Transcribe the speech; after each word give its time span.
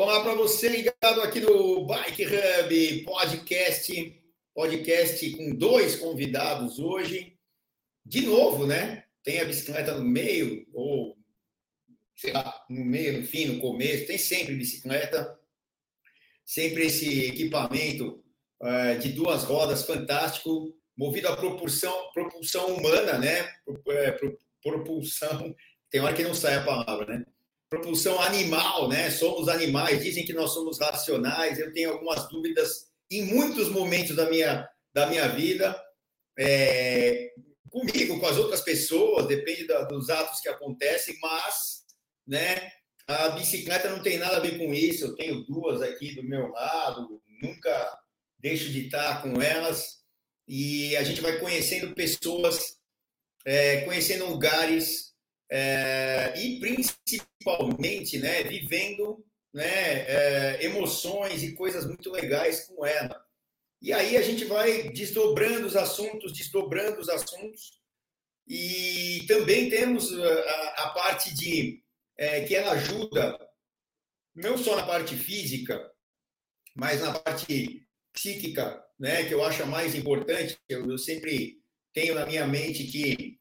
Olá 0.00 0.22
para 0.22 0.32
você 0.34 0.68
ligado 0.68 1.20
aqui 1.22 1.40
no 1.40 1.84
Bike 1.84 2.24
Hub 2.24 3.02
Podcast, 3.02 4.22
podcast 4.54 5.30
com 5.32 5.56
dois 5.56 5.96
convidados 5.96 6.78
hoje. 6.78 7.36
De 8.06 8.20
novo, 8.20 8.64
né? 8.64 9.02
Tem 9.24 9.40
a 9.40 9.44
bicicleta 9.44 9.96
no 9.96 10.04
meio, 10.04 10.64
ou 10.72 11.18
sei 12.14 12.32
lá, 12.32 12.64
no 12.70 12.84
meio, 12.84 13.20
no 13.20 13.26
fim, 13.26 13.46
no 13.46 13.60
começo, 13.60 14.06
tem 14.06 14.18
sempre 14.18 14.54
bicicleta, 14.54 15.36
sempre 16.46 16.86
esse 16.86 17.24
equipamento 17.24 18.22
uh, 18.62 18.96
de 19.00 19.08
duas 19.10 19.42
rodas 19.42 19.84
fantástico, 19.84 20.78
movido 20.96 21.26
a 21.26 21.36
propulsão, 21.36 22.12
propulsão 22.14 22.76
humana, 22.76 23.18
né? 23.18 23.52
É, 23.88 24.16
propulsão, 24.62 25.52
tem 25.90 26.00
hora 26.00 26.14
que 26.14 26.22
não 26.22 26.34
sai 26.34 26.54
a 26.54 26.64
palavra, 26.64 27.18
né? 27.18 27.26
Propulsão 27.70 28.20
animal, 28.20 28.88
né? 28.88 29.10
Somos 29.10 29.48
animais, 29.48 30.02
dizem 30.02 30.24
que 30.24 30.32
nós 30.32 30.52
somos 30.52 30.78
racionais. 30.78 31.58
Eu 31.58 31.72
tenho 31.72 31.92
algumas 31.92 32.28
dúvidas 32.28 32.88
em 33.10 33.24
muitos 33.24 33.68
momentos 33.68 34.16
da 34.16 34.28
minha, 34.28 34.68
da 34.92 35.06
minha 35.06 35.28
vida, 35.28 35.78
é, 36.38 37.32
comigo, 37.70 38.18
com 38.18 38.26
as 38.26 38.36
outras 38.36 38.60
pessoas, 38.60 39.26
depende 39.26 39.66
da, 39.66 39.82
dos 39.84 40.08
atos 40.10 40.40
que 40.40 40.48
acontecem, 40.48 41.16
mas, 41.20 41.84
né? 42.26 42.70
A 43.06 43.30
bicicleta 43.30 43.88
não 43.88 44.02
tem 44.02 44.18
nada 44.18 44.36
a 44.36 44.40
ver 44.40 44.58
com 44.58 44.72
isso. 44.74 45.06
Eu 45.06 45.16
tenho 45.16 45.42
duas 45.44 45.80
aqui 45.80 46.14
do 46.14 46.22
meu 46.22 46.48
lado, 46.48 47.22
nunca 47.42 47.98
deixo 48.38 48.70
de 48.70 48.84
estar 48.86 49.22
com 49.22 49.40
elas. 49.40 49.98
E 50.46 50.94
a 50.96 51.02
gente 51.02 51.20
vai 51.22 51.38
conhecendo 51.38 51.94
pessoas, 51.94 52.76
é, 53.46 53.80
conhecendo 53.82 54.26
lugares, 54.26 55.07
é, 55.50 56.34
e 56.36 56.60
principalmente 56.60 58.18
né, 58.18 58.42
vivendo 58.42 59.24
né, 59.52 59.64
é, 59.64 60.64
emoções 60.64 61.42
e 61.42 61.54
coisas 61.54 61.86
muito 61.86 62.10
legais 62.10 62.66
com 62.66 62.84
ela. 62.84 63.24
E 63.80 63.92
aí 63.92 64.16
a 64.16 64.22
gente 64.22 64.44
vai 64.44 64.90
desdobrando 64.90 65.66
os 65.66 65.76
assuntos, 65.76 66.32
desdobrando 66.32 67.00
os 67.00 67.08
assuntos, 67.08 67.78
e 68.46 69.24
também 69.28 69.68
temos 69.68 70.12
a, 70.12 70.68
a 70.84 70.90
parte 70.90 71.34
de 71.34 71.82
é, 72.16 72.44
que 72.44 72.56
ela 72.56 72.72
ajuda, 72.72 73.38
não 74.34 74.56
só 74.56 74.74
na 74.76 74.86
parte 74.86 75.14
física, 75.14 75.92
mas 76.74 77.00
na 77.00 77.18
parte 77.18 77.86
psíquica, 78.12 78.84
né, 78.98 79.24
que 79.24 79.34
eu 79.34 79.44
acho 79.44 79.62
a 79.62 79.66
mais 79.66 79.94
importante. 79.94 80.58
Eu, 80.68 80.90
eu 80.90 80.98
sempre 80.98 81.60
tenho 81.92 82.14
na 82.14 82.26
minha 82.26 82.46
mente 82.46 82.84
que 82.84 83.37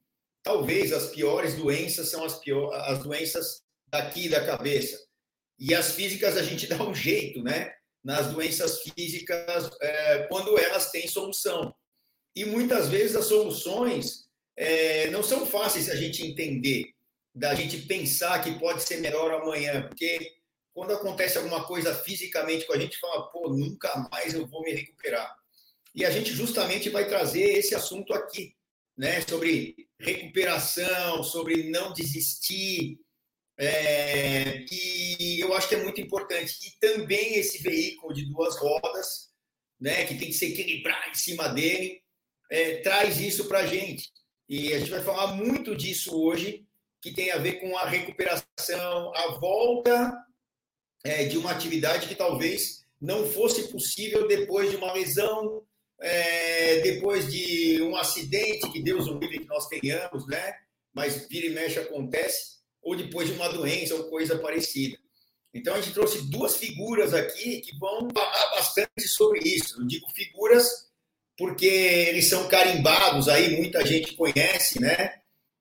talvez 0.48 0.94
as 0.94 1.08
piores 1.08 1.56
doenças 1.56 2.09
são 2.09 2.23
as, 2.23 2.40
pior, 2.40 2.73
as 2.73 3.00
doenças 3.00 3.64
daqui 3.88 4.30
da 4.30 4.45
cabeça. 4.45 4.98
E 5.59 5.76
as 5.76 5.92
físicas 5.92 6.38
a 6.38 6.44
gente 6.44 6.67
dá 6.72 6.81
um 6.81 6.95
jeito, 6.95 7.44
né? 7.44 7.73
Nas 8.02 8.28
doenças 8.31 8.81
físicas, 8.81 9.70
é, 9.81 10.20
quando 10.30 10.58
elas 10.58 10.89
têm 10.89 11.06
solução. 11.06 11.76
E 12.34 12.45
muitas 12.45 12.88
vezes 12.88 13.17
as 13.17 13.26
soluções 13.26 14.30
é, 14.56 15.09
não 15.09 15.22
são 15.22 15.45
fáceis 15.45 15.89
a 15.89 15.95
gente 15.95 16.26
entender, 16.26 16.94
da 17.36 17.54
gente 17.54 17.80
pensar 17.82 18.42
que 18.42 18.58
pode 18.58 18.84
ser 18.84 19.02
melhor 19.02 19.34
amanhã, 19.34 19.86
porque 19.86 20.32
quando 20.73 20.94
acontece 20.94 21.38
alguma 21.38 21.66
coisa 21.66 21.94
fisicamente 21.94 22.66
com 22.66 22.73
a 22.73 22.80
gente, 22.80 22.98
fala, 23.00 23.28
pô, 23.32 23.50
nunca 23.50 24.08
mais 24.11 24.34
eu 24.34 24.48
vou 24.48 24.64
me 24.64 24.72
recuperar. 24.72 25.36
E 25.94 26.06
a 26.06 26.09
gente 26.09 26.32
justamente 26.32 26.89
vai 26.89 27.08
trazer 27.08 27.58
esse 27.58 27.76
assunto 27.76 28.14
aqui, 28.14 28.56
né, 28.98 29.22
sobre 29.22 29.76
recuperação, 30.00 31.23
sobre 31.23 31.70
não 31.70 31.94
desistir, 31.94 33.00
é, 33.59 34.66
e 34.72 35.39
eu 35.39 35.54
acho 35.56 35.67
que 35.67 35.76
é 35.76 35.83
muito 35.83 35.99
importante. 35.99 36.55
E 36.64 36.80
também 36.80 37.36
esse 37.36 37.61
veículo 37.61 38.14
de 38.14 38.26
duas 38.26 38.55
rodas, 38.58 39.30
né, 39.80 40.05
que 40.05 40.16
tem 40.16 40.27
que 40.27 40.33
se 40.33 40.45
equilibrar 40.45 41.10
em 41.10 41.16
cima 41.16 41.48
dele, 41.49 42.02
é, 42.52 42.77
traz 42.77 43.20
isso 43.20 43.45
para 43.45 43.60
a 43.60 43.66
gente. 43.66 44.11
E 44.48 44.73
a 44.73 44.80
gente 44.80 44.92
vai 44.92 45.04
falar 45.04 45.33
muito 45.36 45.76
disso 45.76 46.16
hoje, 46.16 46.66
que 47.02 47.11
tem 47.11 47.32
a 47.32 47.38
ver 47.38 47.60
com 47.60 47.77
a 47.77 47.86
recuperação, 47.86 49.14
a 49.16 49.38
volta 49.39 50.16
é, 51.04 51.26
de 51.26 51.38
uma 51.38 51.52
atividade 51.52 52.08
que 52.08 52.16
talvez 52.16 52.86
não 53.00 53.27
fosse 53.27 53.70
possível 53.70 54.27
depois 54.27 54.70
de 54.71 54.77
uma 54.77 54.94
lesão, 54.94 55.64
é, 55.99 56.80
depois 56.81 57.31
de 57.31 57.81
um 57.81 57.95
acidente, 57.95 58.71
que 58.71 58.81
Deus 58.81 59.08
o 59.08 59.17
livre 59.17 59.39
que 59.39 59.47
nós 59.47 59.67
tenhamos, 59.67 60.27
né? 60.27 60.55
Mas 60.93 61.27
vira 61.27 61.47
e 61.47 61.49
mexe 61.52 61.80
acontece, 61.80 62.58
ou 62.81 62.95
depois 62.95 63.27
de 63.27 63.33
uma 63.35 63.49
doença 63.49 63.95
ou 63.95 64.09
coisa 64.09 64.37
parecida. 64.37 64.97
Então 65.53 65.73
a 65.73 65.81
gente 65.81 65.93
trouxe 65.93 66.30
duas 66.30 66.58
figuras 66.58 67.13
aqui 67.13 67.61
que 67.61 67.77
vão 67.77 68.08
falar 68.13 68.49
bastante 68.52 69.08
sobre 69.08 69.39
isso. 69.39 69.81
Eu 69.81 69.87
digo 69.87 70.08
figuras 70.13 70.87
porque 71.37 71.65
eles 71.65 72.27
são 72.27 72.47
carimbados 72.47 73.29
aí, 73.29 73.55
muita 73.55 73.85
gente 73.85 74.15
conhece, 74.15 74.81
né? 74.81 75.14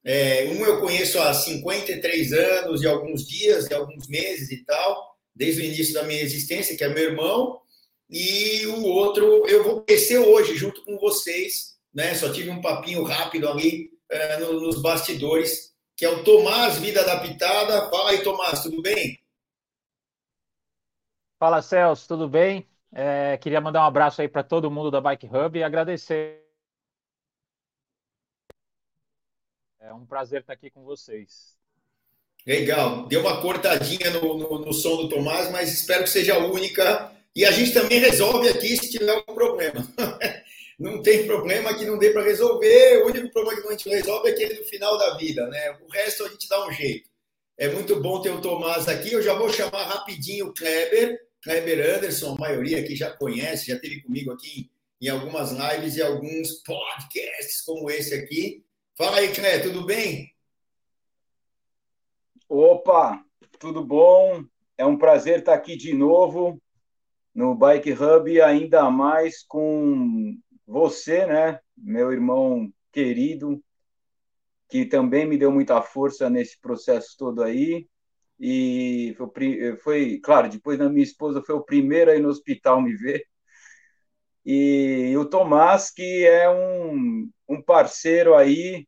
É, 0.03 0.44
um 0.47 0.64
eu 0.64 0.80
conheço 0.80 1.20
há 1.20 1.34
53 1.34 2.32
anos 2.32 2.82
e 2.82 2.86
alguns 2.86 3.26
dias, 3.26 3.66
e 3.68 3.74
alguns 3.74 4.08
meses 4.08 4.50
e 4.50 4.64
tal, 4.64 5.16
desde 5.34 5.60
o 5.60 5.64
início 5.64 5.92
da 5.92 6.04
minha 6.04 6.22
existência, 6.22 6.76
que 6.76 6.84
é 6.84 6.88
meu 6.88 7.10
irmão, 7.10 7.60
e 8.09 8.67
o 8.67 8.84
outro 8.84 9.47
eu 9.47 9.65
vou 9.65 9.83
conhecer 9.83 10.19
hoje, 10.19 10.56
junto 10.56 10.84
com 10.84 10.97
vocês, 10.99 11.77
né? 11.93 12.15
Só 12.15 12.33
tive 12.33 12.50
um 12.50 12.61
papinho 12.61 13.03
rápido 13.03 13.49
ali 13.49 13.91
é, 14.09 14.39
nos 14.39 14.81
bastidores, 14.81 15.75
que 15.97 16.05
é 16.05 16.09
o 16.09 16.22
Tomás 16.22 16.78
Vida 16.78 17.00
Adaptada. 17.00 17.91
Fala 17.91 18.11
aí, 18.11 18.22
Tomás, 18.22 18.62
tudo 18.62 18.81
bem? 18.81 19.19
Fala, 21.39 21.61
Celso, 21.61 22.06
tudo 22.06 22.28
bem? 22.28 22.66
É, 22.93 23.37
queria 23.39 23.61
mandar 23.61 23.83
um 23.83 23.87
abraço 23.87 24.22
aí 24.22 24.28
para 24.28 24.43
todo 24.43 24.71
mundo 24.71 24.91
da 24.91 25.00
Bike 25.00 25.27
Hub 25.27 25.59
e 25.59 25.65
agradecer. 25.65 26.47
É 29.81 29.93
um 29.93 30.06
prazer 30.06 30.41
estar 30.41 30.53
aqui 30.53 30.71
com 30.71 30.83
vocês. 30.84 31.56
Legal. 32.47 33.06
Deu 33.06 33.21
uma 33.21 33.41
cortadinha 33.41 34.11
no, 34.11 34.39
no, 34.39 34.59
no 34.61 34.72
som 34.72 34.97
do 34.97 35.09
Tomás, 35.09 35.50
mas 35.50 35.72
espero 35.72 36.05
que 36.05 36.11
seja 36.11 36.39
única 36.39 37.12
e 37.36 37.44
a 37.44 37.50
gente 37.50 37.74
também 37.74 37.98
resolve 37.98 38.48
aqui 38.48 38.78
se 38.78 38.91
tiver 38.91 39.10
algum 39.10 39.34
problema. 39.34 39.86
não 40.80 41.02
tem 41.02 41.26
problema 41.26 41.76
que 41.76 41.84
não 41.84 41.98
dê 41.98 42.08
para 42.08 42.22
resolver. 42.22 43.02
O 43.02 43.08
único 43.08 43.30
problema 43.30 43.60
que 43.60 43.69
a 43.69 43.70
gente 43.72 43.88
resolve 43.91 44.30
é 44.30 44.32
aquele 44.32 44.54
do 44.54 44.64
final 44.64 44.97
da 44.97 45.19
vida, 45.19 45.47
né? 45.48 45.76
O 45.86 45.92
resto 45.92 46.24
a 46.24 46.28
gente 46.30 46.48
dá 46.48 46.66
um 46.66 46.72
jeito. 46.72 47.10
É 47.58 47.69
muito 47.69 48.00
bom 48.00 48.22
ter 48.22 48.30
o 48.30 48.41
Tomás 48.41 48.88
aqui. 48.88 49.12
Eu 49.12 49.20
já 49.20 49.34
vou 49.34 49.52
chamar 49.52 49.84
rapidinho 49.84 50.47
o 50.47 50.54
Kleber, 50.54 51.20
Kleber 51.42 51.97
Anderson, 51.97 52.36
a 52.36 52.41
maioria 52.41 52.80
aqui 52.80 52.97
já 52.97 53.10
conhece, 53.10 53.66
já 53.66 53.78
teve 53.78 54.00
comigo 54.00 54.32
aqui 54.32 54.70
em 54.98 55.08
algumas 55.10 55.53
lives 55.53 55.97
e 55.97 56.03
alguns 56.03 56.62
podcasts 56.64 57.60
como 57.60 57.91
esse 57.91 58.14
aqui. 58.14 58.64
Fala 58.97 59.18
aí, 59.18 59.28
Kleber, 59.34 59.62
tudo 59.62 59.84
bem? 59.84 60.32
Opa, 62.48 63.22
tudo 63.58 63.84
bom? 63.84 64.42
É 64.78 64.86
um 64.86 64.97
prazer 64.97 65.41
estar 65.41 65.53
aqui 65.53 65.76
de 65.76 65.92
novo 65.92 66.58
no 67.36 67.54
Bike 67.54 67.92
Hub, 67.92 68.41
ainda 68.41 68.91
mais 68.91 69.42
com 69.42 70.38
você, 70.66 71.26
né, 71.26 71.60
meu 71.76 72.10
irmão 72.10 72.72
querido, 72.91 73.62
que 74.70 74.86
também 74.86 75.26
me 75.26 75.36
deu 75.36 75.52
muita 75.52 75.82
força 75.82 76.30
nesse 76.30 76.58
processo 76.58 77.14
todo 77.19 77.42
aí. 77.42 77.86
E 78.41 79.14
foi, 79.19 79.76
foi, 79.76 80.20
claro, 80.20 80.48
depois 80.48 80.78
da 80.78 80.88
minha 80.88 81.04
esposa, 81.04 81.42
foi 81.42 81.54
o 81.54 81.62
primeiro 81.62 82.10
a 82.10 82.16
ir 82.16 82.22
no 82.22 82.30
hospital 82.30 82.80
me 82.80 82.97
ver. 82.97 83.22
E, 84.42 85.10
e 85.12 85.16
o 85.18 85.26
Tomás, 85.26 85.91
que 85.91 86.24
é 86.24 86.48
um, 86.48 87.30
um 87.47 87.60
parceiro 87.60 88.34
aí, 88.34 88.86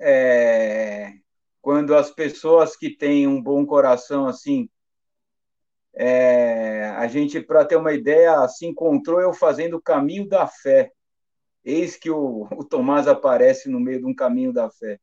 é, 0.00 1.14
quando 1.60 1.96
as 1.96 2.12
pessoas 2.12 2.76
que 2.76 2.96
têm 2.96 3.26
um 3.26 3.42
bom 3.42 3.66
coração, 3.66 4.26
assim, 4.26 4.68
é, 5.96 6.86
a 6.96 7.06
gente, 7.06 7.40
para 7.40 7.64
ter 7.64 7.76
uma 7.76 7.92
ideia, 7.92 8.46
se 8.48 8.66
encontrou 8.66 9.20
eu 9.20 9.32
fazendo 9.32 9.76
o 9.76 9.82
caminho 9.82 10.28
da 10.28 10.46
fé. 10.46 10.90
Eis 11.64 11.96
que 11.96 12.10
o, 12.10 12.46
o 12.52 12.64
Tomás 12.64 13.06
aparece 13.08 13.68
no 13.70 13.80
meio 13.80 14.00
de 14.00 14.06
um 14.06 14.14
caminho 14.14 14.52
da 14.52 14.68
fé. 14.70 14.98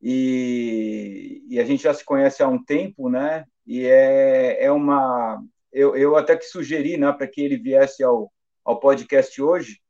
E, 0.00 1.44
e, 1.48 1.58
a 1.60 1.64
gente 1.64 1.82
já 1.82 1.92
se 1.92 2.04
conhece 2.04 2.42
há 2.42 2.48
um 2.48 2.62
tempo, 2.62 3.08
né? 3.10 3.44
E 3.66 3.84
é, 3.86 4.64
é 4.64 4.72
uma. 4.72 5.42
Eu, 5.72 5.96
eu 5.96 6.16
até 6.16 6.36
que 6.36 6.44
sugeri, 6.44 6.96
né, 6.96 7.12
para 7.12 7.26
que 7.26 7.40
ele 7.40 7.58
viesse 7.58 8.02
ao, 8.02 8.32
ao 8.64 8.80
podcast 8.80 9.40
hoje, 9.42 9.80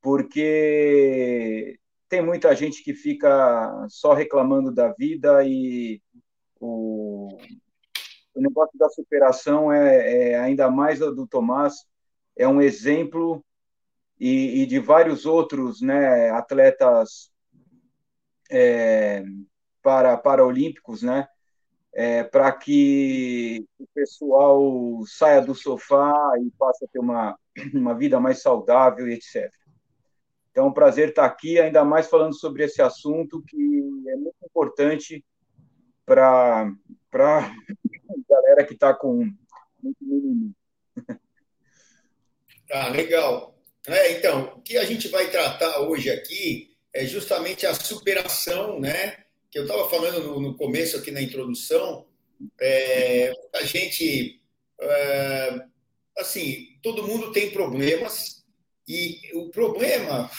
porque 0.00 1.78
tem 2.08 2.22
muita 2.22 2.54
gente 2.54 2.82
que 2.82 2.94
fica 2.94 3.86
só 3.88 4.14
reclamando 4.14 4.72
da 4.72 4.92
vida 4.92 5.44
e 5.44 6.00
o, 6.60 7.28
o 8.34 8.40
negócio 8.40 8.78
da 8.78 8.88
superação 8.88 9.72
é, 9.72 10.32
é 10.32 10.38
ainda 10.38 10.70
mais 10.70 10.98
do 10.98 11.26
Tomás, 11.26 11.86
é 12.36 12.46
um 12.48 12.60
exemplo 12.60 13.44
e, 14.18 14.62
e 14.62 14.66
de 14.66 14.78
vários 14.78 15.26
outros 15.26 15.80
né, 15.80 16.30
atletas 16.30 17.30
é, 18.50 19.24
para 19.82 20.16
paraolímpicos, 20.16 21.02
né? 21.02 21.28
é, 21.94 22.24
para 22.24 22.50
que 22.52 23.64
o 23.78 23.86
pessoal 23.94 25.02
saia 25.06 25.40
do 25.40 25.54
sofá 25.54 26.12
e 26.40 26.50
passe 26.58 26.84
a 26.84 26.88
ter 26.88 26.98
uma, 26.98 27.38
uma 27.72 27.94
vida 27.94 28.18
mais 28.18 28.42
saudável, 28.42 29.08
etc. 29.08 29.48
Então, 30.50 30.66
é 30.66 30.68
um 30.68 30.72
prazer 30.72 31.10
estar 31.10 31.24
aqui, 31.24 31.58
ainda 31.58 31.84
mais 31.84 32.08
falando 32.08 32.34
sobre 32.34 32.64
esse 32.64 32.82
assunto 32.82 33.42
que 33.46 33.56
é 34.08 34.16
muito 34.16 34.36
importante 34.44 35.24
para 36.04 36.72
galera 38.28 38.64
que 38.64 38.74
está 38.74 38.94
com 38.94 39.30
muito 39.82 39.98
mimimi. 40.02 40.54
Ah, 42.70 42.88
legal. 42.88 43.54
É, 43.86 44.12
então, 44.12 44.54
o 44.56 44.62
que 44.62 44.78
a 44.78 44.84
gente 44.84 45.08
vai 45.08 45.30
tratar 45.30 45.80
hoje 45.80 46.10
aqui 46.10 46.74
é 46.92 47.04
justamente 47.04 47.66
a 47.66 47.74
superação, 47.74 48.80
né? 48.80 49.24
Que 49.50 49.58
eu 49.58 49.64
estava 49.64 49.88
falando 49.90 50.22
no, 50.22 50.40
no, 50.40 50.56
começo 50.56 50.96
aqui 50.96 51.10
na 51.10 51.20
introdução. 51.20 52.06
É, 52.60 53.32
a 53.54 53.62
gente, 53.64 54.40
é, 54.80 55.60
assim, 56.18 56.78
todo 56.82 57.06
mundo 57.06 57.32
tem 57.32 57.50
problemas 57.50 58.44
e 58.88 59.20
o 59.34 59.50
problema, 59.50 60.30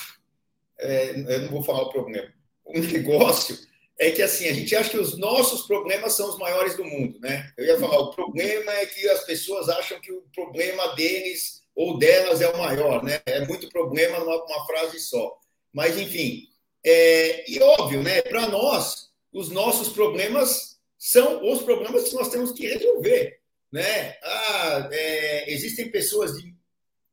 é, 0.80 1.12
eu 1.12 1.42
não 1.44 1.50
vou 1.50 1.64
falar 1.64 1.84
o 1.84 1.92
problema, 1.92 2.34
o 2.66 2.74
negócio 2.80 3.58
é 4.00 4.12
que 4.12 4.22
assim 4.22 4.48
a 4.48 4.54
gente 4.54 4.76
acha 4.76 4.90
que 4.90 4.98
os 4.98 5.18
nossos 5.18 5.66
problemas 5.66 6.14
são 6.14 6.30
os 6.30 6.38
maiores 6.38 6.76
do 6.76 6.84
mundo, 6.84 7.20
né? 7.20 7.52
Eu 7.58 7.66
ia 7.66 7.80
falar 7.80 8.00
o 8.00 8.12
problema 8.12 8.72
é 8.74 8.86
que 8.86 9.08
as 9.10 9.24
pessoas 9.24 9.70
acham 9.70 10.00
que 10.02 10.12
o 10.12 10.24
problema 10.34 10.96
deles 10.96 11.62
ou 11.74 11.98
delas 11.98 12.42
é 12.42 12.50
o 12.50 12.58
maior, 12.58 13.04
né? 13.04 13.22
É 13.26 13.46
muito 13.46 13.70
problema 13.70 14.20
numa 14.20 14.44
uma 14.44 14.66
frase 14.66 15.00
só. 15.00 15.38
Mas 15.74 15.98
enfim, 15.98 16.48
é, 16.86 17.50
e 17.50 17.62
óbvio, 17.62 18.04
né? 18.04 18.22
Para 18.22 18.48
nós, 18.48 19.10
os 19.32 19.50
nossos 19.50 19.90
problemas 19.90 20.78
são 20.98 21.50
os 21.50 21.64
problemas 21.64 22.10
que 22.10 22.16
nós 22.16 22.30
temos 22.30 22.52
que 22.52 22.68
resolver, 22.68 23.40
né? 23.72 24.18
Ah, 24.22 24.90
é, 24.92 25.54
existem 25.54 25.90
pessoas 25.90 26.34
de 26.38 26.54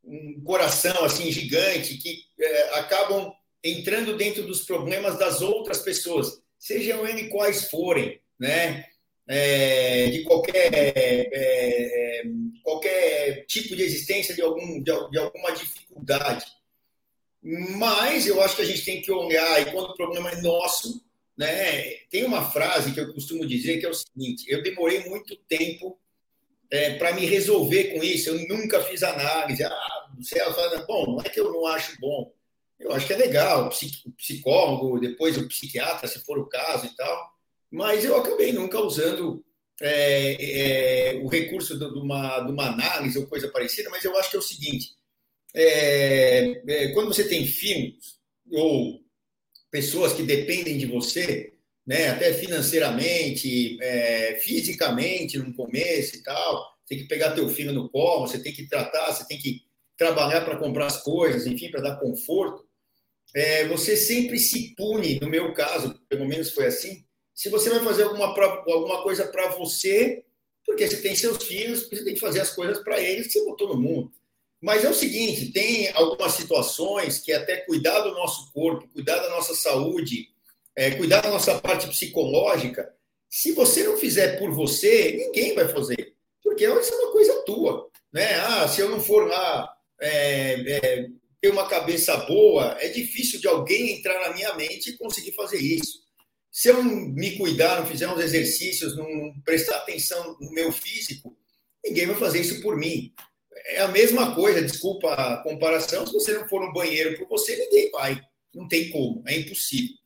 um 0.05 0.43
coração 0.44 1.05
assim 1.05 1.31
gigante 1.31 1.96
que 1.96 2.25
é, 2.40 2.78
acabam 2.78 3.32
entrando 3.62 4.17
dentro 4.17 4.44
dos 4.44 4.62
problemas 4.62 5.17
das 5.17 5.40
outras 5.43 5.78
pessoas 5.78 6.42
sejam 6.62 7.05
eles 7.05 7.29
quais 7.29 7.69
forem, 7.69 8.20
né? 8.38 8.87
É, 9.26 10.06
de 10.11 10.23
qualquer, 10.23 10.73
é, 10.73 11.29
é, 11.32 12.23
qualquer 12.62 13.44
tipo 13.47 13.75
de 13.75 13.82
existência 13.82 14.32
de, 14.35 14.43
algum, 14.43 14.81
de, 14.81 15.11
de, 15.11 15.19
alguma 15.19 15.50
dificuldade. 15.53 16.47
Mas 17.43 18.29
eu 18.29 18.41
acho 18.41 18.55
que 18.55 18.62
a 18.62 18.67
gente 18.67 18.85
tem 18.85 19.03
que 19.03 19.11
olhar, 19.11 19.61
e 19.61 19.73
quando 19.73 19.91
o 19.91 19.97
problema 19.97 20.31
é 20.31 20.41
nosso, 20.41 21.05
né, 21.37 21.94
tem 22.11 22.25
uma 22.25 22.49
frase 22.49 22.93
que 22.93 23.00
eu 23.00 23.12
costumo 23.12 23.44
dizer 23.44 23.81
que 23.81 23.87
é 23.87 23.91
o 23.91 23.94
seguinte: 23.94 24.44
eu 24.49 24.62
demorei 24.62 25.00
muito 25.09 25.35
tempo 25.49 25.99
é, 26.70 26.94
para 26.94 27.12
me 27.12 27.26
resolver 27.26 27.94
com 27.94 28.05
isso, 28.05 28.29
eu 28.29 28.49
nunca 28.49 28.81
fiz 28.85 29.03
análise. 29.03 29.64
Ah, 29.64 30.11
você 30.17 30.38
fala, 30.38 30.85
bom, 30.87 31.14
não 31.14 31.20
é 31.20 31.29
que 31.29 31.41
eu 31.41 31.53
não 31.53 31.67
acho 31.67 31.99
bom, 31.99 32.32
eu 32.82 32.93
acho 32.93 33.06
que 33.06 33.12
é 33.12 33.17
legal, 33.17 33.69
o 33.69 34.12
psicólogo, 34.17 35.00
depois 35.00 35.37
o 35.38 35.46
psiquiatra, 35.46 36.08
se 36.08 36.19
for 36.20 36.38
o 36.38 36.49
caso 36.49 36.87
e 36.87 36.96
tal, 36.96 37.32
mas 37.70 38.05
eu 38.05 38.17
acabei 38.17 38.52
nunca 38.52 38.81
usando 38.81 39.44
é, 39.81 41.12
é, 41.14 41.20
o 41.23 41.29
recurso 41.29 41.79
de 41.79 41.84
uma, 41.99 42.40
de 42.40 42.52
uma 42.52 42.67
análise 42.67 43.19
ou 43.19 43.26
coisa 43.26 43.49
parecida, 43.49 43.88
mas 43.88 44.05
eu 44.05 44.17
acho 44.19 44.31
que 44.31 44.37
é 44.37 44.38
o 44.38 44.43
seguinte: 44.43 44.90
é, 45.55 46.62
é, 46.67 46.88
quando 46.88 47.14
você 47.14 47.26
tem 47.26 47.46
filhos 47.46 48.20
ou 48.50 49.00
pessoas 49.70 50.12
que 50.12 50.23
dependem 50.23 50.76
de 50.76 50.87
você, 50.87 51.55
né, 51.87 52.08
até 52.08 52.32
financeiramente, 52.35 53.78
é, 53.81 54.38
fisicamente 54.40 55.38
no 55.38 55.55
começo 55.55 56.17
e 56.17 56.23
tal, 56.23 56.73
tem 56.87 56.99
que 56.99 57.08
pegar 57.08 57.32
teu 57.32 57.49
filho 57.49 57.73
no 57.73 57.88
colo, 57.88 58.26
você 58.26 58.38
tem 58.38 58.52
que 58.52 58.69
tratar, 58.69 59.12
você 59.12 59.26
tem 59.26 59.38
que 59.38 59.62
trabalhar 59.96 60.43
para 60.43 60.58
comprar 60.58 60.87
as 60.87 61.02
coisas, 61.02 61.46
enfim, 61.46 61.70
para 61.70 61.81
dar 61.81 61.96
conforto 61.96 62.67
é, 63.34 63.67
você 63.69 63.96
sempre 63.96 64.38
se 64.38 64.75
pune, 64.76 65.19
no 65.20 65.29
meu 65.29 65.52
caso, 65.55 65.99
pelo 66.08 66.26
menos 66.26 66.50
foi 66.50 66.67
assim, 66.67 67.05
se 67.34 67.49
você 67.49 67.70
vai 67.70 67.81
fazer 67.81 68.05
alguma, 68.05 68.26
alguma 68.26 69.02
coisa 69.02 69.26
para 69.26 69.49
você, 69.50 70.25
porque 70.64 70.87
você 70.87 70.99
tem 70.99 71.17
seus 71.17 71.43
filhos, 71.43 71.88
você 71.88 72.05
tem 72.05 72.14
que 72.14 72.20
fazer 72.20 72.40
as 72.40 72.55
coisas 72.55 72.79
para 72.82 73.00
eles 73.00 73.32
você 73.32 73.44
botou 73.44 73.69
no 73.69 73.81
mundo. 73.81 74.12
Mas 74.61 74.84
é 74.84 74.90
o 74.90 74.94
seguinte, 74.94 75.50
tem 75.50 75.90
algumas 75.93 76.34
situações 76.34 77.19
que 77.19 77.32
até 77.32 77.56
cuidar 77.56 78.00
do 78.00 78.12
nosso 78.12 78.52
corpo, 78.52 78.88
cuidar 78.93 79.19
da 79.19 79.31
nossa 79.31 79.55
saúde, 79.55 80.28
é, 80.76 80.93
cuidar 80.93 81.20
da 81.20 81.31
nossa 81.31 81.58
parte 81.58 81.88
psicológica, 81.88 82.94
se 83.28 83.52
você 83.52 83.82
não 83.82 83.96
fizer 83.96 84.38
por 84.38 84.52
você, 84.52 85.12
ninguém 85.17 85.55
vai 85.55 85.67
fazer. 85.67 86.14
Porque 86.43 86.64
isso 86.64 86.94
é 86.94 86.96
uma 86.99 87.12
coisa 87.12 87.43
tua. 87.44 87.88
Né? 88.12 88.35
Ah, 88.35 88.69
se 88.69 88.82
eu 88.82 88.90
não 88.90 89.00
for 89.00 89.26
lá 89.26 89.75
é, 90.00 90.52
é, 90.70 91.08
ter 91.43 91.50
uma 91.50 91.69
cabeça 91.69 92.17
boa, 92.19 92.77
é 92.81 92.89
difícil 92.89 93.41
de 93.41 93.49
alguém 93.49 93.99
entrar 93.99 94.21
na 94.21 94.33
minha 94.33 94.55
mente 94.55 94.91
e 94.91 94.97
conseguir 94.97 95.33
fazer 95.33 95.59
isso. 95.59 96.00
Se 96.53 96.69
eu 96.69 96.83
não 96.83 96.85
me 96.85 97.37
cuidar, 97.37 97.81
não 97.81 97.87
fizer 97.87 98.09
uns 98.09 98.21
exercícios, 98.21 98.97
não 98.97 99.35
prestar 99.44 99.79
atenção 99.79 100.37
no 100.41 100.53
meu 100.53 100.71
físico, 100.71 101.37
ninguém 101.85 102.06
vai 102.06 102.17
fazer 102.17 102.41
isso 102.41 102.62
por 102.62 102.77
mim. 102.77 103.12
É 103.67 103.81
a 103.81 103.89
mesma 103.89 104.37
coisa, 104.37 104.62
desculpa 104.62 105.12
a 105.12 105.43
comparação, 105.43 106.06
se 106.06 106.12
você 106.12 106.33
não 106.33 106.49
for 106.49 106.65
no 106.65 106.73
banheiro 106.73 107.19
por 107.19 107.29
você, 107.29 107.56
ninguém 107.56 107.91
vai. 107.91 108.23
Não 108.55 108.69
tem 108.69 108.91
como, 108.91 109.25
é 109.27 109.37
impossível. 109.37 109.97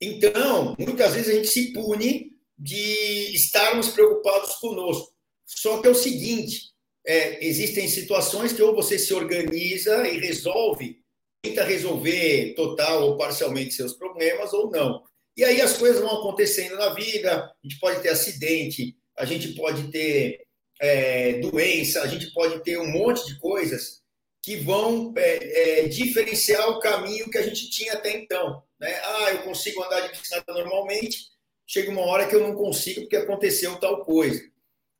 Então, 0.00 0.74
muitas 0.76 1.14
vezes 1.14 1.30
a 1.30 1.34
gente 1.34 1.48
se 1.48 1.72
pune 1.72 2.32
de 2.58 3.34
estarmos 3.34 3.90
preocupados 3.90 4.56
conosco. 4.56 5.14
Só 5.46 5.80
que 5.80 5.86
é 5.86 5.90
o 5.90 5.94
seguinte, 5.94 6.71
é, 7.06 7.44
existem 7.44 7.88
situações 7.88 8.52
que 8.52 8.62
ou 8.62 8.74
você 8.74 8.98
se 8.98 9.12
organiza 9.12 10.06
e 10.06 10.18
resolve, 10.18 11.00
tenta 11.42 11.64
resolver 11.64 12.54
total 12.54 13.02
ou 13.02 13.16
parcialmente 13.16 13.74
seus 13.74 13.94
problemas 13.94 14.52
ou 14.52 14.70
não. 14.70 15.02
E 15.36 15.44
aí 15.44 15.60
as 15.60 15.76
coisas 15.76 16.00
vão 16.00 16.20
acontecendo 16.20 16.76
na 16.76 16.94
vida, 16.94 17.44
a 17.44 17.54
gente 17.62 17.80
pode 17.80 18.00
ter 18.00 18.10
acidente, 18.10 18.96
a 19.16 19.24
gente 19.24 19.48
pode 19.54 19.90
ter 19.90 20.42
é, 20.80 21.34
doença, 21.40 22.02
a 22.02 22.06
gente 22.06 22.32
pode 22.32 22.62
ter 22.62 22.78
um 22.78 22.90
monte 22.90 23.26
de 23.26 23.38
coisas 23.38 24.02
que 24.42 24.56
vão 24.56 25.14
é, 25.16 25.82
é, 25.82 25.88
diferenciar 25.88 26.68
o 26.68 26.80
caminho 26.80 27.30
que 27.30 27.38
a 27.38 27.42
gente 27.42 27.70
tinha 27.70 27.94
até 27.94 28.10
então. 28.10 28.62
Né? 28.78 28.92
Ah, 29.04 29.30
eu 29.32 29.42
consigo 29.42 29.82
andar 29.82 30.00
de 30.00 30.10
bicicleta 30.10 30.52
normalmente, 30.52 31.18
chega 31.66 31.90
uma 31.90 32.02
hora 32.02 32.26
que 32.26 32.34
eu 32.34 32.40
não 32.40 32.54
consigo 32.54 33.02
porque 33.02 33.16
aconteceu 33.16 33.78
tal 33.78 34.04
coisa. 34.04 34.42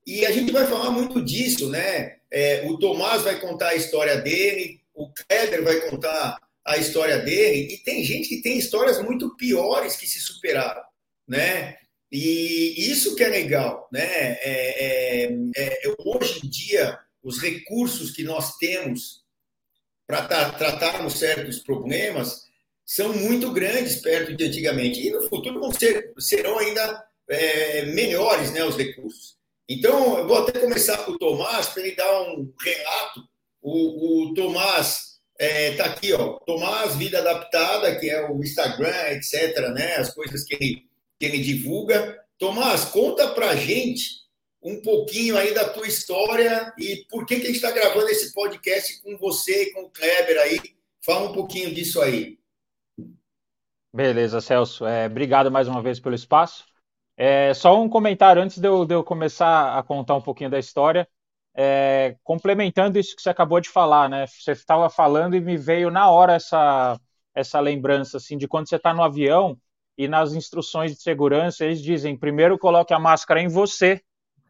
E 0.07 0.27
a 0.27 0.33
gente 0.33 0.53
vai 0.53 0.67
falar 0.67 0.91
muito 0.91 1.23
disso, 1.23 1.69
né? 1.69 2.17
É, 2.31 2.67
o 2.67 2.79
Tomás 2.79 3.23
vai 3.23 3.39
contar 3.41 3.69
a 3.69 3.75
história 3.75 4.17
dele, 4.17 4.81
o 4.95 5.11
Kleber 5.13 5.63
vai 5.63 5.81
contar 5.89 6.39
a 6.65 6.77
história 6.77 7.19
dele, 7.19 7.75
e 7.75 7.79
tem 7.79 8.05
gente 8.05 8.29
que 8.29 8.43
tem 8.43 8.57
histórias 8.57 9.03
muito 9.03 9.37
piores 9.37 9.97
que 9.97 10.07
se 10.07 10.21
superaram, 10.21 10.83
né? 11.27 11.77
E 12.11 12.91
isso 12.91 13.17
que 13.17 13.25
é 13.25 13.29
legal, 13.29 13.89
né? 13.93 14.07
É, 14.43 15.29
é, 15.57 15.89
é 15.89 15.95
hoje 15.99 16.41
em 16.45 16.49
dia, 16.49 16.99
os 17.23 17.41
recursos 17.41 18.11
que 18.11 18.23
nós 18.23 18.57
temos 18.57 19.23
para 20.07 20.51
tratarmos 20.53 21.19
certos 21.19 21.61
problemas 21.61 22.43
são 22.85 23.15
muito 23.15 23.51
grandes 23.53 23.97
perto 23.97 24.37
de 24.37 24.45
antigamente. 24.45 25.01
E 25.01 25.11
no 25.11 25.29
futuro 25.29 25.61
vão 25.61 25.73
ser, 25.73 26.13
serão 26.19 26.59
ainda 26.59 27.05
é, 27.29 27.87
melhores 27.87 28.53
né, 28.53 28.63
os 28.65 28.77
recursos. 28.77 29.37
Então, 29.69 30.19
eu 30.19 30.27
vou 30.27 30.39
até 30.39 30.59
começar 30.59 30.99
com 30.99 31.13
o 31.13 31.19
Tomás, 31.19 31.69
para 31.69 31.83
ele 31.83 31.97
dar 31.97 32.23
um 32.23 32.53
relato. 32.61 33.23
O, 33.61 34.31
o 34.31 34.35
Tomás 34.35 35.13
está 35.39 35.45
é, 35.45 35.77
tá 35.77 35.85
aqui, 35.87 36.13
ó, 36.13 36.39
Tomás 36.41 36.97
Vida 36.97 37.19
Adaptada, 37.19 37.99
que 37.99 38.11
é 38.11 38.29
o 38.29 38.43
Instagram, 38.43 39.11
etc., 39.11 39.69
né, 39.75 39.97
as 39.97 40.13
coisas 40.15 40.45
que 40.45 40.55
ele, 40.55 40.83
que 41.19 41.27
ele 41.27 41.39
divulga. 41.39 42.21
Tomás, 42.39 42.85
conta 42.87 43.29
para 43.29 43.51
a 43.51 43.57
gente 43.57 44.23
um 44.63 44.81
pouquinho 44.81 45.37
aí 45.37 45.53
da 45.53 45.69
tua 45.69 45.87
história 45.87 46.73
e 46.79 47.05
por 47.11 47.27
que, 47.27 47.37
que 47.37 47.43
a 47.43 47.47
gente 47.47 47.57
está 47.57 47.73
gravando 47.73 48.09
esse 48.09 48.33
podcast 48.33 49.03
com 49.03 49.17
você 49.19 49.65
e 49.65 49.73
com 49.73 49.83
o 49.83 49.91
Kleber 49.91 50.39
aí. 50.39 50.61
Fala 51.05 51.31
um 51.31 51.33
pouquinho 51.33 51.75
disso 51.75 52.01
aí. 52.01 52.39
Beleza, 53.93 54.41
Celso. 54.41 54.87
É, 54.87 55.07
obrigado 55.07 55.51
mais 55.51 55.67
uma 55.67 55.83
vez 55.83 55.99
pelo 55.99 56.15
espaço. 56.15 56.65
É, 57.25 57.55
só 57.55 57.81
um 57.81 57.89
comentário 57.89 58.43
antes 58.43 58.59
de 58.59 58.67
eu, 58.67 58.85
de 58.85 58.97
eu, 58.97 59.05
começar 59.05 59.79
a 59.79 59.83
contar 59.85 60.17
um 60.17 60.21
pouquinho 60.21 60.51
da 60.51 60.59
história, 60.59 61.09
é, 61.55 62.17
complementando 62.25 62.99
isso 62.99 63.15
que 63.15 63.23
você 63.23 63.31
acabou 63.31 63.61
de 63.61 63.69
falar, 63.69 64.09
né? 64.09 64.27
Você 64.27 64.51
estava 64.51 64.91
falando 64.91 65.37
e 65.37 65.41
me 65.41 65.57
veio 65.57 65.89
na 65.89 66.11
hora 66.11 66.33
essa, 66.33 66.99
essa 67.33 67.61
lembrança 67.61 68.17
assim 68.17 68.37
de 68.37 68.49
quando 68.49 68.69
você 68.69 68.75
está 68.75 68.93
no 68.93 69.05
avião 69.05 69.57
e 69.97 70.09
nas 70.09 70.33
instruções 70.35 70.97
de 70.97 71.01
segurança 71.01 71.65
eles 71.65 71.81
dizem 71.81 72.17
primeiro 72.19 72.59
coloque 72.59 72.93
a 72.93 72.99
máscara 72.99 73.41
em 73.41 73.47
você 73.47 74.03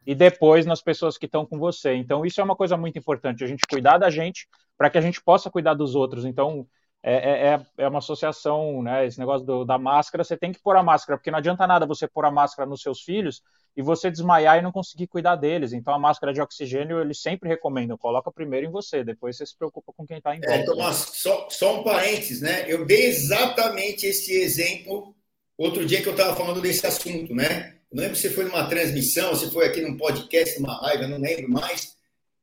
e 0.03 0.15
depois 0.15 0.65
nas 0.65 0.81
pessoas 0.81 1.15
que 1.15 1.27
estão 1.27 1.45
com 1.45 1.59
você. 1.59 1.93
Então 1.93 2.25
isso 2.25 2.41
é 2.41 2.43
uma 2.43 2.55
coisa 2.55 2.75
muito 2.75 2.97
importante, 2.97 3.43
a 3.43 3.47
gente 3.47 3.67
cuidar 3.69 3.99
da 3.99 4.09
gente 4.09 4.47
para 4.75 4.89
que 4.89 4.97
a 4.97 5.01
gente 5.01 5.21
possa 5.23 5.47
cuidar 5.47 5.75
dos 5.75 5.93
outros. 5.93 6.25
Então 6.25 6.65
é, 7.03 7.13
é, 7.13 7.47
é, 7.47 7.65
é 7.79 7.87
uma 7.87 7.99
associação, 7.99 8.81
né? 8.81 9.05
Esse 9.05 9.19
negócio 9.19 9.45
do, 9.45 9.65
da 9.65 9.77
máscara, 9.77 10.23
você 10.23 10.37
tem 10.37 10.53
que 10.53 10.59
pôr 10.61 10.77
a 10.77 10.81
máscara, 10.81 11.17
porque 11.17 11.29
não 11.29 11.37
adianta 11.37 11.67
nada 11.67 11.85
você 11.85 12.07
pôr 12.07 12.23
a 12.23 12.31
máscara 12.31 12.67
nos 12.67 12.81
seus 12.81 13.01
filhos 13.01 13.41
e 13.75 13.81
você 13.81 14.09
desmaiar 14.09 14.57
e 14.57 14.61
não 14.61 14.71
conseguir 14.71 15.07
cuidar 15.07 15.35
deles. 15.35 15.73
Então 15.73 15.93
a 15.93 15.99
máscara 15.99 16.31
de 16.31 16.39
oxigênio 16.39 17.01
eles 17.01 17.21
sempre 17.21 17.49
recomendam, 17.49 17.97
coloca 17.97 18.31
primeiro 18.31 18.67
em 18.67 18.71
você, 18.71 19.03
depois 19.03 19.35
você 19.35 19.45
se 19.45 19.57
preocupa 19.57 19.91
com 19.91 20.07
quem 20.07 20.17
está 20.17 20.33
em 20.33 20.39
volta. 20.39 20.55
É, 20.55 20.63
Tomás, 20.63 20.95
só, 21.13 21.47
só 21.49 21.81
um 21.81 21.83
parênteses, 21.83 22.41
né? 22.41 22.63
Eu 22.71 22.85
dei 22.85 23.07
exatamente 23.07 24.05
esse 24.05 24.31
exemplo 24.39 25.13
outro 25.57 25.85
dia 25.85 26.01
que 26.01 26.07
eu 26.07 26.13
estava 26.13 26.35
falando 26.37 26.61
desse 26.61 26.87
assunto, 26.87 27.35
né? 27.35 27.75
Não 27.91 28.01
lembro 28.01 28.15
se 28.15 28.29
foi 28.29 28.45
numa 28.45 28.67
transmissão, 28.69 29.35
se 29.35 29.51
foi 29.51 29.67
aqui 29.67 29.81
num 29.81 29.97
podcast, 29.97 30.57
numa 30.59 30.79
live, 30.83 31.03
eu 31.03 31.09
não 31.09 31.19
lembro 31.19 31.51
mais. 31.51 31.97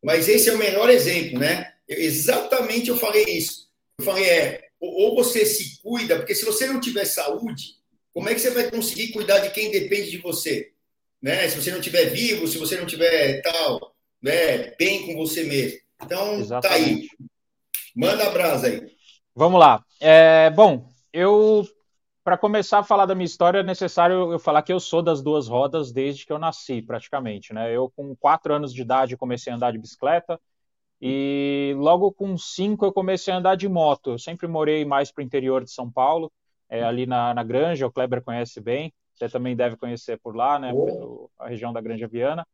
Mas 0.04 0.28
esse 0.28 0.50
é 0.50 0.54
o 0.54 0.58
melhor 0.58 0.90
exemplo, 0.90 1.38
né? 1.38 1.72
Eu, 1.88 1.98
exatamente 1.98 2.90
eu 2.90 2.96
falei 2.98 3.24
isso. 3.24 3.69
Eu 4.00 4.04
falei, 4.04 4.24
é, 4.24 4.68
ou 4.80 5.14
você 5.14 5.44
se 5.44 5.78
cuida, 5.82 6.16
porque 6.16 6.34
se 6.34 6.44
você 6.46 6.66
não 6.66 6.80
tiver 6.80 7.04
saúde, 7.04 7.74
como 8.14 8.30
é 8.30 8.34
que 8.34 8.40
você 8.40 8.50
vai 8.50 8.70
conseguir 8.70 9.12
cuidar 9.12 9.40
de 9.40 9.50
quem 9.50 9.70
depende 9.70 10.10
de 10.10 10.16
você? 10.16 10.72
Né? 11.20 11.46
Se 11.48 11.60
você 11.60 11.70
não 11.70 11.80
estiver 11.80 12.06
vivo, 12.06 12.46
se 12.46 12.56
você 12.56 12.80
não 12.80 12.86
tiver 12.86 13.42
tal, 13.42 13.94
né, 14.22 14.74
bem 14.78 15.04
com 15.04 15.16
você 15.16 15.44
mesmo. 15.44 15.78
Então, 16.02 16.40
Exatamente. 16.40 16.80
tá 16.80 16.90
aí. 16.92 17.08
Manda 17.94 18.26
a 18.26 18.30
brasa 18.30 18.68
aí. 18.68 18.90
Vamos 19.34 19.60
lá. 19.60 19.84
É, 20.00 20.48
bom, 20.48 20.88
eu 21.12 21.68
para 22.24 22.38
começar 22.38 22.78
a 22.78 22.84
falar 22.84 23.04
da 23.04 23.14
minha 23.14 23.26
história, 23.26 23.58
é 23.58 23.62
necessário 23.62 24.32
eu 24.32 24.38
falar 24.38 24.62
que 24.62 24.72
eu 24.72 24.80
sou 24.80 25.02
das 25.02 25.22
duas 25.22 25.46
rodas 25.46 25.92
desde 25.92 26.24
que 26.24 26.32
eu 26.32 26.38
nasci, 26.38 26.80
praticamente. 26.80 27.52
Né? 27.52 27.74
Eu, 27.74 27.90
com 27.94 28.16
quatro 28.16 28.54
anos 28.54 28.72
de 28.72 28.80
idade, 28.80 29.16
comecei 29.16 29.52
a 29.52 29.56
andar 29.56 29.72
de 29.72 29.78
bicicleta 29.78 30.40
e 31.00 31.74
logo 31.78 32.12
com 32.12 32.36
cinco 32.36 32.84
eu 32.84 32.92
comecei 32.92 33.32
a 33.32 33.38
andar 33.38 33.56
de 33.56 33.68
moto. 33.68 34.10
Eu 34.10 34.18
sempre 34.18 34.46
morei 34.46 34.84
mais 34.84 35.10
para 35.10 35.22
o 35.22 35.24
interior 35.24 35.64
de 35.64 35.70
São 35.70 35.90
Paulo, 35.90 36.30
é, 36.68 36.82
ali 36.82 37.06
na, 37.06 37.32
na 37.32 37.42
Granja, 37.42 37.86
o 37.86 37.92
Kleber 37.92 38.22
conhece 38.22 38.60
bem, 38.60 38.92
você 39.14 39.28
também 39.28 39.56
deve 39.56 39.76
conhecer 39.76 40.18
por 40.18 40.36
lá, 40.36 40.58
né? 40.58 40.72
a 41.38 41.48
região 41.48 41.72
da 41.72 41.80
Granja 41.80 42.06
Viana. 42.06 42.46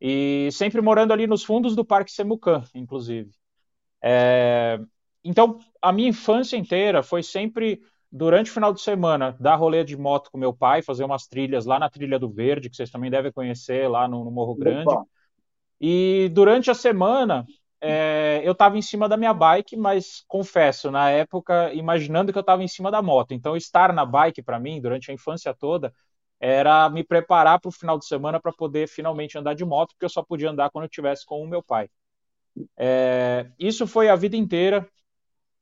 E 0.00 0.48
sempre 0.52 0.80
morando 0.80 1.12
ali 1.12 1.26
nos 1.26 1.44
fundos 1.44 1.76
do 1.76 1.84
Parque 1.84 2.12
Semucan, 2.12 2.64
inclusive. 2.74 3.30
É, 4.02 4.78
então, 5.22 5.58
a 5.80 5.92
minha 5.92 6.08
infância 6.08 6.56
inteira 6.56 7.02
foi 7.02 7.22
sempre 7.22 7.80
durante 8.12 8.50
o 8.50 8.54
final 8.54 8.72
de 8.72 8.80
semana, 8.80 9.36
dar 9.40 9.56
rolê 9.56 9.82
de 9.82 9.96
moto 9.96 10.30
com 10.30 10.38
meu 10.38 10.52
pai, 10.52 10.82
fazer 10.82 11.04
umas 11.04 11.26
trilhas 11.26 11.64
lá 11.64 11.78
na 11.78 11.90
Trilha 11.90 12.18
do 12.18 12.28
Verde, 12.28 12.70
que 12.70 12.76
vocês 12.76 12.90
também 12.90 13.10
devem 13.10 13.32
conhecer, 13.32 13.88
lá 13.88 14.06
no, 14.06 14.24
no 14.24 14.30
Morro 14.30 14.54
Grande. 14.54 14.88
Opa. 14.88 15.04
E 15.80 16.30
durante 16.32 16.70
a 16.70 16.74
semana, 16.74 17.44
é, 17.86 18.40
eu 18.42 18.52
estava 18.52 18.78
em 18.78 18.82
cima 18.82 19.06
da 19.08 19.16
minha 19.16 19.34
bike, 19.34 19.76
mas 19.76 20.24
confesso, 20.26 20.90
na 20.90 21.10
época, 21.10 21.70
imaginando 21.74 22.32
que 22.32 22.38
eu 22.38 22.40
estava 22.40 22.62
em 22.62 22.68
cima 22.68 22.90
da 22.90 23.02
moto. 23.02 23.34
Então, 23.34 23.54
estar 23.56 23.92
na 23.92 24.06
bike, 24.06 24.42
para 24.42 24.58
mim, 24.58 24.80
durante 24.80 25.10
a 25.10 25.14
infância 25.14 25.52
toda, 25.52 25.92
era 26.40 26.88
me 26.88 27.04
preparar 27.04 27.60
para 27.60 27.68
o 27.68 27.72
final 27.72 27.98
de 27.98 28.06
semana 28.06 28.40
para 28.40 28.52
poder 28.52 28.88
finalmente 28.88 29.36
andar 29.36 29.54
de 29.54 29.64
moto, 29.66 29.90
porque 29.90 30.06
eu 30.06 30.10
só 30.10 30.22
podia 30.22 30.50
andar 30.50 30.70
quando 30.70 30.84
eu 30.84 30.88
estivesse 30.88 31.26
com 31.26 31.42
o 31.42 31.46
meu 31.46 31.62
pai. 31.62 31.90
É, 32.76 33.50
isso 33.58 33.86
foi 33.86 34.08
a 34.08 34.16
vida 34.16 34.36
inteira 34.36 34.88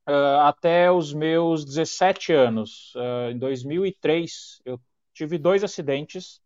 uh, 0.07 0.39
até 0.43 0.89
os 0.91 1.13
meus 1.13 1.65
17 1.65 2.31
anos. 2.31 2.93
Uh, 2.95 3.31
em 3.31 3.37
2003, 3.37 4.61
eu 4.65 4.79
tive 5.13 5.37
dois 5.37 5.63
acidentes 5.63 6.41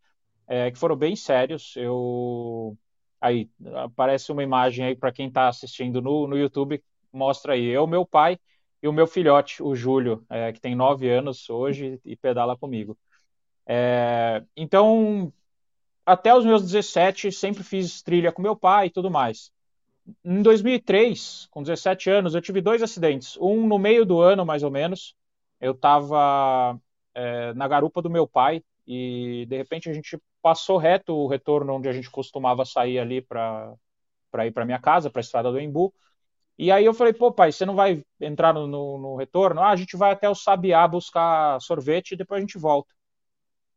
uh, 0.47 0.71
que 0.71 0.79
foram 0.79 0.95
bem 0.95 1.15
sérios. 1.15 1.75
Eu 1.75 2.75
aí 3.19 3.49
aparece 3.75 4.31
uma 4.31 4.43
imagem 4.43 4.85
aí 4.85 4.95
para 4.95 5.11
quem 5.11 5.27
está 5.27 5.47
assistindo 5.47 6.01
no, 6.01 6.27
no 6.27 6.37
YouTube, 6.37 6.83
mostra 7.11 7.53
aí 7.53 7.65
eu, 7.65 7.87
meu 7.87 8.05
pai 8.05 8.39
e 8.81 8.87
o 8.87 8.93
meu 8.93 9.07
filhote, 9.07 9.61
o 9.63 9.75
Júlio, 9.75 10.23
é, 10.29 10.51
que 10.53 10.61
tem 10.61 10.75
nove 10.75 11.09
anos 11.09 11.49
hoje 11.49 11.99
e 12.05 12.15
pedala 12.15 12.55
comigo. 12.55 12.97
É, 13.65 14.43
então, 14.55 15.31
até 16.05 16.33
os 16.33 16.45
meus 16.45 16.61
17, 16.61 17.31
sempre 17.31 17.63
fiz 17.63 18.01
trilha 18.01 18.31
com 18.31 18.41
meu 18.41 18.55
pai 18.55 18.87
e 18.87 18.89
tudo 18.89 19.11
mais. 19.11 19.51
Em 20.23 20.41
2003, 20.41 21.47
com 21.51 21.61
17 21.61 22.09
anos, 22.09 22.33
eu 22.33 22.41
tive 22.41 22.61
dois 22.61 22.81
acidentes. 22.81 23.37
Um 23.37 23.67
no 23.67 23.77
meio 23.77 24.05
do 24.05 24.21
ano, 24.21 24.45
mais 24.45 24.63
ou 24.63 24.71
menos. 24.71 25.15
Eu 25.59 25.73
estava 25.73 26.79
é, 27.13 27.53
na 27.53 27.67
garupa 27.67 28.01
do 28.01 28.09
meu 28.09 28.27
pai 28.27 28.63
e, 28.87 29.45
de 29.47 29.57
repente, 29.57 29.89
a 29.89 29.93
gente 29.93 30.17
passou 30.41 30.77
reto 30.77 31.13
o 31.13 31.27
retorno 31.27 31.73
onde 31.73 31.89
a 31.89 31.93
gente 31.93 32.09
costumava 32.09 32.63
sair 32.63 32.99
ali 32.99 33.21
para 33.21 33.75
ir 34.45 34.51
para 34.51 34.65
minha 34.65 34.79
casa, 34.79 35.09
para 35.09 35.19
a 35.19 35.21
estrada 35.21 35.51
do 35.51 35.59
Embu. 35.59 35.93
E 36.57 36.71
aí 36.71 36.85
eu 36.85 36.93
falei, 36.93 37.13
pô, 37.13 37.31
pai, 37.31 37.51
você 37.51 37.65
não 37.65 37.75
vai 37.75 38.03
entrar 38.19 38.53
no, 38.53 38.65
no, 38.65 38.97
no, 38.97 39.15
retorno? 39.15 39.61
Ah, 39.61 39.69
a 39.69 39.75
gente 39.75 39.97
vai 39.97 40.11
até 40.11 40.29
o 40.29 40.33
Sabiá 40.33 40.87
buscar 40.87 41.59
sorvete 41.61 42.11
e 42.13 42.15
depois 42.17 42.39
a 42.39 42.41
gente 42.41 42.57
volta. 42.57 42.91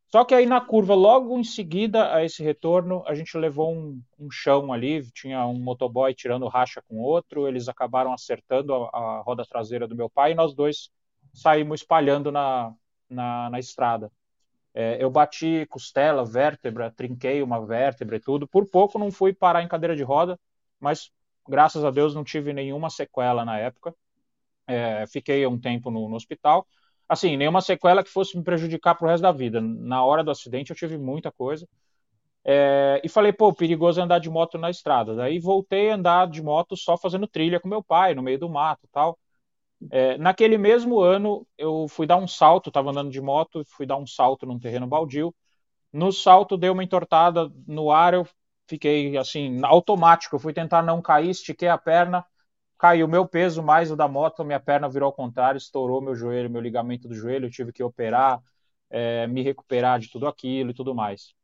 Só 0.07 0.25
que 0.25 0.35
aí 0.35 0.47
na 0.47 0.61
curva, 0.61 0.95
logo 0.95 1.39
em 1.39 1.45
seguida 1.45 2.15
a 2.15 2.25
esse 2.25 2.43
retorno, 2.43 3.05
a 3.07 3.15
gente 3.15 3.37
levou 3.37 3.73
um, 3.73 4.03
um 4.19 4.31
chão 4.31 4.73
ali, 4.73 5.09
tinha 5.13 5.47
um 5.47 5.59
motoboy 5.59 6.15
tirando 6.15 6.49
racha 6.49 6.83
com 6.89 6.99
outro, 6.99 7.47
eles 7.47 7.69
acabaram 7.69 8.13
acertando 8.13 8.75
a, 8.75 8.89
a 8.89 9.21
roda 9.23 9.45
traseira 9.45 9.87
do 9.87 9.95
meu 9.95 10.11
pai 10.11 10.33
e 10.33 10.35
nós 10.35 10.55
dois 10.55 10.91
saímos 11.33 11.81
espalhando 11.83 12.33
na, 12.33 12.75
na, 13.09 13.51
na 13.51 13.59
estrada. 13.59 14.11
É, 14.75 15.03
eu 15.03 15.11
bati 15.11 15.67
costela, 15.69 16.25
vértebra, 16.25 16.91
trinquei 16.91 17.43
uma 17.43 17.65
vértebra 17.65 18.17
e 18.17 18.21
tudo. 18.21 18.47
Por 18.49 18.67
pouco 18.67 18.99
não 18.99 19.11
fui 19.11 19.33
parar 19.33 19.63
em 19.63 19.69
cadeira 19.69 19.97
de 19.97 20.03
roda, 20.03 20.39
mas 20.79 21.11
graças 21.49 21.85
a 21.85 21.91
Deus 21.91 22.15
não 22.15 22.25
tive 22.25 22.53
nenhuma 22.53 22.91
sequela 22.91 23.45
na 23.45 23.59
época. 23.59 23.95
É, 24.67 25.07
fiquei 25.09 25.47
um 25.47 25.59
tempo 25.59 25.91
no, 25.91 26.09
no 26.09 26.17
hospital 26.17 26.67
assim, 27.11 27.37
nenhuma 27.37 27.61
sequela 27.61 28.05
que 28.05 28.11
fosse 28.11 28.37
me 28.39 28.45
prejudicar 28.45 28.95
pro 28.95 29.09
resto 29.09 29.23
da 29.23 29.33
vida. 29.33 29.61
Na 29.61 30.05
hora 30.05 30.23
do 30.23 30.31
acidente 30.31 30.71
eu 30.71 30.77
tive 30.77 30.97
muita 30.97 31.33
coisa. 31.33 31.69
É, 32.45 33.01
e 33.05 33.09
falei, 33.09 33.33
pô, 33.33 33.53
perigoso 33.53 34.01
andar 34.01 34.19
de 34.21 34.31
moto 34.31 34.59
na 34.59 34.71
estrada. 34.71 35.15
Daí 35.15 35.39
voltei 35.41 35.91
a 35.91 35.95
andar 35.97 36.29
de 36.29 36.43
moto 36.43 36.77
só 36.77 36.97
fazendo 36.97 37.27
trilha 37.27 37.61
com 37.61 37.69
meu 37.69 37.83
pai, 37.83 38.15
no 38.15 38.23
meio 38.23 38.39
do 38.39 38.49
mato 38.49 38.89
tal. 38.93 39.19
É, 39.91 40.19
naquele 40.19 40.59
mesmo 40.59 41.01
ano, 41.01 41.47
eu 41.57 41.87
fui 41.89 42.07
dar 42.07 42.17
um 42.17 42.29
salto, 42.29 42.69
estava 42.69 42.91
andando 42.91 43.11
de 43.11 43.21
moto, 43.21 43.65
fui 43.67 43.87
dar 43.87 43.97
um 43.97 44.07
salto 44.07 44.47
num 44.47 44.59
terreno 44.59 44.87
baldio. 44.87 45.35
No 45.93 46.13
salto, 46.13 46.57
deu 46.59 46.73
uma 46.75 46.85
entortada 46.85 47.51
no 47.67 47.91
ar, 47.91 48.15
eu 48.15 48.27
fiquei 48.69 49.17
assim, 49.17 49.61
automático. 49.65 50.37
Eu 50.37 50.41
fui 50.41 50.53
tentar 50.53 50.83
não 50.83 51.03
cair, 51.03 51.31
estiquei 51.31 51.69
a 51.69 51.79
perna, 51.79 52.25
caiu 52.79 53.09
meu 53.09 53.27
peso 53.29 53.63
mais 53.63 53.91
o 53.91 53.97
da 53.97 54.09
moto, 54.09 54.45
minha 54.45 54.61
perna 54.61 54.89
virou 54.89 55.07
ao 55.09 55.13
contrário, 55.13 55.59
estourou 55.59 56.01
meu 56.03 56.15
joelho, 56.15 56.51
meu 56.51 56.61
ligamento 56.63 57.09
do 57.09 57.15
joelho, 57.15 57.47
eu 57.47 57.51
tive 57.51 57.73
que 57.73 57.83
operar, 57.83 58.41
é, 58.91 59.27
me 59.27 59.43
recuperar 59.43 60.01
de 60.01 60.11
tudo 60.11 60.27
aquilo 60.29 60.71
e 60.71 60.75
tudo 60.75 60.95
mais. 60.95 61.35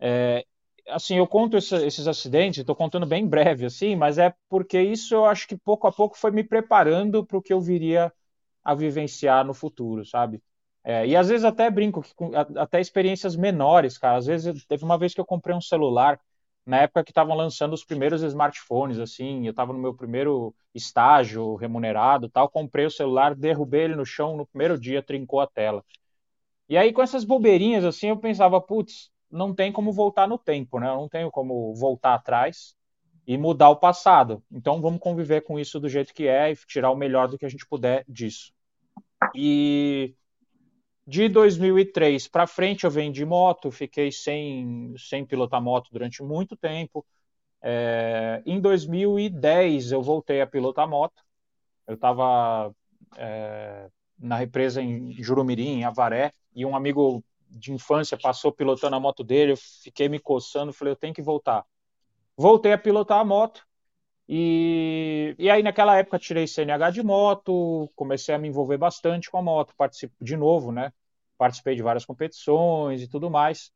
É, 0.00 0.44
assim, 0.88 1.16
eu 1.18 1.26
conto 1.26 1.56
esse, 1.56 1.74
esses 1.86 2.06
acidentes, 2.06 2.58
estou 2.60 2.76
contando 2.76 3.06
bem 3.06 3.26
breve, 3.26 3.66
assim, 3.66 3.96
mas 3.96 4.18
é 4.18 4.34
porque 4.48 4.80
isso 4.80 5.14
eu 5.14 5.24
acho 5.24 5.46
que 5.48 5.56
pouco 5.56 5.86
a 5.86 5.92
pouco 5.92 6.16
foi 6.18 6.30
me 6.30 6.44
preparando 6.44 7.24
para 7.24 7.38
o 7.38 7.42
que 7.42 7.52
eu 7.52 7.60
viria 7.60 8.12
a 8.64 8.74
vivenciar 8.74 9.44
no 9.46 9.54
futuro, 9.54 10.04
sabe? 10.04 10.42
É, 10.84 11.06
e 11.06 11.16
às 11.16 11.28
vezes 11.28 11.44
até 11.44 11.70
brinco, 11.70 12.02
que, 12.02 12.12
até 12.58 12.80
experiências 12.80 13.36
menores, 13.36 13.98
cara. 13.98 14.16
Às 14.18 14.26
vezes, 14.26 14.64
teve 14.66 14.84
uma 14.84 14.98
vez 14.98 15.14
que 15.14 15.20
eu 15.20 15.24
comprei 15.26 15.54
um 15.56 15.60
celular 15.60 16.20
na 16.66 16.78
época 16.82 17.04
que 17.04 17.10
estavam 17.10 17.34
lançando 17.36 17.72
os 17.74 17.84
primeiros 17.84 18.22
smartphones, 18.22 18.98
assim, 18.98 19.46
eu 19.46 19.50
estava 19.52 19.72
no 19.72 19.78
meu 19.78 19.94
primeiro 19.94 20.54
estágio 20.74 21.56
remunerado, 21.56 22.28
tal, 22.28 22.48
comprei 22.50 22.84
o 22.86 22.90
celular, 22.90 23.34
derrubei 23.34 23.82
ele 23.84 23.96
no 23.96 24.04
chão 24.06 24.36
no 24.36 24.46
primeiro 24.46 24.78
dia, 24.78 25.02
trincou 25.02 25.40
a 25.40 25.46
tela. 25.46 25.82
E 26.68 26.76
aí 26.76 26.92
com 26.92 27.02
essas 27.02 27.24
bobeirinhas 27.24 27.84
assim, 27.84 28.08
eu 28.08 28.18
pensava, 28.18 28.60
putz, 28.60 29.10
não 29.30 29.54
tem 29.54 29.72
como 29.72 29.92
voltar 29.92 30.26
no 30.26 30.38
tempo, 30.38 30.78
né? 30.78 30.88
Eu 30.88 30.96
não 30.96 31.08
tenho 31.08 31.30
como 31.30 31.74
voltar 31.74 32.14
atrás 32.14 32.74
e 33.26 33.36
mudar 33.36 33.70
o 33.70 33.76
passado. 33.76 34.42
Então 34.50 34.80
vamos 34.80 35.00
conviver 35.00 35.42
com 35.42 35.58
isso 35.58 35.78
do 35.78 35.88
jeito 35.88 36.14
que 36.14 36.26
é 36.26 36.50
e 36.50 36.56
tirar 36.56 36.90
o 36.90 36.96
melhor 36.96 37.28
do 37.28 37.38
que 37.38 37.44
a 37.44 37.48
gente 37.48 37.66
puder 37.66 38.04
disso. 38.08 38.52
E 39.34 40.14
de 41.06 41.28
2003 41.28 42.28
para 42.28 42.46
frente 42.46 42.84
eu 42.84 42.90
vendi 42.90 43.24
moto, 43.24 43.70
fiquei 43.70 44.12
sem, 44.12 44.94
sem 44.98 45.24
pilotar 45.24 45.60
moto 45.60 45.90
durante 45.92 46.22
muito 46.22 46.56
tempo. 46.56 47.04
É, 47.60 48.42
em 48.46 48.60
2010 48.60 49.92
eu 49.92 50.02
voltei 50.02 50.40
a 50.40 50.46
pilotar 50.46 50.88
moto. 50.88 51.22
Eu 51.86 51.94
estava 51.94 52.74
é, 53.16 53.88
na 54.18 54.36
represa 54.36 54.82
em 54.82 55.12
Jurumirim, 55.22 55.80
em 55.80 55.84
Avaré, 55.84 56.32
e 56.54 56.64
um 56.66 56.74
amigo 56.74 57.22
de 57.50 57.72
infância 57.72 58.18
passou 58.18 58.52
pilotando 58.52 58.96
a 58.96 59.00
moto 59.00 59.24
dele. 59.24 59.52
Eu 59.52 59.56
fiquei 59.56 60.08
me 60.08 60.18
coçando, 60.18 60.72
falei, 60.72 60.92
eu 60.92 60.96
tenho 60.96 61.14
que 61.14 61.22
voltar. 61.22 61.64
Voltei 62.36 62.72
a 62.72 62.78
pilotar 62.78 63.20
a 63.20 63.24
moto. 63.24 63.66
E, 64.28 65.34
e 65.38 65.48
aí, 65.50 65.62
naquela 65.62 65.96
época, 65.96 66.18
tirei 66.18 66.46
CNH 66.46 66.90
de 66.90 67.02
moto, 67.02 67.90
comecei 67.96 68.34
a 68.34 68.38
me 68.38 68.48
envolver 68.48 68.76
bastante 68.76 69.30
com 69.30 69.38
a 69.38 69.42
moto, 69.42 69.74
participo 69.76 70.14
de 70.20 70.36
novo, 70.36 70.70
né? 70.70 70.92
Participei 71.38 71.74
de 71.74 71.82
várias 71.82 72.04
competições 72.04 73.00
e 73.02 73.08
tudo 73.08 73.30
mais. 73.30 73.72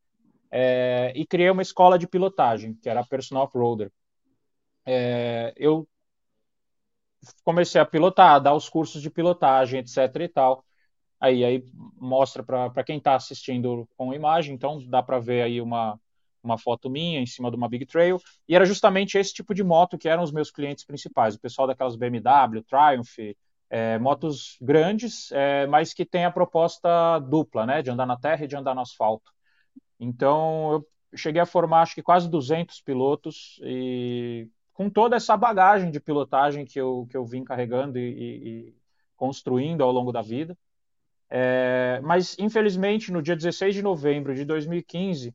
É, 0.50 1.12
e 1.16 1.26
criei 1.26 1.48
uma 1.50 1.62
escola 1.62 1.98
de 1.98 2.06
pilotagem, 2.06 2.74
que 2.74 2.88
era 2.88 3.00
a 3.00 3.06
Personal 3.06 3.44
Off-Roader. 3.44 3.90
É, 4.84 5.54
eu 5.56 5.88
comecei 7.44 7.80
a 7.80 7.86
pilotar, 7.86 8.34
a 8.34 8.38
dar 8.38 8.54
os 8.54 8.68
cursos 8.68 9.00
de 9.00 9.08
pilotagem, 9.08 9.80
etc 9.80 9.98
e 10.20 10.28
tal. 10.28 10.64
Aí, 11.22 11.44
aí 11.44 11.64
mostra 12.00 12.42
para 12.42 12.82
quem 12.82 12.98
está 12.98 13.14
assistindo 13.14 13.88
com 13.96 14.12
imagem, 14.12 14.56
então 14.56 14.84
dá 14.88 15.00
para 15.00 15.20
ver 15.20 15.42
aí 15.42 15.60
uma, 15.60 15.96
uma 16.42 16.58
foto 16.58 16.90
minha 16.90 17.20
em 17.20 17.26
cima 17.26 17.48
de 17.48 17.56
uma 17.56 17.68
Big 17.68 17.86
Trail, 17.86 18.18
e 18.48 18.56
era 18.56 18.64
justamente 18.64 19.16
esse 19.16 19.32
tipo 19.32 19.54
de 19.54 19.62
moto 19.62 19.96
que 19.96 20.08
eram 20.08 20.24
os 20.24 20.32
meus 20.32 20.50
clientes 20.50 20.84
principais, 20.84 21.36
o 21.36 21.40
pessoal 21.40 21.68
daquelas 21.68 21.94
BMW, 21.94 22.60
Triumph, 22.68 23.36
é, 23.70 24.00
motos 24.00 24.58
grandes, 24.60 25.30
é, 25.30 25.64
mas 25.68 25.94
que 25.94 26.04
tem 26.04 26.24
a 26.24 26.30
proposta 26.32 27.20
dupla, 27.20 27.64
né, 27.64 27.82
de 27.82 27.90
andar 27.90 28.04
na 28.04 28.18
terra 28.18 28.44
e 28.44 28.48
de 28.48 28.56
andar 28.56 28.74
no 28.74 28.80
asfalto. 28.80 29.30
Então, 30.00 30.72
eu 30.72 30.88
cheguei 31.16 31.40
a 31.40 31.46
formar 31.46 31.82
acho 31.82 31.94
que 31.94 32.02
quase 32.02 32.28
200 32.28 32.80
pilotos 32.80 33.60
e 33.62 34.48
com 34.72 34.90
toda 34.90 35.14
essa 35.14 35.36
bagagem 35.36 35.92
de 35.92 36.00
pilotagem 36.00 36.64
que 36.64 36.80
eu, 36.80 37.06
que 37.08 37.16
eu 37.16 37.24
vim 37.24 37.44
carregando 37.44 37.96
e, 37.96 38.02
e, 38.02 38.48
e 38.70 38.74
construindo 39.16 39.84
ao 39.84 39.92
longo 39.92 40.10
da 40.10 40.20
vida. 40.20 40.58
É, 41.34 41.98
mas, 42.02 42.36
infelizmente, 42.38 43.10
no 43.10 43.22
dia 43.22 43.34
16 43.34 43.74
de 43.74 43.80
novembro 43.80 44.34
de 44.34 44.44
2015, 44.44 45.34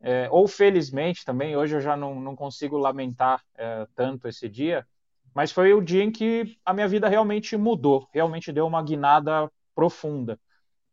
é, 0.00 0.28
ou 0.30 0.48
felizmente 0.48 1.26
também, 1.26 1.54
hoje 1.54 1.76
eu 1.76 1.80
já 1.80 1.94
não, 1.94 2.18
não 2.18 2.34
consigo 2.34 2.78
lamentar 2.78 3.44
é, 3.54 3.86
tanto 3.94 4.26
esse 4.28 4.48
dia, 4.48 4.86
mas 5.34 5.52
foi 5.52 5.74
o 5.74 5.82
dia 5.82 6.02
em 6.02 6.10
que 6.10 6.56
a 6.64 6.72
minha 6.72 6.88
vida 6.88 7.06
realmente 7.06 7.54
mudou, 7.54 8.08
realmente 8.14 8.50
deu 8.50 8.66
uma 8.66 8.82
guinada 8.82 9.50
profunda. 9.74 10.40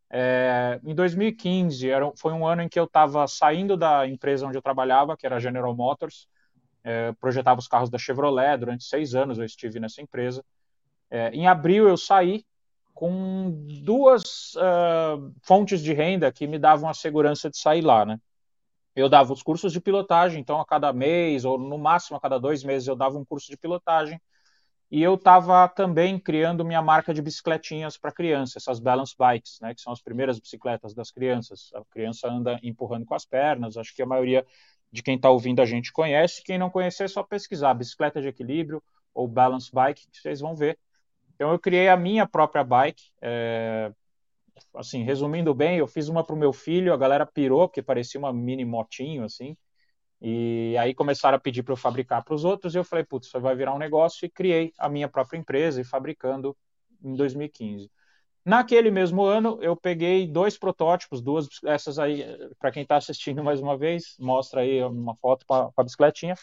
É, 0.10 0.79
em 0.84 0.93
2015, 0.93 1.89
era, 1.89 2.12
foi 2.17 2.34
um 2.34 2.46
ano 2.46 2.63
em 2.63 2.69
que 2.69 2.79
eu 2.79 2.86
estava 2.86 3.25
saindo 3.27 3.77
da 3.77 4.05
empresa 4.07 4.46
onde 4.46 4.57
eu 4.57 4.62
trabalhava, 4.62 5.15
que 5.15 5.25
era 5.25 5.38
a 5.38 5.39
General 5.39 5.74
Motors, 5.74 6.27
é, 6.84 7.13
projetava 7.13 7.60
os 7.60 7.67
carros 7.67 7.89
da 7.89 7.98
Chevrolet, 7.98 8.57
durante 8.57 8.84
seis 8.84 9.15
anos 9.15 9.38
eu 9.39 9.46
estive 9.46 9.79
nessa 9.79 10.01
empresa. 10.01 10.43
É, 11.10 11.29
em 11.29 11.48
abril 11.48 11.88
eu 11.88 11.98
saí 11.98 12.46
com 12.98 13.51
duas 13.84 14.56
uh, 14.56 15.32
fontes 15.44 15.84
de 15.84 15.94
renda 15.94 16.32
que 16.32 16.48
me 16.48 16.58
davam 16.58 16.89
a 16.89 16.96
segurança 16.96 17.48
de 17.48 17.56
sair 17.56 17.82
lá, 17.82 18.04
né? 18.04 18.20
Eu 18.96 19.08
dava 19.08 19.32
os 19.32 19.44
cursos 19.44 19.72
de 19.72 19.80
pilotagem, 19.80 20.42
então 20.42 20.60
a 20.60 20.66
cada 20.66 20.92
mês, 20.92 21.46
ou 21.46 21.60
no 21.60 21.77
máximo 21.77 22.18
a 22.18 22.20
cada 22.20 22.39
dois 22.39 22.63
meses, 22.63 22.88
eu 22.88 22.96
dava 22.96 23.16
um 23.16 23.24
curso 23.24 23.51
de 23.51 23.56
pilotagem 23.56 24.20
e 24.89 25.04
eu 25.04 25.13
estava 25.13 25.68
também 25.68 26.18
criando 26.18 26.66
minha 26.66 26.82
marca 26.82 27.13
de 27.13 27.22
bicicletinhas 27.22 28.00
para 28.00 28.12
criança, 28.12 28.58
essas 28.58 28.80
balance 28.80 29.13
bikes, 29.16 29.60
né, 29.62 29.75
que 29.75 29.82
são 29.82 29.94
as 29.94 30.01
primeiras 30.01 30.39
bicicletas 30.39 30.96
das 30.96 31.12
crianças. 31.12 31.70
A 31.75 31.84
criança 31.92 32.27
anda 32.27 32.60
empurrando 32.63 33.06
com 33.06 33.13
as 33.13 33.25
pernas, 33.25 33.77
acho 33.77 33.94
que 33.96 34.01
a 34.01 34.08
maioria 34.08 34.44
de 34.92 35.04
quem 35.04 35.18
está 35.18 35.30
ouvindo 35.30 35.62
a 35.62 35.66
gente 35.66 35.92
conhece. 35.94 36.44
Quem 36.44 36.58
não 36.58 36.72
conhecer, 36.72 37.04
é 37.04 37.08
só 37.08 37.22
pesquisar 37.22 37.75
bicicleta 37.75 38.20
de 38.20 38.27
equilíbrio 38.27 38.82
ou 39.13 39.27
balance 39.27 39.70
bike, 39.72 40.08
que 40.12 40.20
vocês 40.20 40.39
vão 40.39 40.56
ver. 40.56 40.80
Então 41.38 41.51
eu 41.51 41.60
criei 41.60 41.88
a 41.88 41.96
minha 41.96 42.27
própria 42.27 42.63
bike. 42.63 43.03
É... 43.22 43.91
Assim, 44.75 45.03
resumindo 45.03 45.53
bem, 45.53 45.77
eu 45.77 45.88
fiz 45.88 46.08
uma 46.08 46.24
para 46.24 46.36
o 46.36 46.38
meu 46.38 46.51
filho, 46.51 46.91
a 46.91 46.98
galera 46.98 47.27
pirou, 47.27 47.67
porque 47.67 47.82
parecia 47.84 48.20
uma 48.20 48.34
mini 48.34 48.65
motinho, 48.65 49.24
assim. 49.24 49.56
E 50.20 50.75
aí 50.79 50.96
começaram 50.96 51.38
a 51.38 51.39
pedir 51.39 51.62
para 51.62 51.74
eu 51.74 51.77
fabricar 51.77 52.24
para 52.24 52.34
os 52.34 52.44
outros, 52.44 52.74
e 52.74 52.79
eu 52.79 52.84
falei, 52.84 53.06
putz, 53.06 53.27
isso 53.27 53.39
vai 53.39 53.56
virar 53.56 53.75
um 53.75 53.77
negócio, 53.77 54.25
e 54.25 54.29
criei 54.29 54.74
a 54.79 54.89
minha 54.89 55.08
própria 55.08 55.38
empresa, 55.38 55.79
e 55.79 55.84
fabricando 55.84 56.58
em 57.03 57.13
2015. 57.13 57.91
Naquele 58.44 58.89
mesmo 58.89 59.24
ano, 59.24 59.60
eu 59.62 59.75
peguei 59.75 60.25
dois 60.25 60.58
protótipos, 60.58 61.22
duas, 61.22 61.48
essas 61.63 62.00
aí, 62.00 62.25
para 62.58 62.72
quem 62.72 62.82
está 62.82 62.96
assistindo 62.96 63.44
mais 63.44 63.62
uma 63.62 63.77
vez, 63.77 64.15
mostra 64.17 64.62
aí 64.62 64.84
uma 64.84 65.15
foto 65.17 65.46
com 65.46 65.72
a 65.75 65.84
bicicletinha. 65.84 66.34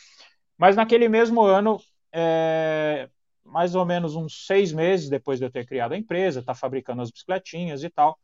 Mas 0.57 0.77
naquele 0.77 1.09
mesmo 1.09 1.43
ano, 1.43 1.81
é, 2.13 3.09
mais 3.45 3.75
ou 3.75 3.85
menos 3.85 4.17
uns 4.17 4.47
seis 4.47 4.73
meses 4.73 5.09
depois 5.09 5.39
de 5.39 5.45
eu 5.47 5.51
ter 5.51 5.67
criado 5.67 5.93
a 5.93 5.99
empresa, 5.99 6.43
tá 6.43 6.55
fabricando 6.55 7.03
as 7.03 7.11
bicicletinhas 7.11 7.85
e 7.85 7.91
tal, 7.91 8.19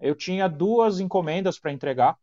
eu 0.00 0.14
tinha 0.14 0.48
duas 0.48 1.00
encomendas 1.00 1.58
para 1.58 1.72
entregar 1.72 2.16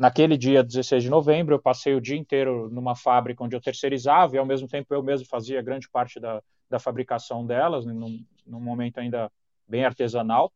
Naquele 0.00 0.38
dia 0.38 0.64
16 0.64 1.02
de 1.02 1.10
novembro, 1.10 1.54
eu 1.54 1.60
passei 1.60 1.94
o 1.94 2.00
dia 2.00 2.16
inteiro 2.16 2.70
numa 2.70 2.96
fábrica 2.96 3.44
onde 3.44 3.54
eu 3.54 3.60
terceirizava 3.60 4.34
e, 4.34 4.38
ao 4.38 4.46
mesmo 4.46 4.66
tempo, 4.66 4.94
eu 4.94 5.02
mesmo 5.02 5.26
fazia 5.26 5.60
grande 5.60 5.90
parte 5.90 6.18
da, 6.18 6.42
da 6.70 6.78
fabricação 6.78 7.44
delas, 7.44 7.84
num, 7.84 8.24
num 8.46 8.60
momento 8.60 8.96
ainda 8.96 9.30
bem 9.68 9.84
artesanal. 9.84 10.50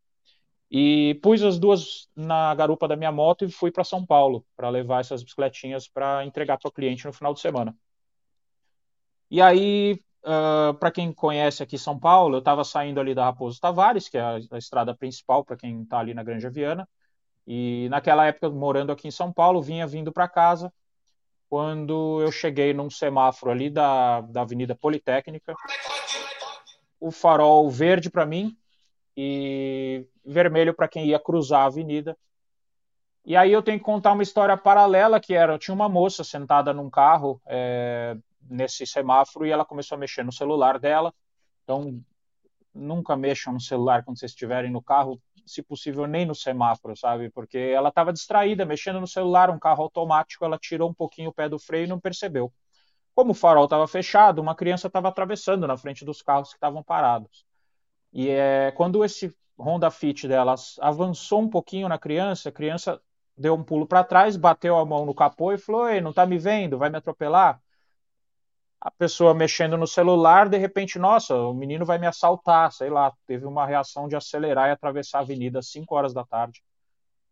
E 0.70 1.20
pus 1.22 1.42
as 1.42 1.58
duas 1.58 2.08
na 2.16 2.54
garupa 2.54 2.88
da 2.88 2.96
minha 2.96 3.12
moto 3.12 3.44
e 3.44 3.50
fui 3.50 3.70
para 3.70 3.84
São 3.84 4.06
Paulo 4.06 4.46
para 4.56 4.70
levar 4.70 5.00
essas 5.00 5.22
bicicletinhas 5.22 5.86
para 5.86 6.24
entregar 6.24 6.56
para 6.56 6.70
o 6.70 6.72
cliente 6.72 7.04
no 7.04 7.12
final 7.12 7.34
de 7.34 7.40
semana. 7.40 7.76
E 9.30 9.42
aí, 9.42 10.00
uh, 10.24 10.74
para 10.74 10.90
quem 10.90 11.12
conhece 11.12 11.62
aqui 11.62 11.78
São 11.78 11.98
Paulo, 11.98 12.36
eu 12.36 12.38
estava 12.40 12.64
saindo 12.64 13.00
ali 13.00 13.14
da 13.14 13.24
Raposo 13.24 13.60
Tavares, 13.60 14.08
que 14.08 14.18
é 14.18 14.20
a, 14.20 14.38
a 14.50 14.58
estrada 14.58 14.94
principal 14.94 15.44
para 15.44 15.56
quem 15.56 15.82
está 15.82 15.98
ali 15.98 16.14
na 16.14 16.22
Granja 16.22 16.50
Viana, 16.50 16.88
e 17.46 17.88
naquela 17.90 18.26
época, 18.26 18.48
morando 18.50 18.90
aqui 18.90 19.08
em 19.08 19.10
São 19.10 19.32
Paulo, 19.32 19.62
vinha 19.62 19.86
vindo 19.86 20.12
para 20.12 20.28
casa. 20.28 20.72
Quando 21.48 22.20
eu 22.22 22.32
cheguei 22.32 22.72
num 22.72 22.88
semáforo 22.90 23.52
ali 23.52 23.68
da, 23.68 24.22
da 24.22 24.40
Avenida 24.40 24.74
Politécnica, 24.74 25.54
o 26.98 27.10
farol 27.10 27.70
verde 27.70 28.10
para 28.10 28.24
mim 28.24 28.56
e 29.16 30.06
vermelho 30.24 30.74
para 30.74 30.88
quem 30.88 31.06
ia 31.06 31.18
cruzar 31.18 31.62
a 31.62 31.66
avenida. 31.66 32.16
E 33.26 33.36
aí 33.36 33.52
eu 33.52 33.62
tenho 33.62 33.78
que 33.78 33.84
contar 33.84 34.12
uma 34.12 34.22
história 34.22 34.56
paralela 34.56 35.20
que 35.20 35.34
era, 35.34 35.58
tinha 35.58 35.74
uma 35.74 35.88
moça 35.88 36.24
sentada 36.24 36.72
num 36.72 36.90
carro 36.90 37.40
é, 37.46 38.16
nesse 38.48 38.86
semáforo 38.86 39.46
e 39.46 39.50
ela 39.50 39.64
começou 39.64 39.96
a 39.96 39.98
mexer 39.98 40.24
no 40.24 40.32
celular 40.32 40.78
dela. 40.78 41.12
Então, 41.62 42.00
nunca 42.74 43.16
mexam 43.16 43.52
no 43.52 43.60
celular 43.60 44.04
quando 44.04 44.18
vocês 44.18 44.32
estiverem 44.32 44.70
no 44.70 44.82
carro, 44.82 45.20
se 45.46 45.62
possível, 45.62 46.06
nem 46.06 46.26
no 46.26 46.34
semáforo, 46.34 46.96
sabe? 46.96 47.30
Porque 47.30 47.58
ela 47.58 47.90
estava 47.90 48.12
distraída, 48.12 48.64
mexendo 48.64 49.00
no 49.00 49.06
celular, 49.06 49.50
um 49.50 49.58
carro 49.58 49.82
automático, 49.84 50.44
ela 50.44 50.58
tirou 50.58 50.90
um 50.90 50.94
pouquinho 50.94 51.30
o 51.30 51.34
pé 51.34 51.48
do 51.48 51.58
freio 51.58 51.84
e 51.84 51.88
não 51.88 52.00
percebeu. 52.00 52.52
Como 53.14 53.30
o 53.30 53.34
farol 53.34 53.64
estava 53.64 53.86
fechado, 53.86 54.40
uma 54.40 54.54
criança 54.54 54.88
estava 54.88 55.08
atravessando 55.08 55.66
na 55.66 55.76
frente 55.76 56.04
dos 56.04 56.20
carros 56.20 56.48
que 56.48 56.56
estavam 56.56 56.82
parados. 56.82 57.46
E 58.12 58.28
é, 58.28 58.72
quando 58.72 59.04
esse 59.04 59.32
Honda 59.58 59.90
Fit 59.90 60.26
delas 60.26 60.76
avançou 60.80 61.40
um 61.40 61.48
pouquinho 61.48 61.88
na 61.88 61.98
criança, 61.98 62.48
a 62.48 62.52
criança 62.52 63.00
deu 63.36 63.54
um 63.54 63.62
pulo 63.62 63.86
para 63.86 64.04
trás, 64.04 64.36
bateu 64.36 64.76
a 64.76 64.84
mão 64.84 65.06
no 65.06 65.14
capô 65.14 65.52
e 65.52 65.58
falou: 65.58 65.88
Ei, 65.88 66.00
não 66.00 66.10
está 66.10 66.26
me 66.26 66.38
vendo? 66.38 66.78
Vai 66.78 66.90
me 66.90 66.98
atropelar? 66.98 67.60
A 68.84 68.90
pessoa 68.90 69.34
mexendo 69.34 69.78
no 69.78 69.86
celular, 69.86 70.46
de 70.46 70.58
repente, 70.58 70.98
nossa, 70.98 71.34
o 71.34 71.54
menino 71.54 71.86
vai 71.86 71.98
me 71.98 72.06
assaltar, 72.06 72.70
sei 72.70 72.90
lá, 72.90 73.10
teve 73.26 73.46
uma 73.46 73.66
reação 73.66 74.06
de 74.06 74.14
acelerar 74.14 74.68
e 74.68 74.72
atravessar 74.72 75.20
a 75.20 75.22
avenida 75.22 75.60
às 75.60 75.70
5 75.70 75.94
horas 75.96 76.12
da 76.12 76.22
tarde. 76.22 76.62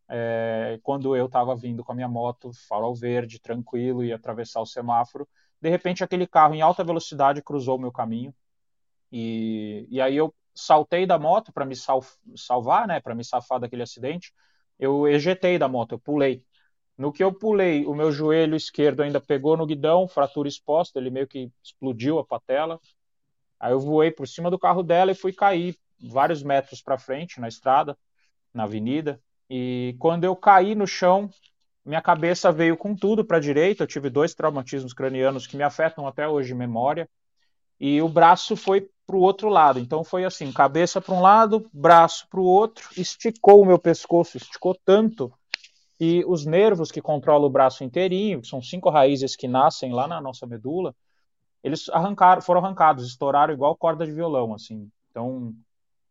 É, 0.09 0.79
quando 0.83 1.15
eu 1.15 1.27
estava 1.27 1.55
vindo 1.55 1.85
com 1.85 1.93
a 1.93 1.95
minha 1.95 2.09
moto, 2.09 2.53
farol 2.69 2.95
verde, 2.95 3.39
tranquilo, 3.39 4.03
e 4.03 4.13
atravessar 4.15 4.63
o 4.63 4.67
semáforo, 4.67 5.29
de 5.61 5.69
repente 5.69 6.03
aquele 6.03 6.27
carro 6.27 6.55
em 6.55 6.63
alta 6.63 6.83
velocidade 6.83 7.43
cruzou 7.43 7.77
o 7.77 7.81
meu 7.81 7.93
caminho, 7.93 8.35
e, 9.13 9.87
e 9.91 10.01
aí 10.01 10.17
eu 10.17 10.35
saltei 10.55 11.07
da 11.07 11.19
moto 11.19 11.53
para 11.53 11.67
me 11.67 11.77
sal, 11.77 12.03
salvar, 12.37 12.89
né, 12.89 13.01
para 13.01 13.15
me 13.15 13.25
safar 13.25 13.61
daquele 13.61 13.83
acidente, 13.83 14.33
eu 14.79 15.07
ejetei 15.07 15.59
da 15.59 15.69
moto, 15.69 15.93
eu 15.93 15.99
pulei. 15.99 16.45
No 17.03 17.13
que 17.13 17.25
eu 17.25 17.33
pulei, 17.33 17.85
o 17.85 17.97
meu 17.97 18.13
joelho 18.13 18.55
esquerdo 18.55 19.03
ainda 19.03 19.21
pegou 19.21 19.57
no 19.57 19.67
guidão, 19.67 20.07
fratura 20.07 20.49
exposta, 20.49 21.01
ele 21.01 21.11
meio 21.11 21.27
que 21.27 21.51
explodiu 21.61 22.21
a 22.21 22.25
patela. 22.25 22.79
Aí 23.59 23.73
eu 23.73 23.81
voei 23.81 24.13
por 24.13 24.29
cima 24.29 24.49
do 24.49 24.57
carro 24.57 24.85
dela 24.85 25.11
e 25.11 25.15
fui 25.17 25.33
cair 25.33 25.77
vários 26.01 26.45
metros 26.45 26.81
para 26.81 26.97
frente 26.97 27.41
na 27.41 27.49
estrada, 27.49 27.99
na 28.55 28.63
avenida. 28.63 29.21
E 29.51 29.97
quando 29.99 30.23
eu 30.23 30.37
caí 30.37 30.77
no 30.77 30.87
chão, 30.87 31.29
minha 31.85 32.01
cabeça 32.01 32.53
veio 32.53 32.77
com 32.77 32.95
tudo 32.95 33.25
para 33.25 33.39
a 33.39 33.41
direita. 33.41 33.83
Eu 33.83 33.89
tive 33.89 34.09
dois 34.09 34.33
traumatismos 34.33 34.95
cranianos 34.95 35.45
que 35.45 35.57
me 35.57 35.65
afetam 35.65 36.07
até 36.07 36.29
hoje 36.29 36.55
memória. 36.55 37.11
E 37.81 38.01
o 38.01 38.09
braço 38.09 38.55
foi 38.55 38.89
para 39.05 39.17
o 39.17 39.23
outro 39.23 39.49
lado. 39.49 39.81
Então 39.81 40.05
foi 40.05 40.25
assim: 40.25 40.53
cabeça 40.53 41.01
para 41.01 41.17
um 41.17 41.21
lado, 41.21 41.69
braço 41.73 42.29
para 42.31 42.39
o 42.39 42.45
outro, 42.45 42.89
esticou 42.97 43.61
o 43.61 43.67
meu 43.67 43.77
pescoço, 43.81 44.37
esticou 44.37 44.79
tanto 44.85 45.33
e 46.05 46.25
os 46.27 46.45
nervos 46.45 46.91
que 46.91 47.01
controlam 47.01 47.47
o 47.47 47.53
braço 47.53 47.85
inteirinho, 47.85 48.41
que 48.41 48.49
são 48.49 48.61
cinco 48.61 48.91
raízes 48.91 49.37
que 49.37 49.47
nascem 49.47 49.93
lá 49.93 50.09
na 50.09 50.21
nossa 50.21 50.45
medula, 50.45 50.97
eles 51.63 51.89
arrancaram, 51.91 52.43
foram 52.43 52.61
arrancados, 52.61 53.07
estouraram 53.07 53.55
igual 53.55 53.77
corda 53.77 54.05
de 54.05 54.11
violão, 54.11 54.53
assim. 54.53 54.91
Então, 55.09 55.55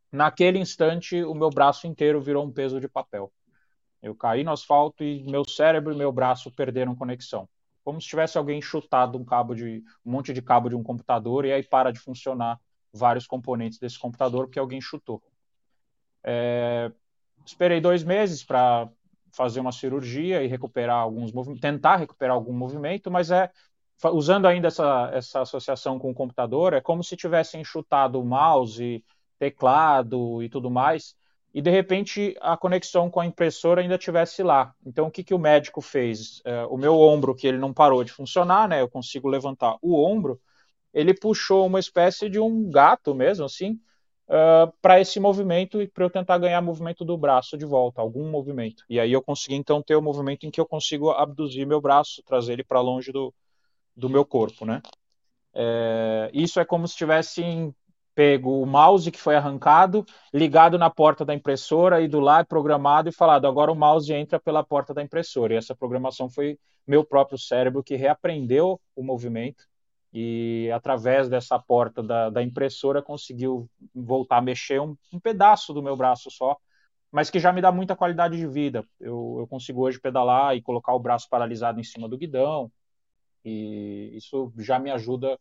naquele 0.09 0.59
instante, 0.59 1.21
o 1.25 1.33
meu 1.33 1.49
braço 1.49 1.87
inteiro 1.87 2.21
virou 2.21 2.45
um 2.45 2.53
peso 2.53 2.79
de 2.79 2.87
papel. 2.87 3.33
Eu 4.01 4.15
caí 4.15 4.45
no 4.45 4.53
asfalto 4.53 5.03
e 5.03 5.29
meu 5.29 5.43
cérebro 5.43 5.93
e 5.93 5.97
meu 5.97 6.09
braço 6.13 6.49
perderam 6.49 6.95
conexão. 6.95 7.49
Como 7.83 7.99
se 7.99 8.07
tivesse 8.07 8.37
alguém 8.37 8.61
chutado 8.61 9.17
um 9.17 9.25
cabo 9.25 9.53
de 9.53 9.83
um 10.05 10.11
monte 10.11 10.31
de 10.31 10.41
cabo 10.41 10.69
de 10.69 10.75
um 10.77 10.83
computador 10.83 11.43
e 11.43 11.51
aí 11.51 11.63
para 11.63 11.91
de 11.91 11.99
funcionar 11.99 12.57
vários 12.93 13.27
componentes 13.27 13.77
desse 13.77 13.99
computador 13.99 14.45
porque 14.45 14.59
alguém 14.59 14.79
chutou. 14.79 15.21
É, 16.23 16.89
esperei 17.45 17.81
dois 17.81 18.05
meses 18.05 18.41
para 18.41 18.89
fazer 19.31 19.59
uma 19.59 19.71
cirurgia 19.71 20.43
e 20.43 20.47
recuperar 20.47 20.97
alguns 20.97 21.31
movimentos, 21.31 21.61
tentar 21.61 21.97
recuperar 21.97 22.35
algum 22.35 22.53
movimento, 22.53 23.09
mas 23.09 23.31
é 23.31 23.49
usando 24.09 24.47
ainda 24.47 24.67
essa, 24.67 25.11
essa 25.13 25.41
associação 25.41 25.99
com 25.99 26.09
o 26.09 26.13
computador, 26.13 26.73
é 26.73 26.81
como 26.81 27.03
se 27.03 27.15
tivessem 27.15 27.63
chutado 27.63 28.23
mouse, 28.23 29.03
teclado 29.37 30.41
e 30.41 30.49
tudo 30.49 30.71
mais, 30.71 31.15
e 31.53 31.61
de 31.61 31.69
repente 31.69 32.35
a 32.41 32.55
conexão 32.55 33.09
com 33.09 33.19
a 33.19 33.25
impressora 33.25 33.81
ainda 33.81 33.97
tivesse 33.97 34.41
lá. 34.41 34.73
Então 34.85 35.07
o 35.07 35.11
que, 35.11 35.23
que 35.23 35.33
o 35.33 35.39
médico 35.39 35.81
fez? 35.81 36.41
É, 36.45 36.65
o 36.65 36.77
meu 36.77 36.97
ombro, 36.99 37.35
que 37.35 37.45
ele 37.45 37.57
não 37.57 37.73
parou 37.73 38.03
de 38.03 38.11
funcionar, 38.11 38.67
né? 38.67 38.81
Eu 38.81 38.89
consigo 38.89 39.27
levantar 39.27 39.77
o 39.81 39.95
ombro, 39.95 40.39
ele 40.93 41.13
puxou 41.13 41.65
uma 41.65 41.79
espécie 41.79 42.29
de 42.29 42.39
um 42.39 42.69
gato 42.69 43.13
mesmo, 43.13 43.45
assim, 43.45 43.79
uh, 44.31 44.71
para 44.81 44.99
esse 45.01 45.19
movimento 45.19 45.81
e 45.81 45.87
para 45.87 46.05
eu 46.05 46.09
tentar 46.09 46.37
ganhar 46.37 46.61
movimento 46.61 47.03
do 47.03 47.17
braço 47.17 47.57
de 47.57 47.65
volta, 47.65 48.01
algum 48.01 48.29
movimento. 48.29 48.83
E 48.89 48.99
aí 48.99 49.11
eu 49.11 49.21
consegui 49.21 49.55
então 49.55 49.81
ter 49.81 49.95
o 49.95 50.01
movimento 50.01 50.45
em 50.45 50.51
que 50.51 50.59
eu 50.59 50.65
consigo 50.65 51.11
abduzir 51.11 51.67
meu 51.67 51.81
braço, 51.81 52.23
trazer 52.23 52.53
ele 52.53 52.63
para 52.63 52.79
longe 52.79 53.11
do, 53.11 53.33
do 53.95 54.09
meu 54.09 54.25
corpo, 54.25 54.65
né? 54.65 54.81
É, 55.53 56.31
isso 56.33 56.59
é 56.59 56.65
como 56.65 56.87
se 56.87 56.95
tivessem 56.95 57.75
pego 58.13 58.61
o 58.61 58.65
mouse 58.65 59.09
que 59.09 59.19
foi 59.19 59.35
arrancado, 59.35 60.05
ligado 60.33 60.77
na 60.77 60.89
porta 60.89 61.23
da 61.23 61.33
impressora, 61.33 62.01
ido 62.01 62.19
lá, 62.19 62.43
programado 62.43 63.07
e 63.09 63.11
falado, 63.11 63.47
agora 63.47 63.71
o 63.71 63.75
mouse 63.75 64.13
entra 64.13 64.39
pela 64.39 64.63
porta 64.63 64.93
da 64.93 65.01
impressora. 65.01 65.53
E 65.53 65.57
essa 65.57 65.75
programação 65.75 66.29
foi 66.29 66.57
meu 66.85 67.05
próprio 67.05 67.37
cérebro 67.37 67.83
que 67.83 67.95
reaprendeu 67.95 68.79
o 68.95 69.03
movimento 69.03 69.70
e 70.13 70.69
através 70.73 71.29
dessa 71.29 71.57
porta 71.57 72.03
da, 72.03 72.29
da 72.29 72.43
impressora 72.43 73.01
conseguiu 73.01 73.69
voltar 73.95 74.37
a 74.37 74.41
mexer 74.41 74.81
um, 74.81 74.95
um, 75.13 75.19
pedaço 75.19 75.73
do 75.73 75.81
meu 75.81 75.95
braço 75.95 76.29
só, 76.29 76.57
mas 77.11 77.29
que 77.29 77.39
já 77.39 77.53
me 77.53 77.61
dá 77.61 77.71
muita 77.71 77.95
qualidade 77.95 78.37
de 78.37 78.47
vida. 78.47 78.85
Eu, 78.99 79.37
eu 79.39 79.47
consigo 79.47 79.81
hoje 79.81 79.99
pedalar 79.99 80.55
e 80.55 80.61
colocar 80.61 80.93
o 80.93 80.99
braço 80.99 81.29
paralisado 81.29 81.79
em 81.79 81.83
cima 81.83 82.09
do 82.09 82.17
guidão, 82.17 82.71
e 83.43 84.11
isso 84.13 84.51
já 84.57 84.77
me 84.77 84.91
ajuda 84.91 85.39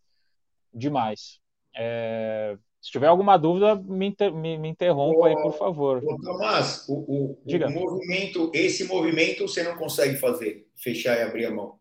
demais. 0.72 1.40
É, 1.74 2.56
se 2.80 2.92
tiver 2.92 3.08
alguma 3.08 3.36
dúvida, 3.36 3.74
me, 3.74 4.06
inter, 4.06 4.32
me, 4.32 4.56
me 4.56 4.68
interrompa 4.68 5.26
aí, 5.26 5.34
por 5.34 5.52
favor. 5.52 6.02
Ô, 6.02 6.16
Tomás, 6.18 6.88
o, 6.88 6.94
o, 6.94 7.38
o, 7.44 7.70
movimento, 7.70 8.50
esse 8.54 8.84
movimento 8.84 9.46
você 9.46 9.62
não 9.62 9.76
consegue 9.76 10.16
fazer, 10.16 10.66
fechar 10.76 11.18
e 11.18 11.22
abrir 11.22 11.46
a 11.46 11.50
mão. 11.50 11.78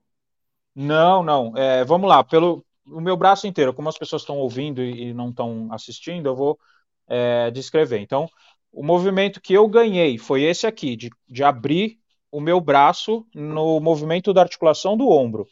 Não, 0.75 1.23
não. 1.23 1.57
É, 1.57 1.85
vamos 1.85 2.09
lá, 2.09 2.23
pelo 2.23 2.65
o 2.91 3.01
meu 3.01 3.17
braço 3.17 3.47
inteiro, 3.47 3.73
como 3.73 3.89
as 3.89 3.97
pessoas 3.97 4.21
estão 4.21 4.37
ouvindo 4.37 4.81
e, 4.81 5.13
não 5.13 5.29
estão 5.29 5.67
assistindo, 5.71 6.27
eu 6.27 6.35
vou 6.35 6.59
é, 7.07 7.51
descrever. 7.51 7.99
Então, 7.99 8.29
o 8.71 8.83
movimento 8.83 9.41
que 9.41 9.53
eu 9.53 9.67
ganhei 9.67 10.17
foi 10.17 10.43
esse 10.43 10.67
aqui, 10.67 10.95
de, 10.95 11.09
de 11.27 11.43
abrir 11.43 11.99
o 12.31 12.39
meu 12.39 12.61
braço 12.61 13.25
no 13.33 13.79
movimento 13.79 14.33
da 14.33 14.41
articulação 14.41 14.95
do 14.95 15.09
ombro. 15.09 15.47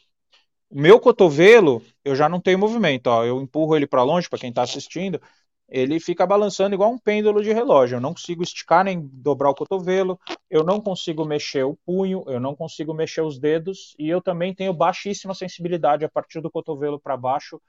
Meu 0.70 1.00
cotovelo, 1.00 1.82
eu 2.04 2.14
já 2.14 2.28
não 2.28 2.40
tenho 2.40 2.58
movimento, 2.58 3.06
ó, 3.08 3.24
eu 3.24 3.40
empurro 3.40 3.74
ele 3.74 3.86
para 3.86 4.02
longe, 4.02 4.28
para 4.28 4.38
quem 4.38 4.50
está 4.50 4.62
assistindo, 4.62 5.20
ele 5.68 6.00
fica 6.00 6.26
balançando 6.26 6.74
igual 6.74 6.90
um 6.90 6.98
pêndulo 6.98 7.42
de 7.42 7.52
relógio. 7.52 7.96
Eu 7.96 8.00
não 8.00 8.14
consigo 8.14 8.42
esticar 8.42 8.84
nem 8.84 9.06
dobrar 9.12 9.50
o 9.50 9.54
cotovelo, 9.54 10.18
eu 10.48 10.64
não 10.64 10.80
consigo 10.80 11.24
mexer 11.24 11.64
o 11.64 11.76
punho, 11.84 12.24
eu 12.26 12.40
não 12.40 12.56
consigo 12.56 12.94
mexer 12.94 13.20
os 13.20 13.38
dedos 13.38 13.94
e 13.98 14.08
eu 14.08 14.22
também 14.22 14.54
tenho 14.54 14.72
baixíssima 14.72 15.34
sensibilidade 15.34 16.04
a 16.04 16.08
partir 16.08 16.40
do 16.40 16.50
cotovelo 16.50 16.98
para 16.98 17.16
baixo. 17.16 17.60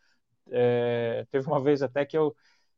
É, 0.49 1.25
teve 1.29 1.45
uma 1.47 1.61
vez 1.61 1.81
até 1.81 2.05
que 2.05 2.17
eu, 2.17 2.33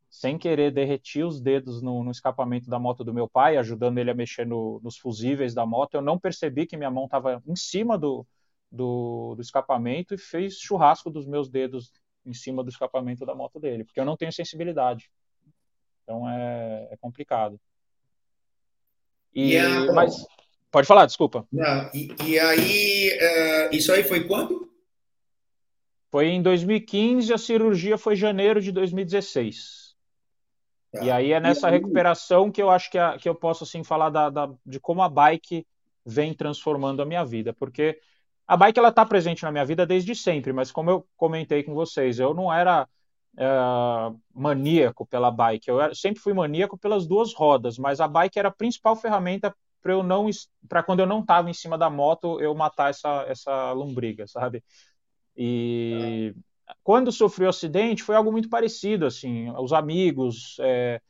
sem 0.09 0.37
querer, 0.37 0.71
derreti 0.71 1.23
os 1.23 1.39
dedos 1.39 1.81
no, 1.81 2.03
no 2.03 2.11
escapamento 2.11 2.69
da 2.69 2.79
moto 2.79 3.03
do 3.03 3.13
meu 3.13 3.29
pai, 3.29 3.57
ajudando 3.57 3.99
ele 3.99 4.09
a 4.11 4.15
mexer 4.15 4.45
no, 4.45 4.81
nos 4.83 4.97
fusíveis 4.97 5.53
da 5.53 5.65
moto. 5.65 5.95
Eu 5.95 6.01
não 6.01 6.17
percebi 6.19 6.65
que 6.65 6.75
minha 6.75 6.91
mão 6.91 7.05
estava 7.05 7.41
em 7.45 7.55
cima 7.55 7.95
do, 7.97 8.25
do, 8.71 9.35
do 9.35 9.41
escapamento 9.41 10.15
e 10.15 10.17
fez 10.17 10.55
churrasco 10.55 11.11
dos 11.11 11.27
meus 11.27 11.47
dedos 11.47 11.91
em 12.25 12.33
cima 12.33 12.63
do 12.63 12.69
escapamento 12.69 13.25
da 13.25 13.35
moto 13.35 13.59
dele, 13.59 13.83
porque 13.83 13.99
eu 13.99 14.05
não 14.05 14.17
tenho 14.17 14.31
sensibilidade. 14.31 15.09
Então 16.03 16.29
é, 16.29 16.89
é 16.91 16.97
complicado. 16.97 17.59
E, 19.33 19.55
e 19.55 19.91
mas 19.93 20.25
pode 20.69 20.87
falar, 20.87 21.05
desculpa. 21.05 21.47
Não, 21.51 21.89
e, 21.93 22.13
e 22.25 22.39
aí, 22.39 23.11
uh, 23.17 23.75
isso 23.75 23.91
aí 23.91 24.03
foi 24.03 24.27
quando? 24.27 24.69
Foi 26.09 26.27
em 26.27 26.41
2015, 26.41 27.33
a 27.33 27.37
cirurgia 27.37 27.97
foi 27.97 28.15
janeiro 28.15 28.61
de 28.61 28.71
2016. 28.71 29.95
Tá. 30.91 31.05
E 31.05 31.09
aí 31.09 31.31
é 31.31 31.39
nessa 31.39 31.67
aí... 31.67 31.73
recuperação 31.73 32.51
que 32.51 32.61
eu 32.61 32.69
acho 32.69 32.91
que, 32.91 32.97
a, 32.97 33.17
que 33.17 33.29
eu 33.29 33.33
posso 33.33 33.63
assim 33.63 33.83
falar 33.83 34.09
da, 34.09 34.29
da, 34.29 34.51
de 34.65 34.79
como 34.79 35.01
a 35.01 35.07
bike 35.07 35.65
vem 36.05 36.33
transformando 36.33 37.01
a 37.01 37.05
minha 37.05 37.23
vida, 37.23 37.53
porque 37.53 37.99
a 38.47 38.57
bike 38.57 38.79
ela 38.79 38.89
está 38.89 39.05
presente 39.05 39.43
na 39.43 39.51
minha 39.51 39.65
vida 39.65 39.85
desde 39.85 40.15
sempre, 40.15 40.51
mas 40.51 40.71
como 40.71 40.89
eu 40.89 41.07
comentei 41.15 41.63
com 41.63 41.73
vocês, 41.73 42.19
eu 42.19 42.33
não 42.33 42.51
era 42.51 42.87
uh, 43.37 44.19
maníaco 44.33 45.05
pela 45.05 45.31
bike, 45.31 45.69
eu 45.69 45.79
era, 45.79 45.95
sempre 45.95 46.21
fui 46.21 46.33
maníaco 46.33 46.77
pelas 46.77 47.07
duas 47.07 47.33
rodas, 47.33 47.77
mas 47.77 47.99
a 48.01 48.07
bike 48.07 48.39
era 48.39 48.49
a 48.49 48.53
principal 48.53 48.95
ferramenta 48.95 49.55
para 49.81 49.93
eu 49.93 50.03
não 50.03 50.29
para 50.69 50.83
quando 50.83 50.99
eu 50.99 51.07
não 51.07 51.21
estava 51.21 51.49
em 51.49 51.53
cima 51.53 51.77
da 51.77 51.89
moto 51.89 52.39
eu 52.39 52.53
matar 52.53 52.91
essa 52.91 53.25
essa 53.27 53.71
lombriga, 53.71 54.27
sabe? 54.27 54.63
E 55.35 56.35
é. 56.69 56.73
quando 56.83 57.11
sofri 57.11 57.45
o 57.45 57.49
acidente 57.49 58.03
foi 58.03 58.15
algo 58.15 58.31
muito 58.31 58.49
parecido, 58.49 59.05
assim, 59.05 59.49
os 59.57 59.73
amigos 59.73 60.57
é, 60.59 61.01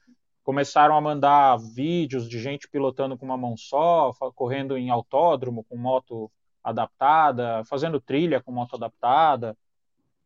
começaram 0.44 0.96
a 0.96 1.02
mandar 1.02 1.58
vídeos 1.58 2.30
de 2.30 2.40
gente 2.40 2.70
pilotando 2.70 3.18
com 3.18 3.26
uma 3.26 3.38
mão 3.38 3.58
só, 3.58 4.12
correndo 4.36 4.78
em 4.78 4.90
autódromo 4.90 5.64
com 5.64 5.78
moto 5.78 6.32
adaptada, 6.64 7.64
fazendo 7.66 8.00
trilha 8.00 8.42
com 8.42 8.52
moto 8.52 8.76
adaptada. 8.76 9.58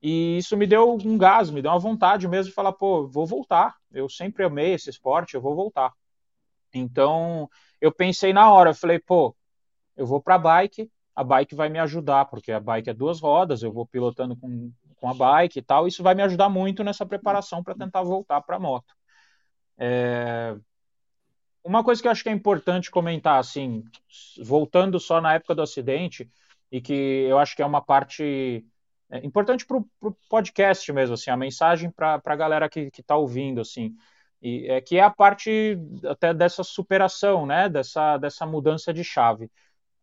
E 0.01 0.37
isso 0.37 0.55
me 0.55 0.67
deu 0.67 0.93
um 0.93 1.17
gás, 1.17 1.49
me 1.49 1.61
deu 1.61 1.71
uma 1.71 1.79
vontade 1.79 2.27
mesmo 2.27 2.49
de 2.49 2.55
falar, 2.55 2.73
pô, 2.73 3.07
vou 3.07 3.25
voltar. 3.25 3.75
Eu 3.91 4.07
sempre 4.09 4.43
amei 4.43 4.73
esse 4.73 4.89
esporte, 4.89 5.35
eu 5.35 5.41
vou 5.41 5.55
voltar. 5.55 5.93
Então, 6.73 7.49
eu 7.79 7.91
pensei 7.91 8.33
na 8.33 8.51
hora, 8.51 8.71
eu 8.71 8.75
falei, 8.75 8.99
pô, 8.99 9.35
eu 9.95 10.05
vou 10.05 10.21
para 10.21 10.35
a 10.35 10.39
bike, 10.39 10.91
a 11.15 11.23
bike 11.23 11.55
vai 11.55 11.69
me 11.69 11.79
ajudar, 11.79 12.25
porque 12.25 12.51
a 12.51 12.59
bike 12.59 12.89
é 12.89 12.93
duas 12.93 13.19
rodas, 13.21 13.63
eu 13.63 13.71
vou 13.71 13.87
pilotando 13.87 14.35
com, 14.35 14.71
com 14.97 15.09
a 15.09 15.13
bike 15.13 15.59
e 15.59 15.61
tal, 15.61 15.87
isso 15.87 16.03
vai 16.03 16.13
me 16.13 16.21
ajudar 16.23 16.49
muito 16.49 16.83
nessa 16.83 17.05
preparação 17.05 17.63
para 17.63 17.75
tentar 17.75 18.03
voltar 18.03 18.41
para 18.41 18.57
a 18.57 18.59
moto. 18.59 18.93
É, 19.77 20.55
uma 21.65 21.83
coisa 21.83 22.01
que 22.01 22.07
eu 22.07 22.11
acho 22.11 22.23
que 22.23 22.29
é 22.29 22.31
importante 22.31 22.91
comentar, 22.91 23.39
assim, 23.39 23.83
voltando 24.41 24.99
só 24.99 25.19
na 25.19 25.33
época 25.33 25.55
do 25.55 25.63
acidente, 25.63 26.29
e 26.71 26.79
que 26.79 26.93
eu 27.27 27.39
acho 27.39 27.55
que 27.55 27.61
é 27.61 27.65
uma 27.65 27.81
parte 27.81 28.65
é, 29.09 29.25
importante 29.25 29.65
para 29.65 29.77
o 29.77 30.11
podcast 30.29 30.91
mesmo, 30.93 31.15
assim, 31.15 31.31
a 31.31 31.37
mensagem 31.37 31.89
para 31.89 32.21
a 32.23 32.35
galera 32.35 32.69
que 32.69 32.91
está 32.97 33.15
ouvindo, 33.17 33.61
assim, 33.61 33.95
e 34.41 34.67
é 34.69 34.79
que 34.79 34.97
é 34.97 35.01
a 35.01 35.09
parte 35.09 35.77
até 36.05 36.33
dessa 36.33 36.63
superação, 36.63 37.45
né, 37.45 37.67
dessa, 37.67 38.17
dessa 38.17 38.45
mudança 38.45 38.93
de 38.93 39.03
chave. 39.03 39.49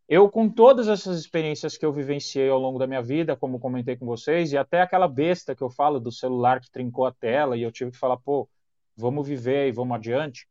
Eu, 0.08 0.28
com 0.28 0.48
todas 0.48 0.88
essas 0.88 1.18
experiências 1.18 1.78
que 1.78 1.86
eu 1.86 1.92
vivenciei 1.92 2.48
ao 2.48 2.58
longo 2.58 2.78
da 2.78 2.86
minha 2.86 3.02
vida, 3.02 3.36
como 3.36 3.60
comentei 3.60 3.96
com 3.96 4.04
vocês, 4.04 4.52
e 4.52 4.58
até 4.58 4.82
aquela 4.82 5.08
besta 5.08 5.54
que 5.54 5.62
eu 5.62 5.70
falo 5.70 6.00
do 6.00 6.10
celular 6.10 6.60
que 6.60 6.70
trincou 6.70 7.06
a 7.06 7.12
tela 7.12 7.56
e 7.56 7.62
eu 7.62 7.72
tive 7.72 7.92
que 7.92 7.98
falar, 7.98 8.16
pô, 8.18 8.48
vamos 8.96 9.26
viver 9.26 9.68
e 9.68 9.72
vamos 9.72 9.96
adiante, 9.96 10.46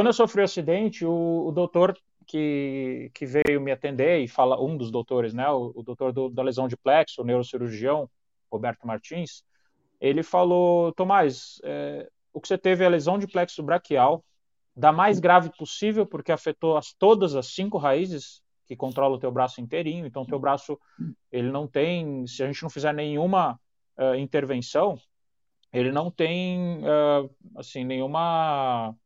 quando 0.00 0.06
eu 0.06 0.12
sofri 0.14 0.40
o 0.40 0.44
acidente, 0.44 1.04
o, 1.04 1.48
o 1.48 1.52
doutor 1.52 1.94
que, 2.26 3.10
que, 3.12 3.26
veio 3.26 3.60
me 3.60 3.70
atender 3.70 4.20
e 4.20 4.26
fala 4.26 4.58
um 4.58 4.74
dos 4.74 4.90
doutores, 4.90 5.34
né, 5.34 5.46
o, 5.50 5.72
o 5.74 5.82
doutor 5.82 6.10
do, 6.10 6.30
da 6.30 6.42
lesão 6.42 6.66
de 6.66 6.74
plexo, 6.74 7.20
o 7.20 7.24
neurocirurgião 7.24 8.08
Roberto 8.50 8.86
Martins, 8.86 9.44
ele 10.00 10.22
falou, 10.22 10.90
Tomás, 10.94 11.60
é, 11.64 12.08
o 12.32 12.40
que 12.40 12.48
você 12.48 12.56
teve 12.56 12.82
é 12.82 12.86
a 12.86 12.90
lesão 12.90 13.18
de 13.18 13.26
plexo 13.26 13.62
braquial, 13.62 14.24
da 14.74 14.90
mais 14.90 15.20
grave 15.20 15.50
possível, 15.50 16.06
porque 16.06 16.32
afetou 16.32 16.78
as, 16.78 16.94
todas 16.94 17.36
as 17.36 17.48
cinco 17.48 17.76
raízes 17.76 18.40
que 18.66 18.74
controlam 18.74 19.18
o 19.18 19.20
teu 19.20 19.30
braço 19.30 19.60
inteirinho, 19.60 20.06
então 20.06 20.24
teu 20.24 20.38
braço, 20.38 20.80
ele 21.30 21.50
não 21.50 21.68
tem, 21.68 22.26
se 22.26 22.42
a 22.42 22.46
gente 22.46 22.62
não 22.62 22.70
fizer 22.70 22.94
nenhuma 22.94 23.60
uh, 23.98 24.14
intervenção, 24.14 24.98
ele 25.70 25.92
não 25.92 26.10
tem, 26.10 26.78
uh, 26.78 27.30
assim, 27.54 27.84
nenhuma 27.84 28.96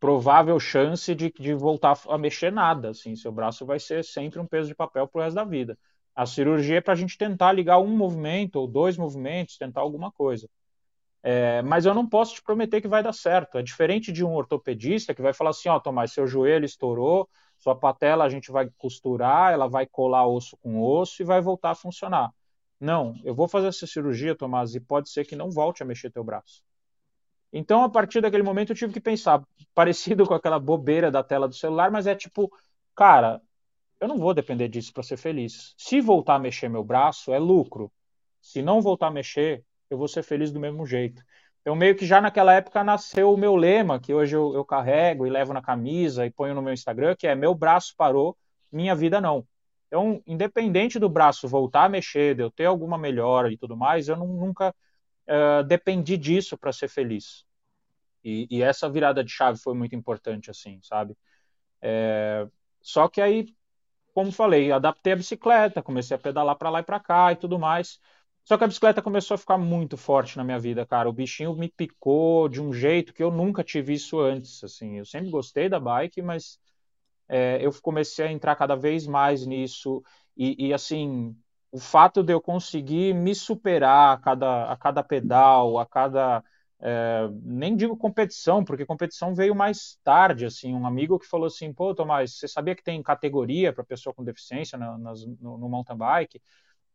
provável 0.00 0.58
chance 0.60 1.14
de, 1.14 1.30
de 1.32 1.54
voltar 1.54 1.98
a 2.08 2.18
mexer 2.18 2.52
nada. 2.52 2.90
Assim, 2.90 3.16
seu 3.16 3.32
braço 3.32 3.64
vai 3.66 3.78
ser 3.78 4.04
sempre 4.04 4.40
um 4.40 4.46
peso 4.46 4.68
de 4.68 4.74
papel 4.74 5.06
pro 5.08 5.22
resto 5.22 5.36
da 5.36 5.44
vida. 5.44 5.78
A 6.14 6.26
cirurgia 6.26 6.78
é 6.78 6.80
para 6.80 6.92
a 6.92 6.96
gente 6.96 7.16
tentar 7.16 7.52
ligar 7.52 7.78
um 7.78 7.96
movimento 7.96 8.56
ou 8.56 8.66
dois 8.66 8.96
movimentos, 8.96 9.56
tentar 9.56 9.80
alguma 9.80 10.12
coisa. 10.12 10.48
É, 11.22 11.62
mas 11.62 11.86
eu 11.86 11.94
não 11.94 12.08
posso 12.08 12.34
te 12.34 12.42
prometer 12.42 12.80
que 12.80 12.88
vai 12.88 13.02
dar 13.02 13.12
certo. 13.12 13.56
É 13.58 13.62
diferente 13.62 14.12
de 14.12 14.24
um 14.24 14.34
ortopedista 14.34 15.14
que 15.14 15.22
vai 15.22 15.32
falar 15.32 15.50
assim: 15.50 15.68
ó, 15.68 15.78
Tomás, 15.78 16.12
seu 16.12 16.26
joelho 16.26 16.64
estourou, 16.64 17.28
sua 17.58 17.74
patela 17.76 18.24
a 18.24 18.28
gente 18.28 18.50
vai 18.50 18.68
costurar, 18.76 19.52
ela 19.52 19.68
vai 19.68 19.86
colar 19.86 20.26
osso 20.26 20.56
com 20.58 20.80
osso 20.82 21.22
e 21.22 21.24
vai 21.24 21.40
voltar 21.40 21.70
a 21.70 21.74
funcionar. 21.74 22.30
Não, 22.80 23.14
eu 23.24 23.34
vou 23.34 23.46
fazer 23.48 23.68
essa 23.68 23.86
cirurgia, 23.86 24.34
Tomás, 24.34 24.74
e 24.74 24.80
pode 24.80 25.10
ser 25.10 25.24
que 25.24 25.36
não 25.36 25.50
volte 25.50 25.82
a 25.82 25.86
mexer 25.86 26.10
teu 26.10 26.24
braço. 26.24 26.62
Então, 27.52 27.84
a 27.84 27.88
partir 27.90 28.20
daquele 28.20 28.42
momento, 28.42 28.70
eu 28.70 28.76
tive 28.76 28.92
que 28.92 29.00
pensar, 29.00 29.42
parecido 29.74 30.26
com 30.26 30.34
aquela 30.34 30.58
bobeira 30.58 31.10
da 31.10 31.22
tela 31.22 31.48
do 31.48 31.54
celular, 31.54 31.90
mas 31.90 32.06
é 32.06 32.14
tipo, 32.14 32.50
cara, 32.94 33.40
eu 34.00 34.08
não 34.08 34.18
vou 34.18 34.34
depender 34.34 34.68
disso 34.68 34.92
para 34.92 35.02
ser 35.02 35.16
feliz. 35.16 35.74
Se 35.76 36.00
voltar 36.00 36.36
a 36.36 36.38
mexer 36.38 36.68
meu 36.68 36.82
braço, 36.82 37.32
é 37.32 37.38
lucro. 37.38 37.92
Se 38.40 38.62
não 38.62 38.80
voltar 38.80 39.08
a 39.08 39.10
mexer, 39.10 39.64
eu 39.88 39.98
vou 39.98 40.08
ser 40.08 40.22
feliz 40.22 40.50
do 40.50 40.58
mesmo 40.58 40.86
jeito. 40.86 41.22
Então, 41.60 41.76
meio 41.76 41.94
que 41.94 42.04
já 42.04 42.20
naquela 42.20 42.52
época 42.54 42.82
nasceu 42.82 43.32
o 43.32 43.36
meu 43.36 43.54
lema, 43.54 44.00
que 44.00 44.12
hoje 44.12 44.34
eu, 44.34 44.52
eu 44.54 44.64
carrego 44.64 45.26
e 45.26 45.30
levo 45.30 45.52
na 45.52 45.62
camisa 45.62 46.26
e 46.26 46.30
ponho 46.30 46.54
no 46.54 46.62
meu 46.62 46.72
Instagram, 46.72 47.14
que 47.16 47.26
é 47.26 47.34
meu 47.36 47.54
braço 47.54 47.94
parou, 47.96 48.36
minha 48.72 48.96
vida 48.96 49.20
não. 49.20 49.46
Então, 49.86 50.20
independente 50.26 50.98
do 50.98 51.08
braço 51.08 51.46
voltar 51.46 51.84
a 51.84 51.88
mexer, 51.88 52.34
de 52.34 52.42
eu 52.42 52.50
ter 52.50 52.64
alguma 52.64 52.98
melhora 52.98 53.52
e 53.52 53.56
tudo 53.56 53.76
mais, 53.76 54.08
eu 54.08 54.16
não, 54.16 54.26
nunca 54.26 54.74
uh, 55.28 55.64
dependi 55.64 56.16
disso 56.16 56.56
para 56.58 56.72
ser 56.72 56.88
feliz. 56.88 57.44
E, 58.24 58.46
e, 58.50 58.62
essa 58.62 58.88
virada 58.88 59.24
de 59.24 59.30
chave 59.30 59.58
foi 59.58 59.74
muito 59.74 59.94
importante, 59.96 60.50
assim, 60.50 60.80
sabe? 60.82 61.16
É, 61.80 62.46
só 62.80 63.08
que 63.08 63.20
aí, 63.20 63.54
como 64.14 64.32
falei, 64.32 64.72
adaptei 64.72 65.12
a 65.14 65.16
bicicleta, 65.16 65.82
comecei 65.82 66.16
a 66.16 66.20
pedalar 66.20 66.56
para 66.56 66.70
lá 66.70 66.80
e 66.80 66.84
para 66.84 67.00
cá 67.00 67.32
e 67.32 67.36
tudo 67.36 67.58
mais. 67.58 68.00
Só 68.44 68.58
que 68.58 68.64
a 68.64 68.66
bicicleta 68.66 69.02
começou 69.02 69.36
a 69.36 69.38
ficar 69.38 69.58
muito 69.58 69.96
forte 69.96 70.36
na 70.36 70.44
minha 70.44 70.58
vida, 70.58 70.84
cara. 70.86 71.08
O 71.08 71.12
bichinho 71.12 71.54
me 71.54 71.68
picou 71.68 72.48
de 72.48 72.60
um 72.60 72.72
jeito 72.72 73.12
que 73.12 73.22
eu 73.22 73.30
nunca 73.30 73.62
tive 73.64 73.94
isso 73.94 74.20
antes, 74.20 74.62
assim. 74.64 74.98
Eu 74.98 75.04
sempre 75.04 75.30
gostei 75.30 75.68
da 75.68 75.78
bike, 75.80 76.22
mas 76.22 76.58
é, 77.28 77.58
eu 77.64 77.72
comecei 77.82 78.26
a 78.26 78.32
entrar 78.32 78.56
cada 78.56 78.76
vez 78.76 79.06
mais 79.06 79.46
nisso. 79.46 80.02
E, 80.36 80.68
e, 80.68 80.74
assim, 80.74 81.36
o 81.72 81.80
fato 81.80 82.22
de 82.22 82.32
eu 82.34 82.40
conseguir 82.40 83.14
me 83.14 83.34
superar 83.34 84.16
a 84.16 84.20
cada, 84.20 84.72
a 84.72 84.76
cada 84.76 85.02
pedal, 85.02 85.78
a 85.78 85.86
cada. 85.86 86.44
É, 86.84 87.28
nem 87.42 87.76
digo 87.76 87.96
competição, 87.96 88.64
porque 88.64 88.84
competição 88.84 89.34
veio 89.34 89.54
mais 89.54 89.98
tarde, 90.04 90.44
assim, 90.46 90.74
um 90.74 90.86
amigo 90.86 91.18
que 91.18 91.26
falou 91.26 91.46
assim, 91.46 91.72
pô, 91.72 91.94
Tomás, 91.94 92.34
você 92.36 92.48
sabia 92.48 92.74
que 92.74 92.82
tem 92.82 93.00
categoria 93.02 93.72
para 93.72 93.84
pessoa 93.84 94.12
com 94.12 94.24
deficiência 94.24 94.76
no, 94.76 94.98
no, 94.98 95.58
no 95.58 95.68
mountain 95.68 95.96
bike? 95.96 96.42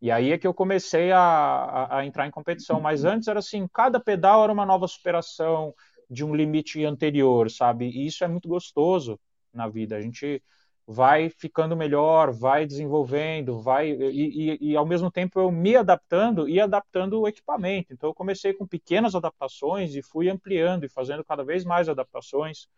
E 0.02 0.12
aí 0.12 0.32
é 0.32 0.38
que 0.38 0.46
eu 0.48 0.54
comecei 0.54 1.12
a, 1.12 1.20
a, 1.20 2.00
a, 2.00 2.06
entrar 2.06 2.28
em 2.28 2.32
competição. 2.32 2.80
Mas 2.80 3.04
antes 3.06 3.28
era 3.28 3.40
assim, 3.40 3.68
cada 3.74 4.00
pedal 4.00 4.44
era 4.44 4.54
uma 4.54 4.66
nova 4.66 4.88
superação 4.88 5.74
de 6.10 6.24
um 6.24 6.36
limite 6.36 6.84
anterior, 6.86 7.50
sabe? 7.50 7.88
E 7.90 8.06
isso 8.06 8.24
é 8.24 8.28
muito 8.28 8.48
gostoso 8.48 9.20
na 9.54 9.68
vida. 9.68 9.96
A 9.98 10.02
gente 10.02 10.42
vai 10.90 11.30
ficando 11.30 11.76
melhor, 11.76 12.32
vai 12.32 12.66
desenvolvendo, 12.66 13.60
vai 13.60 13.92
e, 13.92 14.58
e, 14.62 14.72
e, 14.72 14.78
ao 14.78 14.86
mesmo 14.86 15.12
tempo 15.12 15.38
eu 15.38 15.52
me 15.52 15.76
adaptando 15.76 16.48
e 16.48 16.62
adaptando 16.62 17.20
o 17.20 17.28
equipamento. 17.28 17.94
Então 17.94 18.10
eu 18.10 18.14
comecei 18.14 18.54
com 18.54 18.66
pequenas 18.66 19.14
adaptações 19.14 19.94
e 19.96 20.02
fui 20.02 20.30
ampliando 20.30 20.86
e 20.86 20.90
fazendo 20.90 21.26
cada 21.26 21.44
vez 21.44 21.66
mais 21.66 21.90
adaptações, 21.90 22.70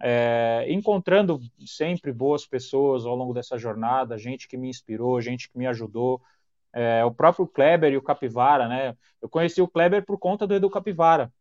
é, 0.00 0.64
encontrando 0.68 1.40
sempre 1.66 2.12
boas 2.12 2.46
pessoas 2.46 3.04
ao 3.04 3.16
longo 3.16 3.34
dessa 3.34 3.58
jornada, 3.58 4.16
gente 4.16 4.46
que 4.46 4.56
me 4.56 4.68
inspirou, 4.68 5.20
gente 5.20 5.50
que 5.50 5.58
me 5.58 5.66
ajudou 5.66 6.22
é, 6.72 7.04
o 7.04 7.12
próprio 7.12 7.48
Kleber 7.48 7.92
e 7.92 7.96
o 7.96 8.02
Capivara, 8.02 8.68
né? 8.68 8.96
Eu 9.20 9.28
conheci 9.28 9.60
o 9.60 9.66
Kleber 9.68 10.04
por 10.04 10.18
conta 10.18 10.46
do 10.46 10.54
Edu 10.54 10.70
Capivara. 10.70 11.32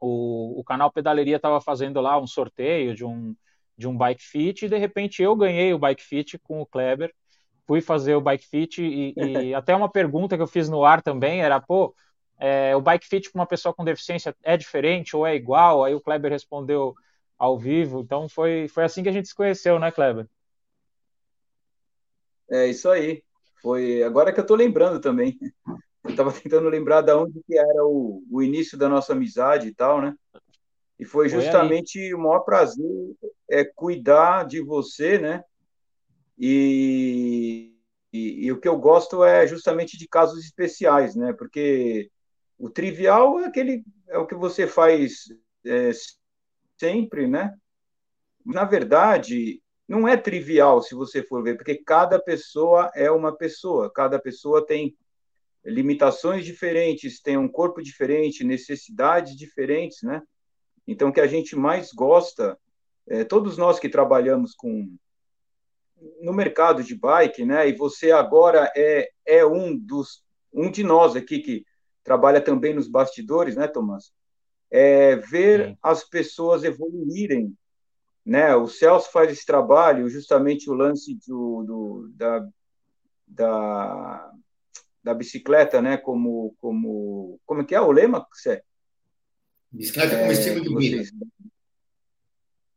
O, 0.00 0.60
o 0.60 0.64
canal 0.64 0.90
Pedaleria 0.90 1.36
estava 1.36 1.60
fazendo 1.60 2.00
lá 2.00 2.18
um 2.18 2.26
sorteio 2.26 2.94
de 2.94 3.04
um, 3.04 3.36
de 3.76 3.88
um 3.88 3.96
bike 3.96 4.22
fit 4.22 4.64
e 4.64 4.68
de 4.68 4.76
repente 4.76 5.22
eu 5.22 5.34
ganhei 5.34 5.72
o 5.72 5.78
bike 5.78 6.02
fit 6.02 6.38
com 6.38 6.60
o 6.60 6.66
Kleber. 6.66 7.12
Fui 7.66 7.80
fazer 7.80 8.14
o 8.14 8.20
bike 8.20 8.46
fit 8.46 8.82
e, 8.82 9.14
e 9.16 9.54
até 9.54 9.74
uma 9.74 9.90
pergunta 9.90 10.36
que 10.36 10.42
eu 10.42 10.46
fiz 10.46 10.68
no 10.68 10.84
ar 10.84 11.02
também 11.02 11.42
era, 11.42 11.60
pô, 11.60 11.94
é, 12.38 12.74
o 12.74 12.80
bike 12.80 13.06
fit 13.06 13.30
para 13.30 13.40
uma 13.40 13.46
pessoa 13.46 13.72
com 13.72 13.84
deficiência 13.84 14.34
é 14.42 14.56
diferente 14.56 15.16
ou 15.16 15.26
é 15.26 15.34
igual? 15.34 15.84
Aí 15.84 15.94
o 15.94 16.00
Kleber 16.00 16.30
respondeu 16.30 16.94
ao 17.38 17.58
vivo. 17.58 18.00
Então 18.00 18.28
foi, 18.28 18.68
foi 18.68 18.84
assim 18.84 19.02
que 19.02 19.08
a 19.08 19.12
gente 19.12 19.28
se 19.28 19.34
conheceu, 19.34 19.78
né, 19.78 19.90
Kleber? 19.90 20.26
É 22.50 22.66
isso 22.66 22.88
aí. 22.88 23.22
Foi 23.62 24.02
agora 24.02 24.32
que 24.32 24.40
eu 24.40 24.42
estou 24.42 24.56
lembrando 24.56 25.00
também. 25.00 25.38
Eu 26.04 26.10
estava 26.10 26.32
tentando 26.32 26.68
lembrar 26.68 27.00
de 27.00 27.12
onde 27.12 27.40
que 27.46 27.56
era 27.56 27.86
o, 27.86 28.24
o 28.28 28.42
início 28.42 28.76
da 28.76 28.88
nossa 28.88 29.12
amizade 29.12 29.68
e 29.68 29.72
tal, 29.72 30.02
né? 30.02 30.12
E 31.02 31.04
foi 31.04 31.28
justamente 31.28 31.98
foi 31.98 32.14
o 32.14 32.18
maior 32.18 32.44
prazer 32.44 33.16
é 33.50 33.64
cuidar 33.64 34.44
de 34.44 34.60
você, 34.60 35.18
né? 35.18 35.42
E, 36.38 37.74
e, 38.12 38.46
e, 38.46 38.52
o 38.52 38.60
que 38.60 38.68
eu 38.68 38.78
gosto 38.78 39.24
é 39.24 39.44
justamente 39.44 39.98
de 39.98 40.06
casos 40.06 40.44
especiais, 40.44 41.16
né? 41.16 41.32
Porque 41.32 42.08
o 42.56 42.70
trivial 42.70 43.40
é 43.40 43.46
aquele 43.46 43.82
é 44.06 44.16
o 44.16 44.28
que 44.28 44.36
você 44.36 44.64
faz 44.64 45.24
é, 45.66 45.90
sempre, 46.78 47.26
né? 47.26 47.52
Na 48.46 48.64
verdade, 48.64 49.60
não 49.88 50.06
é 50.06 50.16
trivial 50.16 50.80
se 50.82 50.94
você 50.94 51.20
for 51.20 51.42
ver, 51.42 51.56
porque 51.56 51.82
cada 51.82 52.16
pessoa 52.20 52.92
é 52.94 53.10
uma 53.10 53.36
pessoa, 53.36 53.92
cada 53.92 54.20
pessoa 54.20 54.64
tem 54.64 54.96
limitações 55.64 56.44
diferentes, 56.44 57.20
tem 57.20 57.36
um 57.36 57.48
corpo 57.48 57.82
diferente, 57.82 58.44
necessidades 58.44 59.36
diferentes, 59.36 60.00
né? 60.02 60.22
Então, 60.86 61.08
o 61.08 61.12
que 61.12 61.20
a 61.20 61.26
gente 61.26 61.54
mais 61.56 61.92
gosta, 61.92 62.58
é, 63.06 63.24
todos 63.24 63.56
nós 63.56 63.78
que 63.78 63.88
trabalhamos 63.88 64.54
com 64.54 64.96
no 66.20 66.32
mercado 66.32 66.82
de 66.82 66.96
bike, 66.96 67.44
né? 67.44 67.68
E 67.68 67.76
você 67.76 68.10
agora 68.10 68.72
é 68.76 69.08
é 69.24 69.46
um 69.46 69.76
dos 69.76 70.24
um 70.52 70.70
de 70.70 70.82
nós 70.82 71.14
aqui 71.14 71.38
que 71.38 71.64
trabalha 72.02 72.40
também 72.40 72.74
nos 72.74 72.88
bastidores, 72.88 73.54
né, 73.54 73.68
Tomás? 73.68 74.12
É 74.70 75.16
ver 75.16 75.68
Sim. 75.68 75.78
as 75.80 76.02
pessoas 76.02 76.64
evoluírem 76.64 77.56
né? 78.24 78.54
O 78.54 78.68
Celso 78.68 79.10
faz 79.10 79.30
esse 79.30 79.44
trabalho, 79.44 80.08
justamente 80.08 80.70
o 80.70 80.74
lance 80.74 81.18
do, 81.26 81.64
do 81.64 82.10
da, 82.14 82.48
da, 83.26 84.32
da, 85.02 85.14
bicicleta, 85.14 85.82
né? 85.82 85.96
Como, 85.96 86.54
como, 86.60 87.40
como 87.44 87.62
é 87.62 87.64
que 87.64 87.74
é 87.74 87.80
o 87.80 87.90
lema, 87.90 88.26
Cé? 88.32 88.62
Bicicleta 89.72 90.18
como 90.18 90.30
é, 90.30 90.34
estilo 90.34 90.60
de 90.60 90.76
vida. 90.76 91.10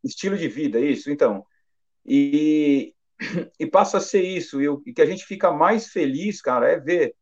Estilo 0.04 0.38
de 0.38 0.48
vida, 0.48 0.80
isso. 0.80 1.12
Então, 1.12 1.46
e, 2.06 2.94
e 3.60 3.66
passa 3.66 3.98
a 3.98 4.02
ser 4.02 4.22
isso. 4.22 4.62
E 4.62 4.70
o 4.70 4.80
que 4.80 5.02
a 5.02 5.06
gente 5.06 5.26
fica 5.26 5.52
mais 5.52 5.88
feliz, 5.88 6.42
cara, 6.42 6.70
é 6.70 6.80
ver 6.80 7.16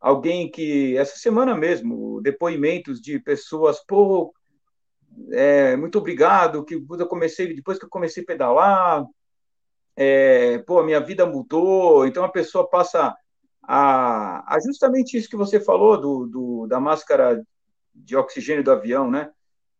alguém 0.00 0.50
que 0.50 0.96
essa 0.96 1.16
semana 1.16 1.56
mesmo 1.56 2.20
depoimentos 2.20 3.00
de 3.00 3.18
pessoas, 3.18 3.84
pô, 3.86 4.32
é, 5.32 5.76
muito 5.76 5.98
obrigado, 5.98 6.64
que 6.64 6.74
eu 6.74 7.06
comecei, 7.06 7.52
depois 7.54 7.78
que 7.78 7.84
eu 7.84 7.90
comecei 7.90 8.22
a 8.22 8.26
pedalar, 8.26 9.06
é, 9.96 10.58
pô, 10.58 10.78
a 10.78 10.84
minha 10.84 11.00
vida 11.00 11.26
mudou, 11.26 12.06
então 12.06 12.22
a 12.22 12.28
pessoa 12.28 12.68
passa 12.68 13.16
a, 13.62 14.54
a 14.54 14.60
justamente 14.60 15.16
isso 15.16 15.28
que 15.28 15.36
você 15.36 15.58
falou 15.58 16.00
do, 16.00 16.26
do, 16.26 16.66
da 16.68 16.78
máscara 16.78 17.44
de 18.04 18.16
oxigênio 18.16 18.64
do 18.64 18.70
avião, 18.70 19.10
né? 19.10 19.30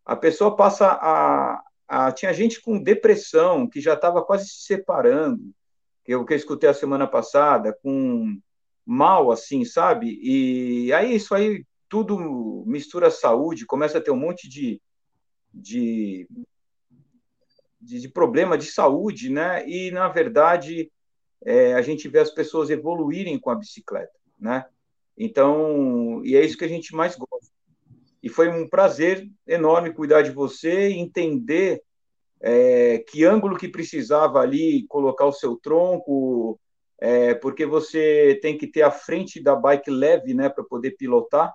A 0.05 0.17
pessoa 0.17 0.57
passa 0.57 0.87
a, 0.87 1.63
a 1.87 2.13
tinha 2.13 2.33
gente 2.33 2.61
com 2.61 2.83
depressão 2.83 3.69
que 3.69 3.81
já 3.81 3.95
estava 3.95 4.23
quase 4.23 4.49
se 4.49 4.63
separando, 4.63 5.53
que 6.05 6.13
eu 6.15 6.25
que 6.25 6.33
eu 6.33 6.37
escutei 6.37 6.69
a 6.69 6.75
semana 6.75 7.07
passada, 7.07 7.77
com 7.83 8.39
mal 8.85 9.31
assim, 9.31 9.65
sabe? 9.65 10.19
E 10.23 10.93
aí 10.93 11.15
isso 11.15 11.35
aí 11.35 11.65
tudo 11.89 12.65
mistura 12.67 13.11
saúde, 13.11 13.67
começa 13.67 13.99
a 13.99 14.01
ter 14.01 14.11
um 14.11 14.17
monte 14.17 14.49
de 14.49 14.81
de, 15.53 16.29
de, 17.81 18.01
de 18.01 18.09
problema 18.09 18.57
de 18.57 18.67
saúde, 18.67 19.31
né? 19.31 19.69
E, 19.69 19.91
na 19.91 20.09
verdade, 20.09 20.91
é, 21.45 21.75
a 21.75 21.83
gente 21.83 22.09
vê 22.09 22.19
as 22.19 22.31
pessoas 22.31 22.71
evoluírem 22.71 23.39
com 23.39 23.51
a 23.51 23.55
bicicleta, 23.55 24.13
né? 24.39 24.67
Então, 25.17 26.25
e 26.25 26.37
é 26.37 26.45
isso 26.45 26.57
que 26.57 26.65
a 26.65 26.69
gente 26.69 26.95
mais 26.95 27.17
gosta. 27.17 27.53
E 28.23 28.29
foi 28.29 28.49
um 28.49 28.69
prazer 28.69 29.29
enorme 29.47 29.93
cuidar 29.93 30.23
de 30.23 30.31
você, 30.31 30.89
entender 30.89 31.83
é, 32.41 32.99
que 32.99 33.25
ângulo 33.25 33.57
que 33.57 33.69
precisava 33.69 34.41
ali 34.41 34.87
colocar 34.89 35.27
o 35.27 35.33
seu 35.33 35.57
tronco, 35.57 36.59
é, 37.01 37.35
porque 37.35 37.65
você 37.65 38.39
tem 38.43 38.57
que 38.59 38.67
ter 38.67 38.83
a 38.83 38.91
frente 38.91 39.43
da 39.43 39.55
bike 39.55 39.91
leve, 39.91 40.35
né, 40.35 40.49
para 40.49 40.65
poder 40.65 40.93
pilotar. 40.93 41.53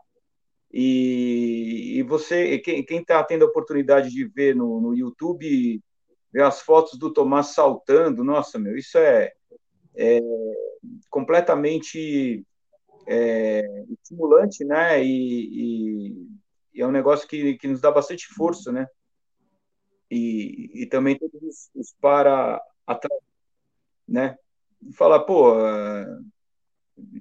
E, 0.71 1.99
e 1.99 2.03
você, 2.03 2.57
quem 2.59 2.83
está 2.99 3.23
tendo 3.23 3.45
a 3.45 3.47
oportunidade 3.47 4.09
de 4.09 4.25
ver 4.25 4.55
no, 4.55 4.81
no 4.81 4.95
YouTube, 4.95 5.81
ver 6.31 6.43
as 6.43 6.61
fotos 6.61 6.97
do 6.97 7.13
Tomás 7.13 7.47
saltando, 7.47 8.23
nossa, 8.23 8.57
meu, 8.57 8.75
isso 8.75 8.97
é, 8.97 9.31
é 9.95 10.19
completamente 11.09 12.43
é, 13.07 13.61
estimulante, 13.91 14.65
né? 14.65 15.03
E, 15.03 16.07
e, 16.09 16.27
e, 16.73 16.81
é 16.81 16.87
um 16.87 16.91
negócio 16.91 17.27
que, 17.27 17.57
que 17.57 17.67
nos 17.67 17.81
dá 17.81 17.91
bastante 17.91 18.27
força, 18.27 18.71
né? 18.71 18.87
E, 20.09 20.83
e 20.83 20.85
também 20.85 21.17
todos 21.17 21.41
os, 21.41 21.69
os 21.75 21.95
para 21.99 22.61
atrás, 22.85 23.21
né? 24.07 24.37
Falar, 24.95 25.21
pô, 25.21 25.55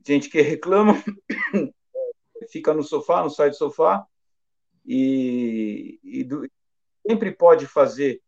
gente 0.06 0.28
que 0.28 0.40
reclama 0.40 0.94
fica 2.50 2.74
no 2.74 2.82
sofá, 2.82 3.22
não 3.22 3.30
sai 3.30 3.50
do 3.50 3.56
sofá, 3.56 4.04
e, 4.84 5.98
e 6.02 6.24
do, 6.24 6.46
sempre 7.06 7.30
pode 7.32 7.66
fazer 7.66 8.20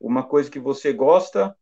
uma 0.00 0.22
coisa 0.22 0.50
que 0.50 0.60
você 0.60 0.92
gosta 0.92 1.56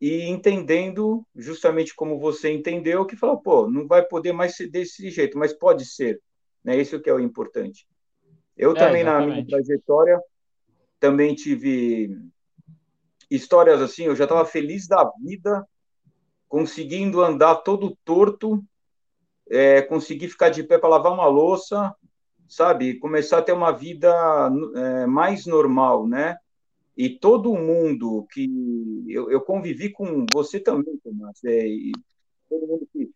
e 0.00 0.22
entendendo 0.22 1.24
justamente 1.36 1.94
como 1.94 2.18
você 2.18 2.50
entendeu, 2.50 3.06
que 3.06 3.16
fala, 3.16 3.40
pô, 3.40 3.70
não 3.70 3.86
vai 3.86 4.02
poder 4.02 4.32
mais 4.32 4.56
ser 4.56 4.68
desse 4.68 5.10
jeito, 5.10 5.38
mas 5.38 5.52
pode 5.52 5.84
ser, 5.84 6.20
né? 6.64 6.76
Isso 6.76 7.00
que 7.00 7.08
é 7.08 7.14
o 7.14 7.20
importante. 7.20 7.86
Eu 8.56 8.72
é, 8.72 8.74
também, 8.74 9.02
exatamente. 9.02 9.26
na 9.28 9.34
minha 9.34 9.46
trajetória, 9.46 10.20
também 11.00 11.34
tive 11.34 12.16
histórias 13.30 13.80
assim, 13.80 14.04
eu 14.04 14.14
já 14.16 14.24
estava 14.24 14.44
feliz 14.44 14.86
da 14.86 15.10
vida, 15.20 15.66
conseguindo 16.48 17.22
andar 17.22 17.56
todo 17.56 17.96
torto, 18.04 18.62
é, 19.50 19.80
conseguir 19.80 20.28
ficar 20.28 20.50
de 20.50 20.62
pé 20.62 20.78
para 20.78 20.90
lavar 20.90 21.12
uma 21.12 21.26
louça, 21.26 21.94
sabe? 22.46 22.98
Começar 22.98 23.38
a 23.38 23.42
ter 23.42 23.52
uma 23.52 23.72
vida 23.72 24.12
é, 24.76 25.06
mais 25.06 25.46
normal, 25.46 26.06
né? 26.06 26.36
E 26.94 27.08
todo 27.08 27.54
mundo 27.54 28.26
que 28.30 28.46
eu, 29.08 29.30
eu 29.30 29.40
convivi 29.40 29.90
com 29.90 30.26
você 30.30 30.60
também, 30.60 30.98
Tomás, 31.02 31.42
é, 31.44 31.66
e 31.66 31.92
todo 32.50 32.66
mundo 32.66 32.86
que, 32.92 33.10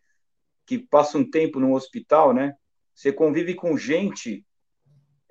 que 0.64 0.79
passa 0.79 1.18
um 1.18 1.31
tempo 1.31 1.61
no 1.61 1.75
hospital, 1.75 2.33
né? 2.33 2.57
Você 2.94 3.12
convive 3.12 3.55
com 3.55 3.77
gente 3.77 4.45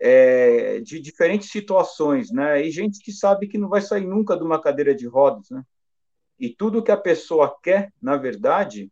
é, 0.08 0.82
de 0.82 1.00
diferentes 1.00 1.50
situações, 1.50 2.32
né? 2.32 2.64
E 2.64 2.70
gente 2.70 3.00
que 3.00 3.12
sabe 3.12 3.48
que 3.48 3.58
não 3.58 3.68
vai 3.68 3.82
sair 3.82 4.06
nunca 4.06 4.38
de 4.38 4.44
uma 4.44 4.62
cadeira 4.62 4.94
de 4.94 5.08
rodas, 5.08 5.50
né? 5.50 5.64
E 6.40 6.48
tudo 6.48 6.84
que 6.84 6.92
a 6.92 6.98
pessoa 6.98 7.58
quer, 7.64 7.92
na 8.00 8.16
verdade, 8.16 8.92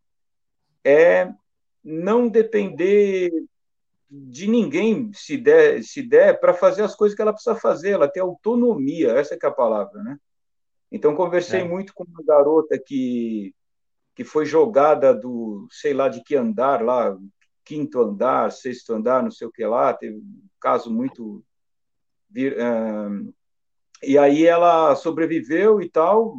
é 0.82 1.32
não 1.84 2.28
depender 2.28 3.30
de 4.10 4.48
ninguém 4.48 5.12
se 5.12 5.36
der, 5.36 5.84
se 5.84 6.02
der 6.02 6.40
para 6.40 6.52
fazer 6.52 6.82
as 6.82 6.96
coisas 6.96 7.14
que 7.14 7.22
ela 7.22 7.32
precisa 7.32 7.54
fazer, 7.54 7.90
ela 7.90 8.08
tem 8.08 8.20
autonomia, 8.20 9.12
essa 9.12 9.36
é 9.40 9.46
a 9.46 9.50
palavra, 9.52 10.02
né? 10.02 10.18
Então 10.90 11.14
conversei 11.14 11.60
é. 11.60 11.64
muito 11.64 11.94
com 11.94 12.02
uma 12.02 12.24
garota 12.24 12.76
que 12.76 13.54
que 14.16 14.22
foi 14.22 14.46
jogada 14.46 15.12
do, 15.12 15.66
sei 15.70 15.92
lá 15.92 16.08
de 16.08 16.22
que 16.22 16.36
andar 16.36 16.80
lá, 16.80 17.16
quinto 17.64 18.00
andar, 18.00 18.52
sexto 18.52 18.92
andar, 18.92 19.22
não 19.22 19.30
sei 19.30 19.46
o 19.46 19.52
que 19.52 19.64
lá, 19.64 19.92
teve 19.94 20.16
um 20.16 20.42
caso 20.60 20.90
muito 20.90 21.44
e 24.02 24.18
aí 24.18 24.44
ela 24.44 24.94
sobreviveu 24.96 25.80
e 25.80 25.88
tal, 25.88 26.34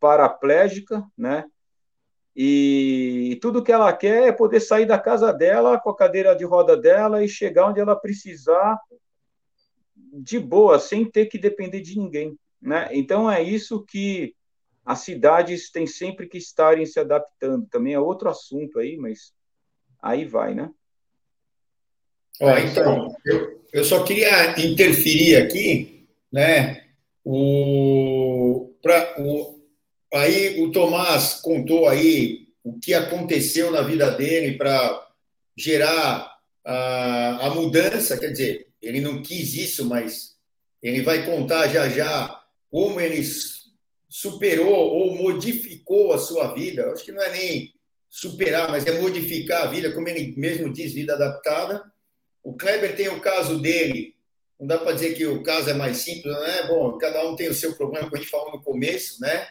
paraplégica, 0.00 1.04
né? 1.16 1.44
E 2.34 3.38
tudo 3.42 3.62
que 3.62 3.72
ela 3.72 3.92
quer 3.92 4.28
é 4.28 4.32
poder 4.32 4.60
sair 4.60 4.86
da 4.86 4.98
casa 4.98 5.32
dela 5.32 5.78
com 5.78 5.90
a 5.90 5.96
cadeira 5.96 6.34
de 6.34 6.44
roda 6.44 6.76
dela 6.76 7.22
e 7.22 7.28
chegar 7.28 7.68
onde 7.68 7.80
ela 7.80 7.94
precisar 7.94 8.80
de 9.94 10.38
boa, 10.38 10.78
sem 10.78 11.08
ter 11.08 11.26
que 11.26 11.38
depender 11.38 11.80
de 11.80 11.98
ninguém. 11.98 12.38
Né? 12.60 12.88
Então 12.92 13.30
é 13.30 13.42
isso 13.42 13.84
que 13.84 14.34
as 14.84 15.00
cidades 15.00 15.70
têm 15.70 15.86
sempre 15.86 16.26
que 16.28 16.38
estarem 16.38 16.86
se 16.86 16.98
adaptando. 16.98 17.66
Também 17.66 17.94
é 17.94 18.00
outro 18.00 18.28
assunto 18.28 18.78
aí, 18.78 18.96
mas 18.96 19.32
aí 20.02 20.24
vai, 20.24 20.54
né? 20.54 20.70
Ó, 22.40 22.56
então, 22.58 23.14
eu, 23.24 23.60
eu 23.72 23.84
só 23.84 24.02
queria 24.04 24.58
interferir 24.60 25.36
aqui, 25.36 26.08
né? 26.32 26.84
O, 27.24 28.72
pra, 28.82 29.14
o, 29.18 29.60
Aí 30.12 30.60
o 30.60 30.72
Tomás 30.72 31.34
contou 31.34 31.88
aí 31.88 32.48
o 32.64 32.78
que 32.78 32.92
aconteceu 32.92 33.70
na 33.70 33.80
vida 33.82 34.10
dele 34.10 34.58
para 34.58 35.08
gerar 35.56 36.36
a, 36.64 37.46
a 37.46 37.54
mudança, 37.54 38.18
quer 38.18 38.32
dizer, 38.32 38.66
ele 38.82 39.00
não 39.00 39.22
quis 39.22 39.54
isso, 39.54 39.84
mas 39.84 40.36
ele 40.82 41.02
vai 41.02 41.24
contar 41.24 41.68
já 41.68 41.88
já 41.88 42.42
como 42.70 43.00
ele 43.00 43.22
superou 44.08 44.74
ou 44.74 45.14
modificou 45.14 46.12
a 46.12 46.18
sua 46.18 46.52
vida. 46.54 46.90
Acho 46.90 47.04
que 47.04 47.12
não 47.12 47.22
é 47.22 47.30
nem 47.30 47.72
superar, 48.10 48.70
mas 48.70 48.84
é 48.86 49.00
modificar 49.00 49.62
a 49.62 49.70
vida, 49.70 49.92
como 49.92 50.08
ele 50.08 50.34
mesmo 50.36 50.70
diz, 50.70 50.92
vida 50.92 51.14
adaptada. 51.14 51.82
O 52.42 52.54
Kleber 52.54 52.94
tem 52.94 53.08
o 53.08 53.20
caso 53.20 53.58
dele. 53.58 54.14
Não 54.58 54.66
dá 54.66 54.76
para 54.76 54.92
dizer 54.92 55.14
que 55.14 55.24
o 55.24 55.42
caso 55.42 55.70
é 55.70 55.74
mais 55.74 55.98
simples, 55.98 56.34
não 56.34 56.44
é? 56.44 56.66
Bom, 56.66 56.98
cada 56.98 57.26
um 57.26 57.36
tem 57.36 57.48
o 57.48 57.54
seu 57.54 57.74
problema, 57.74 58.04
como 58.04 58.16
a 58.16 58.20
gente 58.20 58.30
falou 58.30 58.52
no 58.52 58.62
começo, 58.62 59.20
né? 59.20 59.48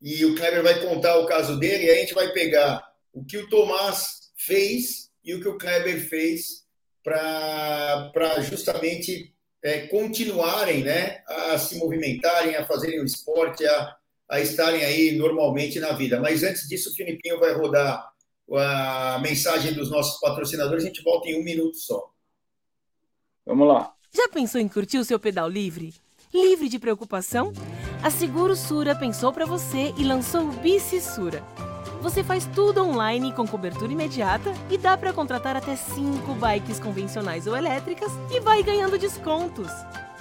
e 0.00 0.24
o 0.24 0.34
Kleber 0.34 0.62
vai 0.62 0.80
contar 0.80 1.18
o 1.18 1.26
caso 1.26 1.58
dele, 1.58 1.84
e 1.84 1.90
a 1.90 1.94
gente 1.96 2.14
vai 2.14 2.32
pegar 2.32 2.82
o 3.12 3.24
que 3.24 3.36
o 3.36 3.48
Tomás 3.48 4.30
fez 4.36 5.10
e 5.22 5.34
o 5.34 5.40
que 5.40 5.48
o 5.48 5.58
Kleber 5.58 6.08
fez 6.08 6.64
para 7.02 8.40
justamente 8.40 9.34
é, 9.62 9.86
continuarem 9.88 10.82
né, 10.82 11.22
a 11.26 11.58
se 11.58 11.76
movimentarem, 11.76 12.56
a 12.56 12.64
fazerem 12.64 13.00
o 13.00 13.04
esporte, 13.04 13.66
a, 13.66 13.96
a 14.30 14.40
estarem 14.40 14.84
aí 14.84 15.16
normalmente 15.18 15.80
na 15.80 15.92
vida. 15.92 16.20
Mas 16.20 16.44
antes 16.44 16.68
disso, 16.68 16.90
o 16.90 16.94
Filipinho 16.94 17.40
vai 17.40 17.52
rodar 17.52 18.08
a 18.52 19.18
mensagem 19.22 19.74
dos 19.74 19.90
nossos 19.90 20.18
patrocinadores, 20.20 20.84
a 20.84 20.86
gente 20.86 21.02
volta 21.02 21.28
em 21.28 21.40
um 21.40 21.44
minuto 21.44 21.76
só. 21.76 22.10
Vamos 23.46 23.68
lá. 23.68 23.92
Já 24.12 24.28
pensou 24.28 24.60
em 24.60 24.68
curtir 24.68 24.98
o 24.98 25.04
seu 25.04 25.20
pedal 25.20 25.48
livre? 25.48 25.94
Livre 26.32 26.68
de 26.68 26.78
preocupação? 26.78 27.52
A 28.02 28.10
Seguro 28.10 28.56
Sura 28.56 28.94
pensou 28.94 29.32
para 29.32 29.46
você 29.46 29.92
e 29.96 30.04
lançou 30.04 30.42
o 30.42 30.52
Bici 30.52 31.00
Sura. 31.00 31.44
Você 32.00 32.24
faz 32.24 32.46
tudo 32.46 32.82
online 32.82 33.32
com 33.34 33.46
cobertura 33.46 33.92
imediata 33.92 34.52
e 34.70 34.78
dá 34.78 34.96
para 34.96 35.12
contratar 35.12 35.54
até 35.54 35.76
5 35.76 36.34
bikes 36.34 36.80
convencionais 36.80 37.46
ou 37.46 37.56
elétricas 37.56 38.10
e 38.32 38.40
vai 38.40 38.62
ganhando 38.62 38.98
descontos. 38.98 39.70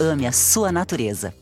Ame 0.00 0.26
a 0.26 0.32
sua 0.32 0.72
natureza. 0.72 1.34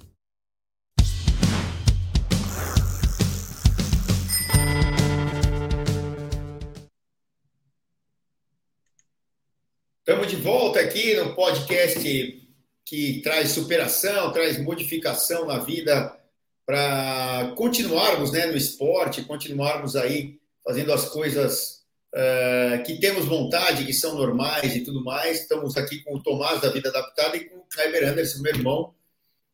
Estamos 10.00 10.26
de 10.26 10.36
volta 10.36 10.80
aqui 10.80 11.16
no 11.16 11.34
podcast 11.34 12.48
que 12.84 13.20
traz 13.22 13.50
superação, 13.50 14.32
traz 14.32 14.60
modificação 14.60 15.46
na 15.46 15.60
vida 15.60 16.18
para 16.66 17.52
continuarmos 17.56 18.32
né, 18.32 18.46
no 18.46 18.56
esporte, 18.56 19.22
continuarmos 19.22 19.94
aí 19.94 20.40
fazendo 20.64 20.92
as 20.92 21.08
coisas 21.08 21.79
uh, 22.14 22.82
que 22.84 22.98
temos 22.98 23.24
vontade, 23.24 23.84
que 23.84 23.92
são 23.92 24.14
normais 24.14 24.74
e 24.74 24.80
tudo 24.80 25.04
mais. 25.04 25.40
Estamos 25.40 25.76
aqui 25.76 26.02
com 26.02 26.16
o 26.16 26.22
Tomás 26.22 26.60
da 26.60 26.70
Vida 26.70 26.88
Adaptada 26.88 27.36
e 27.36 27.44
com 27.48 27.58
o 27.58 27.66
Kleber 27.68 28.08
Anderson, 28.08 28.42
meu 28.42 28.54
irmão. 28.54 28.94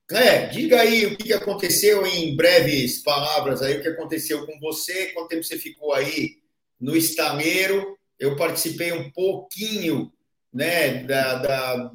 Clé, 0.06 0.46
diga 0.46 0.80
aí 0.80 1.04
o 1.06 1.16
que 1.16 1.32
aconteceu 1.32 2.06
em 2.06 2.36
breves 2.36 3.02
palavras 3.02 3.60
aí, 3.60 3.78
o 3.78 3.82
que 3.82 3.88
aconteceu 3.88 4.46
com 4.46 4.58
você, 4.60 5.06
quanto 5.06 5.28
tempo 5.28 5.42
você 5.42 5.58
ficou 5.58 5.92
aí 5.92 6.36
no 6.80 6.96
estaleiro. 6.96 7.98
Eu 8.18 8.36
participei 8.36 8.92
um 8.92 9.10
pouquinho 9.10 10.12
né, 10.52 11.02
da, 11.02 11.34
da, 11.34 11.92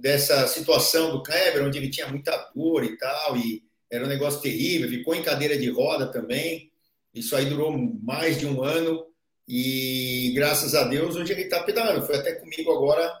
dessa 0.00 0.46
situação 0.46 1.12
do 1.12 1.22
Kleber, 1.22 1.64
onde 1.64 1.78
ele 1.78 1.88
tinha 1.88 2.06
muita 2.06 2.36
dor 2.54 2.84
e 2.84 2.96
tal, 2.98 3.36
e 3.36 3.64
era 3.90 4.04
um 4.04 4.08
negócio 4.08 4.40
terrível, 4.40 4.88
ficou 4.88 5.14
em 5.14 5.22
cadeira 5.22 5.56
de 5.56 5.70
roda 5.70 6.06
também. 6.06 6.70
Isso 7.14 7.34
aí 7.34 7.46
durou 7.46 7.72
mais 8.02 8.38
de 8.38 8.46
um 8.46 8.62
ano. 8.62 9.06
E 9.46 10.32
graças 10.34 10.74
a 10.74 10.84
Deus, 10.84 11.16
hoje 11.16 11.32
ele 11.32 11.42
está 11.42 11.62
pedalando. 11.62 12.06
Foi 12.06 12.16
até 12.16 12.34
comigo 12.34 12.72
agora 12.72 13.12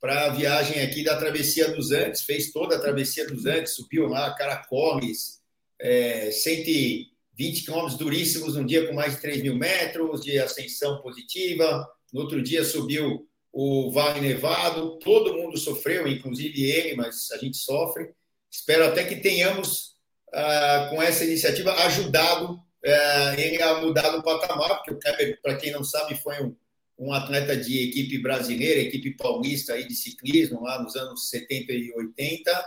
para 0.00 0.26
a 0.26 0.28
viagem 0.30 0.82
aqui 0.82 1.02
da 1.02 1.16
Travessia 1.16 1.72
dos 1.72 1.90
Andes, 1.90 2.22
fez 2.22 2.52
toda 2.52 2.76
a 2.76 2.78
Travessia 2.78 3.26
dos 3.26 3.46
Andes, 3.46 3.74
subiu 3.74 4.06
lá, 4.06 4.34
Caracoles, 4.34 5.40
é, 5.80 6.30
120 6.30 7.64
quilômetros 7.64 7.96
duríssimos, 7.96 8.54
num 8.54 8.66
dia 8.66 8.86
com 8.86 8.92
mais 8.92 9.14
de 9.14 9.22
3 9.22 9.42
mil 9.42 9.56
metros 9.56 10.22
de 10.22 10.38
ascensão 10.38 11.00
positiva, 11.00 11.88
no 12.12 12.20
outro 12.20 12.42
dia 12.42 12.62
subiu 12.64 13.26
o 13.50 13.90
Vale 13.92 14.20
Nevado, 14.20 14.98
todo 14.98 15.34
mundo 15.34 15.56
sofreu, 15.56 16.06
inclusive 16.06 16.70
ele, 16.70 16.96
mas 16.96 17.30
a 17.32 17.38
gente 17.38 17.56
sofre. 17.56 18.10
Espero 18.50 18.84
até 18.84 19.04
que 19.04 19.16
tenhamos, 19.16 19.96
ah, 20.32 20.88
com 20.90 21.02
essa 21.02 21.24
iniciativa, 21.24 21.72
ajudado 21.86 22.60
ah, 22.84 23.34
ele 23.38 23.62
a 23.62 23.80
mudar 23.80 24.14
o 24.16 24.22
patamar, 24.22 24.76
porque 24.76 24.92
o 24.92 24.98
Kleber, 24.98 25.40
para 25.42 25.56
quem 25.56 25.72
não 25.72 25.82
sabe, 25.82 26.16
foi 26.16 26.42
um, 26.42 26.54
um 26.98 27.12
atleta 27.12 27.56
de 27.56 27.88
equipe 27.88 28.18
brasileira, 28.18 28.80
equipe 28.80 29.16
paulista 29.16 29.74
aí 29.74 29.86
de 29.86 29.94
ciclismo, 29.94 30.62
lá 30.62 30.82
nos 30.82 30.94
anos 30.94 31.28
70 31.30 31.72
e 31.72 31.92
80, 31.92 32.64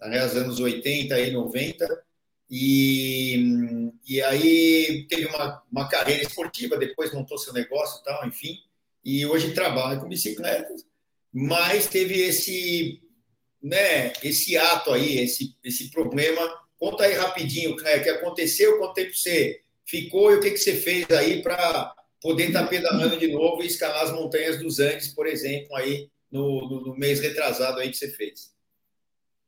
aliás, 0.00 0.36
anos 0.36 0.58
80 0.58 1.20
e 1.20 1.30
90, 1.30 2.04
e, 2.50 3.92
e 4.08 4.20
aí 4.22 5.06
teve 5.08 5.26
uma, 5.26 5.62
uma 5.70 5.88
carreira 5.88 6.22
esportiva, 6.22 6.76
depois 6.76 7.12
montou 7.12 7.38
seu 7.38 7.52
negócio 7.52 8.00
e 8.00 8.04
tal, 8.04 8.26
enfim, 8.26 8.58
e 9.04 9.24
hoje 9.24 9.52
trabalha 9.52 10.00
com 10.00 10.08
bicicletas, 10.08 10.84
mas 11.32 11.86
teve 11.86 12.20
esse, 12.20 13.00
né, 13.62 14.12
esse 14.22 14.56
ato 14.56 14.92
aí, 14.92 15.18
esse, 15.18 15.56
esse 15.62 15.90
problema. 15.90 16.42
Conta 16.80 17.04
aí 17.04 17.12
rapidinho, 17.12 17.72
o 17.72 17.76
que 17.76 17.86
aconteceu, 18.08 18.78
quanto 18.78 18.94
tempo 18.94 19.14
você 19.14 19.60
ficou 19.84 20.32
e 20.32 20.36
o 20.36 20.40
que, 20.40 20.52
que 20.52 20.56
você 20.56 20.74
fez 20.74 21.10
aí 21.10 21.42
para 21.42 21.94
poder 22.22 22.46
estar 22.46 22.62
tá 22.62 22.68
pedalando 22.68 23.18
de 23.18 23.30
novo 23.30 23.62
e 23.62 23.66
escalar 23.66 24.02
as 24.02 24.12
montanhas 24.12 24.58
dos 24.58 24.80
Andes, 24.80 25.08
por 25.08 25.26
exemplo, 25.26 25.76
aí 25.76 26.08
no, 26.32 26.66
no, 26.66 26.80
no 26.86 26.96
mês 26.96 27.20
retrasado 27.20 27.80
aí 27.80 27.90
que 27.90 27.98
você 27.98 28.10
fez? 28.10 28.54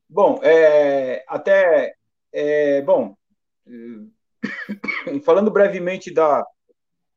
Bom, 0.07 0.41
é, 0.43 1.25
até 1.27 1.95
é, 2.31 2.83
bom, 2.83 3.17
falando 5.25 5.51
brevemente 5.51 6.13
da, 6.13 6.47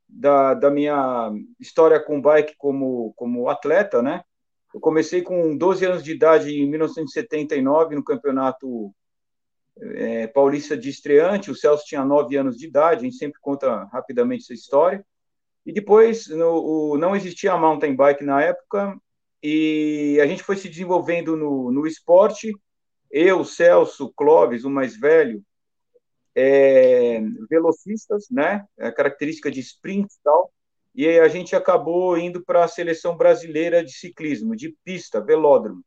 da, 0.07 0.53
da, 0.53 0.71
minha 0.71 1.29
história 1.59 1.99
com 1.99 2.21
bike 2.21 2.55
como, 2.57 3.13
como 3.17 3.49
atleta, 3.49 4.01
né? 4.01 4.23
Eu 4.73 4.79
comecei 4.79 5.21
com 5.21 5.57
12 5.57 5.85
anos 5.85 6.03
de 6.03 6.13
idade 6.13 6.53
em 6.53 6.69
1979 6.69 7.95
no 7.95 8.03
campeonato 8.03 8.93
é, 9.81 10.27
paulista 10.27 10.77
de 10.77 10.89
estreante. 10.89 11.51
O 11.51 11.55
Celso 11.55 11.85
tinha 11.85 12.03
9 12.03 12.35
anos 12.37 12.57
de 12.57 12.67
idade, 12.67 13.01
a 13.01 13.03
gente 13.03 13.17
sempre 13.17 13.39
conta 13.41 13.85
rapidamente 13.85 14.43
essa 14.43 14.53
história. 14.53 15.05
E 15.65 15.73
depois 15.73 16.27
no, 16.27 16.93
o, 16.93 16.97
não 16.97 17.15
existia 17.15 17.57
mountain 17.57 17.95
bike 17.95 18.23
na 18.23 18.41
época 18.41 18.95
e 19.41 20.19
a 20.21 20.27
gente 20.27 20.43
foi 20.43 20.55
se 20.57 20.69
desenvolvendo 20.69 21.35
no, 21.35 21.71
no 21.71 21.87
esporte. 21.87 22.53
Eu, 23.11 23.43
Celso, 23.43 24.13
Clóvis, 24.15 24.63
o 24.63 24.69
mais 24.69 24.97
velho, 24.97 25.43
é, 26.35 27.21
velocistas, 27.49 28.27
né? 28.29 28.65
A 28.79 28.91
característica 28.91 29.49
de 29.49 29.59
sprint 29.61 30.13
e 30.13 30.23
tal. 30.23 30.51
E 30.93 31.07
a 31.19 31.27
gente 31.27 31.55
acabou 31.55 32.17
indo 32.17 32.43
para 32.43 32.63
a 32.63 32.67
seleção 32.67 33.17
brasileira 33.17 33.83
de 33.83 33.91
ciclismo, 33.91 34.55
de 34.55 34.75
pista, 34.83 35.19
velódromo, 35.19 35.83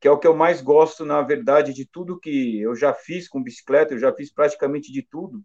que 0.00 0.08
é 0.08 0.10
o 0.10 0.18
que 0.18 0.26
eu 0.26 0.34
mais 0.34 0.60
gosto, 0.62 1.04
na 1.04 1.22
verdade, 1.22 1.74
de 1.74 1.86
tudo 1.86 2.18
que 2.18 2.60
eu 2.60 2.74
já 2.74 2.94
fiz 2.94 3.28
com 3.28 3.42
bicicleta, 3.42 3.94
eu 3.94 3.98
já 3.98 4.12
fiz 4.12 4.32
praticamente 4.32 4.90
de 4.92 5.02
tudo 5.02 5.44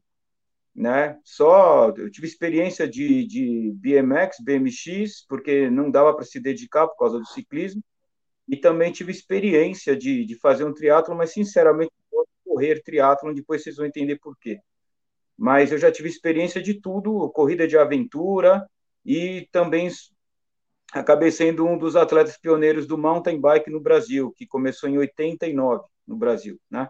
né? 0.75 1.17
Só 1.23 1.93
eu 1.97 2.11
tive 2.11 2.27
experiência 2.27 2.87
de, 2.87 3.25
de 3.25 3.71
BMX, 3.77 4.37
BMX, 4.41 5.25
porque 5.27 5.69
não 5.69 5.89
dava 5.89 6.13
para 6.13 6.25
se 6.25 6.39
dedicar 6.39 6.87
por 6.87 6.97
causa 6.97 7.17
do 7.17 7.25
ciclismo, 7.25 7.81
e 8.47 8.57
também 8.57 8.91
tive 8.91 9.11
experiência 9.11 9.95
de, 9.95 10.25
de 10.25 10.35
fazer 10.35 10.65
um 10.65 10.73
triatlo, 10.73 11.15
mas 11.15 11.31
sinceramente 11.31 11.91
correr 12.45 12.83
triatlo, 12.83 13.33
depois 13.33 13.63
vocês 13.63 13.77
vão 13.77 13.85
entender 13.85 14.19
por 14.19 14.37
quê. 14.37 14.59
Mas 15.37 15.71
eu 15.71 15.77
já 15.77 15.91
tive 15.91 16.09
experiência 16.09 16.61
de 16.61 16.79
tudo, 16.79 17.29
corrida 17.31 17.67
de 17.67 17.77
aventura 17.77 18.65
e 19.05 19.47
também 19.51 19.89
acabei 20.93 21.31
sendo 21.31 21.65
um 21.65 21.77
dos 21.77 21.95
atletas 21.95 22.37
pioneiros 22.37 22.87
do 22.87 22.97
mountain 22.97 23.39
bike 23.39 23.69
no 23.69 23.79
Brasil, 23.79 24.31
que 24.35 24.45
começou 24.45 24.89
em 24.89 24.97
89 24.97 25.83
no 26.07 26.15
Brasil, 26.15 26.59
né? 26.69 26.89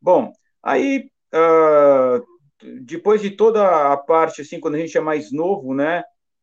Bom, 0.00 0.32
aí 0.62 1.10
uh, 1.34 2.24
depois 2.82 3.20
de 3.20 3.30
toda 3.30 3.92
a 3.92 3.96
parte, 3.96 4.42
assim, 4.42 4.60
quando 4.60 4.74
a 4.74 4.78
gente 4.78 4.96
é 4.96 5.00
mais 5.00 5.32
novo, 5.32 5.74
né, 5.74 6.02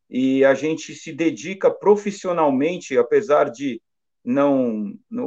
e 0.10 0.44
a 0.44 0.54
gente 0.54 0.96
se 0.96 1.14
dedica 1.14 1.70
profissionalmente, 1.70 2.98
apesar 2.98 3.50
de 3.50 3.82
não 4.24 4.94
no, 5.10 5.26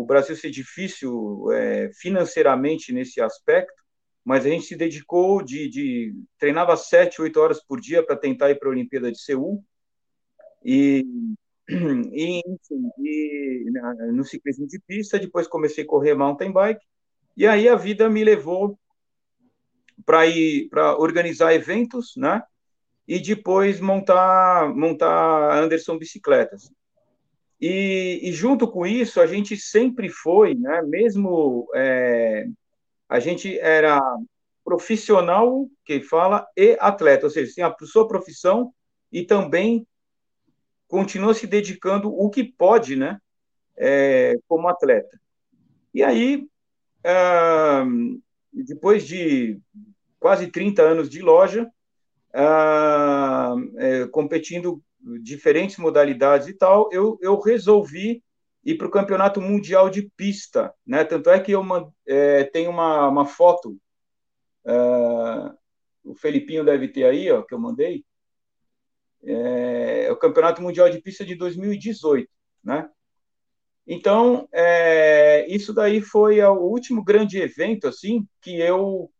o 0.00 0.04
Brasil 0.04 0.34
ser 0.34 0.50
difícil 0.50 1.50
é, 1.52 1.90
financeiramente 2.00 2.92
nesse 2.92 3.20
aspecto, 3.20 3.82
mas 4.24 4.46
a 4.46 4.48
gente 4.48 4.64
se 4.64 4.76
dedicou 4.76 5.42
de, 5.42 5.68
de 5.68 6.14
treinava 6.38 6.76
sete, 6.76 7.20
oito 7.20 7.40
horas 7.40 7.62
por 7.62 7.80
dia 7.80 8.04
para 8.04 8.16
tentar 8.16 8.50
ir 8.50 8.58
para 8.58 8.68
a 8.68 8.72
Olimpíada 8.72 9.10
de 9.10 9.20
Seul 9.20 9.62
e, 10.64 11.04
e, 11.68 12.42
enfim, 12.46 12.90
e 12.98 13.70
no 14.12 14.24
ciclismo 14.24 14.66
de 14.66 14.80
pista, 14.80 15.18
depois 15.18 15.46
comecei 15.46 15.84
a 15.84 15.86
correr 15.86 16.14
mountain 16.14 16.52
bike 16.52 16.84
e 17.36 17.46
aí 17.46 17.68
a 17.68 17.76
vida 17.76 18.08
me 18.10 18.22
levou 18.22 18.78
para 20.04 20.26
ir 20.26 20.68
para 20.68 20.98
organizar 20.98 21.54
eventos, 21.54 22.14
né? 22.16 22.42
E 23.06 23.18
depois 23.18 23.80
montar 23.80 24.74
montar 24.74 25.62
Anderson 25.62 25.98
bicicletas. 25.98 26.70
E, 27.60 28.20
e 28.22 28.32
junto 28.32 28.68
com 28.68 28.86
isso 28.86 29.20
a 29.20 29.26
gente 29.26 29.56
sempre 29.56 30.08
foi, 30.08 30.54
né? 30.54 30.82
Mesmo 30.82 31.68
é, 31.74 32.46
a 33.08 33.18
gente 33.18 33.58
era 33.60 34.00
profissional 34.64 35.68
que 35.84 36.00
fala 36.00 36.46
e 36.56 36.76
atleta, 36.80 37.26
ou 37.26 37.30
seja, 37.30 37.52
tem 37.54 37.64
a 37.64 37.74
sua 37.82 38.06
profissão 38.06 38.72
e 39.10 39.24
também 39.24 39.86
continua 40.92 41.32
se 41.32 41.46
dedicando 41.46 42.14
o 42.14 42.28
que 42.28 42.44
pode, 42.44 42.96
né? 42.96 43.18
É, 43.74 44.34
como 44.46 44.68
atleta. 44.68 45.18
E 45.94 46.02
aí, 46.02 46.46
ah, 47.02 47.86
depois 48.52 49.06
de 49.06 49.58
quase 50.20 50.48
30 50.48 50.82
anos 50.82 51.08
de 51.08 51.22
loja, 51.22 51.66
ah, 52.34 53.54
é, 53.78 54.06
competindo 54.08 54.82
diferentes 55.22 55.78
modalidades 55.78 56.46
e 56.48 56.52
tal, 56.52 56.90
eu, 56.92 57.18
eu 57.22 57.40
resolvi 57.40 58.22
ir 58.62 58.76
para 58.76 58.86
o 58.86 58.90
campeonato 58.90 59.40
mundial 59.40 59.88
de 59.88 60.10
pista, 60.14 60.74
né? 60.86 61.04
Tanto 61.04 61.30
é 61.30 61.40
que 61.40 61.52
eu 61.52 61.64
é, 62.06 62.44
tenho 62.44 62.70
uma, 62.70 63.08
uma 63.08 63.24
foto, 63.24 63.78
ah, 64.66 65.54
o 66.04 66.14
Felipinho 66.14 66.62
deve 66.62 66.86
ter 66.88 67.04
aí, 67.04 67.32
ó, 67.32 67.40
que 67.40 67.54
eu 67.54 67.58
mandei, 67.58 68.04
é 69.24 69.61
o 70.12 70.16
campeonato 70.16 70.62
mundial 70.62 70.88
de 70.90 71.00
pista 71.00 71.24
de 71.24 71.34
2018, 71.34 72.28
né? 72.62 72.88
Então, 73.86 74.48
é, 74.52 75.46
isso 75.48 75.72
daí 75.72 76.00
foi 76.00 76.40
o 76.42 76.54
último 76.54 77.02
grande 77.02 77.38
evento, 77.38 77.88
assim, 77.88 78.26
que 78.40 78.60
eu 78.60 79.10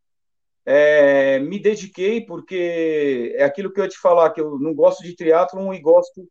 é, 0.64 1.40
me 1.40 1.58
dediquei, 1.58 2.24
porque 2.24 3.34
é 3.36 3.44
aquilo 3.44 3.72
que 3.72 3.80
eu 3.80 3.84
ia 3.84 3.90
te 3.90 3.98
falar, 3.98 4.30
que 4.30 4.40
eu 4.40 4.58
não 4.58 4.72
gosto 4.72 5.02
de 5.02 5.16
triatlon 5.16 5.74
e 5.74 5.80
gosto 5.80 6.28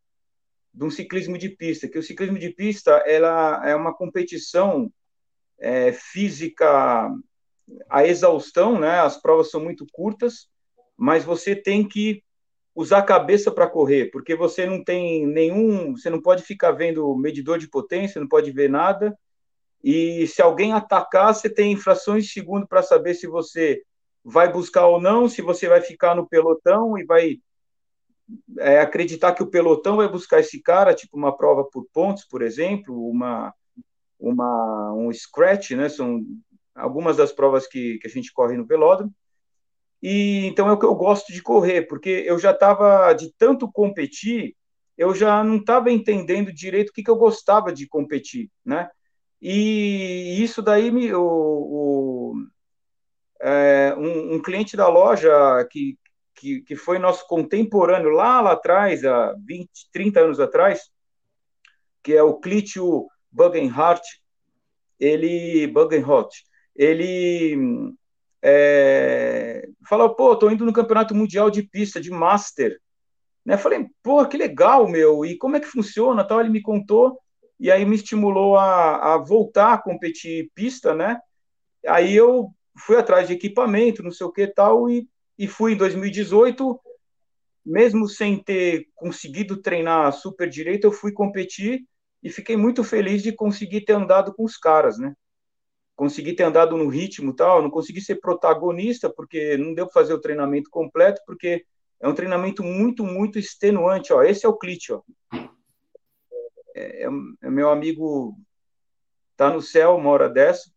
de 0.74 0.86
um 0.86 0.89
ciclismo 0.89 1.38
de 1.38 1.49
pista, 1.49 1.88
que 1.88 1.99
o 1.99 2.03
ciclismo 2.03 2.39
de 2.39 2.49
pista 2.49 2.91
ela 3.05 3.62
é 3.68 3.76
uma 3.76 3.93
competição 3.93 4.91
é, 5.59 5.91
física 5.91 7.12
a 7.89 8.05
exaustão, 8.05 8.80
né? 8.80 8.99
As 8.99 9.22
provas 9.22 9.49
são 9.49 9.62
muito 9.62 9.86
curtas, 9.91 10.47
mas 10.97 11.24
você 11.24 11.55
tem 11.55 11.88
que 11.88 12.24
usar 12.76 12.99
a 12.99 13.03
cabeça 13.03 13.51
para 13.51 13.69
correr, 13.69 14.11
porque 14.11 14.36
você 14.36 14.65
não 14.65 14.84
tem 14.84 15.28
nenhum, 15.28 15.95
você 15.95 16.09
não 16.09 16.22
pode 16.22 16.43
ficar 16.43 16.72
vendo 16.72 17.15
medidor 17.15 17.57
de 17.57 17.69
potência, 17.69 18.22
não 18.22 18.28
pode 18.28 18.51
ver 18.51 18.69
nada. 18.69 19.17
E 19.84 20.28
se 20.28 20.41
alguém 20.41 20.74
atacar, 20.74 21.34
você 21.34 21.49
tem 21.49 21.76
frações 21.76 22.26
de 22.26 22.32
segundo 22.32 22.67
para 22.67 22.84
saber 22.84 23.13
se 23.15 23.28
você 23.28 23.82
vai 24.24 24.51
buscar 24.51 24.88
ou 24.88 25.01
não, 25.01 25.28
se 25.28 25.41
você 25.41 25.67
vai 25.67 25.82
ficar 25.82 26.15
no 26.15 26.28
pelotão 26.28 26.97
e 26.97 27.03
vai 27.03 27.39
é, 28.59 28.80
acreditar 28.80 29.34
que 29.34 29.43
o 29.43 29.49
pelotão 29.49 29.97
vai 29.97 30.07
buscar 30.07 30.39
esse 30.39 30.61
cara, 30.61 30.93
tipo 30.93 31.17
uma 31.17 31.36
prova 31.36 31.63
por 31.63 31.86
pontos, 31.91 32.24
por 32.26 32.41
exemplo, 32.41 33.09
uma, 33.09 33.53
uma 34.19 34.93
um 34.93 35.11
scratch, 35.11 35.72
né? 35.72 35.89
São 35.89 36.24
algumas 36.76 37.17
das 37.17 37.32
provas 37.32 37.67
que, 37.67 37.97
que 37.99 38.07
a 38.07 38.09
gente 38.09 38.32
corre 38.32 38.55
no 38.55 38.65
velódromo. 38.65 39.13
E 40.02 40.45
então 40.47 40.68
é 40.68 40.72
o 40.72 40.80
que 40.80 40.86
eu 40.86 40.95
gosto 40.95 41.32
de 41.32 41.41
correr, 41.41 41.84
porque 41.84 42.10
eu 42.10 42.39
já 42.39 42.52
estava 42.52 43.14
de 43.14 43.32
tanto 43.38 43.72
competir, 43.72 44.56
eu 44.97 45.14
já 45.14 45.43
não 45.43 45.58
estava 45.58 45.91
entendendo 45.91 46.52
direito 46.52 46.89
o 46.89 46.93
que, 46.93 47.04
que 47.04 47.12
eu 47.12 47.16
gostava 47.16 47.72
de 47.72 47.88
competir, 47.88 48.49
né? 48.66 48.89
E 49.41 50.41
isso 50.41 50.62
daí 50.62 50.91
me, 50.91 51.14
o, 51.14 51.24
o 51.24 52.34
é, 53.41 53.95
um, 53.97 54.36
um, 54.36 54.41
cliente 54.41 54.78
da 54.78 54.88
loja 54.88 55.32
que, 55.72 55.97
que, 56.36 56.62
que, 56.62 56.76
foi 56.76 56.99
nosso 56.99 57.26
contemporâneo 57.28 58.12
lá, 58.12 58.41
lá 58.41 58.52
atrás, 58.52 59.04
há 59.04 59.34
20, 59.43 59.70
30 59.91 60.20
anos 60.20 60.39
atrás, 60.39 60.91
que 62.04 62.14
é 62.14 62.22
o 62.22 62.39
Clítio 62.39 63.08
Bugenhardt, 63.32 64.04
ele, 64.99 65.68
Bugenhardt, 65.68 66.43
ele 66.76 67.56
é, 68.43 69.68
falou, 69.88 70.15
pô, 70.15 70.36
tô 70.36 70.49
indo 70.49 70.65
no 70.65 70.73
Campeonato 70.73 71.15
Mundial 71.15 71.49
de 71.49 71.63
Pista, 71.63 71.99
de 71.99 72.11
Master, 72.11 72.79
né? 73.45 73.57
Falei, 73.57 73.88
pô, 74.03 74.25
que 74.25 74.38
legal, 74.38 74.88
meu, 74.88 75.25
e 75.25 75.38
como 75.38 75.55
é 75.55 75.59
que 75.59 75.67
funciona, 75.67 76.23
tal, 76.23 76.39
ele 76.39 76.49
me 76.49 76.61
contou, 76.61 77.19
e 77.59 77.71
aí 77.71 77.86
me 77.86 77.95
estimulou 77.95 78.57
a, 78.57 79.13
a 79.13 79.17
voltar 79.17 79.73
a 79.73 79.82
competir 79.82 80.49
pista, 80.55 80.93
né? 80.93 81.19
Aí 81.88 82.15
eu 82.15 82.51
fui 82.77 82.97
atrás 82.97 83.27
de 83.27 83.34
equipamento, 83.34 84.03
não 84.03 84.11
sei 84.11 84.25
o 84.25 84.32
que 84.32 84.47
tal, 84.47 84.89
e, 84.89 85.07
e 85.38 85.47
fui 85.47 85.73
em 85.73 85.77
2018, 85.77 86.79
mesmo 87.65 88.07
sem 88.07 88.41
ter 88.41 88.88
conseguido 88.95 89.61
treinar 89.61 90.11
super 90.13 90.49
direito, 90.49 90.86
eu 90.86 90.91
fui 90.91 91.11
competir 91.11 91.86
e 92.23 92.29
fiquei 92.29 92.55
muito 92.55 92.84
feliz 92.84 93.23
de 93.23 93.32
conseguir 93.32 93.82
ter 93.82 93.93
andado 93.93 94.34
com 94.34 94.43
os 94.43 94.57
caras, 94.57 94.97
né? 94.97 95.13
Consegui 96.02 96.34
ter 96.34 96.41
andado 96.41 96.76
no 96.76 96.88
ritmo 96.88 97.32
tal, 97.32 97.62
não 97.62 97.70
consegui 97.70 98.02
ser 98.02 98.16
protagonista 98.16 99.08
porque 99.08 99.56
não 99.56 99.72
deu 99.72 99.86
para 99.86 100.02
fazer 100.02 100.16
o 100.16 100.20
treinamento 100.20 100.68
completo, 100.68 101.22
porque 101.28 101.64
é 101.99 102.08
um 102.08 102.16
treinamento 102.16 102.64
muito, 102.64 103.04
muito 103.04 103.38
extenuante, 103.38 104.12
ó. 104.12 104.24
Esse 104.24 104.43
é 104.43 104.49
o 104.49 104.58
Clit, 104.58 104.91
ó. 104.91 105.04
É, 106.74 107.04
é, 107.04 107.08
é 107.43 107.49
meu 107.52 107.70
amigo 107.70 108.36
tá 109.38 109.52
no 109.52 109.62
céu 109.62 109.95
uma 109.95 110.10
hora 110.10 110.28
dessa. 110.28 110.72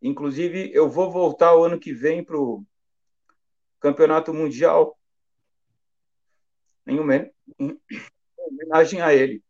Inclusive, 0.00 0.70
eu 0.72 0.88
vou 0.88 1.10
voltar 1.10 1.54
o 1.54 1.64
ano 1.64 1.78
que 1.78 1.92
vem 1.92 2.24
para 2.24 2.38
o 2.38 2.64
Campeonato 3.80 4.32
Mundial 4.32 4.98
em 6.86 6.98
homenagem 6.98 9.02
a 9.02 9.12
ele 9.12 9.42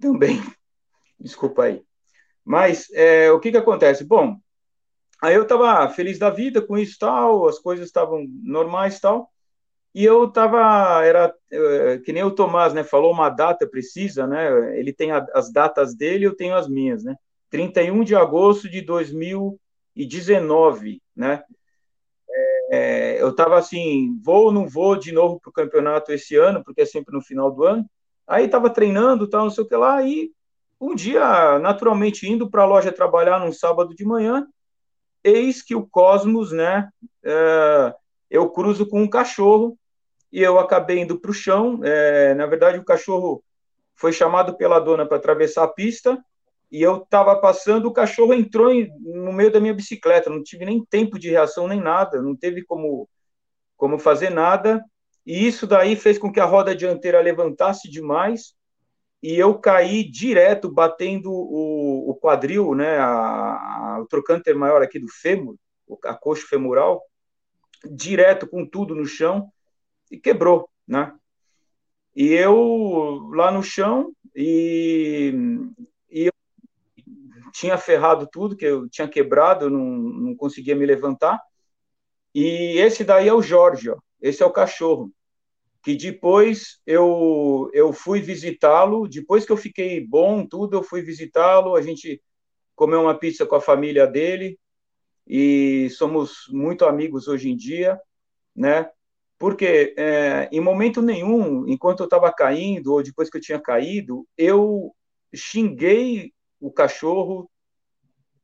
também. 0.00 0.42
Desculpa 1.20 1.66
aí. 1.66 1.87
Mas 2.48 2.90
é, 2.94 3.30
o 3.30 3.38
que, 3.38 3.50
que 3.50 3.58
acontece? 3.58 4.02
Bom, 4.02 4.38
aí 5.20 5.34
eu 5.34 5.42
estava 5.42 5.86
feliz 5.90 6.18
da 6.18 6.30
vida 6.30 6.62
com 6.62 6.78
isso 6.78 6.96
tal, 6.98 7.46
as 7.46 7.58
coisas 7.58 7.84
estavam 7.84 8.26
normais 8.42 8.98
tal, 8.98 9.30
e 9.94 10.02
eu 10.02 10.24
estava, 10.24 11.04
era 11.04 11.34
é, 11.52 11.98
que 11.98 12.10
nem 12.10 12.24
o 12.24 12.30
Tomás, 12.30 12.72
né, 12.72 12.82
falou 12.82 13.12
uma 13.12 13.28
data 13.28 13.68
precisa, 13.68 14.26
né, 14.26 14.78
ele 14.78 14.94
tem 14.94 15.12
a, 15.12 15.26
as 15.34 15.52
datas 15.52 15.94
dele, 15.94 16.24
eu 16.24 16.34
tenho 16.34 16.54
as 16.54 16.66
minhas, 16.66 17.04
né, 17.04 17.16
31 17.50 18.02
de 18.02 18.16
agosto 18.16 18.66
de 18.66 18.80
2019, 18.80 21.02
né, 21.14 21.42
é, 22.70 23.20
eu 23.20 23.28
estava 23.28 23.58
assim, 23.58 24.18
vou 24.24 24.46
ou 24.46 24.52
não 24.52 24.66
vou 24.66 24.96
de 24.96 25.12
novo 25.12 25.38
para 25.38 25.50
o 25.50 25.52
campeonato 25.52 26.12
esse 26.12 26.34
ano, 26.36 26.64
porque 26.64 26.80
é 26.80 26.86
sempre 26.86 27.14
no 27.14 27.20
final 27.20 27.50
do 27.50 27.64
ano. 27.64 27.84
Aí 28.26 28.44
estava 28.44 28.68
treinando, 28.68 29.28
tal, 29.28 29.44
não 29.44 29.50
sei 29.50 29.64
o 29.64 29.66
que 29.66 29.76
lá, 29.76 30.02
e 30.02 30.30
um 30.80 30.94
dia, 30.94 31.58
naturalmente, 31.58 32.28
indo 32.28 32.48
para 32.50 32.62
a 32.62 32.66
loja 32.66 32.92
trabalhar 32.92 33.40
num 33.40 33.52
sábado 33.52 33.94
de 33.94 34.04
manhã, 34.04 34.46
eis 35.24 35.62
que 35.62 35.74
o 35.74 35.86
Cosmos, 35.86 36.52
né, 36.52 36.88
é, 37.24 37.94
eu 38.30 38.48
cruzo 38.50 38.86
com 38.86 39.02
um 39.02 39.08
cachorro 39.08 39.76
e 40.32 40.42
eu 40.42 40.58
acabei 40.58 41.00
indo 41.00 41.18
para 41.18 41.30
o 41.30 41.34
chão. 41.34 41.80
É, 41.82 42.34
na 42.34 42.46
verdade, 42.46 42.78
o 42.78 42.84
cachorro 42.84 43.42
foi 43.96 44.12
chamado 44.12 44.56
pela 44.56 44.78
dona 44.78 45.06
para 45.06 45.16
atravessar 45.16 45.64
a 45.64 45.68
pista 45.68 46.22
e 46.70 46.82
eu 46.82 46.98
estava 46.98 47.34
passando, 47.40 47.86
o 47.86 47.92
cachorro 47.92 48.34
entrou 48.34 48.70
em, 48.70 48.90
no 49.00 49.32
meio 49.32 49.50
da 49.50 49.60
minha 49.60 49.74
bicicleta, 49.74 50.28
não 50.30 50.42
tive 50.42 50.64
nem 50.64 50.84
tempo 50.84 51.18
de 51.18 51.30
reação 51.30 51.66
nem 51.66 51.80
nada, 51.80 52.20
não 52.20 52.36
teve 52.36 52.62
como, 52.64 53.08
como 53.76 53.98
fazer 53.98 54.30
nada, 54.30 54.84
e 55.24 55.46
isso 55.46 55.66
daí 55.66 55.96
fez 55.96 56.18
com 56.18 56.30
que 56.30 56.40
a 56.40 56.44
roda 56.44 56.76
dianteira 56.76 57.20
levantasse 57.20 57.90
demais, 57.90 58.54
e 59.22 59.36
eu 59.36 59.58
caí 59.58 60.04
direto, 60.08 60.70
batendo 60.70 61.30
o, 61.30 62.10
o 62.10 62.14
quadril, 62.14 62.74
né, 62.74 62.98
a, 62.98 63.06
a, 63.06 64.00
o 64.00 64.06
trocânter 64.06 64.56
maior 64.56 64.80
aqui 64.82 64.98
do 64.98 65.08
fêmur, 65.08 65.56
a 66.04 66.14
coxa 66.14 66.46
femoral, 66.46 67.02
direto 67.90 68.46
com 68.46 68.64
tudo 68.66 68.94
no 68.94 69.06
chão, 69.06 69.50
e 70.10 70.18
quebrou, 70.18 70.68
né? 70.86 71.14
E 72.14 72.32
eu 72.32 73.28
lá 73.32 73.50
no 73.50 73.62
chão, 73.62 74.12
e, 74.34 75.32
e 76.10 76.26
eu 76.26 76.32
tinha 77.52 77.76
ferrado 77.76 78.28
tudo, 78.30 78.56
que 78.56 78.64
eu 78.64 78.88
tinha 78.88 79.08
quebrado, 79.08 79.70
não, 79.70 79.84
não 79.84 80.36
conseguia 80.36 80.74
me 80.74 80.86
levantar. 80.86 81.40
E 82.34 82.78
esse 82.78 83.04
daí 83.04 83.28
é 83.28 83.34
o 83.34 83.42
Jorge, 83.42 83.90
ó. 83.90 83.98
esse 84.20 84.42
é 84.42 84.46
o 84.46 84.52
cachorro, 84.52 85.10
que 85.82 85.94
depois 85.94 86.80
eu, 86.86 87.70
eu 87.72 87.92
fui 87.92 88.20
visitá-lo, 88.20 89.08
depois 89.08 89.46
que 89.46 89.52
eu 89.52 89.56
fiquei 89.56 90.04
bom, 90.04 90.46
tudo, 90.46 90.76
eu 90.76 90.82
fui 90.82 91.02
visitá-lo, 91.02 91.76
a 91.76 91.82
gente 91.82 92.22
comeu 92.74 93.02
uma 93.02 93.18
pizza 93.18 93.46
com 93.46 93.56
a 93.56 93.60
família 93.60 94.06
dele, 94.06 94.58
e 95.26 95.90
somos 95.90 96.46
muito 96.50 96.84
amigos 96.86 97.28
hoje 97.28 97.50
em 97.50 97.56
dia, 97.56 98.00
né? 98.56 98.90
Porque 99.38 99.94
é, 99.96 100.48
em 100.50 100.60
momento 100.60 101.02
nenhum, 101.02 101.68
enquanto 101.68 102.00
eu 102.00 102.04
estava 102.04 102.32
caindo, 102.32 102.92
ou 102.92 103.02
depois 103.02 103.30
que 103.30 103.36
eu 103.36 103.40
tinha 103.40 103.60
caído, 103.60 104.26
eu 104.36 104.94
xinguei 105.34 106.32
o 106.60 106.72
cachorro, 106.72 107.48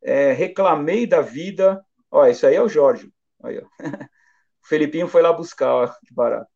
é, 0.02 0.32
reclamei 0.32 1.06
da 1.06 1.20
vida. 1.20 1.84
Ó, 2.10 2.26
isso 2.26 2.46
aí 2.46 2.54
é 2.54 2.62
o 2.62 2.68
Jorge. 2.68 3.10
Aí, 3.42 3.58
o 4.62 4.66
Felipinho 4.68 5.08
foi 5.08 5.22
lá 5.22 5.32
buscar, 5.32 5.74
ó, 5.74 5.88
que 5.88 6.14
barato. 6.14 6.53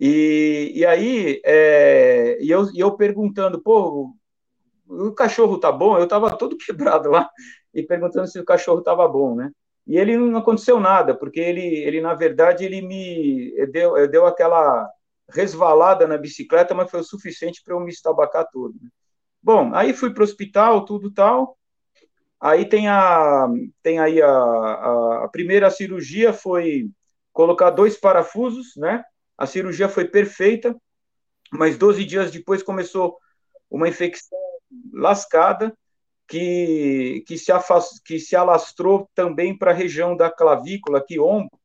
E, 0.00 0.72
e 0.76 0.86
aí, 0.86 1.42
é, 1.44 2.38
e, 2.40 2.50
eu, 2.50 2.64
e 2.72 2.80
eu 2.80 2.96
perguntando, 2.96 3.60
pô, 3.60 4.14
o 4.88 5.12
cachorro 5.12 5.58
tá 5.58 5.70
bom? 5.70 5.98
Eu 5.98 6.08
tava 6.08 6.36
todo 6.36 6.56
quebrado 6.58 7.10
lá, 7.10 7.28
e 7.74 7.82
perguntando 7.82 8.26
se 8.26 8.40
o 8.40 8.44
cachorro 8.44 8.82
tava 8.82 9.06
bom, 9.06 9.34
né? 9.34 9.50
E 9.86 9.98
ele 9.98 10.16
não 10.16 10.38
aconteceu 10.38 10.80
nada, 10.80 11.14
porque 11.14 11.40
ele, 11.40 11.60
ele 11.60 12.00
na 12.00 12.14
verdade, 12.14 12.64
ele 12.64 12.80
me 12.80 13.52
deu, 13.72 14.08
deu 14.08 14.26
aquela 14.26 14.88
resvalada 15.28 16.06
na 16.06 16.16
bicicleta, 16.16 16.74
mas 16.74 16.90
foi 16.90 17.00
o 17.00 17.04
suficiente 17.04 17.62
para 17.62 17.74
eu 17.74 17.80
me 17.80 17.90
estabacar 17.90 18.48
todo. 18.50 18.74
Né? 18.80 18.88
Bom, 19.42 19.74
aí 19.74 19.92
fui 19.92 20.12
para 20.12 20.22
o 20.22 20.24
hospital, 20.24 20.84
tudo 20.84 21.12
tal. 21.12 21.58
Aí 22.40 22.64
tem 22.64 22.88
a 22.88 23.48
tem 23.82 23.98
aí 23.98 24.20
a, 24.22 24.30
a, 24.30 25.24
a, 25.24 25.28
primeira 25.28 25.70
cirurgia 25.70 26.32
foi 26.32 26.88
colocar 27.32 27.70
dois 27.70 27.96
parafusos, 27.96 28.76
né? 28.76 29.04
A 29.40 29.46
cirurgia 29.46 29.88
foi 29.88 30.04
perfeita, 30.04 30.76
mas 31.50 31.78
12 31.78 32.04
dias 32.04 32.30
depois 32.30 32.62
começou 32.62 33.16
uma 33.70 33.88
infecção 33.88 34.38
lascada 34.92 35.74
que 36.28 37.24
que 37.26 37.38
se 37.38 37.50
afast, 37.50 38.02
que 38.04 38.20
se 38.20 38.36
alastrou 38.36 39.08
também 39.14 39.56
para 39.56 39.70
a 39.70 39.74
região 39.74 40.14
da 40.14 40.30
clavícula, 40.30 40.98
aqui 40.98 41.18
ombro. 41.18 41.58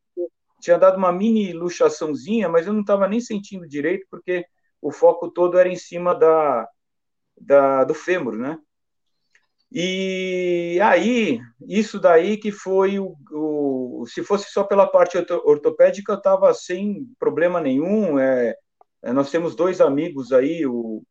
Tinha 0.62 0.78
dado 0.80 0.98
uma 0.98 1.12
mini 1.12 1.52
luxaçãozinha, 1.52 2.48
mas 2.48 2.66
eu 2.66 2.72
não 2.72 2.80
estava 2.80 3.10
nem 3.10 3.20
sentindo 3.20 3.68
direito 3.68 4.08
porque 4.10 4.46
o 4.82 4.90
foco 4.90 5.30
todo 5.30 5.60
era 5.60 5.68
em 5.68 5.76
cima 5.76 6.16
da 6.16 6.66
da, 7.38 7.84
do 7.84 7.94
fêmur, 7.94 8.38
né? 8.38 8.58
E 9.72 10.80
aí, 10.82 11.40
isso 11.68 12.00
daí 12.00 12.38
que 12.38 12.52
foi 12.52 13.00
o, 13.00 13.16
o 13.32 14.06
se 14.08 14.24
fosse 14.24 14.50
só 14.50 14.64
pela 14.64 14.88
parte 14.88 15.18
ortopédica, 15.18 16.14
eu 16.14 16.18
estava 16.18 16.54
sem 16.54 17.08
problema 17.20 17.60
nenhum. 17.60 18.20
É, 18.20 18.56
é, 19.04 19.14
nós 19.14 19.30
temos 19.32 19.56
dois 19.56 19.82
amigos 19.82 20.32
aí, 20.32 20.66
o, 20.66 21.04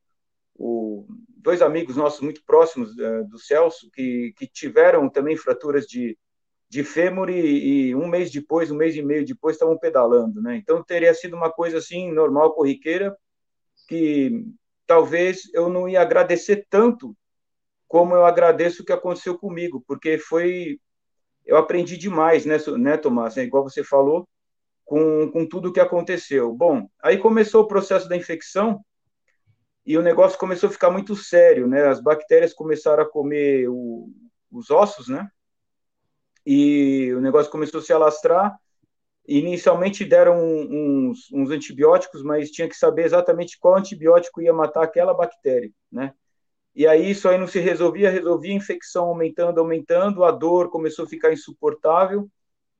o 0.54 1.06
dois 1.36 1.60
amigos 1.60 1.96
nossos 1.96 2.20
muito 2.20 2.42
próximos 2.44 2.98
é, 2.98 3.22
do 3.24 3.38
Celso, 3.38 3.90
que, 3.90 4.32
que 4.36 4.46
tiveram 4.46 5.10
também 5.10 5.36
fraturas 5.36 5.86
de, 5.86 6.16
de 6.68 6.82
fêmur 6.82 7.28
e, 7.28 7.88
e, 7.88 7.94
um 7.94 8.08
mês 8.08 8.30
depois, 8.30 8.70
um 8.70 8.76
mês 8.76 8.96
e 8.96 9.02
meio 9.02 9.26
depois, 9.26 9.56
estavam 9.56 9.78
pedalando, 9.78 10.40
né? 10.40 10.56
Então 10.56 10.82
teria 10.82 11.12
sido 11.12 11.36
uma 11.36 11.50
coisa 11.52 11.78
assim 11.78 12.12
normal, 12.12 12.54
corriqueira, 12.54 13.16
que 13.88 14.44
talvez 14.86 15.42
eu 15.52 15.68
não 15.68 15.88
ia 15.88 16.00
agradecer 16.00 16.66
tanto 16.70 17.16
como 17.94 18.12
eu 18.12 18.26
agradeço 18.26 18.82
o 18.82 18.84
que 18.84 18.92
aconteceu 18.92 19.38
comigo, 19.38 19.80
porque 19.86 20.18
foi 20.18 20.80
eu 21.46 21.56
aprendi 21.56 21.96
demais, 21.96 22.44
né, 22.44 22.56
né 22.76 22.96
Tomás? 22.96 23.36
É 23.36 23.44
igual 23.44 23.62
você 23.62 23.84
falou, 23.84 24.28
com, 24.84 25.30
com 25.30 25.46
tudo 25.46 25.68
o 25.68 25.72
que 25.72 25.78
aconteceu. 25.78 26.52
Bom, 26.52 26.88
aí 27.00 27.18
começou 27.18 27.62
o 27.62 27.68
processo 27.68 28.08
da 28.08 28.16
infecção 28.16 28.84
e 29.86 29.96
o 29.96 30.02
negócio 30.02 30.36
começou 30.36 30.68
a 30.68 30.72
ficar 30.72 30.90
muito 30.90 31.14
sério, 31.14 31.68
né? 31.68 31.86
As 31.86 32.00
bactérias 32.02 32.52
começaram 32.52 33.04
a 33.04 33.08
comer 33.08 33.68
o, 33.68 34.10
os 34.50 34.70
ossos, 34.70 35.06
né? 35.06 35.28
E 36.44 37.12
o 37.14 37.20
negócio 37.20 37.52
começou 37.52 37.78
a 37.78 37.82
se 37.84 37.92
alastrar 37.92 38.58
Inicialmente 39.26 40.04
deram 40.04 40.36
uns, 40.36 41.30
uns, 41.32 41.50
antibióticos, 41.50 42.24
mas 42.24 42.50
tinha 42.50 42.68
que 42.68 42.76
saber 42.76 43.04
exatamente 43.04 43.56
qual 43.56 43.76
antibiótico 43.76 44.42
ia 44.42 44.52
matar 44.52 44.82
aquela 44.82 45.14
bactéria, 45.14 45.70
né? 45.92 46.12
E 46.74 46.86
aí 46.86 47.10
isso 47.10 47.28
aí 47.28 47.38
não 47.38 47.46
se 47.46 47.60
resolvia, 47.60 48.10
resolvia 48.10 48.52
a 48.52 48.56
infecção 48.56 49.06
aumentando, 49.06 49.60
aumentando, 49.60 50.24
a 50.24 50.30
dor 50.32 50.70
começou 50.70 51.04
a 51.04 51.08
ficar 51.08 51.32
insuportável, 51.32 52.28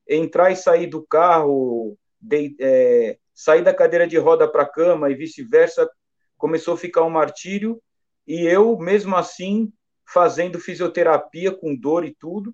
entrar 0.07 0.51
e 0.51 0.55
sair 0.55 0.87
do 0.87 1.05
carro, 1.05 1.97
de, 2.19 2.55
é, 2.59 3.17
sair 3.33 3.63
da 3.63 3.73
cadeira 3.73 4.05
de 4.05 4.17
roda 4.17 4.47
para 4.49 4.63
a 4.63 4.69
cama 4.69 5.09
e 5.09 5.15
vice-versa, 5.15 5.89
começou 6.37 6.73
a 6.73 6.77
ficar 6.77 7.03
um 7.03 7.09
martírio, 7.09 7.81
e 8.27 8.45
eu, 8.45 8.77
mesmo 8.77 9.15
assim, 9.15 9.71
fazendo 10.05 10.59
fisioterapia 10.59 11.51
com 11.51 11.75
dor 11.75 12.03
e 12.05 12.13
tudo, 12.13 12.53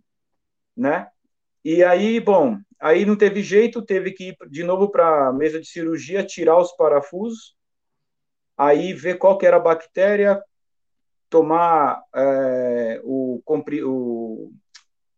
né? 0.75 1.07
E 1.63 1.83
aí, 1.83 2.19
bom, 2.19 2.57
aí 2.79 3.05
não 3.05 3.15
teve 3.15 3.41
jeito, 3.41 3.81
teve 3.81 4.11
que 4.11 4.29
ir 4.29 4.37
de 4.49 4.63
novo 4.63 4.89
para 4.89 5.27
a 5.27 5.33
mesa 5.33 5.59
de 5.59 5.67
cirurgia, 5.67 6.25
tirar 6.25 6.57
os 6.57 6.71
parafusos, 6.73 7.55
aí 8.57 8.93
ver 8.93 9.17
qual 9.17 9.37
que 9.37 9.45
era 9.45 9.57
a 9.57 9.59
bactéria, 9.59 10.41
tomar 11.31 12.03
é, 12.13 13.01
o, 13.03 13.41
o, 13.47 14.51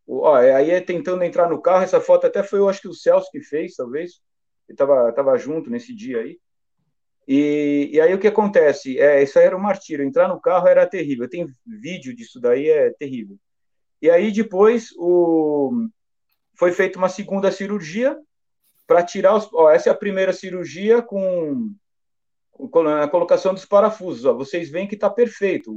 o 0.06 0.22
ó, 0.22 0.36
aí 0.36 0.70
é 0.70 0.80
tentando 0.80 1.24
entrar 1.24 1.50
no 1.50 1.62
carro, 1.62 1.84
essa 1.84 2.00
foto 2.00 2.28
até 2.28 2.44
foi, 2.44 2.60
eu 2.60 2.70
acho 2.70 2.82
que 2.82 2.88
o 2.88 2.94
Celso 2.94 3.32
que 3.32 3.42
fez, 3.42 3.76
talvez, 3.76 4.22
ele 4.70 4.76
estava 4.76 5.12
tava 5.12 5.36
junto 5.38 5.72
nesse 5.72 5.94
dia 5.94 6.20
aí, 6.20 6.40
e, 7.28 7.90
e, 7.94 8.02
aí 8.02 8.14
o 8.14 8.20
que 8.20 8.28
acontece? 8.28 9.00
É, 9.00 9.24
isso 9.24 9.40
aí 9.40 9.46
era 9.46 9.56
um 9.56 9.62
martírio. 9.62 10.06
Entrar 10.06 10.28
no 10.28 10.42
carro 10.42 10.68
era 10.68 10.86
terrível. 10.86 11.30
Tem 11.30 11.48
vídeo 11.66 12.14
disso 12.14 12.38
daí, 12.40 12.70
é 12.70 12.92
terrível. 12.92 13.38
E 14.02 14.10
aí 14.10 14.30
depois 14.30 14.90
o, 14.98 15.88
foi 16.60 16.74
feita 16.74 16.98
uma 16.98 17.08
segunda 17.08 17.50
cirurgia 17.50 18.18
para 18.86 19.04
tirar 19.04 19.36
os. 19.36 19.48
Ó, 19.54 19.72
essa 19.72 19.90
é 19.90 19.92
a 19.92 19.96
primeira 19.96 20.34
cirurgia 20.34 21.02
com, 21.02 21.74
a 22.56 23.08
colocação 23.08 23.54
dos 23.54 23.66
parafusos. 23.66 24.26
Ó, 24.26 24.34
vocês 24.34 24.70
veem 24.70 24.88
que 24.88 24.96
está 24.96 25.10
perfeito. 25.10 25.72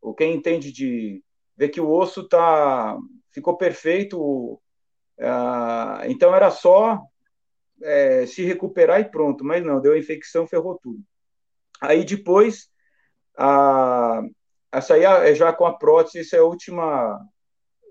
O, 0.00 0.14
quem 0.14 0.34
entende 0.34 0.72
de 0.72 1.22
ver 1.56 1.68
que 1.68 1.80
o 1.80 1.90
osso 1.90 2.28
tá 2.28 2.98
ficou 3.30 3.56
perfeito. 3.56 4.60
Então 6.08 6.34
era 6.34 6.50
só 6.50 7.00
é, 7.82 8.26
se 8.26 8.44
recuperar 8.44 9.00
e 9.00 9.10
pronto, 9.10 9.44
mas 9.44 9.64
não, 9.64 9.80
deu 9.80 9.96
infecção, 9.96 10.46
ferrou 10.46 10.78
tudo. 10.82 11.00
Aí 11.80 12.04
depois, 12.04 12.68
a, 13.36 14.20
essa 14.72 14.94
aí 14.94 15.04
é 15.04 15.34
já 15.34 15.52
com 15.52 15.66
a 15.66 15.76
prótese, 15.76 16.20
essa 16.20 16.36
é 16.36 16.40
a 16.40 16.44
última, 16.44 17.20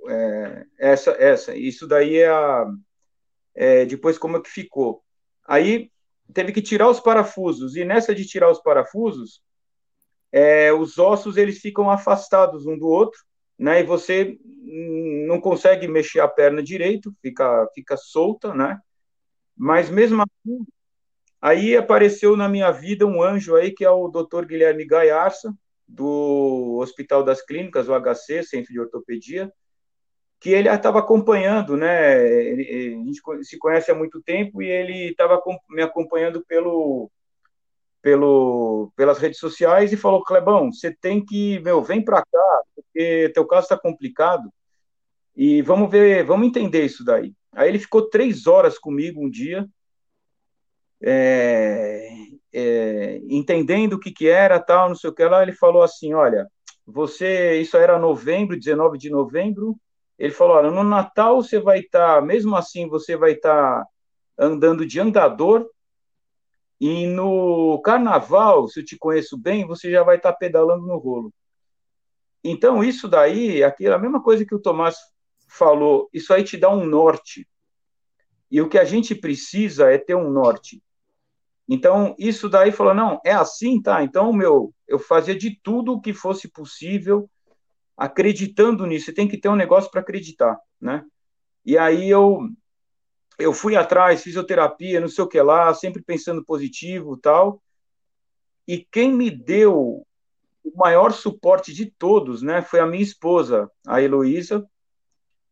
é, 0.10 0.66
essa, 0.78 1.12
essa, 1.12 1.56
isso 1.56 1.88
daí 1.88 2.18
é 2.18 2.30
a, 2.30 2.66
é, 3.56 3.86
depois 3.86 4.18
como 4.18 4.38
é 4.38 4.42
que 4.42 4.50
ficou. 4.50 5.04
Aí 5.46 5.92
teve 6.34 6.52
que 6.52 6.62
tirar 6.62 6.90
os 6.90 7.00
parafusos, 7.00 7.76
e 7.76 7.86
nessa 7.86 8.14
de 8.14 8.26
tirar 8.26 8.52
os 8.52 8.62
parafusos, 8.62 9.42
é, 10.32 10.72
os 10.74 10.98
ossos 10.98 11.38
eles 11.38 11.60
ficam 11.60 11.90
afastados 11.90 12.66
um 12.66 12.78
do 12.78 12.88
outro, 12.88 13.20
né, 13.58 13.80
e 13.80 13.84
você 13.84 14.38
não 15.28 15.40
consegue 15.40 15.88
mexer 15.88 16.20
a 16.20 16.28
perna 16.28 16.62
direito, 16.62 17.14
fica, 17.22 17.68
fica 17.74 17.98
solta, 17.98 18.54
né, 18.54 18.80
mas 19.56 19.90
mesmo 19.90 20.22
assim, 20.22 20.66
aí 21.42 21.76
apareceu 21.76 22.36
na 22.36 22.48
minha 22.48 22.72
vida 22.72 23.06
um 23.06 23.22
anjo 23.22 23.56
aí, 23.56 23.72
que 23.72 23.84
é 23.84 23.90
o 23.90 24.08
Dr. 24.08 24.46
Guilherme 24.46 24.86
Gaiarça, 24.86 25.54
do 25.88 26.80
Hospital 26.82 27.24
das 27.24 27.42
Clínicas, 27.42 27.88
o 27.88 27.94
HC, 27.94 28.44
Centro 28.44 28.74
de 28.74 28.80
Ortopedia, 28.80 29.52
que 30.40 30.52
ele 30.52 30.70
estava 30.70 31.00
acompanhando, 31.00 31.76
né? 31.76 32.16
a 32.16 33.04
gente 33.04 33.22
se 33.44 33.58
conhece 33.58 33.90
há 33.92 33.96
muito 33.96 34.22
tempo 34.22 34.62
e 34.62 34.70
ele 34.70 35.10
estava 35.10 35.42
me 35.70 35.82
acompanhando 35.82 36.44
pelo, 36.46 37.10
pelo, 38.02 38.92
pelas 38.96 39.18
redes 39.18 39.40
sociais 39.40 39.92
e 39.92 39.98
falou: 39.98 40.24
Clebão, 40.24 40.72
você 40.72 40.96
tem 40.96 41.24
que, 41.26 41.60
meu, 41.60 41.82
vem 41.82 42.04
para 42.04 42.24
cá, 42.24 42.62
porque 42.76 43.32
teu 43.34 43.46
caso 43.46 43.64
está 43.64 43.78
complicado 43.78 44.52
e 45.36 45.62
vamos 45.62 45.90
ver, 45.90 46.24
vamos 46.24 46.48
entender 46.48 46.86
isso 46.86 47.04
daí. 47.04 47.34
Aí 47.54 47.70
ele 47.70 47.80
ficou 47.80 48.10
três 48.10 48.48
horas 48.48 48.78
comigo 48.78 49.24
um 49.24 49.30
dia, 49.30 49.68
é, 51.02 52.10
é, 52.54 53.22
entendendo 53.30 53.94
o 53.94 54.00
que, 54.00 54.12
que 54.12 54.28
era, 54.28 54.60
tal, 54.60 54.90
não 54.90 54.96
sei 54.96 55.10
o 55.10 55.14
que 55.14 55.24
lá. 55.24 55.42
Ele 55.44 55.54
falou 55.54 55.84
assim: 55.84 56.14
Olha, 56.14 56.48
você, 56.86 57.60
isso 57.60 57.78
era 57.78 58.00
novembro, 58.00 58.58
19 58.58 58.98
de 58.98 59.10
novembro. 59.10 59.76
Ele 60.18 60.34
falou: 60.34 60.58
Olha, 60.58 60.72
no 60.72 60.84
Natal 60.84 61.42
você 61.42 61.60
vai 61.60 61.80
estar, 61.80 62.16
tá, 62.16 62.22
mesmo 62.22 62.56
assim, 62.56 62.88
você 62.88 63.16
vai 63.16 63.34
estar 63.34 63.84
tá 63.84 63.88
andando 64.38 64.86
de 64.86 65.00
andador. 65.00 65.70
E 66.80 67.08
no 67.08 67.82
carnaval, 67.82 68.68
se 68.68 68.80
eu 68.80 68.86
te 68.86 68.98
conheço 68.98 69.38
bem, 69.38 69.66
você 69.66 69.92
já 69.92 70.04
vai 70.04 70.18
estar 70.18 70.32
tá 70.32 70.38
pedalando 70.38 70.86
no 70.86 70.98
rolo. 70.98 71.34
Então, 72.44 72.84
isso 72.84 73.08
daí, 73.08 73.64
aquilo, 73.64 73.96
a 73.96 74.00
mesma 74.00 74.22
coisa 74.22 74.46
que 74.46 74.54
o 74.54 74.60
Tomás 74.60 74.96
falou, 75.48 76.08
isso 76.14 76.34
aí 76.34 76.44
te 76.44 76.56
dá 76.56 76.70
um 76.70 76.86
norte. 76.86 77.48
E 78.50 78.62
o 78.62 78.70
que 78.70 78.78
a 78.78 78.86
gente 78.86 79.16
precisa 79.16 79.92
é 79.92 79.98
ter 79.98 80.16
um 80.16 80.30
norte. 80.30 80.82
Então, 81.68 82.16
isso 82.18 82.48
daí 82.48 82.72
falou, 82.72 82.94
não, 82.94 83.20
é 83.26 83.34
assim, 83.34 83.82
tá? 83.82 84.04
Então, 84.04 84.32
meu, 84.32 84.74
eu 84.88 84.98
fazia 84.98 85.36
de 85.36 85.60
tudo 85.62 85.94
o 85.94 86.02
que 86.02 86.14
fosse 86.14 86.48
possível, 86.48 87.30
acreditando 87.98 88.86
nisso. 88.86 89.06
Você 89.06 89.14
tem 89.14 89.28
que 89.28 89.38
ter 89.38 89.50
um 89.50 89.56
negócio 89.56 89.90
para 89.90 90.02
acreditar, 90.02 90.60
né? 90.80 91.04
E 91.66 91.78
aí 91.78 92.10
eu 92.10 92.48
eu 93.40 93.54
fui 93.54 93.76
atrás, 93.76 94.24
fisioterapia, 94.24 95.00
não 95.00 95.08
sei 95.08 95.24
o 95.24 95.28
que 95.28 95.40
lá, 95.40 95.72
sempre 95.74 96.02
pensando 96.02 96.44
positivo, 96.44 97.18
tal. 97.18 97.62
E 98.68 98.80
quem 98.92 99.14
me 99.14 99.30
deu 99.30 100.04
o 100.64 100.72
maior 100.76 101.14
suporte 101.14 101.72
de 101.72 101.86
todos, 101.86 102.42
né, 102.42 102.62
foi 102.62 102.80
a 102.80 102.86
minha 102.86 103.04
esposa, 103.04 103.72
a 103.86 104.02
Heloísa, 104.02 104.68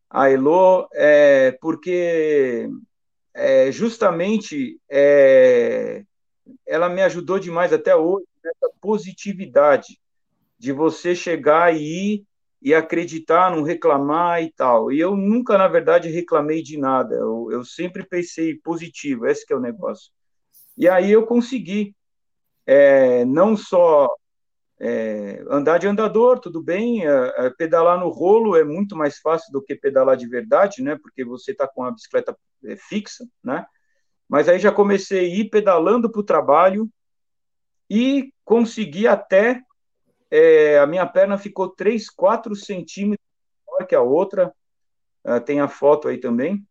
a 0.10 0.30
Elo, 0.30 0.90
é, 0.94 1.52
porque 1.62 2.68
é, 3.34 3.72
justamente 3.72 4.80
é, 4.90 6.04
ela 6.66 6.90
me 6.90 7.02
ajudou 7.04 7.40
demais 7.40 7.72
até 7.72 7.96
hoje 7.96 8.26
nessa 8.44 8.74
positividade 8.82 10.00
de 10.58 10.72
você 10.72 11.16
chegar 11.16 11.76
e 11.76 12.16
ir 12.16 12.26
e 12.66 12.74
acreditar, 12.74 13.56
não 13.56 13.62
reclamar 13.62 14.42
e 14.42 14.52
tal. 14.52 14.92
E 14.92 15.00
eu 15.00 15.16
nunca, 15.16 15.56
na 15.56 15.68
verdade, 15.68 16.10
reclamei 16.10 16.64
de 16.64 16.80
nada. 16.80 17.14
Eu, 17.14 17.48
eu 17.52 17.64
sempre 17.64 18.04
pensei 18.04 18.56
positivo, 18.56 19.28
esse 19.28 19.46
é 19.54 19.56
o 19.56 19.60
negócio. 19.60 20.12
E 20.76 20.90
aí 20.90 21.12
eu 21.12 21.28
consegui 21.28 21.96
é, 22.66 23.24
não 23.24 23.56
só 23.56 24.10
é, 24.80 25.46
andar 25.48 25.78
de 25.78 25.86
andador, 25.86 26.40
tudo 26.40 26.60
bem, 26.60 27.06
é, 27.06 27.34
é, 27.38 27.50
pedalar 27.52 28.00
no 28.00 28.10
rolo 28.10 28.56
é 28.56 28.64
muito 28.64 28.96
mais 28.96 29.20
fácil 29.20 29.52
do 29.52 29.62
que 29.62 29.76
pedalar 29.76 30.18
de 30.18 30.28
verdade, 30.28 30.82
né? 30.82 30.98
Porque 31.00 31.24
você 31.24 31.52
está 31.52 31.68
com 31.68 31.84
a 31.84 31.92
bicicleta 31.92 32.36
é, 32.64 32.76
fixa, 32.76 33.28
né? 33.44 33.64
Mas 34.28 34.50
aí 34.50 34.58
já 34.58 34.72
comecei 34.72 35.20
a 35.20 35.36
ir 35.36 35.52
pedalando 35.52 36.12
para 36.12 36.20
o 36.20 36.26
trabalho 36.26 36.90
e 37.88 38.34
consegui 38.44 39.06
até 39.06 39.62
é, 40.32 40.80
a 40.80 40.88
minha 40.88 41.06
perna 41.06 41.38
ficou 41.38 41.70
3, 41.70 42.10
4 42.10 42.56
centímetros 42.56 43.26
maior 43.68 43.88
que 43.88 43.96
a 43.96 44.02
outra, 44.02 44.54
é, 45.24 45.40
tem 45.40 45.60
a 45.60 45.68
foto 45.68 46.08
aí 46.08 46.18
também. 46.18 46.66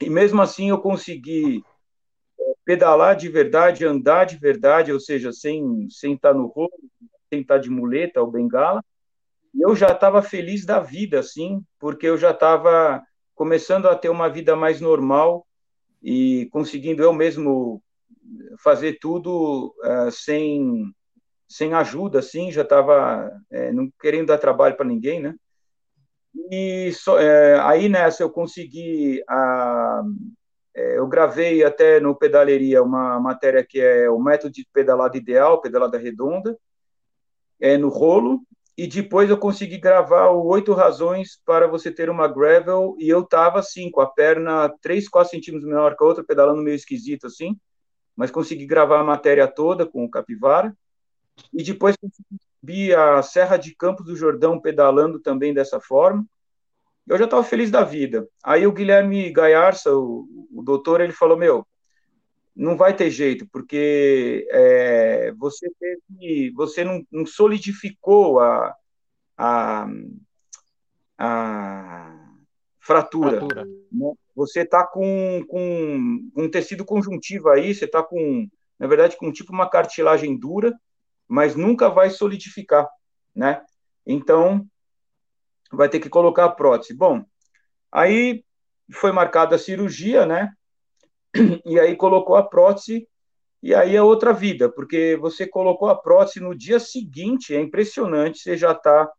E 0.00 0.08
mesmo 0.08 0.40
assim 0.40 0.70
eu 0.70 0.78
consegui 0.78 1.62
pedalar 2.64 3.16
de 3.16 3.28
verdade, 3.28 3.84
andar 3.84 4.24
de 4.24 4.36
verdade, 4.36 4.92
ou 4.92 5.00
seja, 5.00 5.32
sem, 5.32 5.88
sem 5.90 6.14
estar 6.14 6.34
no 6.34 6.46
rolo, 6.46 6.70
sem 7.28 7.40
estar 7.40 7.58
de 7.58 7.70
muleta 7.70 8.20
ou 8.20 8.30
bengala, 8.30 8.84
eu 9.58 9.74
já 9.74 9.88
estava 9.88 10.22
feliz 10.22 10.64
da 10.64 10.78
vida, 10.78 11.18
assim, 11.18 11.64
porque 11.78 12.06
eu 12.06 12.16
já 12.16 12.30
estava 12.30 13.02
começando 13.34 13.86
a 13.86 13.96
ter 13.96 14.08
uma 14.08 14.28
vida 14.28 14.54
mais 14.54 14.80
normal 14.80 15.46
e 16.02 16.48
conseguindo 16.52 17.02
eu 17.02 17.12
mesmo 17.12 17.82
fazer 18.58 18.98
tudo 19.00 19.74
uh, 19.82 20.10
sem 20.10 20.92
sem 21.48 21.72
ajuda, 21.72 22.18
assim, 22.18 22.52
já 22.52 22.62
estava 22.62 23.32
é, 23.50 23.72
não 23.72 23.90
querendo 24.00 24.26
dar 24.26 24.38
trabalho 24.38 24.76
para 24.76 24.86
ninguém, 24.86 25.20
né? 25.20 25.34
E 26.50 26.92
só, 26.92 27.18
é, 27.18 27.58
aí 27.60 27.88
nessa 27.88 28.22
eu 28.22 28.30
consegui 28.30 29.22
a, 29.28 30.02
é, 30.74 30.98
eu 30.98 31.06
gravei 31.06 31.64
até 31.64 31.98
no 31.98 32.14
Pedaleria 32.14 32.82
uma 32.82 33.18
matéria 33.18 33.64
que 33.64 33.80
é 33.80 34.08
o 34.10 34.20
método 34.20 34.52
de 34.52 34.66
pedalada 34.72 35.16
ideal, 35.16 35.60
pedalada 35.60 35.98
redonda, 35.98 36.56
é, 37.60 37.76
no 37.76 37.88
rolo, 37.88 38.42
e 38.76 38.86
depois 38.86 39.28
eu 39.28 39.36
consegui 39.36 39.78
gravar 39.78 40.28
o 40.30 40.46
Oito 40.46 40.72
Razões 40.72 41.40
para 41.44 41.66
você 41.66 41.90
ter 41.90 42.08
uma 42.08 42.28
gravel, 42.28 42.94
e 42.98 43.08
eu 43.08 43.24
tava 43.24 43.58
assim, 43.58 43.90
com 43.90 44.00
a 44.00 44.06
perna 44.06 44.72
3, 44.80 45.08
4 45.08 45.30
centímetros 45.30 45.68
menor 45.68 45.96
que 45.96 46.04
a 46.04 46.06
outra, 46.06 46.22
pedalando 46.22 46.62
meio 46.62 46.76
esquisito 46.76 47.26
assim, 47.26 47.58
mas 48.14 48.30
consegui 48.30 48.66
gravar 48.66 49.00
a 49.00 49.04
matéria 49.04 49.48
toda 49.48 49.84
com 49.84 50.04
o 50.04 50.10
Capivara, 50.10 50.76
e 51.52 51.62
depois 51.62 51.96
consegui 51.96 52.38
subir 52.60 52.96
a 52.96 53.22
Serra 53.22 53.56
de 53.56 53.74
Campos 53.74 54.06
do 54.06 54.16
Jordão 54.16 54.60
pedalando 54.60 55.20
também 55.20 55.54
dessa 55.54 55.80
forma, 55.80 56.26
eu 57.06 57.16
já 57.16 57.24
estava 57.24 57.42
feliz 57.42 57.70
da 57.70 57.82
vida. 57.82 58.28
Aí 58.44 58.66
o 58.66 58.72
Guilherme 58.72 59.30
Gaiarça, 59.32 59.94
o, 59.94 60.28
o 60.52 60.62
doutor, 60.62 61.00
ele 61.00 61.12
falou, 61.12 61.38
meu, 61.38 61.66
não 62.54 62.76
vai 62.76 62.94
ter 62.94 63.10
jeito, 63.10 63.46
porque 63.50 64.46
é, 64.50 65.32
você 65.38 65.70
teve, 65.78 66.50
você 66.52 66.84
não, 66.84 67.06
não 67.10 67.24
solidificou 67.24 68.40
a, 68.40 68.74
a, 69.36 69.88
a 71.16 72.28
fratura. 72.80 73.38
fratura. 73.38 73.64
Né? 73.64 74.12
Você 74.34 74.60
está 74.60 74.84
com, 74.84 75.44
com 75.48 76.20
um 76.36 76.50
tecido 76.50 76.84
conjuntivo 76.84 77.48
aí, 77.48 77.74
você 77.74 77.84
está 77.84 78.02
com, 78.02 78.48
na 78.78 78.86
verdade, 78.86 79.16
com 79.16 79.32
tipo 79.32 79.52
uma 79.52 79.70
cartilagem 79.70 80.36
dura, 80.36 80.74
mas 81.28 81.54
nunca 81.54 81.90
vai 81.90 82.10
solidificar, 82.10 82.88
né? 83.34 83.62
Então, 84.06 84.66
vai 85.70 85.88
ter 85.88 86.00
que 86.00 86.08
colocar 86.08 86.46
a 86.46 86.50
prótese. 86.50 86.94
Bom, 86.94 87.22
aí 87.92 88.44
foi 88.90 89.12
marcada 89.12 89.56
a 89.56 89.58
cirurgia, 89.58 90.24
né? 90.24 90.50
E 91.64 91.78
aí 91.78 91.94
colocou 91.94 92.36
a 92.36 92.42
prótese, 92.42 93.06
e 93.62 93.74
aí 93.74 93.94
é 93.94 94.02
outra 94.02 94.32
vida, 94.32 94.70
porque 94.70 95.16
você 95.20 95.46
colocou 95.46 95.88
a 95.88 95.96
prótese 95.96 96.40
no 96.40 96.56
dia 96.56 96.80
seguinte, 96.80 97.54
é 97.54 97.60
impressionante, 97.60 98.38
você 98.38 98.56
já 98.56 98.72
está 98.72 99.10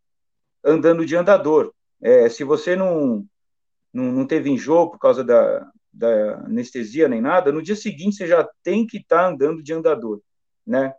andando 0.63 1.05
de 1.05 1.15
andador. 1.15 1.73
É, 2.01 2.29
se 2.29 2.43
você 2.43 2.75
não, 2.75 3.25
não, 3.93 4.05
não 4.11 4.25
teve 4.25 4.49
enjoo 4.49 4.89
por 4.89 4.97
causa 4.97 5.23
da, 5.23 5.69
da 5.91 6.35
anestesia 6.45 7.07
nem 7.07 7.21
nada, 7.21 7.51
no 7.51 7.61
dia 7.61 7.75
seguinte 7.75 8.15
você 8.15 8.27
já 8.27 8.47
tem 8.63 8.87
que 8.87 8.97
estar 8.97 9.23
tá 9.23 9.27
andando 9.27 9.61
de 9.61 9.73
andador, 9.73 10.21
né? 10.65 10.93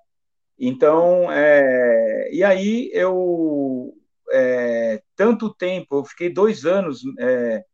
Então, 0.63 1.33
é, 1.33 2.29
e 2.31 2.45
aí 2.45 2.91
eu, 2.93 3.95
é, 4.31 5.03
tanto 5.17 5.55
tempo, 5.55 5.97
eu 5.97 6.05
fiquei 6.05 6.29
dois 6.29 6.67
anos, 6.67 7.01
é, 7.19 7.65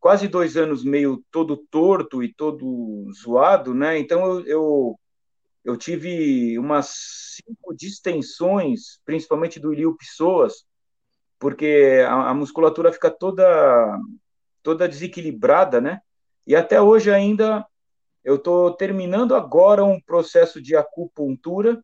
quase 0.00 0.26
dois 0.26 0.56
anos 0.56 0.82
meio 0.82 1.22
todo 1.30 1.54
torto 1.70 2.22
e 2.22 2.32
todo 2.32 3.10
zoado, 3.22 3.74
né? 3.74 3.98
Então 3.98 4.24
eu, 4.24 4.46
eu, 4.46 5.00
eu 5.64 5.76
tive 5.76 6.58
umas 6.58 6.88
cinco 7.44 7.74
distensões, 7.76 8.98
principalmente 9.04 9.60
do 9.60 9.72
ilio 9.74 9.94
pessoas, 9.96 10.64
porque 11.38 12.02
a, 12.08 12.30
a 12.30 12.34
musculatura 12.34 12.90
fica 12.90 13.10
toda 13.10 13.98
toda 14.62 14.88
desequilibrada, 14.88 15.80
né? 15.80 16.00
E 16.46 16.56
até 16.56 16.80
hoje 16.80 17.10
ainda 17.10 17.66
eu 18.24 18.36
estou 18.36 18.72
terminando 18.72 19.34
agora 19.34 19.84
um 19.84 20.00
processo 20.00 20.60
de 20.60 20.76
acupuntura 20.76 21.82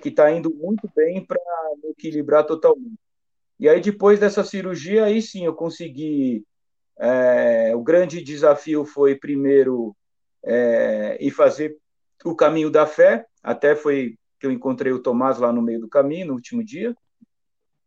que 0.00 0.08
está 0.08 0.30
indo 0.30 0.52
muito 0.54 0.90
bem 0.94 1.24
para 1.24 1.38
me 1.82 1.90
equilibrar 1.90 2.44
totalmente. 2.44 2.98
E 3.58 3.68
aí 3.68 3.80
depois 3.80 4.20
dessa 4.20 4.44
cirurgia, 4.44 5.04
aí 5.04 5.22
sim 5.22 5.44
eu 5.44 5.54
consegui. 5.54 6.44
É, 6.98 7.74
o 7.74 7.82
grande 7.82 8.22
desafio 8.22 8.84
foi 8.84 9.14
primeiro 9.14 9.96
é, 10.44 11.18
ir 11.20 11.30
fazer 11.30 11.76
o 12.24 12.34
caminho 12.34 12.70
da 12.70 12.86
fé. 12.86 13.26
Até 13.42 13.76
foi 13.76 14.18
que 14.38 14.46
eu 14.46 14.50
encontrei 14.50 14.92
o 14.92 15.02
Tomás 15.02 15.38
lá 15.38 15.52
no 15.52 15.62
meio 15.62 15.80
do 15.80 15.88
caminho 15.88 16.28
no 16.28 16.34
último 16.34 16.64
dia. 16.64 16.94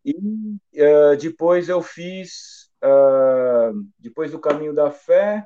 E 0.04 0.14
uh, 0.14 1.16
depois 1.20 1.68
eu 1.68 1.82
fiz, 1.82 2.70
uh, 2.82 3.86
depois 3.98 4.32
do 4.32 4.38
caminho 4.38 4.72
da 4.72 4.90
fé, 4.90 5.44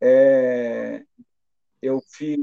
é, 0.00 1.02
eu 1.82 2.00
fiz 2.00 2.38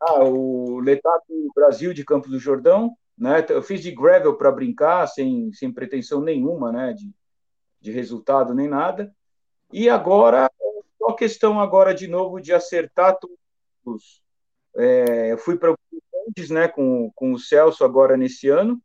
ah, 0.00 0.24
o 0.24 0.78
Letato 0.80 1.24
Brasil 1.54 1.92
de 1.92 2.04
Campos 2.04 2.30
do 2.30 2.38
Jordão, 2.38 2.96
né? 3.16 3.44
Eu 3.48 3.62
fiz 3.62 3.80
de 3.80 3.90
gravel 3.90 4.36
para 4.36 4.52
brincar, 4.52 5.06
sem, 5.06 5.52
sem 5.52 5.72
pretensão 5.72 6.20
nenhuma, 6.20 6.70
né? 6.70 6.92
De, 6.92 7.10
de 7.80 7.90
resultado 7.90 8.54
nem 8.54 8.68
nada. 8.68 9.14
E 9.72 9.88
agora, 9.88 10.50
só 10.98 11.12
questão 11.12 11.60
agora 11.60 11.94
de 11.94 12.06
novo 12.06 12.40
de 12.40 12.52
acertar 12.52 13.18
todos. 13.18 14.22
É, 14.76 15.32
eu 15.32 15.38
fui 15.38 15.56
para 15.56 15.72
o 15.72 15.78
né, 16.50 16.68
com, 16.68 17.10
com 17.14 17.32
o 17.32 17.38
Celso 17.38 17.84
agora 17.84 18.16
nesse 18.16 18.48
ano. 18.48 18.80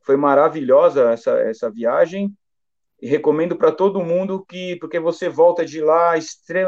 Foi 0.00 0.16
maravilhosa 0.16 1.10
essa, 1.10 1.38
essa 1.40 1.70
viagem 1.70 2.34
recomendo 3.00 3.56
para 3.56 3.72
todo 3.72 4.04
mundo 4.04 4.44
que 4.44 4.76
porque 4.76 4.98
você 4.98 5.28
volta 5.28 5.64
de 5.64 5.80
lá 5.80 6.14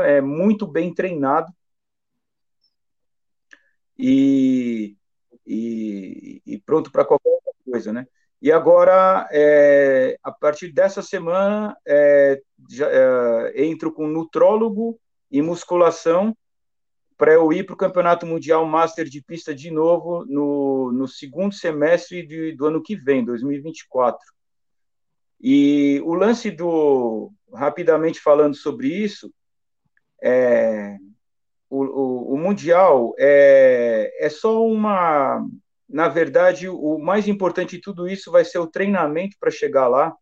é, 0.05 0.20
muito 0.20 0.66
bem 0.66 0.95
treinado 0.95 1.53
e, 3.99 4.97
e, 5.47 6.43
e 6.47 6.59
pronto 6.59 6.91
para 6.91 7.05
qualquer 7.05 7.28
outra 7.31 7.53
coisa, 7.64 7.93
né? 7.93 8.07
E 8.43 8.51
agora, 8.51 9.28
é, 9.31 10.16
a 10.22 10.33
partir 10.33 10.72
dessa 10.72 11.03
semana, 11.03 11.76
é, 11.87 12.41
já, 12.70 12.89
é, 12.91 13.66
entro 13.66 13.93
com 13.93 14.07
nutrólogo 14.07 14.99
e 15.31 15.43
musculação 15.43 16.35
para 17.18 17.35
eu 17.35 17.53
ir 17.53 17.66
para 17.66 17.74
o 17.74 17.76
Campeonato 17.76 18.24
Mundial 18.24 18.64
Master 18.64 19.05
de 19.05 19.22
Pista 19.22 19.55
de 19.55 19.70
novo 19.70 20.24
no, 20.24 20.91
no 20.91 21.07
segundo 21.07 21.55
semestre 21.55 22.26
de, 22.26 22.53
do 22.57 22.64
ano 22.64 22.83
que 22.83 22.97
vem, 22.97 23.22
2024. 23.22 24.18
E 25.41 26.01
o 26.05 26.14
lance 26.14 26.51
do, 26.51 27.32
rapidamente 27.55 28.20
falando 28.20 28.55
sobre 28.55 28.88
isso, 28.88 29.32
é, 30.22 30.97
o, 31.68 31.84
o, 31.84 32.34
o, 32.34 32.38
Mundial 32.38 33.14
é, 33.18 34.12
é 34.18 34.28
só 34.28 34.64
uma. 34.66 35.45
Na 35.88 36.09
verdade, 36.09 36.68
o 36.68 36.99
mais 36.99 37.26
importante 37.26 37.76
de 37.76 37.82
tudo 37.82 38.09
isso 38.09 38.30
vai 38.30 38.45
ser 38.45 38.59
o 38.59 38.66
treinamento 38.66 39.36
para 39.41 39.51
chegar 39.51 39.88
lá. 39.88 40.14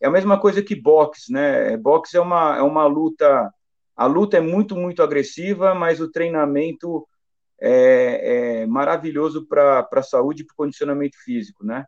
É 0.00 0.06
a 0.06 0.10
mesma 0.10 0.38
coisa 0.40 0.62
que 0.62 0.74
boxe, 0.74 1.32
né? 1.32 1.76
Boxe 1.76 2.16
é 2.16 2.20
uma, 2.20 2.56
é 2.56 2.62
uma 2.62 2.86
luta. 2.86 3.52
A 3.94 4.06
luta 4.06 4.36
é 4.36 4.40
muito, 4.40 4.76
muito 4.76 5.02
agressiva, 5.02 5.74
mas 5.74 6.00
o 6.00 6.10
treinamento 6.10 7.06
é, 7.60 8.62
é 8.62 8.66
maravilhoso 8.66 9.46
para 9.46 9.88
a 9.90 10.02
saúde 10.02 10.42
e 10.42 10.46
para 10.46 10.52
o 10.54 10.56
condicionamento 10.56 11.16
físico, 11.24 11.64
né? 11.64 11.86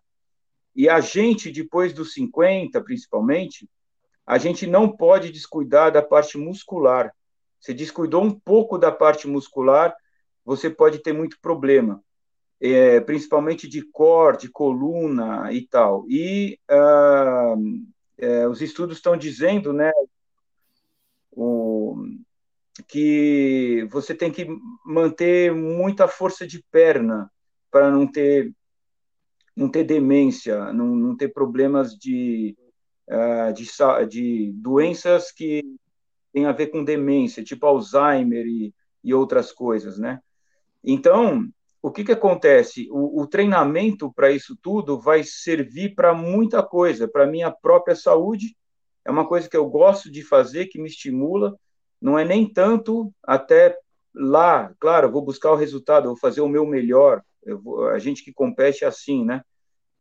E 0.78 0.88
a 0.88 1.00
gente, 1.00 1.50
depois 1.50 1.92
dos 1.92 2.12
50, 2.12 2.80
principalmente, 2.84 3.68
a 4.24 4.38
gente 4.38 4.64
não 4.64 4.88
pode 4.88 5.32
descuidar 5.32 5.90
da 5.90 6.00
parte 6.00 6.38
muscular. 6.38 7.12
Você 7.58 7.74
descuidou 7.74 8.22
um 8.22 8.30
pouco 8.30 8.78
da 8.78 8.92
parte 8.92 9.26
muscular, 9.26 9.92
você 10.44 10.70
pode 10.70 11.00
ter 11.00 11.12
muito 11.12 11.36
problema, 11.40 12.00
é, 12.60 13.00
principalmente 13.00 13.66
de 13.66 13.82
core, 13.90 14.38
de 14.38 14.48
coluna 14.48 15.52
e 15.52 15.66
tal. 15.66 16.04
E 16.08 16.60
ah, 16.70 17.56
é, 18.16 18.46
os 18.46 18.62
estudos 18.62 18.98
estão 18.98 19.16
dizendo, 19.16 19.72
né, 19.72 19.90
o, 21.32 21.96
que 22.86 23.84
você 23.90 24.14
tem 24.14 24.30
que 24.30 24.46
manter 24.86 25.52
muita 25.52 26.06
força 26.06 26.46
de 26.46 26.62
perna 26.70 27.28
para 27.68 27.90
não 27.90 28.06
ter 28.06 28.52
não 29.58 29.68
ter 29.68 29.82
demência, 29.82 30.72
não, 30.72 30.86
não 30.94 31.16
ter 31.16 31.32
problemas 31.32 31.94
de, 31.94 32.56
uh, 33.10 33.52
de, 33.52 33.66
de 34.08 34.52
doenças 34.52 35.32
que 35.32 35.64
têm 36.32 36.46
a 36.46 36.52
ver 36.52 36.68
com 36.68 36.84
demência, 36.84 37.42
tipo 37.42 37.66
Alzheimer 37.66 38.46
e, 38.46 38.72
e 39.02 39.12
outras 39.12 39.50
coisas, 39.50 39.98
né? 39.98 40.20
Então, 40.84 41.48
o 41.82 41.90
que, 41.90 42.04
que 42.04 42.12
acontece? 42.12 42.86
O, 42.92 43.22
o 43.22 43.26
treinamento 43.26 44.12
para 44.12 44.30
isso 44.30 44.56
tudo 44.62 45.00
vai 45.00 45.24
servir 45.24 45.96
para 45.96 46.14
muita 46.14 46.62
coisa, 46.62 47.08
para 47.08 47.26
minha 47.26 47.50
própria 47.50 47.96
saúde, 47.96 48.56
é 49.04 49.10
uma 49.10 49.26
coisa 49.26 49.50
que 49.50 49.56
eu 49.56 49.68
gosto 49.68 50.08
de 50.08 50.22
fazer, 50.22 50.66
que 50.66 50.80
me 50.80 50.88
estimula, 50.88 51.58
não 52.00 52.16
é 52.16 52.24
nem 52.24 52.48
tanto 52.48 53.12
até 53.24 53.76
lá, 54.14 54.72
claro, 54.78 55.10
vou 55.10 55.22
buscar 55.22 55.50
o 55.50 55.56
resultado, 55.56 56.06
vou 56.06 56.16
fazer 56.16 56.42
o 56.42 56.48
meu 56.48 56.64
melhor, 56.64 57.22
vou, 57.60 57.88
a 57.88 57.98
gente 57.98 58.22
que 58.22 58.32
compete 58.32 58.84
é 58.84 58.86
assim, 58.86 59.24
né? 59.24 59.42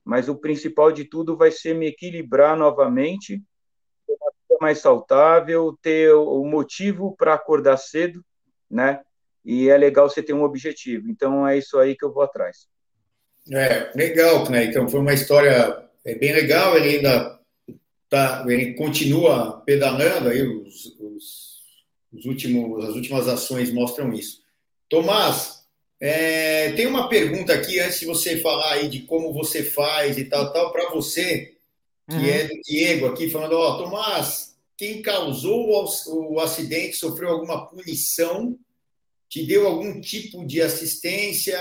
Mas 0.08 0.30
o 0.30 0.36
principal 0.38 0.90
de 0.90 1.04
tudo 1.04 1.36
vai 1.36 1.52
ser 1.52 1.76
me 1.76 1.88
equilibrar 1.88 2.56
novamente, 2.56 3.44
ter 4.08 4.14
uma 4.14 4.32
vida 4.32 4.58
mais 4.62 4.80
saudável, 4.80 5.78
ter 5.82 6.14
o 6.14 6.46
motivo 6.46 7.14
para 7.18 7.34
acordar 7.34 7.76
cedo, 7.76 8.24
né? 8.72 9.02
E 9.44 9.68
é 9.68 9.78
legal 9.78 10.10
você 10.10 10.24
ter 10.24 10.32
um 10.32 10.44
objetivo. 10.44 11.10
Então 11.10 11.46
é 11.46 11.58
isso 11.58 11.78
aí 11.78 11.94
que 11.94 12.06
eu 12.06 12.14
vou 12.14 12.24
atrás. 12.24 12.70
É, 13.52 13.92
legal, 13.94 14.46
Clay. 14.46 14.68
Então 14.68 14.88
foi 14.88 15.02
uma 15.02 15.14
história 15.14 15.86
é 16.06 16.16
bem 16.16 16.32
legal. 16.32 16.78
Ele 16.78 16.96
ainda 16.96 17.38
tá, 18.08 18.46
ele 18.48 18.76
continua 18.76 19.62
pedalando 19.66 20.30
aí 20.30 20.42
os, 20.42 20.86
os, 21.02 21.64
os 22.14 22.26
últimos, 22.26 22.86
as 22.86 22.96
últimas 22.96 23.28
ações 23.28 23.74
mostram 23.74 24.14
isso. 24.14 24.42
Tomás, 24.88 25.57
é, 26.00 26.72
tem 26.74 26.86
uma 26.86 27.10
pergunta 27.10 27.54
aqui, 27.54 27.80
antes 27.80 28.00
de 28.00 28.06
você 28.06 28.40
falar 28.40 28.74
aí 28.74 28.88
de 28.88 29.02
como 29.02 29.34
você 29.34 29.64
faz 29.64 30.18
e 30.18 30.26
tal, 30.26 30.54
tal, 30.54 30.72
para 30.72 30.90
você, 30.92 31.56
que 32.10 32.16
uhum. 32.16 32.26
é 32.26 32.44
do 32.46 32.62
Diego 32.62 33.08
aqui, 33.08 33.30
falando, 33.30 33.54
ó, 33.54 33.76
oh, 33.76 33.78
Tomás, 33.84 34.56
quem 34.78 35.02
causou 35.02 35.70
o, 35.72 36.34
o 36.34 36.40
acidente 36.40 36.98
sofreu 36.98 37.30
alguma 37.30 37.68
punição? 37.68 38.58
Te 39.28 39.46
deu 39.46 39.68
algum 39.68 40.00
tipo 40.00 40.46
de 40.46 40.62
assistência? 40.62 41.60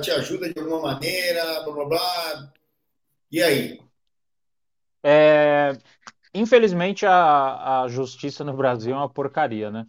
Te 0.00 0.10
ajuda 0.10 0.52
de 0.52 0.60
alguma 0.60 0.80
maneira? 0.80 1.62
Blá, 1.64 1.72
blá, 1.72 1.84
blá. 1.86 2.52
E 3.32 3.42
aí? 3.42 3.80
É, 5.02 5.72
infelizmente, 6.34 7.06
a, 7.06 7.82
a 7.82 7.88
justiça 7.88 8.44
no 8.44 8.56
Brasil 8.56 8.92
é 8.92 8.96
uma 8.96 9.08
porcaria, 9.08 9.70
né? 9.70 9.86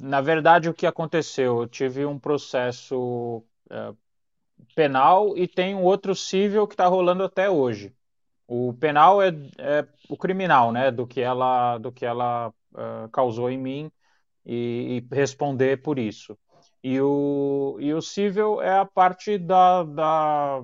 Na 0.00 0.20
verdade, 0.20 0.68
o 0.68 0.74
que 0.74 0.86
aconteceu? 0.86 1.60
Eu 1.62 1.68
tive 1.68 2.06
um 2.06 2.18
processo 2.18 3.44
uh, 3.70 3.96
penal 4.74 5.36
e 5.36 5.46
tem 5.46 5.74
um 5.74 5.82
outro 5.82 6.14
civil 6.14 6.66
que 6.66 6.74
está 6.74 6.86
rolando 6.86 7.22
até 7.22 7.50
hoje. 7.50 7.94
O 8.46 8.72
penal 8.74 9.22
é, 9.22 9.28
é, 9.58 9.86
o 10.08 10.16
criminal, 10.16 10.72
né? 10.72 10.90
Do 10.90 11.06
que 11.06 11.20
ela, 11.20 11.78
do 11.78 11.92
que 11.92 12.04
ela 12.04 12.48
uh, 12.48 13.08
causou 13.12 13.50
em 13.50 13.58
mim 13.58 13.92
e, 14.44 15.04
e, 15.10 15.14
responder 15.14 15.82
por 15.82 15.98
isso. 15.98 16.38
E 16.82 17.00
o, 17.00 17.76
e 17.80 17.94
o 17.94 18.02
civil 18.02 18.60
é 18.60 18.78
a 18.78 18.84
parte 18.84 19.38
da, 19.38 19.82
da, 19.84 20.62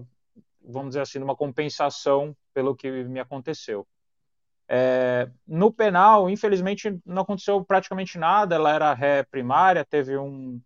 vamos 0.63 0.91
dizer 0.91 1.01
assim, 1.01 1.19
uma 1.19 1.37
compensação 1.37 2.37
pelo 2.53 2.77
que 2.77 2.91
me 3.05 3.21
aconteceu. 3.21 3.87
É, 4.73 5.29
no 5.49 5.73
penal, 5.73 6.31
infelizmente, 6.31 6.97
não 7.05 7.23
aconteceu 7.23 7.65
praticamente 7.65 8.17
nada. 8.19 8.55
Ela 8.55 8.73
era 8.73 8.95
ré 8.95 9.25
primária, 9.25 9.85
teve 9.85 10.17
um. 10.17 10.61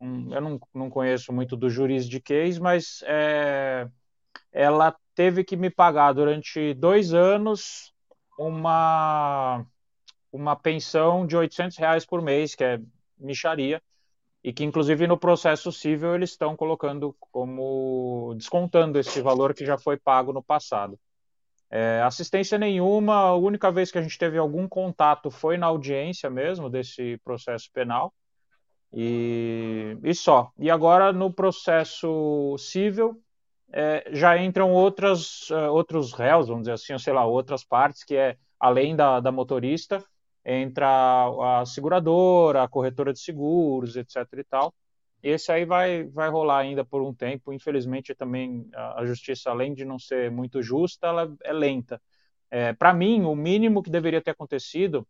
um 0.00 0.34
eu 0.34 0.40
não, 0.40 0.60
não 0.74 0.90
conheço 0.90 1.32
muito 1.32 1.56
do 1.56 1.70
juridiquês, 1.70 2.58
mas 2.58 3.04
é, 3.06 3.88
ela 4.52 4.96
teve 5.14 5.44
que 5.44 5.56
me 5.56 5.70
pagar 5.70 6.12
durante 6.14 6.74
dois 6.74 7.14
anos 7.14 7.92
uma, 8.38 9.64
uma 10.32 10.56
pensão 10.56 11.26
de 11.26 11.36
800 11.36 11.76
reais 11.78 12.06
por 12.06 12.22
mês, 12.22 12.54
que 12.54 12.64
é 12.64 12.80
micharia, 13.18 13.82
e 14.44 14.52
que 14.52 14.64
inclusive 14.64 15.06
no 15.06 15.18
processo 15.18 15.72
civil 15.72 16.14
eles 16.14 16.30
estão 16.30 16.56
colocando 16.56 17.16
como 17.32 18.34
descontando 18.36 18.98
esse 18.98 19.22
valor 19.22 19.54
que 19.54 19.66
já 19.66 19.78
foi 19.78 19.96
pago 19.98 20.32
no 20.32 20.42
passado. 20.42 20.98
É, 21.76 22.00
assistência 22.02 22.56
nenhuma, 22.56 23.16
a 23.16 23.34
única 23.34 23.68
vez 23.72 23.90
que 23.90 23.98
a 23.98 24.02
gente 24.02 24.16
teve 24.16 24.38
algum 24.38 24.68
contato 24.68 25.28
foi 25.28 25.56
na 25.56 25.66
audiência 25.66 26.30
mesmo 26.30 26.70
desse 26.70 27.18
processo 27.24 27.68
penal. 27.72 28.14
E, 28.92 29.98
e 30.04 30.14
só. 30.14 30.52
E 30.56 30.70
agora 30.70 31.12
no 31.12 31.32
processo 31.32 32.54
civil 32.58 33.20
é, 33.72 34.08
já 34.12 34.38
entram 34.38 34.70
outras, 34.70 35.50
uh, 35.50 35.72
outros 35.72 36.12
réus, 36.12 36.46
vamos 36.46 36.62
dizer 36.62 36.74
assim, 36.74 36.92
ou 36.92 36.98
sei 37.00 37.12
lá, 37.12 37.26
outras 37.26 37.64
partes, 37.64 38.04
que 38.04 38.14
é 38.14 38.36
além 38.60 38.94
da, 38.94 39.18
da 39.18 39.32
motorista, 39.32 39.98
entra 40.44 40.86
a 41.60 41.66
seguradora, 41.66 42.62
a 42.62 42.68
corretora 42.68 43.12
de 43.12 43.18
seguros, 43.18 43.96
etc. 43.96 44.18
e 44.38 44.44
tal. 44.44 44.72
Esse 45.24 45.50
aí 45.50 45.64
vai, 45.64 46.04
vai 46.04 46.28
rolar 46.28 46.58
ainda 46.58 46.84
por 46.84 47.00
um 47.02 47.14
tempo. 47.14 47.50
Infelizmente, 47.52 48.14
também 48.14 48.68
a 48.74 49.06
justiça, 49.06 49.50
além 49.50 49.72
de 49.74 49.82
não 49.84 49.98
ser 49.98 50.30
muito 50.30 50.62
justa, 50.62 51.06
ela 51.06 51.34
é 51.42 51.52
lenta. 51.52 52.00
É, 52.50 52.74
Para 52.74 52.92
mim, 52.92 53.22
o 53.24 53.34
mínimo 53.34 53.82
que 53.82 53.90
deveria 53.90 54.20
ter 54.20 54.32
acontecido 54.32 55.06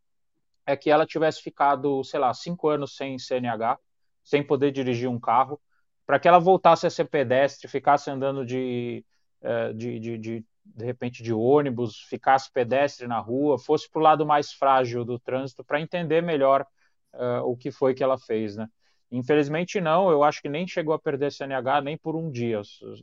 é 0.67 0.77
que 0.77 0.91
ela 0.91 1.07
tivesse 1.07 1.43
ficado, 1.43 2.05
sei 2.05 2.21
lá, 2.21 2.33
cinco 2.33 2.69
anos 2.69 2.97
sem 2.97 3.19
CNH, 3.19 3.79
sem 4.23 4.43
poder 4.47 4.71
dirigir 4.73 5.09
um 5.09 5.19
carro, 5.21 5.61
para 6.07 6.19
que 6.21 6.29
ela 6.29 6.39
voltasse 6.39 6.87
a 6.87 6.91
ser 6.91 7.07
pedestre, 7.07 7.69
ficasse 7.69 8.11
andando 8.11 8.47
de, 8.47 9.05
é, 9.43 9.73
de, 9.73 9.99
de, 9.99 10.19
de, 10.19 10.47
de 10.65 10.85
repente 10.85 11.23
de 11.25 11.33
ônibus, 11.33 11.99
ficasse 12.09 12.53
pedestre 12.53 13.07
na 13.09 13.19
rua, 13.19 13.59
fosse 13.59 13.91
para 13.91 13.99
o 14.01 14.03
lado 14.03 14.25
mais 14.25 14.53
frágil 14.53 15.05
do 15.05 15.19
trânsito, 15.19 15.65
para 15.65 15.81
entender 15.81 16.23
melhor 16.23 16.67
uh, 17.15 17.43
o 17.45 17.57
que 17.57 17.71
foi 17.73 17.95
que 17.95 18.03
ela 18.03 18.17
fez, 18.19 18.57
né? 18.57 18.69
Infelizmente 19.17 19.81
não, 19.81 20.11
eu 20.11 20.25
acho 20.25 20.43
que 20.43 20.49
nem 20.49 20.67
chegou 20.67 20.93
a 20.93 20.99
perder 20.99 21.31
CNH 21.31 21.81
nem 21.83 21.97
por 21.97 22.17
um 22.17 22.31
dia, 22.31 22.61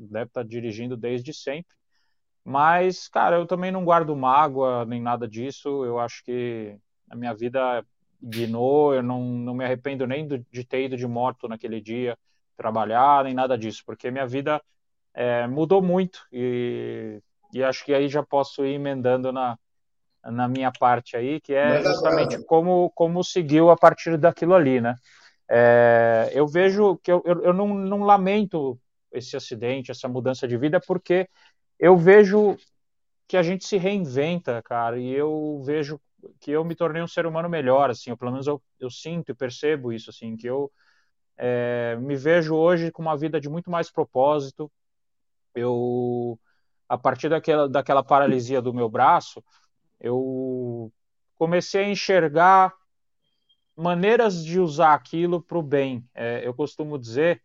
deve 0.10 0.26
estar 0.26 0.42
tá 0.42 0.44
dirigindo 0.44 0.98
desde 0.98 1.34
sempre. 1.34 1.74
Mas, 2.44 3.08
cara, 3.08 3.38
eu 3.38 3.46
também 3.46 3.72
não 3.72 3.86
guardo 3.86 4.16
mágoa 4.16 4.84
nem 4.84 5.02
nada 5.02 5.26
disso, 5.26 5.86
eu 5.86 6.00
acho 6.00 6.22
que 6.26 6.76
a 7.10 7.16
minha 7.16 7.34
vida 7.34 7.86
guinou, 8.22 8.94
eu 8.94 9.02
não, 9.02 9.24
não 9.24 9.54
me 9.54 9.64
arrependo 9.64 10.06
nem 10.06 10.28
do, 10.28 10.46
de 10.52 10.66
ter 10.66 10.86
ido 10.86 10.98
de 10.98 11.08
moto 11.08 11.48
naquele 11.48 11.80
dia 11.80 12.18
trabalhar, 12.58 13.24
nem 13.24 13.34
nada 13.34 13.58
disso, 13.58 13.82
porque 13.86 14.12
minha 14.12 14.28
vida 14.28 14.62
é, 15.14 15.48
mudou 15.48 15.82
muito. 15.82 16.28
E, 16.32 17.22
e 17.54 17.64
acho 17.64 17.86
que 17.86 17.94
aí 17.94 18.10
já 18.10 18.22
posso 18.22 18.66
ir 18.66 18.74
emendando 18.74 19.32
na, 19.32 19.58
na 20.26 20.48
minha 20.48 20.72
parte 20.72 21.16
aí, 21.16 21.40
que 21.40 21.54
é 21.54 21.82
justamente 21.82 22.44
como, 22.44 22.92
como 22.94 23.24
seguiu 23.24 23.70
a 23.70 23.78
partir 23.78 24.18
daquilo 24.18 24.54
ali, 24.54 24.82
né? 24.82 24.96
É, 25.54 26.32
eu 26.34 26.48
vejo 26.48 26.98
que 27.00 27.12
eu, 27.12 27.22
eu, 27.26 27.44
eu 27.44 27.54
não, 27.54 27.68
não 27.68 28.04
lamento 28.04 28.80
esse 29.12 29.36
acidente, 29.36 29.92
essa 29.92 30.08
mudança 30.08 30.48
de 30.48 30.58
vida, 30.58 30.80
porque 30.80 31.28
eu 31.78 31.98
vejo 31.98 32.56
que 33.28 33.36
a 33.36 33.44
gente 33.44 33.66
se 33.66 33.76
reinventa, 33.78 34.62
cara, 34.62 34.98
e 34.98 35.12
eu 35.12 35.62
vejo 35.66 36.00
que 36.40 36.52
eu 36.52 36.64
me 36.64 36.74
tornei 36.74 37.02
um 37.02 37.08
ser 37.08 37.26
humano 37.26 37.50
melhor, 37.50 37.90
assim, 37.90 38.12
ou 38.12 38.18
pelo 38.18 38.32
menos 38.32 38.48
eu, 38.48 38.62
eu 38.80 38.90
sinto 38.90 39.32
e 39.32 39.36
percebo 39.36 39.92
isso, 39.92 40.10
assim, 40.10 40.38
que 40.38 40.48
eu 40.48 40.72
é, 41.38 41.98
me 41.98 42.16
vejo 42.16 42.56
hoje 42.56 42.90
com 42.92 43.02
uma 43.02 43.18
vida 43.18 43.42
de 43.42 43.50
muito 43.50 43.70
mais 43.70 43.92
propósito. 43.92 44.72
Eu, 45.54 46.40
a 46.88 46.98
partir 46.98 47.28
daquela, 47.30 47.68
daquela 47.68 48.04
paralisia 48.04 48.62
do 48.62 48.74
meu 48.74 48.90
braço, 48.90 49.44
eu 50.00 50.92
comecei 51.38 51.86
a 51.86 51.90
enxergar 51.90 52.74
maneiras 53.82 54.46
de 54.46 54.60
usar 54.60 54.94
aquilo 54.94 55.42
para 55.42 55.58
o 55.58 55.64
bem. 55.64 56.06
É, 56.14 56.46
eu 56.46 56.54
costumo 56.54 56.98
dizer 56.98 57.42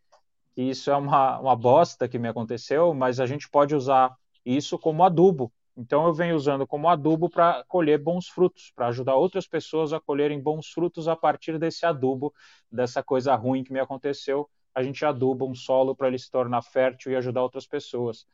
que 0.54 0.62
isso 0.62 0.90
é 0.90 0.96
uma, 0.96 1.38
uma 1.38 1.56
bosta 1.56 2.08
que 2.08 2.18
me 2.18 2.28
aconteceu, 2.28 2.94
mas 2.94 3.18
a 3.20 3.26
gente 3.26 3.48
pode 3.48 3.74
usar 3.74 4.14
isso 4.44 4.78
como 4.78 5.02
adubo. 5.02 5.52
Então 5.76 6.06
eu 6.06 6.14
venho 6.14 6.34
usando 6.34 6.66
como 6.66 6.88
adubo 6.88 7.28
para 7.28 7.62
colher 7.68 7.98
bons 7.98 8.28
frutos, 8.28 8.72
para 8.74 8.86
ajudar 8.86 9.14
outras 9.14 9.46
pessoas 9.46 9.92
a 9.92 10.00
colherem 10.00 10.40
bons 10.40 10.68
frutos 10.68 11.06
a 11.06 11.14
partir 11.14 11.58
desse 11.58 11.84
adubo, 11.84 12.32
dessa 12.70 13.02
coisa 13.02 13.34
ruim 13.34 13.62
que 13.62 13.72
me 13.72 13.80
aconteceu. 13.80 14.48
A 14.74 14.82
gente 14.82 15.04
aduba 15.04 15.44
um 15.44 15.54
solo 15.54 15.94
para 15.94 16.08
ele 16.08 16.18
se 16.18 16.30
tornar 16.30 16.62
fértil 16.62 17.12
e 17.12 17.16
ajudar 17.16 17.42
outras 17.42 17.66
pessoas. 17.66 18.26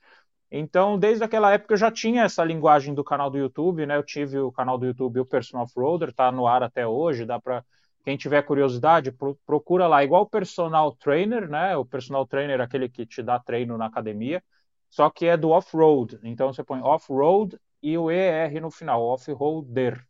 Então, 0.55 0.99
desde 0.99 1.25
aquela 1.25 1.53
época 1.53 1.75
eu 1.75 1.79
já 1.79 1.91
tinha 1.91 2.25
essa 2.25 2.45
linguagem 2.45 2.95
do 2.95 3.03
canal 3.03 3.31
do 3.31 3.39
YouTube, 3.39 3.87
né? 3.87 3.97
Eu 3.97 4.03
tive 4.05 4.39
o 4.39 4.53
canal 4.53 4.77
do 4.77 4.87
YouTube, 4.87 5.21
o 5.21 5.27
Personal 5.27 5.65
Off-Roader, 5.65 6.11
está 6.11 6.31
no 6.31 6.47
ar 6.47 6.63
até 6.63 6.87
hoje, 6.87 7.25
dá 7.25 7.41
para 7.41 7.65
quem 8.05 8.17
tiver 8.17 8.43
curiosidade, 8.43 9.15
procura 9.47 9.87
lá, 9.87 10.03
igual 10.03 10.23
o 10.23 10.29
personal 10.29 10.93
trainer, 10.97 11.49
né? 11.49 11.77
O 11.77 11.85
personal 11.85 12.27
trainer 12.27 12.61
é 12.61 12.63
aquele 12.63 12.89
que 12.89 13.07
te 13.07 13.23
dá 13.23 13.39
treino 13.39 13.79
na 13.79 13.87
academia, 13.87 14.43
só 14.91 15.09
que 15.09 15.27
é 15.27 15.37
do 15.37 15.51
off-road. 15.51 16.19
Então 16.25 16.53
você 16.53 16.65
põe 16.65 16.81
off-road 16.81 17.59
e 17.83 17.97
o 17.97 18.11
ER 18.11 18.61
no 18.61 18.71
final, 18.71 19.03
off-roader. 19.03 20.05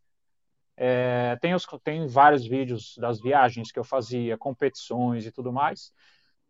É, 0.77 1.37
tem, 1.41 1.55
os, 1.55 1.67
tem 1.85 2.07
vários 2.07 2.47
vídeos 2.47 2.97
das 2.99 3.21
viagens 3.21 3.71
que 3.71 3.79
eu 3.79 3.85
fazia, 3.85 4.39
competições 4.39 5.27
e 5.27 5.33
tudo 5.33 5.53
mais. 5.53 5.93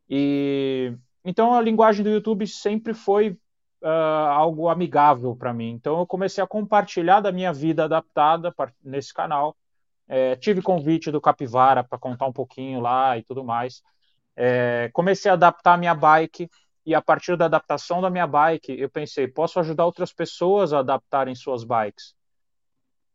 E 0.08 0.96
então 1.24 1.54
a 1.54 1.60
linguagem 1.60 2.04
do 2.04 2.10
YouTube 2.10 2.46
sempre 2.46 2.94
foi 2.94 3.30
uh, 3.82 3.86
algo 3.86 4.68
amigável 4.68 5.34
para 5.36 5.52
mim. 5.52 5.70
Então 5.70 5.98
eu 5.98 6.06
comecei 6.06 6.42
a 6.42 6.46
compartilhar 6.46 7.20
da 7.20 7.32
minha 7.32 7.52
vida 7.52 7.84
adaptada 7.84 8.54
nesse 8.82 9.12
canal 9.12 9.56
é, 10.12 10.36
tive 10.36 10.60
convite 10.60 11.10
do 11.10 11.22
Capivara 11.22 11.82
para 11.82 11.98
contar 11.98 12.26
um 12.26 12.32
pouquinho 12.32 12.80
lá 12.80 13.16
e 13.16 13.22
tudo 13.22 13.42
mais. 13.42 13.82
É, 14.36 14.90
comecei 14.92 15.30
a 15.30 15.34
adaptar 15.34 15.72
a 15.72 15.76
minha 15.78 15.94
bike 15.94 16.50
e 16.84 16.94
a 16.94 17.00
partir 17.00 17.34
da 17.34 17.46
adaptação 17.46 18.02
da 18.02 18.10
minha 18.10 18.26
bike, 18.26 18.78
eu 18.78 18.90
pensei, 18.90 19.26
posso 19.26 19.58
ajudar 19.58 19.86
outras 19.86 20.12
pessoas 20.12 20.74
a 20.74 20.80
adaptarem 20.80 21.34
suas 21.34 21.64
bikes. 21.64 22.14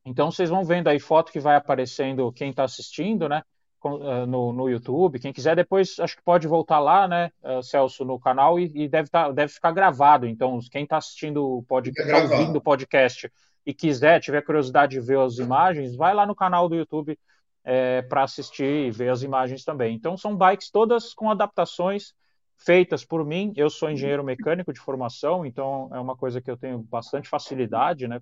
Então 0.03 0.31
vocês 0.31 0.49
vão 0.49 0.63
vendo 0.63 0.87
aí 0.87 0.99
foto 0.99 1.31
que 1.31 1.39
vai 1.39 1.55
aparecendo 1.55 2.31
quem 2.31 2.49
está 2.49 2.63
assistindo, 2.63 3.29
né? 3.29 3.43
Eh, 3.85 4.25
no, 4.25 4.51
no 4.51 4.67
YouTube. 4.67 5.19
Quem 5.19 5.31
quiser 5.31 5.55
depois, 5.55 5.99
acho 5.99 6.17
que 6.17 6.23
pode 6.23 6.47
voltar 6.47 6.79
lá, 6.79 7.07
né, 7.07 7.31
eh, 7.43 7.61
Celso, 7.61 8.03
no 8.03 8.19
canal 8.19 8.59
e, 8.59 8.71
e 8.73 8.89
deve, 8.89 9.07
tá, 9.07 9.31
deve 9.31 9.53
ficar 9.53 9.71
gravado. 9.71 10.25
Então, 10.25 10.59
quem 10.71 10.83
está 10.83 10.97
assistindo 10.97 11.45
o 11.45 11.63
podcast, 11.63 12.11
tá 12.11 12.17
ouvindo 12.17 12.57
o 12.57 12.61
podcast 12.61 13.31
e 13.67 13.73
quiser, 13.73 14.21
tiver 14.21 14.41
curiosidade 14.43 14.93
de 14.93 15.01
ver 15.01 15.19
as 15.19 15.39
imagens, 15.39 15.93
vai 15.93 16.13
lá 16.13 16.25
no 16.25 16.33
canal 16.33 16.69
do 16.69 16.75
YouTube 16.75 17.19
é, 17.65 18.01
para 18.01 18.23
assistir 18.23 18.87
e 18.87 18.91
ver 18.91 19.09
as 19.09 19.23
imagens 19.23 19.65
também. 19.65 19.93
Então, 19.93 20.15
são 20.15 20.37
bikes 20.37 20.71
todas 20.71 21.13
com 21.13 21.29
adaptações 21.29 22.13
feitas 22.55 23.03
por 23.03 23.25
mim. 23.25 23.51
Eu 23.57 23.69
sou 23.69 23.91
engenheiro 23.91 24.23
mecânico 24.23 24.71
de 24.71 24.79
formação, 24.79 25.45
então 25.45 25.89
é 25.91 25.99
uma 25.99 26.15
coisa 26.15 26.39
que 26.41 26.49
eu 26.49 26.55
tenho 26.55 26.79
bastante 26.79 27.27
facilidade, 27.27 28.07
né? 28.07 28.21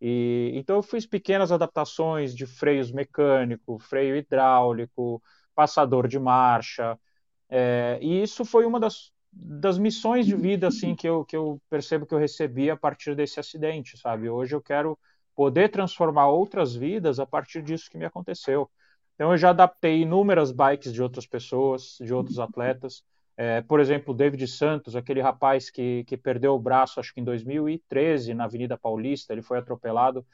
E, 0.00 0.52
então, 0.54 0.76
eu 0.76 0.82
fiz 0.82 1.04
pequenas 1.06 1.52
adaptações 1.52 2.34
de 2.34 2.46
freios 2.46 2.90
mecânico, 2.90 3.78
freio 3.78 4.16
hidráulico, 4.16 5.22
passador 5.54 6.08
de 6.08 6.18
marcha. 6.18 6.98
É, 7.50 7.98
e 8.00 8.22
isso 8.22 8.42
foi 8.42 8.64
uma 8.64 8.80
das 8.80 9.11
das 9.32 9.78
missões 9.78 10.26
de 10.26 10.36
vida 10.36 10.68
assim 10.68 10.94
que 10.94 11.08
eu, 11.08 11.24
que 11.24 11.36
eu 11.36 11.60
percebo 11.70 12.06
que 12.06 12.14
eu 12.14 12.18
recebi 12.18 12.70
a 12.70 12.76
partir 12.76 13.14
desse 13.14 13.40
acidente, 13.40 13.96
sabe? 13.98 14.28
Hoje 14.28 14.54
eu 14.54 14.60
quero 14.60 14.98
poder 15.34 15.70
transformar 15.70 16.28
outras 16.28 16.74
vidas 16.74 17.18
a 17.18 17.26
partir 17.26 17.62
disso 17.62 17.88
que 17.90 17.96
me 17.96 18.04
aconteceu. 18.04 18.70
Então 19.14 19.32
eu 19.32 19.38
já 19.38 19.50
adaptei 19.50 20.02
inúmeras 20.02 20.52
bikes 20.52 20.92
de 20.92 21.02
outras 21.02 21.26
pessoas, 21.26 21.96
de 22.00 22.12
outros 22.12 22.38
atletas. 22.38 23.02
É, 23.36 23.62
por 23.62 23.80
exemplo, 23.80 24.12
David 24.12 24.46
Santos, 24.46 24.94
aquele 24.94 25.20
rapaz 25.20 25.70
que, 25.70 26.04
que 26.04 26.16
perdeu 26.16 26.54
o 26.54 26.58
braço, 26.58 27.00
acho 27.00 27.14
que 27.14 27.20
em 27.20 27.24
2013, 27.24 28.34
na 28.34 28.44
Avenida 28.44 28.76
Paulista, 28.76 29.32
ele 29.32 29.42
foi 29.42 29.58
atropelado 29.58 30.26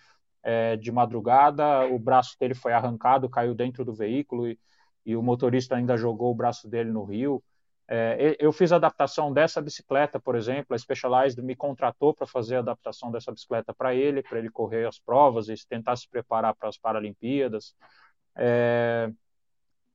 é, 0.42 0.76
de 0.76 0.90
madrugada, 0.90 1.86
o 1.86 1.98
braço 1.98 2.36
dele 2.38 2.54
foi 2.54 2.72
arrancado, 2.72 3.28
caiu 3.28 3.54
dentro 3.54 3.84
do 3.84 3.94
veículo 3.94 4.48
e, 4.48 4.58
e 5.06 5.16
o 5.16 5.22
motorista 5.22 5.76
ainda 5.76 5.96
jogou 5.96 6.32
o 6.32 6.34
braço 6.34 6.68
dele 6.68 6.90
no 6.90 7.04
rio. 7.04 7.42
É, 7.90 8.36
eu 8.38 8.52
fiz 8.52 8.70
a 8.70 8.76
adaptação 8.76 9.32
dessa 9.32 9.62
bicicleta, 9.62 10.20
por 10.20 10.36
exemplo, 10.36 10.74
a 10.74 10.78
Specialized 10.78 11.42
me 11.42 11.56
contratou 11.56 12.12
para 12.12 12.26
fazer 12.26 12.56
a 12.56 12.58
adaptação 12.58 13.10
dessa 13.10 13.32
bicicleta 13.32 13.72
para 13.72 13.94
ele, 13.94 14.22
para 14.22 14.38
ele 14.38 14.50
correr 14.50 14.86
as 14.86 14.98
provas 14.98 15.48
e 15.48 15.54
tentar 15.66 15.96
se 15.96 16.06
preparar 16.06 16.54
para 16.54 16.68
as 16.68 16.76
Paralimpíadas. 16.76 17.74
É, 18.36 19.10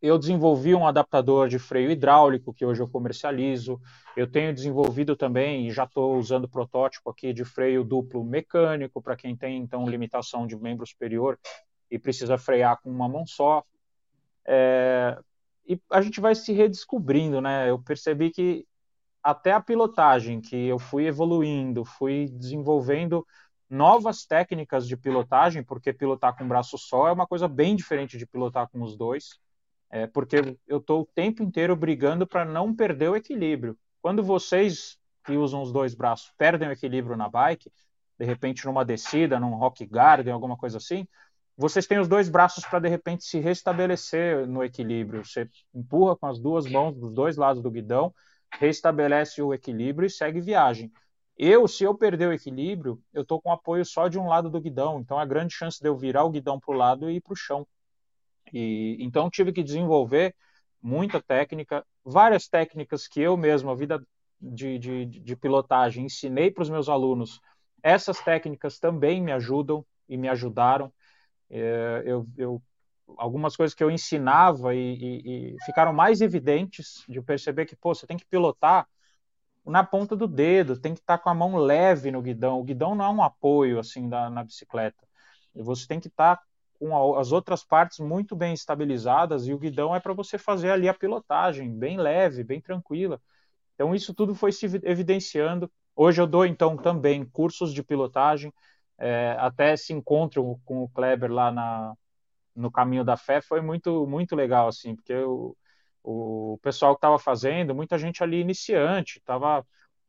eu 0.01 0.17
desenvolvi 0.17 0.75
um 0.75 0.85
adaptador 0.85 1.47
de 1.47 1.57
freio 1.57 1.89
hidráulico 1.89 2.53
que 2.53 2.65
hoje 2.65 2.81
eu 2.81 2.89
comercializo. 2.89 3.79
Eu 4.17 4.29
tenho 4.29 4.53
desenvolvido 4.53 5.15
também, 5.15 5.67
e 5.67 5.71
já 5.71 5.85
estou 5.85 6.17
usando 6.17 6.49
protótipo 6.49 7.09
aqui 7.09 7.31
de 7.31 7.45
freio 7.45 7.85
duplo 7.85 8.21
mecânico 8.21 9.01
para 9.01 9.15
quem 9.15 9.33
tem 9.33 9.59
então 9.59 9.87
limitação 9.87 10.45
de 10.45 10.57
membro 10.57 10.85
superior 10.85 11.39
e 11.89 11.97
precisa 11.97 12.37
frear 12.37 12.81
com 12.81 12.89
uma 12.89 13.07
mão 13.07 13.25
só. 13.25 13.63
É, 14.45 15.17
e 15.67 15.79
a 15.91 16.01
gente 16.01 16.19
vai 16.21 16.35
se 16.35 16.51
redescobrindo, 16.53 17.41
né? 17.41 17.69
Eu 17.69 17.79
percebi 17.79 18.31
que 18.31 18.65
até 19.23 19.53
a 19.53 19.61
pilotagem, 19.61 20.41
que 20.41 20.55
eu 20.67 20.79
fui 20.79 21.05
evoluindo, 21.07 21.85
fui 21.85 22.27
desenvolvendo 22.29 23.25
novas 23.69 24.25
técnicas 24.25 24.87
de 24.87 24.97
pilotagem, 24.97 25.63
porque 25.63 25.93
pilotar 25.93 26.35
com 26.37 26.43
um 26.43 26.47
braço 26.47 26.77
só 26.77 27.07
é 27.07 27.11
uma 27.11 27.27
coisa 27.27 27.47
bem 27.47 27.75
diferente 27.75 28.17
de 28.17 28.27
pilotar 28.27 28.69
com 28.69 28.81
os 28.81 28.97
dois 28.97 29.39
é, 29.93 30.07
porque 30.07 30.57
eu 30.67 30.79
estou 30.79 31.01
o 31.01 31.05
tempo 31.05 31.43
inteiro 31.43 31.75
brigando 31.75 32.25
para 32.25 32.43
não 32.43 32.75
perder 32.75 33.09
o 33.11 33.15
equilíbrio. 33.15 33.77
Quando 34.01 34.23
vocês 34.23 34.97
que 35.23 35.33
usam 35.37 35.61
os 35.61 35.71
dois 35.71 35.93
braços 35.93 36.33
perdem 36.35 36.67
o 36.67 36.71
equilíbrio 36.71 37.15
na 37.15 37.29
bike, 37.29 37.71
de 38.17 38.25
repente 38.25 38.65
numa 38.65 38.83
descida, 38.83 39.39
num 39.39 39.53
rock 39.53 39.85
garden, 39.85 40.33
alguma 40.33 40.57
coisa 40.57 40.79
assim, 40.79 41.07
vocês 41.55 41.85
têm 41.85 41.99
os 41.99 42.07
dois 42.07 42.29
braços 42.29 42.65
para 42.65 42.79
de 42.79 42.89
repente 42.89 43.23
se 43.23 43.39
restabelecer 43.39 44.47
no 44.47 44.63
equilíbrio. 44.63 45.23
Você 45.23 45.49
empurra 45.73 46.15
com 46.15 46.27
as 46.27 46.39
duas 46.39 46.65
mãos 46.69 46.95
dos 46.95 47.13
dois 47.13 47.37
lados 47.37 47.61
do 47.61 47.69
guidão, 47.69 48.13
restabelece 48.59 49.41
o 49.41 49.53
equilíbrio 49.53 50.07
e 50.07 50.09
segue 50.09 50.41
viagem. 50.41 50.91
Eu, 51.37 51.67
se 51.67 51.83
eu 51.83 51.95
perder 51.95 52.27
o 52.27 52.33
equilíbrio, 52.33 53.01
eu 53.13 53.23
estou 53.23 53.41
com 53.41 53.51
apoio 53.51 53.83
só 53.85 54.07
de 54.07 54.19
um 54.19 54.27
lado 54.27 54.49
do 54.49 54.61
guidão, 54.61 54.99
então 54.99 55.17
a 55.17 55.25
grande 55.25 55.53
chance 55.53 55.79
de 55.81 55.87
eu 55.87 55.97
virar 55.97 56.23
o 56.23 56.29
guidão 56.29 56.59
para 56.59 56.73
o 56.73 56.77
lado 56.77 57.09
e 57.09 57.15
ir 57.15 57.21
para 57.21 57.33
o 57.33 57.35
chão. 57.35 57.67
E, 58.51 58.97
então 58.99 59.29
tive 59.29 59.51
que 59.51 59.63
desenvolver 59.63 60.35
muita 60.81 61.21
técnica, 61.21 61.85
várias 62.03 62.47
técnicas 62.47 63.07
que 63.07 63.21
eu 63.21 63.35
mesmo, 63.35 63.71
a 63.71 63.75
vida 63.75 64.05
de, 64.39 64.77
de, 64.77 65.05
de 65.05 65.35
pilotagem, 65.35 66.05
ensinei 66.05 66.51
para 66.51 66.61
os 66.61 66.69
meus 66.69 66.89
alunos. 66.89 67.39
Essas 67.81 68.19
técnicas 68.19 68.77
também 68.79 69.21
me 69.21 69.31
ajudam 69.31 69.85
e 70.07 70.17
me 70.17 70.27
ajudaram. 70.27 70.91
É, 71.55 72.01
eu, 72.03 72.27
eu, 72.35 72.61
algumas 73.15 73.55
coisas 73.55 73.75
que 73.75 73.83
eu 73.83 73.91
ensinava 73.91 74.73
e, 74.73 74.79
e, 74.79 75.53
e, 75.53 75.57
ficaram 75.65 75.93
mais 75.93 76.19
evidentes 76.19 77.03
de 77.07 77.21
perceber 77.21 77.67
que, 77.67 77.75
pô, 77.75 77.93
você 77.93 78.07
tem 78.07 78.17
que 78.17 78.25
pilotar 78.25 78.87
na 79.63 79.83
ponta 79.83 80.15
do 80.15 80.27
dedo, 80.27 80.79
tem 80.79 80.95
que 80.95 80.99
estar 80.99 81.19
com 81.19 81.29
a 81.29 81.33
mão 81.33 81.55
leve 81.55 82.09
no 82.09 82.23
guidão. 82.23 82.59
O 82.59 82.63
guidão 82.63 82.95
não 82.95 83.05
é 83.05 83.09
um 83.09 83.21
apoio 83.21 83.79
assim 83.79 84.09
da, 84.09 84.31
na 84.31 84.43
bicicleta. 84.43 85.07
Você 85.53 85.87
tem 85.87 85.99
que 85.99 86.07
estar 86.07 86.41
com 86.79 87.15
as 87.17 87.31
outras 87.31 87.63
partes 87.63 87.99
muito 87.99 88.35
bem 88.35 88.53
estabilizadas 88.53 89.47
e 89.47 89.53
o 89.53 89.59
guidão 89.59 89.95
é 89.95 89.99
para 89.99 90.13
você 90.13 90.39
fazer 90.39 90.71
ali 90.71 90.89
a 90.89 90.93
pilotagem 90.93 91.71
bem 91.71 91.97
leve, 91.97 92.43
bem 92.43 92.59
tranquila. 92.59 93.21
Então 93.75 93.93
isso 93.93 94.11
tudo 94.11 94.33
foi 94.33 94.51
se 94.51 94.65
evidenciando. 94.83 95.71
Hoje 95.95 96.19
eu 96.19 96.25
dou 96.25 96.47
então 96.47 96.75
também 96.75 97.23
cursos 97.23 97.71
de 97.71 97.83
pilotagem, 97.83 98.51
é, 98.99 99.35
até 99.39 99.73
esse 99.73 99.93
encontro 99.93 100.59
com 100.65 100.83
o 100.83 100.89
Kleber 100.89 101.31
lá 101.31 101.51
na, 101.51 101.93
no 102.55 102.71
Caminho 102.71 103.03
da 103.03 103.17
Fé 103.17 103.41
foi 103.41 103.61
muito 103.61 104.05
muito 104.07 104.35
legal 104.35 104.67
assim, 104.67 104.95
porque 104.95 105.15
o, 105.15 105.55
o 106.03 106.59
pessoal 106.61 106.93
que 106.93 106.99
estava 106.99 107.17
fazendo, 107.17 107.73
muita 107.73 107.97
gente 107.97 108.23
ali 108.23 108.39
iniciante, 108.39 109.19
estava 109.19 109.65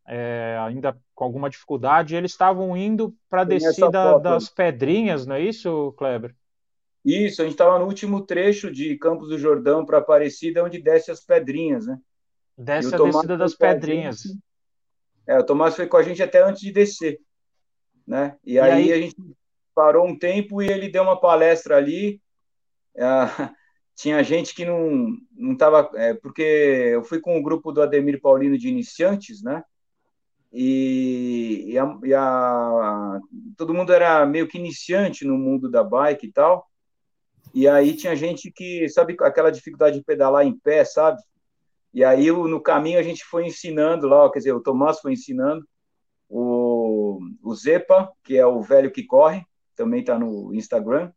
é, 0.06 0.58
ainda 0.60 0.96
com 1.14 1.24
alguma 1.24 1.48
dificuldade, 1.48 2.14
eles 2.16 2.32
estavam 2.32 2.76
indo 2.76 3.14
para 3.28 3.42
a 3.42 3.44
descida 3.44 4.18
das 4.18 4.48
pedrinhas, 4.48 5.26
não 5.26 5.36
é 5.36 5.40
isso, 5.40 5.92
Kleber? 5.96 6.34
Isso, 7.04 7.42
a 7.42 7.44
gente 7.44 7.52
estava 7.52 7.78
no 7.78 7.84
último 7.84 8.24
trecho 8.24 8.70
de 8.70 8.96
Campos 8.96 9.28
do 9.28 9.38
Jordão 9.38 9.84
para 9.84 9.98
Aparecida, 9.98 10.64
onde 10.64 10.80
desce 10.80 11.10
as 11.10 11.20
pedrinhas, 11.20 11.86
né? 11.86 11.98
Desce 12.56 12.94
a 12.94 12.98
descida 12.98 13.36
das 13.36 13.54
pedrinhas. 13.54 14.22
Gente, 14.22 14.38
é, 15.26 15.38
o 15.38 15.44
Tomás 15.44 15.76
foi 15.76 15.86
com 15.86 15.96
a 15.96 16.02
gente 16.02 16.22
até 16.22 16.42
antes 16.42 16.62
de 16.62 16.72
descer, 16.72 17.20
né? 18.06 18.36
E, 18.44 18.54
e 18.54 18.60
aí, 18.60 18.72
aí, 18.72 18.92
a 18.92 18.96
gente 19.00 19.16
parou 19.74 20.06
um 20.06 20.16
tempo 20.16 20.62
e 20.62 20.68
ele 20.68 20.88
deu 20.88 21.02
uma 21.02 21.20
palestra 21.20 21.76
ali. 21.76 22.20
É, 22.96 23.04
tinha 23.96 24.22
gente 24.22 24.54
que 24.54 24.64
não 24.64 25.16
não 25.32 25.52
estava, 25.52 25.90
é, 25.94 26.14
porque 26.14 26.42
eu 26.42 27.02
fui 27.04 27.20
com 27.20 27.38
o 27.38 27.42
grupo 27.42 27.72
do 27.72 27.82
Ademir 27.82 28.20
Paulino 28.20 28.58
de 28.58 28.68
iniciantes, 28.68 29.42
né? 29.42 29.62
E, 30.52 31.64
e, 31.72 31.78
a, 31.78 31.98
e 32.04 32.14
a, 32.14 33.20
todo 33.56 33.74
mundo 33.74 33.92
era 33.92 34.24
meio 34.24 34.46
que 34.46 34.56
iniciante 34.56 35.24
no 35.24 35.36
mundo 35.36 35.68
da 35.68 35.82
bike 35.82 36.28
e 36.28 36.32
tal. 36.32 36.68
E 37.52 37.66
aí 37.66 37.94
tinha 37.94 38.14
gente 38.14 38.52
que, 38.52 38.88
sabe, 38.88 39.16
aquela 39.20 39.50
dificuldade 39.50 39.98
de 39.98 40.04
pedalar 40.04 40.46
em 40.46 40.56
pé, 40.56 40.84
sabe? 40.84 41.20
E 41.92 42.04
aí 42.04 42.30
no 42.30 42.60
caminho 42.60 42.98
a 42.98 43.02
gente 43.02 43.24
foi 43.24 43.46
ensinando 43.46 44.08
lá, 44.08 44.30
quer 44.30 44.38
dizer, 44.38 44.52
o 44.52 44.60
Tomás 44.60 45.00
foi 45.00 45.12
ensinando 45.12 45.66
o, 46.36 47.20
o 47.44 47.54
Zepa, 47.54 48.12
que 48.24 48.36
é 48.36 48.44
o 48.44 48.60
velho 48.60 48.90
que 48.90 49.04
corre, 49.04 49.46
também 49.76 50.00
está 50.00 50.18
no 50.18 50.52
Instagram. 50.52 51.12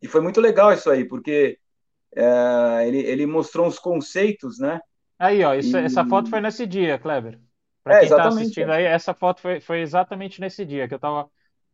E 0.00 0.06
foi 0.06 0.20
muito 0.20 0.40
legal 0.40 0.72
isso 0.72 0.88
aí, 0.88 1.04
porque 1.04 1.58
é, 2.14 2.86
ele, 2.86 2.98
ele 2.98 3.26
mostrou 3.26 3.66
uns 3.66 3.76
conceitos, 3.76 4.60
né? 4.60 4.80
Aí, 5.18 5.42
ó, 5.42 5.52
isso, 5.52 5.76
e... 5.76 5.84
essa 5.84 6.04
foto 6.04 6.30
foi 6.30 6.40
nesse 6.40 6.64
dia, 6.64 6.96
Kleber. 6.96 7.40
Para 7.82 7.96
é, 7.96 7.98
quem 8.00 8.08
está 8.08 8.28
assistindo 8.28 8.70
aí, 8.70 8.84
essa 8.84 9.12
foto 9.12 9.40
foi, 9.40 9.60
foi 9.60 9.80
exatamente 9.80 10.40
nesse 10.40 10.64
dia 10.64 10.86
que 10.86 10.94
eu 10.94 10.98
estava 10.98 11.28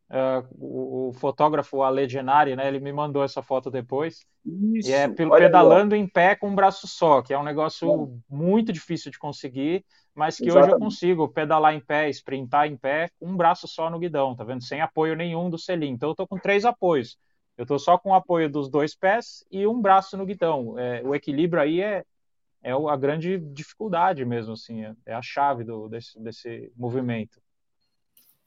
Uh, 0.07 0.45
o, 0.51 1.09
o, 1.09 1.13
fotógrafo 1.13 1.81
Ale 1.81 2.07
Genari, 2.07 2.55
né, 2.55 2.67
ele 2.67 2.79
me 2.79 2.93
mandou 2.93 3.23
essa 3.23 3.41
foto 3.41 3.71
depois. 3.71 4.19
Isso, 4.45 4.91
e 4.91 4.93
é 4.93 5.07
pedalando 5.07 5.95
em 5.95 6.07
pé 6.07 6.35
com 6.35 6.47
um 6.47 6.53
braço 6.53 6.87
só, 6.87 7.23
que 7.23 7.33
é 7.33 7.39
um 7.39 7.43
negócio 7.43 7.91
é. 7.91 8.07
muito 8.29 8.71
difícil 8.71 9.11
de 9.11 9.17
conseguir, 9.17 9.83
mas 10.15 10.37
que 10.37 10.45
Exatamente. 10.45 10.67
hoje 10.67 10.75
eu 10.75 10.79
consigo 10.79 11.27
pedalar 11.27 11.75
em 11.75 11.79
pé, 11.79 12.09
sprintar 12.09 12.67
em 12.67 12.77
pé, 12.77 13.09
com 13.19 13.27
um 13.27 13.35
braço 13.35 13.67
só 13.67 13.89
no 13.89 13.99
guidão, 13.99 14.33
tá 14.33 14.45
vendo? 14.45 14.63
Sem 14.63 14.79
apoio 14.79 15.15
nenhum 15.15 15.49
do 15.49 15.57
selim. 15.57 15.89
Então 15.89 16.09
eu 16.09 16.15
tô 16.15 16.25
com 16.25 16.39
três 16.39 16.63
apoios. 16.63 17.17
Eu 17.57 17.65
tô 17.65 17.77
só 17.77 17.97
com 17.97 18.11
o 18.11 18.13
apoio 18.15 18.49
dos 18.49 18.69
dois 18.69 18.95
pés 18.95 19.45
e 19.51 19.67
um 19.67 19.81
braço 19.81 20.15
no 20.17 20.25
guidão. 20.25 20.79
É, 20.79 21.01
o 21.03 21.13
equilíbrio 21.13 21.61
aí 21.61 21.81
é, 21.81 22.03
é 22.63 22.71
a 22.71 22.95
grande 22.95 23.37
dificuldade 23.37 24.23
mesmo, 24.23 24.53
assim, 24.53 24.85
é, 24.85 24.93
é 25.05 25.13
a 25.13 25.21
chave 25.21 25.63
do, 25.63 25.89
desse, 25.89 26.17
desse 26.19 26.71
movimento. 26.75 27.41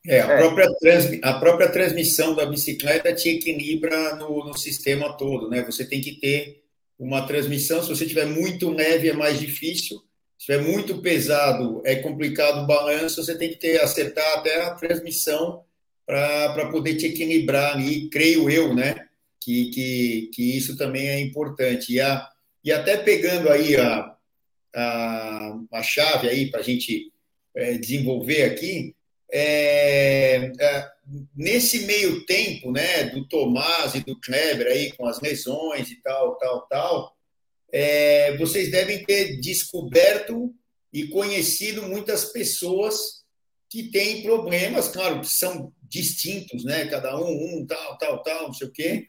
É, 0.07 0.21
a, 0.21 0.33
é. 0.33 0.37
Própria, 0.39 0.67
trans, 0.81 1.23
a 1.23 1.39
própria 1.39 1.71
transmissão 1.71 2.35
da 2.35 2.47
bicicleta 2.47 3.15
te 3.15 3.29
equilibra 3.29 4.17
no, 4.17 4.45
no 4.45 4.57
sistema 4.57 5.15
todo, 5.17 5.51
né? 5.51 5.63
Você 5.65 5.87
tem 5.87 6.01
que 6.01 6.19
ter 6.19 6.65
uma 6.99 7.27
transmissão, 7.27 7.83
se 7.83 7.89
você 7.89 8.07
tiver 8.07 8.27
muito 8.27 8.71
leve 8.71 9.09
é 9.09 9.13
mais 9.13 9.39
difícil, 9.39 10.03
se 10.39 10.47
tiver 10.47 10.63
muito 10.63 11.03
pesado 11.03 11.83
é 11.85 11.97
complicado 11.97 12.63
o 12.63 12.67
balanço, 12.67 13.23
você 13.23 13.37
tem 13.37 13.51
que 13.51 13.57
ter, 13.57 13.81
acertar 13.81 14.39
até 14.39 14.63
a 14.63 14.75
transmissão 14.75 15.65
para 16.07 16.71
poder 16.71 16.95
te 16.97 17.07
equilibrar 17.07 17.75
ali, 17.75 18.09
creio 18.09 18.49
eu, 18.49 18.75
né? 18.75 19.09
Que, 19.41 19.71
que, 19.71 20.31
que 20.33 20.57
isso 20.57 20.77
também 20.77 21.09
é 21.09 21.21
importante. 21.21 21.93
E, 21.93 22.01
a, 22.01 22.27
e 22.65 22.73
até 22.73 22.97
pegando 22.97 23.51
aí 23.51 23.77
a, 23.77 24.17
a, 24.75 25.59
a 25.73 25.83
chave 25.83 26.29
aí 26.29 26.51
para 26.51 26.61
a 26.61 26.63
gente 26.63 27.13
é, 27.55 27.77
desenvolver 27.77 28.45
aqui, 28.45 28.95
é, 29.31 30.51
é, 30.59 30.91
nesse 31.35 31.85
meio 31.87 32.25
tempo, 32.25 32.73
né, 32.73 33.05
do 33.05 33.27
Tomás 33.27 33.95
e 33.95 34.01
do 34.01 34.19
Kleber 34.21 34.67
aí 34.67 34.93
com 34.93 35.07
as 35.07 35.21
lesões 35.21 35.91
e 35.91 36.01
tal, 36.01 36.37
tal, 36.39 36.67
tal, 36.69 37.18
é, 37.73 38.37
vocês 38.37 38.71
devem 38.71 39.05
ter 39.05 39.41
descoberto 39.41 40.55
e 40.93 41.09
conhecido 41.09 41.83
muitas 41.83 42.27
pessoas 42.27 43.19
que 43.69 43.91
têm 43.91 44.23
problemas, 44.23 44.89
claro, 44.89 45.21
que 45.21 45.29
são 45.29 45.73
distintos, 45.83 46.65
né, 46.65 46.87
cada 46.87 47.19
um, 47.21 47.61
um, 47.61 47.67
tal, 47.67 47.99
tal, 47.99 48.23
tal, 48.23 48.47
não 48.47 48.55
sei 48.55 48.67
o 48.67 48.73
quê, 48.73 49.07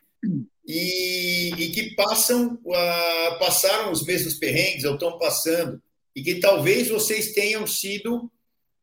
e, 0.68 1.52
e 1.58 1.72
que 1.72 1.96
passam, 1.96 2.60
uh, 2.66 3.40
passaram 3.40 3.92
os 3.92 4.06
mesmos 4.06 4.36
perrengues 4.36 4.84
ou 4.84 4.94
estão 4.94 5.18
passando, 5.18 5.82
e 6.16 6.22
que 6.22 6.36
talvez 6.36 6.90
vocês 6.90 7.32
tenham 7.32 7.66
sido 7.66 8.30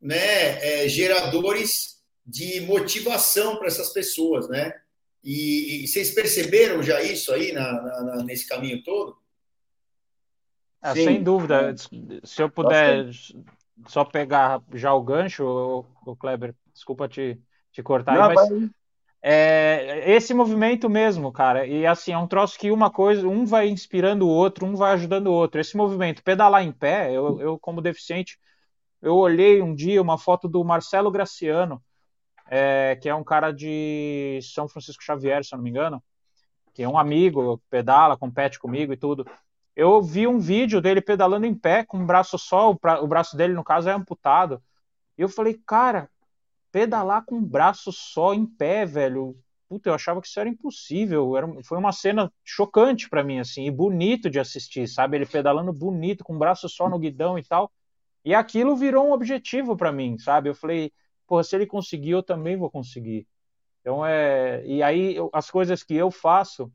né, 0.01 0.83
é, 0.83 0.89
geradores 0.89 1.97
de 2.25 2.61
motivação 2.61 3.57
para 3.57 3.67
essas 3.67 3.89
pessoas, 3.93 4.49
né? 4.49 4.73
E, 5.23 5.83
e, 5.83 5.87
vocês 5.87 6.11
perceberam 6.11 6.83
já 6.83 7.01
isso 7.01 7.33
aí 7.33 7.51
na, 7.51 7.71
na, 8.03 8.23
nesse 8.23 8.47
caminho 8.47 8.83
todo? 8.83 9.17
É, 10.81 10.93
sem 10.93 11.23
dúvida. 11.23 11.75
Se 12.23 12.41
eu 12.41 12.49
puder 12.49 13.09
só 13.87 14.03
pegar 14.03 14.61
já 14.73 14.93
o 14.93 15.01
gancho, 15.01 15.85
o, 16.05 16.15
Kleber, 16.15 16.55
desculpa 16.73 17.07
te, 17.07 17.39
te 17.71 17.83
cortar, 17.83 18.15
Não, 18.15 18.33
mas 18.33 18.71
é 19.21 20.11
esse 20.11 20.33
movimento 20.33 20.89
mesmo, 20.89 21.31
cara. 21.31 21.65
E 21.65 21.85
assim, 21.85 22.11
é 22.11 22.17
um 22.17 22.27
troço 22.27 22.57
que 22.57 22.71
uma 22.71 22.89
coisa, 22.89 23.27
um 23.27 23.45
vai 23.45 23.67
inspirando 23.67 24.27
o 24.27 24.29
outro, 24.29 24.65
um 24.65 24.75
vai 24.75 24.93
ajudando 24.93 25.27
o 25.27 25.33
outro. 25.33 25.59
Esse 25.59 25.75
movimento, 25.75 26.23
pedalar 26.23 26.63
em 26.63 26.71
pé, 26.71 27.11
eu, 27.11 27.39
eu 27.41 27.59
como 27.59 27.81
deficiente, 27.81 28.39
eu 29.01 29.15
olhei 29.15 29.61
um 29.61 29.73
dia 29.73 30.01
uma 30.01 30.17
foto 30.17 30.47
do 30.47 30.63
Marcelo 30.63 31.11
Graciano, 31.11 31.83
é, 32.49 32.97
que 33.01 33.09
é 33.09 33.15
um 33.15 33.23
cara 33.23 33.51
de 33.51 34.39
São 34.41 34.67
Francisco 34.67 35.03
Xavier, 35.03 35.43
se 35.43 35.53
eu 35.53 35.57
não 35.57 35.63
me 35.63 35.69
engano, 35.69 36.01
que 36.73 36.83
é 36.83 36.87
um 36.87 36.97
amigo, 36.97 37.61
pedala, 37.69 38.17
compete 38.17 38.59
comigo 38.59 38.93
e 38.93 38.97
tudo. 38.97 39.25
Eu 39.77 40.01
vi 40.01 40.25
um 40.25 40.39
vídeo 40.39 40.81
dele 40.81 40.99
pedalando 40.99 41.45
em 41.45 41.53
pé, 41.53 41.85
com 41.85 41.99
um 41.99 42.05
braço 42.05 42.35
só, 42.39 42.71
o 42.71 43.07
braço 43.07 43.37
dele, 43.37 43.53
no 43.53 43.63
caso, 43.63 43.87
é 43.87 43.93
amputado. 43.93 44.59
E 45.15 45.21
eu 45.21 45.29
falei, 45.29 45.53
cara, 45.67 46.09
pedalar 46.71 47.23
com 47.23 47.35
um 47.35 47.43
braço 47.43 47.91
só 47.91 48.33
em 48.33 48.43
pé, 48.43 48.87
velho. 48.87 49.37
Puta, 49.69 49.89
eu 49.89 49.93
achava 49.93 50.19
que 50.19 50.27
isso 50.27 50.39
era 50.39 50.49
impossível. 50.49 51.37
Era, 51.37 51.47
foi 51.63 51.77
uma 51.77 51.91
cena 51.91 52.33
chocante 52.43 53.07
para 53.07 53.23
mim, 53.23 53.37
assim, 53.37 53.67
e 53.67 53.71
bonito 53.71 54.31
de 54.31 54.39
assistir, 54.39 54.87
sabe? 54.87 55.17
Ele 55.17 55.27
pedalando 55.27 55.71
bonito, 55.71 56.23
com 56.23 56.33
um 56.33 56.39
braço 56.39 56.67
só 56.67 56.89
no 56.89 56.97
guidão 56.97 57.37
e 57.37 57.43
tal. 57.43 57.71
E 58.25 58.33
aquilo 58.33 58.75
virou 58.75 59.07
um 59.07 59.11
objetivo 59.11 59.77
para 59.77 59.91
mim, 59.91 60.17
sabe? 60.17 60.49
Eu 60.49 60.55
falei, 60.55 60.91
pô, 61.27 61.43
se 61.43 61.55
ele 61.55 61.67
conseguiu, 61.67 62.17
eu 62.17 62.23
também 62.23 62.57
vou 62.57 62.71
conseguir. 62.71 63.27
Então 63.81 64.03
é. 64.03 64.65
E 64.65 64.81
aí, 64.81 65.17
as 65.31 65.51
coisas 65.51 65.83
que 65.83 65.93
eu 65.93 66.09
faço, 66.09 66.71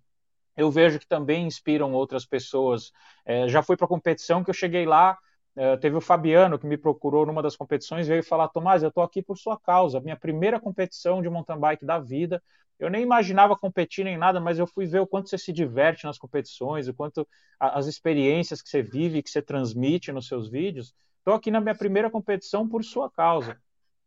eu 0.56 0.70
vejo 0.70 0.98
que 0.98 1.06
também 1.06 1.46
inspiram 1.46 1.92
outras 1.92 2.24
pessoas. 2.26 2.92
É, 3.24 3.48
já 3.48 3.62
fui 3.62 3.76
para 3.76 3.86
competição 3.86 4.44
que 4.44 4.50
eu 4.50 4.54
cheguei 4.54 4.86
lá, 4.86 5.18
é, 5.54 5.76
teve 5.76 5.96
o 5.96 6.00
Fabiano 6.00 6.58
que 6.58 6.66
me 6.66 6.78
procurou 6.78 7.26
numa 7.26 7.42
das 7.42 7.56
competições, 7.56 8.08
veio 8.08 8.22
falar: 8.22 8.48
Tomás, 8.48 8.82
eu 8.82 8.88
estou 8.88 9.02
aqui 9.02 9.22
por 9.22 9.36
sua 9.36 9.58
causa, 9.58 10.00
minha 10.00 10.16
primeira 10.16 10.58
competição 10.60 11.20
de 11.22 11.28
mountain 11.28 11.58
bike 11.58 11.84
da 11.84 11.98
vida. 11.98 12.42
Eu 12.78 12.90
nem 12.90 13.02
imaginava 13.02 13.56
competir 13.56 14.04
nem 14.04 14.16
nada, 14.18 14.40
mas 14.40 14.58
eu 14.58 14.66
fui 14.66 14.86
ver 14.86 15.00
o 15.00 15.06
quanto 15.06 15.28
você 15.28 15.38
se 15.38 15.52
diverte 15.52 16.04
nas 16.04 16.18
competições, 16.18 16.88
o 16.88 16.94
quanto 16.94 17.26
as 17.60 17.86
experiências 17.86 18.60
que 18.60 18.68
você 18.68 18.82
vive, 18.82 19.22
que 19.22 19.30
você 19.30 19.40
transmite 19.40 20.10
nos 20.10 20.26
seus 20.26 20.50
vídeos. 20.50 20.92
Estou 21.18 21.34
aqui 21.34 21.50
na 21.50 21.60
minha 21.60 21.76
primeira 21.76 22.10
competição 22.10 22.68
por 22.68 22.82
sua 22.82 23.08
causa. 23.08 23.56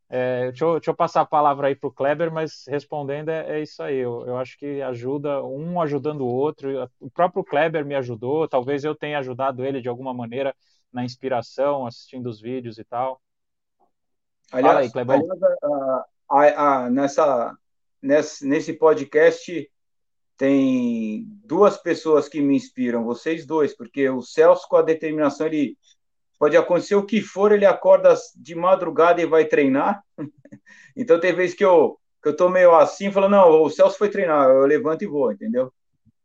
É, 0.07 0.51
deixa, 0.51 0.65
eu, 0.65 0.73
deixa, 0.73 0.91
eu, 0.91 0.95
passar 0.95 1.21
a 1.21 1.25
palavra 1.25 1.67
aí 1.67 1.75
para 1.75 1.87
o 1.87 1.91
Kleber, 1.91 2.31
mas 2.31 2.63
respondendo 2.67 3.29
é, 3.29 3.57
é 3.57 3.61
isso 3.61 3.81
aí. 3.81 3.97
Eu, 3.97 4.25
eu, 4.25 4.37
acho 4.37 4.57
que 4.57 4.81
ajuda 4.81 5.43
um 5.43 5.81
ajudando 5.81 6.21
o 6.21 6.27
outro. 6.27 6.89
O 6.99 7.09
próprio 7.09 7.43
Kleber 7.43 7.85
me 7.85 7.95
ajudou, 7.95 8.47
talvez 8.47 8.83
eu 8.83 8.95
tenha 8.95 9.19
ajudado 9.19 9.65
ele 9.65 9.81
de 9.81 9.89
alguma 9.89 10.13
maneira 10.13 10.55
na 10.93 11.03
inspiração, 11.03 11.87
assistindo 11.87 12.27
os 12.27 12.39
vídeos 12.39 12.77
e 12.77 12.83
tal. 12.83 13.19
Aliás, 14.51 14.77
aí, 14.77 14.91
Kleber. 14.91 15.15
Aliás, 15.15 15.41
a, 16.29 16.83
a, 16.85 16.89
nessa, 16.89 17.57
nesse, 18.01 18.47
nesse 18.47 18.73
podcast 18.73 19.69
tem 20.37 21.25
duas 21.43 21.77
pessoas 21.77 22.27
que 22.27 22.41
me 22.41 22.55
inspiram, 22.55 23.05
vocês 23.05 23.45
dois, 23.45 23.75
porque 23.75 24.09
o 24.09 24.21
Celso, 24.21 24.67
com 24.67 24.75
a 24.75 24.81
determinação, 24.81 25.47
ele 25.47 25.77
pode 26.37 26.55
acontecer 26.57 26.95
o 26.95 27.05
que 27.05 27.21
for, 27.21 27.51
ele 27.51 27.65
acorda 27.65 28.13
de 28.35 28.55
madrugada 28.55 29.21
e 29.21 29.25
vai 29.25 29.45
treinar. 29.45 30.03
então 30.95 31.19
tem 31.19 31.33
vezes 31.33 31.55
que 31.55 31.65
eu 31.65 31.97
que 32.21 32.29
eu 32.29 32.35
tô 32.35 32.49
meio 32.49 32.73
assim, 32.73 33.11
falando, 33.11 33.33
não, 33.33 33.61
o 33.61 33.69
Celso 33.69 33.99
foi 33.99 34.09
treinar, 34.09 34.49
eu 34.49 34.65
levanto 34.65 35.03
e 35.03 35.07
vou, 35.07 35.31
entendeu? 35.31 35.71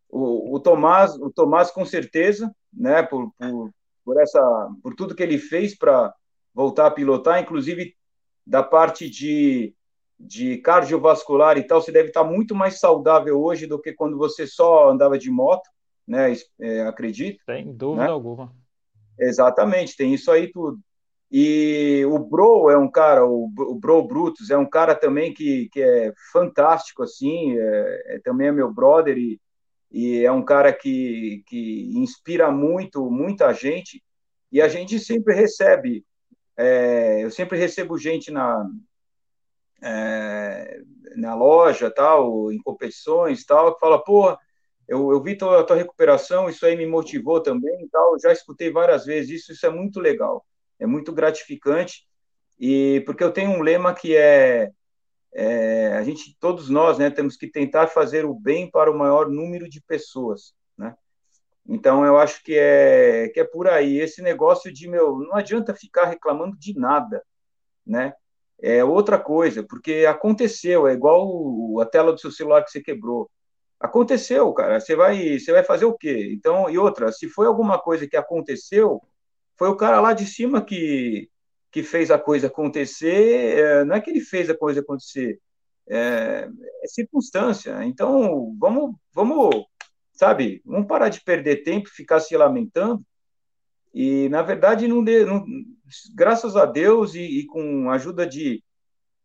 O, 0.09 0.55
o 0.55 0.59
Tomás, 0.59 1.15
o 1.17 1.31
Tomás 1.31 1.71
com 1.71 1.85
certeza, 1.85 2.51
né, 2.73 3.03
por, 3.03 3.31
por, 3.39 3.71
por 4.03 4.19
essa, 4.19 4.41
por 4.83 4.95
tudo 4.95 5.15
que 5.15 5.23
ele 5.23 5.37
fez 5.37 5.77
para 5.77 6.11
voltar 6.55 6.87
a 6.87 6.91
pilotar, 6.91 7.39
inclusive 7.39 7.95
da 8.47 8.63
parte 8.63 9.11
de, 9.11 9.75
de 10.19 10.57
cardiovascular 10.57 11.59
e 11.59 11.65
tal, 11.65 11.83
você 11.83 11.93
deve 11.93 12.09
estar 12.09 12.25
muito 12.25 12.55
mais 12.55 12.81
saudável 12.81 13.39
hoje 13.39 13.67
do 13.67 13.79
que 13.79 13.93
quando 13.93 14.17
você 14.17 14.47
só 14.47 14.89
andava 14.89 15.19
de 15.19 15.31
moto, 15.31 15.69
né? 16.09 16.35
É, 16.59 16.81
acredito. 16.81 17.43
Sem 17.45 17.75
dúvida 17.75 18.07
né? 18.07 18.11
alguma. 18.11 18.53
Exatamente, 19.21 19.97
tem 19.97 20.15
isso 20.15 20.31
aí 20.31 20.51
tudo. 20.51 20.81
E 21.31 22.05
o 22.07 22.19
Bro 22.19 22.71
é 22.71 22.77
um 22.77 22.91
cara, 22.91 23.25
o, 23.25 23.49
Bro 23.49 24.03
Brutus 24.09 24.51
é 24.51 24.59
um 24.59 24.69
cara 24.69 24.95
também 24.97 25.33
que, 25.33 25.69
que 25.71 25.81
é 25.81 26.13
fantástico, 26.33 27.05
assim, 27.05 27.57
é, 27.57 28.17
é 28.17 28.21
também 28.25 28.49
é 28.49 28.53
meu 28.53 28.73
brother 28.73 29.17
e, 29.17 29.41
e 29.93 30.25
é 30.25 30.33
um 30.33 30.45
cara 30.45 30.73
que, 30.73 31.45
que 31.47 31.93
inspira 31.95 32.51
muito, 32.51 33.09
muita 33.11 33.53
gente, 33.53 34.03
e 34.51 34.61
a 34.61 34.69
gente 34.69 34.99
sempre 34.99 35.35
recebe, 35.35 36.05
é, 36.57 37.23
eu 37.23 37.31
sempre 37.31 37.57
recebo 37.57 37.97
gente 37.97 38.33
na, 38.33 38.69
é, 39.83 40.81
na 41.15 41.35
loja, 41.35 41.93
tal, 41.95 42.51
em 42.51 42.59
competições, 42.59 43.45
tal, 43.45 43.75
que 43.75 43.81
fala, 43.81 44.03
pô, 44.03 44.37
eu, 44.91 45.13
eu 45.13 45.23
vi 45.23 45.37
tua, 45.37 45.65
tua 45.65 45.77
recuperação, 45.77 46.49
isso 46.49 46.67
aí 46.67 46.77
me 46.77 46.87
motivou 46.87 47.41
também, 47.41 47.89
tal, 47.91 48.19
já 48.19 48.33
escutei 48.33 48.71
várias 48.71 49.05
vezes 49.07 49.43
isso, 49.43 49.53
isso 49.53 49.65
é 49.65 49.71
muito 49.71 50.01
legal, 50.01 50.45
é 50.79 50.87
muito 50.87 51.13
gratificante, 51.13 52.07
e 52.59 53.03
porque 53.07 53.23
eu 53.23 53.33
tenho 53.33 53.51
um 53.53 53.63
lema 53.63 53.95
que 53.95 54.17
é 54.17 54.71
é, 55.33 55.97
a 55.97 56.03
gente, 56.03 56.37
todos 56.41 56.69
nós, 56.69 56.99
né, 56.99 57.09
temos 57.09 57.37
que 57.37 57.47
tentar 57.47 57.87
fazer 57.87 58.25
o 58.25 58.35
bem 58.35 58.69
para 58.69 58.91
o 58.91 58.99
maior 58.99 59.29
número 59.29 59.69
de 59.69 59.81
pessoas, 59.81 60.53
né? 60.77 60.97
Então, 61.69 62.05
eu 62.05 62.19
acho 62.19 62.43
que 62.43 62.57
é, 62.59 63.29
que 63.29 63.39
é 63.39 63.45
por 63.45 63.69
aí. 63.69 64.01
Esse 64.01 64.23
negócio 64.23 64.73
de, 64.73 64.89
meu, 64.89 65.19
não 65.19 65.37
adianta 65.37 65.73
ficar 65.73 66.07
reclamando 66.07 66.57
de 66.59 66.77
nada, 66.77 67.23
né? 67.87 68.13
É 68.61 68.83
outra 68.83 69.19
coisa, 69.19 69.63
porque 69.63 70.05
aconteceu, 70.09 70.89
é 70.89 70.95
igual 70.95 71.81
a 71.81 71.87
tela 71.87 72.13
do 72.13 72.19
seu 72.19 72.33
celular 72.33 72.65
que 72.65 72.71
você 72.71 72.83
quebrou. 72.83 73.31
Aconteceu, 73.81 74.53
cara. 74.53 74.79
Você 74.79 74.95
vai, 74.95 75.39
você 75.39 75.53
vai 75.53 75.65
fazer 75.65 75.87
o 75.87 75.95
quê? 75.95 76.31
Então, 76.35 76.69
e 76.69 76.77
outra, 76.77 77.11
se 77.11 77.29
foi 77.29 77.47
alguma 77.47 77.79
coisa 77.79 78.07
que 78.07 78.17
aconteceu, 78.17 79.01
foi 79.57 79.69
o 79.69 79.77
cara 79.77 80.01
lá 80.01 80.13
de 80.13 80.27
cima 80.27 80.63
que, 80.63 81.31
que 81.71 81.83
fez 81.83 82.11
a 82.11 82.19
coisa 82.19 82.49
acontecer, 82.49 83.59
é, 83.59 83.85
não 83.85 83.97
é 83.97 84.01
que 84.01 84.11
ele 84.11 84.21
fez 84.21 84.51
a 84.51 84.57
coisa 84.57 84.81
acontecer, 84.81 85.41
é, 85.89 86.49
é, 86.83 86.87
circunstância. 86.89 87.83
Então, 87.85 88.55
vamos, 88.59 88.97
vamos, 89.15 89.65
sabe, 90.13 90.61
vamos 90.65 90.87
parar 90.87 91.09
de 91.09 91.23
perder 91.23 91.63
tempo, 91.63 91.89
ficar 91.89 92.21
se 92.21 92.37
lamentando. 92.37 93.03
E, 93.95 94.29
na 94.29 94.43
verdade, 94.43 94.87
não, 94.87 95.03
de, 95.03 95.25
não 95.25 95.45
graças 96.15 96.55
a 96.55 96.67
Deus 96.67 97.15
e, 97.15 97.23
e 97.23 97.47
com 97.47 97.91
a 97.91 97.95
ajuda 97.95 98.27
de, 98.27 98.63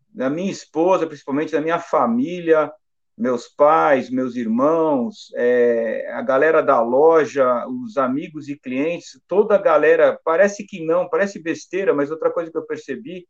da 0.10 0.30
minha 0.30 0.52
esposa, 0.52 1.06
principalmente 1.06 1.52
da 1.52 1.62
minha 1.62 1.78
família, 1.80 2.72
meus 3.18 3.48
pais, 3.48 4.10
meus 4.10 4.36
irmãos, 4.36 5.32
é, 5.36 6.12
a 6.12 6.22
galera 6.22 6.62
da 6.62 6.82
loja, 6.82 7.66
os 7.68 7.98
amigos 7.98 8.50
e 8.50 8.58
clientes, 8.58 9.22
toda 9.28 9.56
a 9.56 9.62
galera, 9.62 10.20
parece 10.24 10.66
que 10.66 10.86
não, 10.86 11.08
parece 11.08 11.42
besteira, 11.42 11.94
mas 11.94 12.12
outra 12.12 12.30
coisa 12.30 12.52
que 12.52 12.58
eu 12.58 12.66
percebi, 12.66 13.26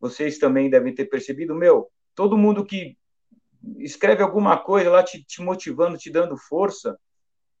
vocês 0.00 0.38
também 0.38 0.70
devem 0.70 0.94
ter 0.94 1.06
percebido, 1.06 1.54
meu, 1.54 1.90
todo 2.14 2.38
mundo 2.38 2.64
que 2.64 2.96
escreve 3.78 4.22
alguma 4.22 4.56
coisa 4.56 4.90
lá 4.90 5.02
te, 5.02 5.22
te 5.22 5.42
motivando, 5.42 5.98
te 5.98 6.10
dando 6.10 6.36
força, 6.36 6.98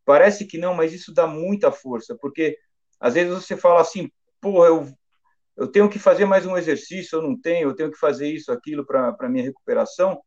parece 0.06 0.46
que 0.46 0.56
não, 0.56 0.74
mas 0.74 0.94
isso 0.94 1.12
dá 1.12 1.26
muita 1.26 1.70
força, 1.70 2.16
porque 2.18 2.56
às 2.98 3.12
vezes 3.12 3.32
você 3.32 3.56
fala 3.56 3.82
assim, 3.82 4.10
pô, 4.40 4.64
eu, 4.64 4.88
eu 5.54 5.68
tenho 5.68 5.90
que 5.90 5.98
fazer 5.98 6.24
mais 6.24 6.46
um 6.46 6.56
exercício, 6.56 7.16
eu 7.16 7.22
não 7.22 7.38
tenho, 7.38 7.68
eu 7.68 7.74
tenho 7.74 7.90
que 7.90 7.98
fazer 7.98 8.26
isso, 8.26 8.50
aquilo 8.50 8.86
para 8.86 9.28
minha 9.28 9.44
recuperação, 9.44 10.18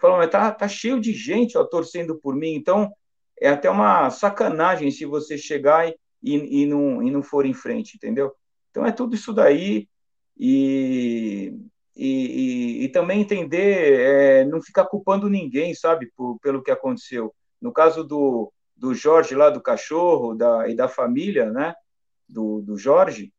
falou, 0.00 0.18
mas 0.18 0.30
tá, 0.30 0.50
tá 0.52 0.68
cheio 0.68 1.00
de 1.00 1.12
gente 1.12 1.56
ó, 1.56 1.64
torcendo 1.64 2.18
por 2.18 2.34
mim, 2.34 2.54
então 2.54 2.92
é 3.40 3.48
até 3.48 3.68
uma 3.70 4.10
sacanagem 4.10 4.90
se 4.90 5.04
você 5.04 5.36
chegar 5.36 5.88
e, 5.88 5.94
e, 6.62 6.66
não, 6.66 7.02
e 7.02 7.10
não 7.10 7.22
for 7.22 7.44
em 7.44 7.54
frente, 7.54 7.96
entendeu? 7.96 8.32
Então 8.70 8.86
é 8.86 8.92
tudo 8.92 9.14
isso 9.14 9.32
daí 9.32 9.88
e, 10.36 11.52
e, 11.96 12.84
e 12.84 12.88
também 12.88 13.20
entender, 13.20 14.00
é, 14.00 14.44
não 14.44 14.60
ficar 14.62 14.86
culpando 14.86 15.28
ninguém, 15.28 15.74
sabe, 15.74 16.10
por, 16.16 16.38
pelo 16.40 16.62
que 16.62 16.70
aconteceu. 16.70 17.34
No 17.60 17.72
caso 17.72 18.02
do, 18.02 18.52
do 18.76 18.94
Jorge 18.94 19.34
lá, 19.34 19.50
do 19.50 19.60
cachorro 19.60 20.34
da, 20.34 20.68
e 20.68 20.74
da 20.74 20.88
família, 20.88 21.50
né, 21.50 21.74
do, 22.28 22.60
do 22.62 22.76
Jorge, 22.76 23.32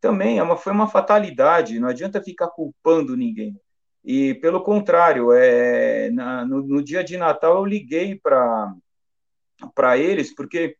também 0.00 0.38
é 0.38 0.42
uma, 0.42 0.56
foi 0.56 0.72
uma 0.72 0.88
fatalidade, 0.88 1.78
não 1.78 1.88
adianta 1.88 2.22
ficar 2.22 2.48
culpando 2.48 3.16
ninguém. 3.16 3.58
E, 4.04 4.34
pelo 4.34 4.62
contrário, 4.62 5.32
é, 5.32 6.10
na, 6.10 6.44
no, 6.44 6.62
no, 6.62 6.82
dia 6.82 7.04
de 7.04 7.16
Natal 7.16 7.56
eu 7.56 7.64
liguei 7.64 8.18
para 8.18 9.98
eles, 9.98 10.34
porque 10.34 10.76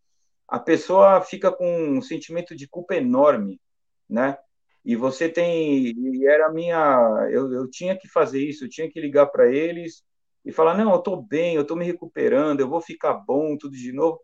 a 0.47 0.59
pessoa 0.59 1.21
fica 1.21 1.53
com 1.53 1.99
um 1.99 2.03
sentimento 2.03 2.57
de 2.57 2.67
culpa 2.69 2.95
enorme, 2.97 3.61
né? 4.09 4.39
E 4.85 4.97
você 4.97 5.29
tem. 5.29 5.93
E 5.97 6.27
era 6.27 6.51
minha. 6.51 7.29
Eu, 7.31 7.53
eu 7.53 7.71
tinha 7.71 7.97
que 7.99 8.09
fazer 8.09 8.41
isso, 8.43 8.65
eu 8.65 8.69
tinha 8.71 8.91
que 8.91 9.01
ligar 9.01 9.27
para 9.27 9.47
eles 9.53 10.03
e 10.45 10.53
falar: 10.53 10.75
não, 10.77 10.93
eu 10.93 10.99
estou 10.99 11.23
bem, 11.23 11.55
eu 11.55 11.63
estou 11.63 11.77
me 11.77 11.85
recuperando, 11.85 12.61
eu 12.61 12.69
vou 12.69 12.81
ficar 12.81 13.13
bom, 13.15 13.57
tudo 13.59 13.77
de 13.77 13.93
novo. 13.93 14.21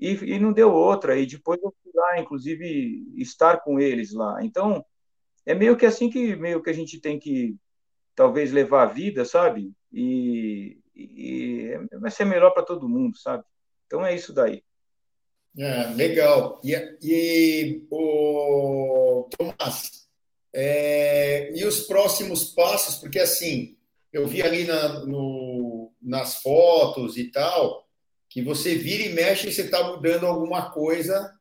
E, 0.00 0.12
e 0.34 0.38
não 0.38 0.52
deu 0.52 0.72
outra. 0.72 1.18
E 1.18 1.26
depois 1.26 1.60
eu 1.62 1.74
fui 1.82 1.92
lá, 1.94 2.20
inclusive, 2.20 3.06
estar 3.16 3.60
com 3.62 3.80
eles 3.80 4.12
lá. 4.12 4.44
Então, 4.44 4.84
é 5.46 5.54
meio 5.54 5.76
que 5.76 5.86
assim 5.86 6.10
que 6.10 6.36
meio 6.36 6.62
que 6.62 6.70
a 6.70 6.72
gente 6.74 7.00
tem 7.00 7.18
que 7.18 7.56
talvez 8.16 8.50
levar 8.50 8.82
a 8.82 8.92
vida, 8.92 9.24
sabe? 9.24 9.72
E, 9.92 10.78
e 10.94 11.78
vai 12.00 12.10
ser 12.10 12.24
melhor 12.24 12.50
para 12.50 12.64
todo 12.64 12.88
mundo, 12.88 13.16
sabe? 13.18 13.44
Então 13.86 14.04
é 14.04 14.14
isso 14.14 14.32
daí. 14.32 14.64
É, 15.58 15.86
legal. 15.94 16.60
E, 16.64 16.74
e 17.02 17.86
o 17.90 19.28
Tomás, 19.36 20.08
é, 20.52 21.52
e 21.54 21.64
os 21.64 21.80
próximos 21.80 22.44
passos? 22.44 22.96
Porque 22.96 23.18
assim, 23.18 23.76
eu 24.12 24.26
vi 24.26 24.42
ali 24.42 24.64
na, 24.64 25.04
no, 25.04 25.92
nas 26.02 26.42
fotos 26.42 27.16
e 27.16 27.30
tal 27.30 27.86
que 28.28 28.42
você 28.42 28.74
vira 28.74 29.04
e 29.04 29.14
mexe 29.14 29.48
e 29.48 29.52
você 29.52 29.62
está 29.62 29.82
mudando 29.82 30.26
alguma 30.26 30.70
coisa 30.70 31.32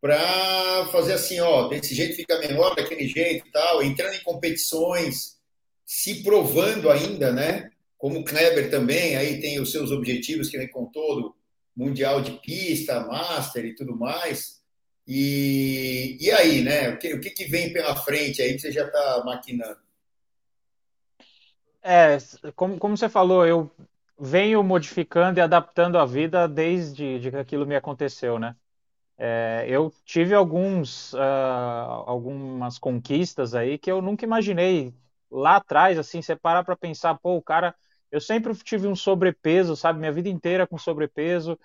para 0.00 0.86
fazer 0.86 1.14
assim, 1.14 1.40
ó, 1.40 1.68
desse 1.68 1.94
jeito 1.94 2.16
fica 2.16 2.38
menor, 2.38 2.74
daquele 2.74 3.06
jeito 3.06 3.46
e 3.46 3.50
tal, 3.50 3.82
entrando 3.82 4.14
em 4.14 4.22
competições, 4.22 5.38
se 5.84 6.22
provando 6.22 6.90
ainda, 6.90 7.32
né? 7.32 7.70
Como 7.98 8.20
o 8.20 8.24
Kleber 8.24 8.70
também, 8.70 9.16
aí 9.16 9.40
tem 9.40 9.60
os 9.60 9.70
seus 9.70 9.90
objetivos 9.90 10.48
que 10.48 10.56
ele 10.56 10.68
contou, 10.68 11.16
do 11.16 11.36
Mundial 11.76 12.20
de 12.20 12.32
Pista, 12.32 13.00
Master 13.00 13.64
e 13.64 13.74
tudo 13.74 13.96
mais. 13.96 14.62
E, 15.06 16.16
e 16.20 16.30
aí, 16.30 16.62
né? 16.62 16.90
O 16.90 16.98
que, 16.98 17.14
o 17.14 17.20
que 17.20 17.44
vem 17.44 17.72
pela 17.72 17.94
frente 17.96 18.40
aí 18.40 18.54
que 18.54 18.60
você 18.60 18.72
já 18.72 18.86
está 18.86 19.22
maquinando? 19.24 19.78
É, 21.82 22.16
como, 22.56 22.78
como 22.78 22.96
você 22.96 23.08
falou, 23.10 23.46
eu 23.46 23.70
venho 24.18 24.62
modificando 24.62 25.38
e 25.38 25.42
adaptando 25.42 25.98
a 25.98 26.06
vida 26.06 26.48
desde 26.48 27.18
de 27.18 27.30
que 27.30 27.36
aquilo 27.36 27.66
me 27.66 27.76
aconteceu, 27.76 28.38
né? 28.38 28.56
É, 29.16 29.66
eu 29.68 29.92
tive 30.04 30.34
alguns, 30.34 31.12
uh, 31.12 31.18
algumas 32.06 32.78
conquistas 32.78 33.54
aí 33.54 33.78
que 33.78 33.90
eu 33.90 34.02
nunca 34.02 34.24
imaginei 34.24 34.92
lá 35.34 35.56
atrás, 35.56 35.98
assim, 35.98 36.22
você 36.22 36.36
parar 36.36 36.64
para 36.64 36.76
pensar, 36.76 37.18
pô, 37.18 37.36
o 37.36 37.42
cara, 37.42 37.74
eu 38.10 38.20
sempre 38.20 38.54
tive 38.54 38.86
um 38.86 38.94
sobrepeso, 38.94 39.76
sabe, 39.76 39.98
minha 39.98 40.12
vida 40.12 40.28
inteira 40.28 40.66
com 40.66 40.78
sobrepeso, 40.78 41.58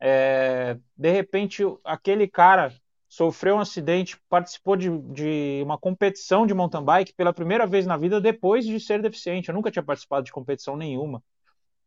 é, 0.00 0.76
de 0.96 1.10
repente 1.10 1.62
aquele 1.84 2.26
cara 2.26 2.72
sofreu 3.08 3.56
um 3.56 3.60
acidente, 3.60 4.18
participou 4.28 4.74
de, 4.74 4.88
de, 5.12 5.60
uma 5.62 5.78
competição 5.78 6.46
de 6.46 6.54
mountain 6.54 6.82
bike 6.82 7.14
pela 7.14 7.32
primeira 7.32 7.66
vez 7.66 7.86
na 7.86 7.96
vida 7.96 8.20
depois 8.20 8.64
de 8.64 8.80
ser 8.80 9.00
deficiente. 9.02 9.48
Eu 9.48 9.54
nunca 9.54 9.70
tinha 9.70 9.82
participado 9.82 10.24
de 10.24 10.32
competição 10.32 10.76
nenhuma. 10.76 11.22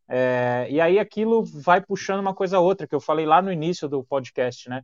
É, 0.07 0.67
e 0.69 0.79
aí 0.79 0.99
aquilo 0.99 1.43
vai 1.43 1.81
puxando 1.81 2.19
uma 2.19 2.33
coisa 2.33 2.57
a 2.57 2.59
outra, 2.59 2.87
que 2.87 2.93
eu 2.93 2.99
falei 2.99 3.25
lá 3.25 3.41
no 3.41 3.51
início 3.51 3.89
do 3.89 4.03
podcast, 4.03 4.69
né? 4.69 4.83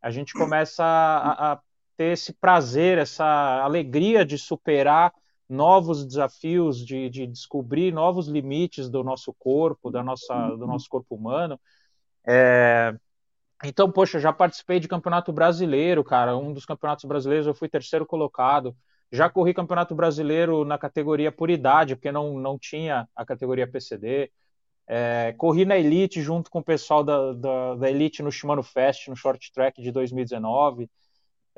A 0.00 0.10
gente 0.10 0.32
começa 0.32 0.84
a, 0.84 1.52
a 1.52 1.60
ter 1.96 2.12
esse 2.12 2.32
prazer, 2.32 2.96
essa 2.96 3.24
alegria 3.62 4.24
de 4.24 4.38
superar 4.38 5.12
novos 5.50 6.06
desafios, 6.06 6.84
de, 6.86 7.10
de, 7.10 7.26
descobrir 7.26 7.92
novos 7.92 8.28
limites 8.28 8.88
do 8.88 9.02
nosso 9.02 9.34
corpo, 9.38 9.90
da 9.90 10.02
nossa, 10.02 10.50
do 10.50 10.66
nosso 10.66 10.88
corpo 10.88 11.16
humano. 11.16 11.60
É, 12.26 12.94
então, 13.64 13.90
poxa, 13.90 14.20
já 14.20 14.32
participei 14.32 14.80
de 14.80 14.88
campeonato 14.88 15.32
brasileiro, 15.32 16.02
cara. 16.04 16.36
Um 16.36 16.52
dos 16.52 16.64
campeonatos 16.64 17.04
brasileiros 17.04 17.46
eu 17.46 17.54
fui 17.54 17.68
terceiro 17.68 18.06
colocado. 18.06 18.74
Já 19.12 19.28
corri 19.28 19.52
campeonato 19.52 19.94
brasileiro 19.94 20.64
na 20.64 20.78
categoria 20.78 21.32
por 21.32 21.50
idade, 21.50 21.96
porque 21.96 22.12
não, 22.12 22.38
não 22.38 22.58
tinha 22.58 23.08
a 23.14 23.26
categoria 23.26 23.66
PCD. 23.66 24.30
É, 24.86 25.34
corri 25.36 25.64
na 25.64 25.76
Elite 25.76 26.22
junto 26.22 26.50
com 26.50 26.60
o 26.60 26.64
pessoal 26.64 27.04
da, 27.04 27.32
da, 27.32 27.74
da, 27.76 27.90
Elite 27.90 28.22
no 28.22 28.32
Shimano 28.32 28.62
Fest, 28.62 29.08
no 29.08 29.16
Short 29.16 29.52
Track 29.52 29.82
de 29.82 29.90
2019. 29.92 30.88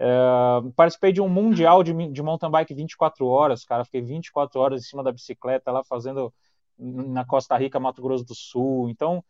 É, 0.04 0.72
participei 0.74 1.12
de 1.12 1.20
um 1.20 1.28
mundial 1.28 1.84
de, 1.84 1.92
de 2.10 2.22
mountain 2.24 2.50
bike 2.50 2.74
24 2.74 3.24
horas, 3.24 3.64
cara. 3.64 3.84
Fiquei 3.84 4.02
24 4.02 4.58
horas 4.58 4.82
em 4.82 4.88
cima 4.88 5.00
da 5.00 5.12
bicicleta 5.12 5.70
lá 5.70 5.84
fazendo 5.84 6.34
na 6.76 7.24
Costa 7.24 7.56
Rica, 7.56 7.78
Mato 7.78 8.02
Grosso 8.02 8.24
do 8.24 8.34
Sul. 8.34 8.88
Então, 8.88 9.24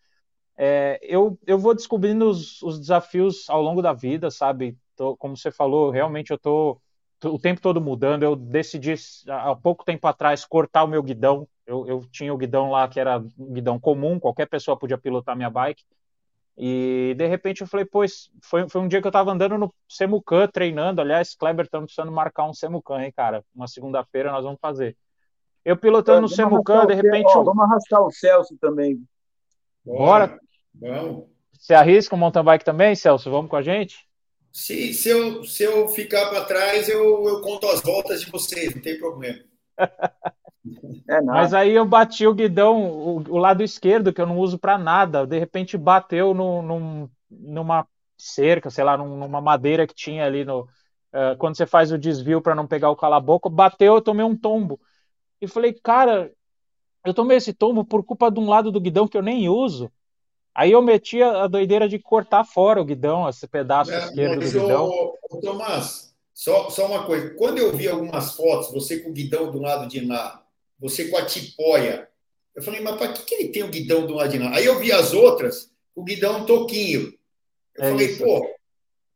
é, 0.57 0.99
eu, 1.03 1.39
eu 1.47 1.59
vou 1.59 1.75
descobrindo 1.75 2.27
os, 2.27 2.63
os, 2.63 2.81
desafios 2.81 3.51
ao 3.51 3.61
longo 3.61 3.83
da 3.83 3.93
vida, 3.93 4.31
sabe? 4.31 4.75
Tô, 4.97 5.15
como 5.15 5.37
você 5.37 5.51
falou, 5.51 5.91
realmente 5.91 6.31
eu 6.31 6.39
tô, 6.39 6.81
tô, 7.21 7.35
o 7.35 7.39
tempo 7.39 7.61
todo 7.61 7.79
mudando. 7.79 8.23
Eu 8.23 8.35
decidi 8.35 8.95
há 9.29 9.55
pouco 9.55 9.85
tempo 9.85 10.07
atrás 10.07 10.47
cortar 10.47 10.85
o 10.85 10.89
meu 10.89 11.03
guidão. 11.03 11.47
Eu, 11.67 11.87
eu 11.87 12.01
tinha 12.11 12.33
o 12.33 12.39
guidão 12.39 12.71
lá 12.71 12.89
que 12.89 12.99
era 12.99 13.19
um 13.19 13.53
guidão 13.53 13.79
comum, 13.79 14.19
qualquer 14.19 14.47
pessoa 14.47 14.79
podia 14.79 14.97
pilotar 14.97 15.37
minha 15.37 15.51
bike. 15.51 15.85
E 16.57 17.15
de 17.17 17.27
repente 17.27 17.63
eu 17.63 17.67
falei, 17.67 17.87
pois, 17.87 18.31
foi, 18.43 18.69
foi 18.69 18.81
um 18.81 18.89
dia 18.89 19.01
que 19.01 19.07
eu 19.07 19.11
estava 19.11 19.33
andando 19.33 19.57
no 19.57 19.75
Semucan 19.89 20.47
treinando. 20.49 21.01
Aliás, 21.01 21.35
Kleber, 21.35 21.65
estamos 21.65 21.87
precisando 21.87 22.13
marcar 22.13 22.45
um 22.45 22.53
Semucan, 22.53 23.03
hein, 23.03 23.13
cara? 23.15 23.45
Uma 23.55 23.67
segunda-feira 23.67 24.31
nós 24.31 24.45
vamos 24.45 24.61
fazer. 24.61 24.97
Eu 25.65 25.77
pilotando 25.77 26.23
no 26.23 26.29
Semucan, 26.29 26.87
de 26.87 26.95
repente. 26.95 27.33
Ó, 27.35 27.43
Vamos 27.43 27.65
arrastar 27.65 28.03
o 28.03 28.11
Celso 28.11 28.57
também. 28.61 29.03
Bora. 29.85 30.39
Bom. 30.75 31.29
Você 31.53 31.75
arrisca 31.75 32.15
um 32.17 32.19
mountain 32.19 32.43
bike 32.43 32.65
também, 32.65 32.95
Celso? 32.95 33.31
Vamos 33.31 33.51
com 33.51 33.57
a 33.57 33.63
gente? 33.63 34.07
Se, 34.51 34.93
se, 34.93 35.09
eu, 35.09 35.45
se 35.45 35.63
eu 35.63 35.89
ficar 35.89 36.29
para 36.29 36.45
trás, 36.45 36.89
eu, 36.89 37.27
eu 37.27 37.41
conto 37.41 37.69
as 37.69 37.81
voltas 37.81 38.21
de 38.21 38.31
vocês, 38.31 38.75
não 38.75 38.83
tem 38.83 38.99
problema. 38.99 39.39
É 41.09 41.21
Mas 41.21 41.53
aí 41.53 41.73
eu 41.73 41.85
bati 41.85 42.27
o 42.27 42.35
guidão, 42.35 42.81
o, 42.85 43.17
o 43.29 43.39
lado 43.39 43.63
esquerdo, 43.63 44.13
que 44.13 44.21
eu 44.21 44.27
não 44.27 44.39
uso 44.39 44.59
para 44.59 44.79
nada, 44.79 45.27
de 45.27 45.39
repente 45.39 45.77
bateu 45.77 46.33
no, 46.33 46.63
num, 46.63 47.09
numa 47.31 47.87
cerca, 48.17 48.71
sei 48.71 48.85
lá, 48.85 48.97
numa 48.97 49.41
madeira 49.41 49.87
que 49.87 49.95
tinha 49.95 50.25
ali 50.25 50.45
no. 50.45 50.69
Uh, 51.13 51.37
quando 51.39 51.57
você 51.57 51.67
faz 51.67 51.93
o 51.93 51.99
desvio 51.99 52.41
para 52.41 52.55
não 52.55 52.67
pegar 52.67 52.89
o 52.89 52.97
cala-boca, 52.97 53.51
bateu, 53.51 53.95
eu 53.95 54.01
tomei 54.01 54.25
um 54.25 54.37
tombo. 54.37 54.81
E 55.41 55.47
falei, 55.47 55.75
cara, 55.75 56.33
eu 57.05 57.13
tomei 57.13 57.37
esse 57.37 57.53
tombo 57.53 57.85
por 57.85 58.05
culpa 58.05 58.31
de 58.31 58.41
um 58.41 58.49
lado 58.49 58.71
do 58.71 58.81
guidão 58.81 59.09
que 59.09 59.17
eu 59.17 59.23
nem 59.23 59.49
uso. 59.49 59.93
Aí 60.55 60.73
eu 60.73 60.81
meti 60.81 61.23
a, 61.23 61.47
doideira 61.47 61.89
de 61.89 61.99
cortar 61.99 62.45
fora 62.45 62.81
o 62.81 62.85
guidão, 62.85 63.29
esse 63.29 63.47
pedaço 63.49 63.91
é, 63.91 63.99
esquerdo 63.99 64.41
do 64.41 64.51
guidão. 64.53 64.87
Ô, 65.31 65.41
Tomás, 65.41 66.15
só, 66.33 66.71
só 66.71 66.87
uma 66.87 67.05
coisa. 67.05 67.35
Quando 67.35 67.59
eu 67.59 67.75
vi 67.75 67.89
algumas 67.89 68.35
fotos, 68.37 68.71
você 68.73 69.01
com 69.01 69.11
o 69.11 69.13
guidão 69.13 69.51
do 69.51 69.61
lado 69.61 69.89
de 69.89 70.05
lá, 70.05 70.42
você 70.83 71.09
com 71.09 71.17
a 71.17 71.25
tipóia, 71.25 72.09
eu 72.55 72.63
falei, 72.63 72.81
mas 72.81 72.97
para 72.97 73.13
que, 73.13 73.23
que 73.25 73.35
ele 73.35 73.49
tem 73.49 73.63
o 73.63 73.71
guidão 73.71 74.07
do 74.07 74.15
lado 74.15 74.31
de 74.31 74.39
lá? 74.39 74.55
Aí 74.55 74.67
eu 74.67 74.79
vi 74.79 74.93
as 74.93 75.15
outras, 75.15 75.71
o 75.95 76.05
guidão 76.05 76.45
toquinho. 76.45 77.15
Eu 77.77 77.85
é 77.85 77.91
falei, 77.91 78.07
isso. 78.09 78.19
pô, 78.19 78.55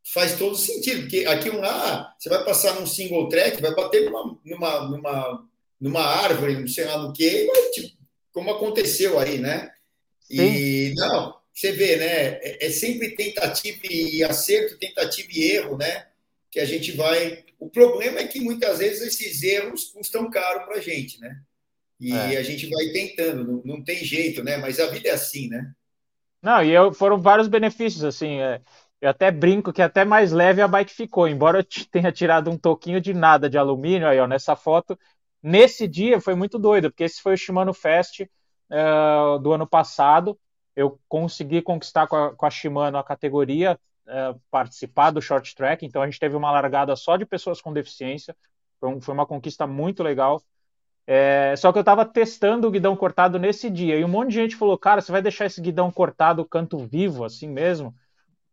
faz 0.05 0.39
todo 0.39 0.57
sentido, 0.57 1.03
porque 1.03 1.27
aqui 1.27 1.51
um 1.51 1.61
lá, 1.61 2.15
você 2.19 2.31
vai 2.31 2.43
passar 2.45 2.81
num 2.81 2.87
single 2.87 3.29
track, 3.29 3.61
vai 3.61 3.75
bater 3.75 4.07
numa, 4.07 4.39
numa, 4.45 4.89
numa 4.89 5.47
numa 5.81 6.03
árvore, 6.03 6.59
não 6.59 6.69
sei 6.69 6.85
lá 6.85 6.99
no 6.99 7.13
que, 7.13 7.49
tipo, 7.73 7.97
como 8.33 8.51
aconteceu 8.51 9.19
aí, 9.19 9.39
né? 9.39 9.71
Sim. 10.21 10.41
E 10.41 10.95
não, 10.95 11.37
você 11.53 11.73
vê, 11.73 11.97
né? 11.97 12.39
É, 12.43 12.67
é, 12.67 12.71
sempre 12.71 13.15
tentativa 13.15 13.79
e 13.89 14.23
acerto, 14.25 14.79
tentativa 14.79 15.29
e 15.33 15.53
erro, 15.53 15.77
né? 15.77 16.07
Que 16.51 16.61
a 16.61 16.65
gente 16.65 16.93
vai. 16.93 17.45
O 17.59 17.69
problema 17.69 18.21
é 18.21 18.27
que 18.27 18.41
muitas 18.41 18.79
vezes 18.79 19.03
esses 19.03 19.43
erros 19.43 19.85
custam 19.85 20.31
caro 20.31 20.65
para 20.65 20.77
a 20.77 20.81
gente, 20.81 21.21
né? 21.21 21.41
E 21.99 22.13
é. 22.13 22.37
a 22.37 22.43
gente 22.43 22.69
vai 22.69 22.87
tentando, 22.87 23.45
não, 23.45 23.63
não, 23.65 23.85
tem 23.85 24.05
jeito, 24.05 24.45
né? 24.45 24.57
Mas 24.59 24.79
a 24.79 24.87
vida 24.87 25.09
é 25.09 25.13
assim, 25.13 25.49
né? 25.49 25.73
Não, 26.43 26.63
e 26.63 26.71
eu, 26.71 26.93
foram 26.93 27.19
vários 27.19 27.49
benefícios, 27.49 28.05
assim. 28.05 28.41
É, 28.41 28.61
eu 29.01 29.11
até 29.11 29.31
brinco 29.31 29.73
que 29.73 29.83
até 29.83 30.05
mais 30.05 30.33
leve 30.33 30.61
a 30.61 30.69
bike 30.69 30.93
ficou, 30.93 31.27
embora 31.27 31.61
eu 31.61 31.65
tenha 31.91 32.13
tirado 32.13 32.51
um 32.51 32.59
toquinho 32.59 33.01
de 33.01 33.15
nada 33.15 33.49
de 33.49 33.57
alumínio 33.57 34.09
aí, 34.09 34.19
ó, 34.19 34.27
nessa 34.27 34.55
foto 34.55 34.99
Nesse 35.49 35.87
dia 35.87 36.21
foi 36.21 36.35
muito 36.35 36.59
doido, 36.59 36.91
porque 36.91 37.05
esse 37.05 37.23
foi 37.23 37.35
o 37.35 37.37
Shimano 37.37 37.73
Fest 37.73 38.23
uh, 38.23 39.39
do 39.39 39.53
ano 39.53 39.65
passado. 39.65 40.37
Eu 40.75 41.01
consegui 41.09 41.63
conquistar 41.63 42.09
com 42.09 42.17
a, 42.17 42.35
com 42.35 42.47
a 42.47 42.51
Shimano 42.51 42.99
a 42.99 43.05
categoria, 43.05 43.79
uh, 44.09 44.41
participar 44.51 45.13
do 45.13 45.23
short 45.23 45.55
track. 45.55 45.87
Então 45.87 46.03
a 46.03 46.07
gente 46.07 46.19
teve 46.19 46.35
uma 46.35 46.51
largada 46.51 46.97
só 46.97 47.17
de 47.17 47.25
pessoas 47.25 47.61
com 47.61 47.73
deficiência. 47.73 48.37
Foi, 48.81 48.89
um, 48.89 49.01
foi 49.01 49.15
uma 49.15 49.25
conquista 49.25 49.69
muito 49.69 50.03
legal. 50.03 50.43
É, 51.07 51.55
só 51.57 51.71
que 51.73 51.79
eu 51.79 51.83
estava 51.83 52.05
testando 52.05 52.67
o 52.67 52.71
guidão 52.71 52.97
cortado 52.97 53.39
nesse 53.39 53.71
dia 53.71 53.97
e 53.97 54.05
um 54.05 54.09
monte 54.09 54.31
de 54.31 54.35
gente 54.37 54.57
falou: 54.57 54.77
Cara, 54.77 55.01
você 55.01 55.13
vai 55.13 55.23
deixar 55.23 55.47
esse 55.47 55.61
guidão 55.61 55.91
cortado 55.91 56.45
canto 56.45 56.79
vivo 56.79 57.25
assim 57.25 57.49
mesmo? 57.49 57.95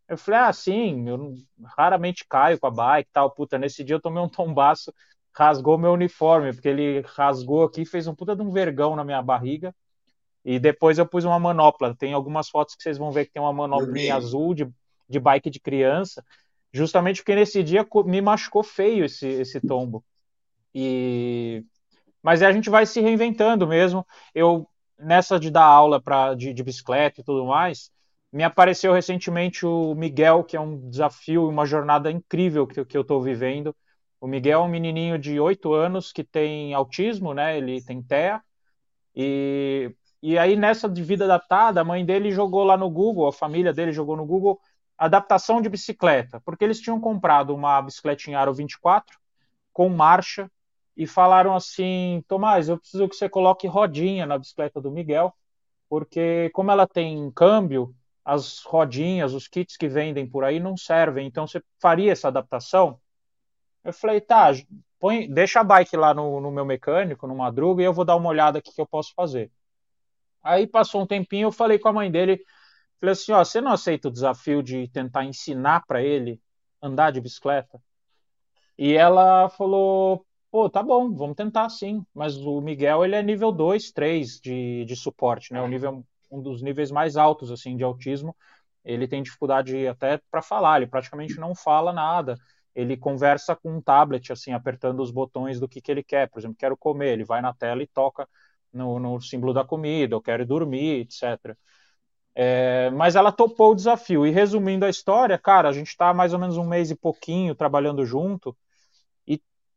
Eu 0.08 0.18
falei: 0.18 0.40
Ah, 0.42 0.54
sim, 0.54 1.08
eu 1.10 1.36
raramente 1.78 2.26
caio 2.28 2.60
com 2.60 2.68
a 2.68 2.72
bike 2.72 3.10
tal. 3.12 3.32
Puta, 3.32 3.58
nesse 3.58 3.84
dia 3.84 3.96
eu 3.96 4.02
tomei 4.02 4.22
um 4.22 4.30
tombaço 4.30 4.94
rasgou 5.34 5.78
meu 5.78 5.92
uniforme, 5.92 6.54
porque 6.54 6.68
ele 6.70 7.02
rasgou 7.02 7.64
aqui, 7.64 7.86
fez 7.86 8.08
um 8.08 8.16
puta 8.16 8.36
de 8.36 8.42
um 8.42 8.52
vergão 8.52 8.96
na 8.96 9.04
minha 9.04 9.22
barriga. 9.22 9.76
E 10.46 10.60
depois 10.60 10.98
eu 10.98 11.08
pus 11.08 11.26
uma 11.26 11.40
manopla. 11.40 11.96
Tem 11.96 12.14
algumas 12.14 12.50
fotos 12.50 12.76
que 12.76 12.84
vocês 12.84 12.98
vão 12.98 13.12
ver 13.12 13.26
que 13.26 13.34
tem 13.34 13.42
uma 13.42 13.54
manoplinha 13.54 14.16
azul 14.16 14.54
de, 14.54 14.70
de 15.10 15.20
bike 15.20 15.50
de 15.50 15.60
criança, 15.60 16.24
justamente 16.72 17.22
porque 17.22 17.36
nesse 17.36 17.64
dia 17.64 17.88
me 18.06 18.22
machucou 18.22 18.64
feio 18.64 19.06
esse, 19.06 19.28
esse 19.28 19.60
tombo. 19.60 20.04
E 20.76 21.64
mas 22.24 22.42
a 22.42 22.52
gente 22.52 22.70
vai 22.70 22.86
se 22.86 23.02
reinventando 23.02 23.68
mesmo. 23.68 24.06
Eu 24.34 24.68
nessa 24.98 25.40
de 25.40 25.52
dar 25.52 25.66
aula 25.66 26.02
para 26.02 26.34
de, 26.36 26.54
de 26.54 26.64
bicicleta 26.64 27.22
e 27.22 27.24
tudo 27.24 27.46
mais, 27.46 27.92
me 28.32 28.44
apareceu 28.44 28.94
recentemente 28.94 29.66
o 29.66 29.94
Miguel, 29.96 30.44
que 30.44 30.58
é 30.58 30.62
um 30.62 30.90
desafio, 30.90 31.48
uma 31.50 31.66
jornada 31.66 32.10
incrível 32.12 32.66
que, 32.66 32.84
que 32.86 32.98
eu 32.98 33.02
estou 33.02 33.22
vivendo 33.22 33.76
o 34.24 34.28
Miguel 34.28 34.62
é 34.62 34.64
um 34.64 34.70
menininho 34.70 35.20
de 35.20 35.38
8 35.38 35.74
anos 35.74 36.14
que 36.14 36.24
tem 36.24 36.74
autismo, 36.74 37.34
né? 37.34 37.58
Ele 37.58 37.84
tem 37.84 38.02
TEA. 38.02 38.42
E, 39.14 39.94
e 40.22 40.38
aí, 40.38 40.56
nessa 40.56 40.88
de 40.88 41.04
vida 41.04 41.26
adaptada, 41.26 41.82
a 41.82 41.84
mãe 41.84 42.06
dele 42.06 42.32
jogou 42.32 42.64
lá 42.64 42.78
no 42.78 42.90
Google, 42.90 43.28
a 43.28 43.34
família 43.34 43.74
dele 43.74 43.92
jogou 43.92 44.16
no 44.16 44.26
Google, 44.26 44.62
adaptação 44.98 45.62
de 45.62 45.68
bicicleta, 45.68 46.42
porque 46.46 46.64
eles 46.64 46.80
tinham 46.80 47.02
comprado 47.02 47.54
uma 47.54 47.82
bicicletinha 47.82 48.40
Aro 48.40 48.54
24 48.54 49.20
com 49.74 49.90
marcha 49.90 50.50
e 50.96 51.08
falaram 51.08 51.56
assim: 51.56 52.24
Tomás, 52.28 52.70
eu 52.70 52.78
preciso 52.78 53.08
que 53.10 53.16
você 53.16 53.30
coloque 53.30 53.68
rodinha 53.68 54.26
na 54.26 54.38
bicicleta 54.38 54.80
do 54.82 54.92
Miguel, 54.92 55.34
porque 55.90 56.50
como 56.54 56.72
ela 56.72 56.88
tem 56.88 57.32
câmbio, 57.32 57.96
as 58.24 58.64
rodinhas, 58.64 59.34
os 59.34 59.48
kits 59.48 59.78
que 59.78 59.88
vendem 59.88 60.28
por 60.28 60.44
aí 60.44 60.60
não 60.60 60.78
servem, 60.78 61.28
então 61.28 61.46
você 61.48 61.62
faria 61.82 62.12
essa 62.12 62.30
adaptação? 62.30 63.00
Eu 63.84 63.94
falei, 63.94 64.22
tá, 64.22 64.52
põe, 65.00 65.30
deixa 65.30 65.60
a 65.60 65.64
bike 65.64 65.98
lá 65.98 66.14
no, 66.14 66.40
no 66.40 66.52
meu 66.52 66.66
mecânico, 66.66 67.28
no 67.28 67.36
Madruga, 67.36 67.82
e 67.84 67.86
eu 67.86 67.94
vou 67.94 68.06
dar 68.06 68.16
uma 68.16 68.30
olhada 68.30 68.60
aqui 68.60 68.74
que 68.74 68.80
eu 68.80 68.88
posso 68.88 69.14
fazer. 69.14 69.52
Aí 70.42 70.66
passou 70.68 71.02
um 71.02 71.08
tempinho, 71.08 71.48
eu 71.48 71.52
falei 71.52 71.78
com 71.78 71.90
a 71.90 71.94
mãe 71.94 72.10
dele, 72.10 72.42
falei 73.00 73.14
assim, 73.14 73.32
ó, 73.34 73.44
você 73.44 73.60
não 73.60 73.72
aceita 73.72 74.08
o 74.08 74.12
desafio 74.12 74.64
de 74.64 74.88
tentar 74.90 75.26
ensinar 75.26 75.86
para 75.86 76.02
ele 76.02 76.42
andar 76.82 77.12
de 77.12 77.20
bicicleta? 77.22 77.82
E 78.78 78.94
ela 78.94 79.50
falou, 79.50 80.26
pô, 80.54 80.70
tá 80.70 80.84
bom, 80.84 81.12
vamos 81.16 81.36
tentar 81.36 81.68
sim, 81.70 82.06
mas 82.14 82.38
o 82.38 82.62
Miguel, 82.62 83.04
ele 83.04 83.16
é 83.16 83.24
nível 83.24 83.52
2, 83.52 83.92
3 83.92 84.40
de, 84.40 84.86
de 84.86 84.96
suporte, 84.96 85.52
né, 85.52 85.60
o 85.62 85.68
nível, 85.68 86.06
um 86.32 86.42
dos 86.44 86.62
níveis 86.62 86.92
mais 86.92 87.18
altos, 87.18 87.52
assim, 87.52 87.76
de 87.76 87.84
autismo, 87.84 88.36
ele 88.86 89.08
tem 89.08 89.24
dificuldade 89.24 89.88
até 89.88 90.20
para 90.30 90.44
falar, 90.44 90.78
ele 90.78 90.88
praticamente 90.92 91.40
não 91.40 91.56
fala 91.56 91.92
nada, 91.92 92.38
ele 92.76 92.96
conversa 92.98 93.56
com 93.56 93.78
um 93.78 93.82
tablet, 93.82 94.32
assim, 94.32 94.54
apertando 94.54 95.02
os 95.02 95.10
botões 95.12 95.60
do 95.60 95.68
que, 95.68 95.82
que 95.82 95.92
ele 95.92 96.04
quer. 96.04 96.30
Por 96.30 96.40
exemplo, 96.40 96.58
quero 96.60 96.78
comer, 96.78 97.14
ele 97.14 97.26
vai 97.26 97.42
na 97.42 97.54
tela 97.54 97.84
e 97.84 97.88
toca 97.88 98.28
no, 98.74 99.00
no 99.00 99.22
símbolo 99.22 99.54
da 99.54 99.66
comida, 99.66 100.16
ou 100.16 100.22
quero 100.22 100.46
dormir, 100.46 101.02
etc. 101.02 101.58
É, 102.36 102.90
mas 102.92 103.16
ela 103.16 103.32
topou 103.32 103.74
o 103.74 103.76
desafio. 103.76 104.26
E 104.28 104.32
resumindo 104.32 104.86
a 104.86 104.90
história, 104.92 105.38
cara, 105.40 105.70
a 105.70 105.74
gente 105.74 105.90
está 105.90 106.14
mais 106.14 106.34
ou 106.34 106.40
menos 106.40 106.58
um 106.58 106.68
mês 106.68 106.92
e 106.92 106.96
pouquinho 106.96 107.56
trabalhando 107.56 108.06
junto 108.06 108.56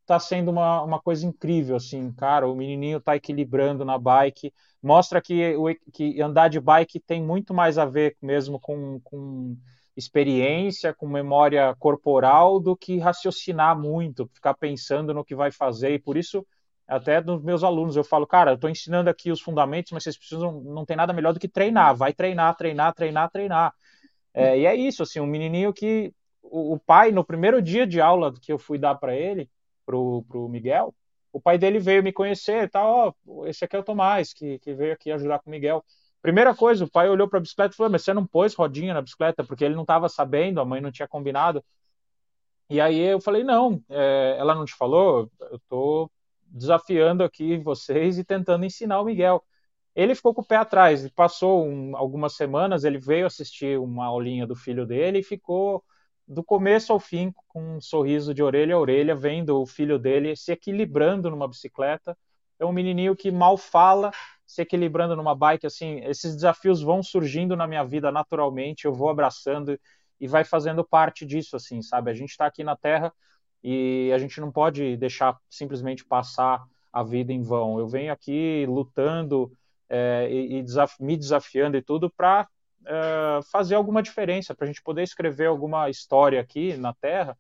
está 0.07 0.21
sendo 0.21 0.53
uma, 0.53 0.83
uma 0.83 1.01
coisa 1.01 1.27
incrível, 1.27 1.77
assim, 1.77 2.13
cara. 2.13 2.49
O 2.49 2.55
menininho 2.55 2.99
está 2.99 3.17
equilibrando 3.17 3.85
na 3.85 3.99
bike, 3.99 4.55
mostra 4.81 5.21
que, 5.21 5.57
que 5.93 6.23
andar 6.23 6.49
de 6.49 6.61
bike 6.61 7.01
tem 7.01 7.21
muito 7.21 7.53
mais 7.53 7.77
a 7.77 7.85
ver 7.85 8.17
mesmo 8.23 8.59
com, 8.61 9.01
com 9.01 9.57
experiência, 9.97 10.95
com 10.95 11.09
memória 11.09 11.75
corporal, 11.79 12.61
do 12.61 12.77
que 12.77 12.99
raciocinar 12.99 13.79
muito, 13.79 14.31
ficar 14.33 14.55
pensando 14.55 15.13
no 15.13 15.25
que 15.25 15.35
vai 15.35 15.51
fazer. 15.51 15.95
E 15.95 15.99
por 15.99 16.17
isso, 16.17 16.47
até 16.87 17.21
dos 17.21 17.43
meus 17.43 17.65
alunos, 17.65 17.97
eu 17.97 18.05
falo, 18.05 18.27
cara, 18.27 18.53
eu 18.53 18.55
estou 18.55 18.71
ensinando 18.71 19.11
aqui 19.11 19.33
os 19.33 19.41
fundamentos, 19.41 19.91
mas 19.91 20.05
vocês 20.05 20.17
precisam, 20.17 20.61
não 20.61 20.87
tem 20.87 20.97
nada 20.97 21.13
melhor 21.13 21.33
do 21.33 21.41
que 21.41 21.49
treinar. 21.49 21.97
Vai 21.97 22.13
treinar, 22.13 22.57
treinar, 22.57 22.95
treinar, 22.95 23.31
treinar. 23.31 23.75
É, 24.33 24.57
e 24.57 24.67
é 24.67 24.75
isso, 24.77 25.03
assim, 25.03 25.19
um 25.19 25.27
menininho 25.27 25.73
que 25.73 26.13
o, 26.43 26.75
o, 26.75 26.79
pai, 26.79 27.11
no 27.11 27.25
primeiro 27.25 27.61
dia 27.61 27.87
de 27.87 28.01
aula 28.01 28.33
que 28.41 28.53
eu 28.53 28.59
fui 28.59 28.79
dar 28.79 28.95
para 28.95 29.17
ele, 29.17 29.51
pro, 29.87 30.25
pro 30.29 30.49
Miguel, 30.49 30.95
o 31.33 31.41
pai 31.41 31.59
dele 31.59 31.79
veio 31.79 32.03
me 32.03 32.13
conhecer, 32.13 32.71
tá, 32.71 32.85
ó, 32.85 33.13
esse 33.47 33.65
aqui 33.65 33.77
é 33.77 33.79
o 33.79 33.83
Tomás, 33.83 34.33
que, 34.33 34.59
que 34.59 34.75
veio 34.75 34.93
aqui 34.93 35.13
ajudar 35.13 35.39
com 35.39 35.51
o 35.51 35.53
Miguel. 35.53 35.85
Primeira 36.23 36.55
coisa, 36.55 36.85
o 36.85 36.91
pai 36.91 37.09
olhou 37.09 37.29
para 37.29 37.39
a 37.39 37.43
bicicleta 37.43 37.75
e 37.75 37.77
falou: 37.77 37.93
Mas 37.93 38.03
você 38.03 38.13
não 38.15 38.27
pôs 38.27 38.55
rodinha 38.55 38.95
na 38.95 39.03
bicicleta? 39.03 39.45
Porque 39.45 39.65
ele 39.65 39.75
não 39.75 39.83
estava 39.83 40.09
sabendo, 40.09 40.61
a 40.61 40.65
mãe 40.65 40.81
não 40.81 40.91
tinha 40.91 41.07
combinado. 41.07 41.65
E 42.69 42.81
aí 42.81 42.99
eu 42.99 43.21
falei: 43.21 43.45
Não, 43.45 43.83
é, 43.89 44.37
ela 44.39 44.55
não 44.55 44.65
te 44.65 44.75
falou? 44.75 45.31
Eu 45.41 45.57
estou 45.57 46.11
desafiando 46.47 47.23
aqui 47.23 47.59
vocês 47.59 48.19
e 48.19 48.25
tentando 48.25 48.65
ensinar 48.65 49.01
o 49.01 49.05
Miguel. 49.05 49.45
Ele 49.95 50.15
ficou 50.15 50.35
com 50.35 50.43
o 50.43 50.45
pé 50.45 50.57
atrás, 50.57 51.05
e 51.05 51.11
passou 51.11 51.67
um, 51.67 51.97
algumas 51.97 52.35
semanas, 52.35 52.85
ele 52.85 52.99
veio 52.99 53.27
assistir 53.27 53.79
uma 53.79 54.07
aulinha 54.07 54.47
do 54.47 54.57
filho 54.57 54.87
dele 54.87 55.21
e 55.21 55.23
ficou 55.23 55.85
do 56.27 56.43
começo 56.43 56.93
ao 56.93 56.99
fim 56.99 57.33
com 57.47 57.77
um 57.77 57.81
sorriso 57.81 58.35
de 58.35 58.43
orelha 58.43 58.75
a 58.75 58.79
orelha, 58.79 59.15
vendo 59.15 59.61
o 59.61 59.67
filho 59.67 59.99
dele 59.99 60.35
se 60.35 60.53
equilibrando 60.53 61.31
numa 61.31 61.47
bicicleta. 61.47 62.17
É 62.59 62.65
um 62.65 62.73
menininho 62.73 63.15
que 63.15 63.31
mal 63.31 63.57
fala, 63.57 64.11
se 64.47 64.63
equilibrando 64.63 65.15
numa 65.15 65.35
bike, 65.35 65.67
assim, 65.67 66.01
esses 66.05 66.35
desafios 66.35 66.83
vão 66.83 67.03
surgindo 67.03 67.57
na 67.57 67.67
minha 67.67 67.85
vida 67.85 68.11
naturalmente, 68.11 68.87
eu 68.87 68.93
vou 68.93 69.09
abraçando 69.09 69.79
e 70.21 70.27
vai 70.27 70.45
fazendo 70.45 70.85
parte 70.85 71.27
disso, 71.27 71.57
assim, 71.57 71.83
sabe? 71.83 72.11
A 72.11 72.15
gente 72.15 72.31
está 72.31 72.47
aqui 72.47 72.65
na 72.65 72.77
Terra 72.77 73.13
e 73.63 74.11
a 74.15 74.19
gente 74.19 74.41
não 74.41 74.51
pode 74.51 74.97
deixar 74.97 75.39
simplesmente 75.51 76.05
passar 76.05 76.65
a 76.93 77.03
vida 77.03 77.33
em 77.33 77.43
vão. 77.43 77.79
Eu 77.79 77.87
venho 77.87 78.13
aqui 78.13 78.65
lutando 78.67 79.53
é, 79.89 80.29
e, 80.31 80.59
e 80.59 80.63
desaf 80.63 80.97
me 81.03 81.17
desafiando 81.17 81.77
e 81.77 81.83
tudo 81.83 82.11
para 82.11 82.49
é, 82.87 83.41
fazer 83.51 83.75
alguma 83.75 84.03
diferença, 84.03 84.55
para 84.55 84.65
a 84.65 84.67
gente 84.69 84.83
poder 84.83 85.03
escrever 85.03 85.47
alguma 85.47 85.91
história 85.91 86.41
aqui 86.41 86.77
na 86.77 86.95
Terra, 86.95 87.37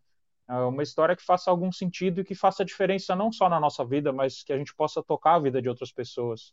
é, 0.48 0.54
uma 0.54 0.82
história 0.82 1.16
que 1.16 1.24
faça 1.24 1.50
algum 1.50 1.70
sentido 1.70 2.20
e 2.20 2.24
que 2.24 2.34
faça 2.34 2.64
diferença 2.64 3.14
não 3.14 3.30
só 3.30 3.48
na 3.48 3.60
nossa 3.60 3.84
vida, 3.84 4.12
mas 4.12 4.42
que 4.42 4.52
a 4.52 4.58
gente 4.58 4.74
possa 4.74 5.02
tocar 5.02 5.34
a 5.34 5.40
vida 5.40 5.62
de 5.62 5.68
outras 5.68 5.92
pessoas. 5.92 6.52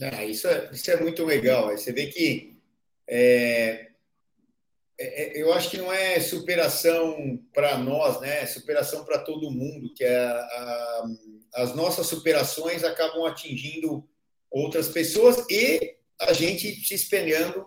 Ah, 0.00 0.24
isso, 0.24 0.46
é, 0.46 0.70
isso 0.72 0.90
é 0.90 1.00
muito 1.00 1.24
legal. 1.24 1.70
Você 1.70 1.92
vê 1.92 2.06
que 2.06 2.56
é, 3.08 3.88
é, 4.98 5.38
é 5.38 5.42
eu 5.42 5.52
acho 5.54 5.70
que 5.70 5.78
não 5.78 5.92
é 5.92 6.20
superação 6.20 7.40
para 7.52 7.78
nós, 7.78 8.20
né? 8.20 8.42
É 8.42 8.46
superação 8.46 9.04
para 9.04 9.18
todo 9.18 9.50
mundo, 9.50 9.92
que 9.94 10.04
é 10.04 10.16
a, 10.18 10.38
a, 10.38 11.06
as 11.54 11.74
nossas 11.74 12.06
superações 12.06 12.84
acabam 12.84 13.24
atingindo 13.24 14.06
outras 14.50 14.88
pessoas 14.88 15.44
e 15.50 15.95
a 16.20 16.32
gente 16.32 16.74
se 16.84 16.94
espelhando 16.94 17.66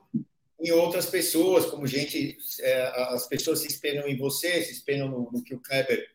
em 0.59 0.71
outras 0.71 1.05
pessoas, 1.05 1.65
como 1.65 1.87
gente, 1.87 2.37
é, 2.59 2.81
as 3.13 3.27
pessoas 3.27 3.59
se 3.59 3.67
espelham 3.67 4.07
em 4.07 4.17
você, 4.17 4.61
se 4.61 4.73
espelham 4.73 5.07
no, 5.07 5.31
no 5.31 5.43
que 5.43 5.55
o 5.55 5.59
Kleber 5.59 6.05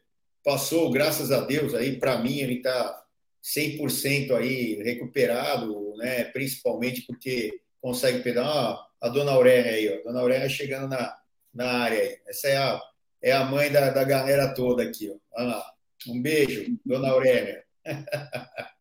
passou, 0.44 0.90
graças 0.90 1.32
a 1.32 1.40
Deus, 1.40 1.74
aí 1.74 1.98
para 1.98 2.18
mim 2.18 2.40
ele 2.40 2.56
está 2.56 3.02
100% 3.42 4.36
aí 4.36 4.82
recuperado, 4.82 5.94
né? 5.96 6.24
principalmente 6.24 7.02
porque 7.02 7.60
consegue 7.80 8.22
pegar 8.22 8.78
a 9.00 9.08
dona 9.08 9.32
Aurélia 9.32 9.72
aí, 9.72 9.98
ó. 9.98 10.02
dona 10.02 10.20
Aurélia 10.20 10.48
chegando 10.48 10.88
na, 10.88 11.16
na 11.52 11.70
área 11.70 12.00
aí. 12.00 12.18
Essa 12.26 12.48
é 12.48 12.56
a, 12.56 12.80
é 13.22 13.32
a 13.32 13.44
mãe 13.44 13.70
da, 13.70 13.90
da 13.90 14.04
galera 14.04 14.54
toda 14.54 14.82
aqui. 14.82 15.10
Ó. 15.10 15.16
Olha 15.38 15.48
lá. 15.48 15.74
Um 16.08 16.20
beijo, 16.20 16.78
dona 16.84 17.10
Aurélia. 17.10 17.64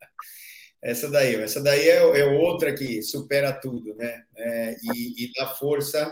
essa 0.84 1.10
daí, 1.10 1.36
essa 1.36 1.62
daí 1.62 1.88
é, 1.88 2.20
é, 2.20 2.26
outra 2.26 2.74
que 2.74 3.02
supera 3.02 3.54
tudo, 3.54 3.96
né? 3.96 4.26
É, 4.36 4.76
e, 4.84 5.26
e 5.26 5.32
dá 5.34 5.48
força 5.48 6.12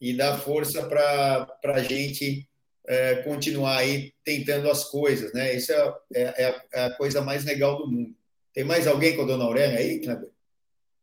e 0.00 0.16
dá 0.16 0.38
força 0.38 0.82
para 0.86 1.74
a 1.74 1.82
gente 1.82 2.48
é, 2.86 3.16
continuar 3.16 3.76
aí 3.78 4.14
tentando 4.24 4.70
as 4.70 4.84
coisas, 4.84 5.34
né? 5.34 5.54
Isso 5.54 5.70
é, 5.70 5.94
é, 6.14 6.22
é, 6.22 6.60
é, 6.72 6.84
a 6.84 6.96
coisa 6.96 7.20
mais 7.20 7.44
legal 7.44 7.76
do 7.76 7.90
mundo. 7.90 8.14
Tem 8.54 8.64
mais 8.64 8.86
alguém 8.86 9.14
com 9.14 9.22
a 9.22 9.26
dona 9.26 9.44
Aurélia 9.44 9.78
aí, 9.78 10.00
Kleber? 10.00 10.30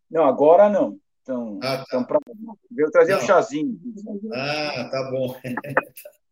Não, 0.10 0.26
agora 0.26 0.68
não. 0.68 0.98
Então, 1.22 1.60
ah, 1.62 1.78
tá. 1.78 1.84
então 1.88 2.04
pra... 2.04 2.20
veio 2.72 2.90
trazer 2.90 3.14
não. 3.14 3.20
um 3.20 3.26
chazinho. 3.26 3.80
Ah, 4.34 4.90
tá 4.92 5.12
bom. 5.12 5.36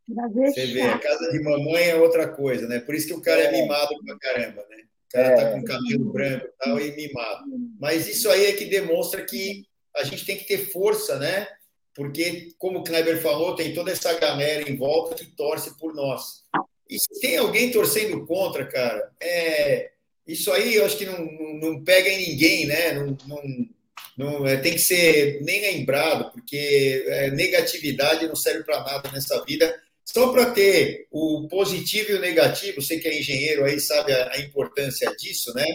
Você 0.07 0.65
vê, 0.65 0.81
a 0.81 0.97
casa 0.97 1.31
de 1.31 1.41
mamãe 1.41 1.89
é 1.89 1.95
outra 1.95 2.27
coisa, 2.27 2.67
né? 2.67 2.79
Por 2.79 2.95
isso 2.95 3.07
que 3.07 3.13
o 3.13 3.21
cara 3.21 3.39
é, 3.39 3.45
é 3.45 3.51
mimado 3.51 3.95
pra 4.03 4.17
caramba, 4.17 4.65
né? 4.67 4.77
O 5.11 5.23
cara 5.23 5.35
tá 5.35 5.51
com 5.51 5.63
cabelo 5.63 6.11
branco 6.11 6.45
e 6.45 6.65
tal 6.65 6.79
e 6.79 6.95
mimado. 6.95 7.43
Mas 7.79 8.07
isso 8.07 8.29
aí 8.29 8.45
é 8.45 8.53
que 8.53 8.65
demonstra 8.65 9.25
que 9.25 9.65
a 9.95 10.03
gente 10.03 10.25
tem 10.25 10.37
que 10.37 10.45
ter 10.45 10.71
força, 10.71 11.19
né? 11.19 11.47
porque, 11.93 12.53
como 12.57 12.79
o 12.79 12.83
Kleber 12.83 13.21
falou, 13.21 13.55
tem 13.55 13.73
toda 13.73 13.91
essa 13.91 14.17
galera 14.17 14.69
em 14.69 14.77
volta 14.77 15.15
que 15.15 15.25
torce 15.25 15.77
por 15.77 15.93
nós. 15.93 16.43
E 16.89 16.97
se 16.97 17.19
tem 17.21 17.37
alguém 17.37 17.71
torcendo 17.71 18.25
contra, 18.25 18.65
cara, 18.65 19.11
é, 19.21 19.91
isso 20.27 20.51
aí 20.51 20.75
eu 20.75 20.85
acho 20.85 20.97
que 20.97 21.05
não, 21.05 21.19
não, 21.19 21.53
não 21.55 21.83
pega 21.83 22.09
em 22.09 22.29
ninguém, 22.29 22.65
né? 22.65 22.93
Não, 22.93 23.17
não, 23.27 23.69
não 24.17 24.47
é, 24.47 24.57
tem 24.57 24.73
que 24.73 24.79
ser 24.79 25.41
nem 25.41 25.61
lembrado, 25.61 26.31
porque 26.31 27.05
é, 27.07 27.31
negatividade 27.31 28.27
não 28.27 28.35
serve 28.35 28.63
para 28.63 28.83
nada 28.83 29.11
nessa 29.11 29.43
vida. 29.45 29.73
Só 30.13 30.33
para 30.33 30.51
ter 30.51 31.07
o 31.09 31.47
positivo 31.47 32.11
e 32.11 32.15
o 32.15 32.19
negativo, 32.19 32.81
você 32.81 32.99
que 32.99 33.07
é 33.07 33.17
engenheiro 33.17 33.63
aí 33.63 33.79
sabe 33.79 34.11
a, 34.11 34.33
a 34.33 34.39
importância 34.39 35.09
disso, 35.15 35.53
né? 35.53 35.65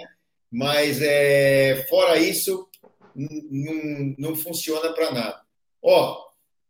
Mas 0.52 1.00
é, 1.00 1.86
fora 1.88 2.18
isso, 2.18 2.68
não, 3.14 4.14
não 4.18 4.36
funciona 4.36 4.92
para 4.92 5.10
nada. 5.10 5.40
Ó, 5.82 6.22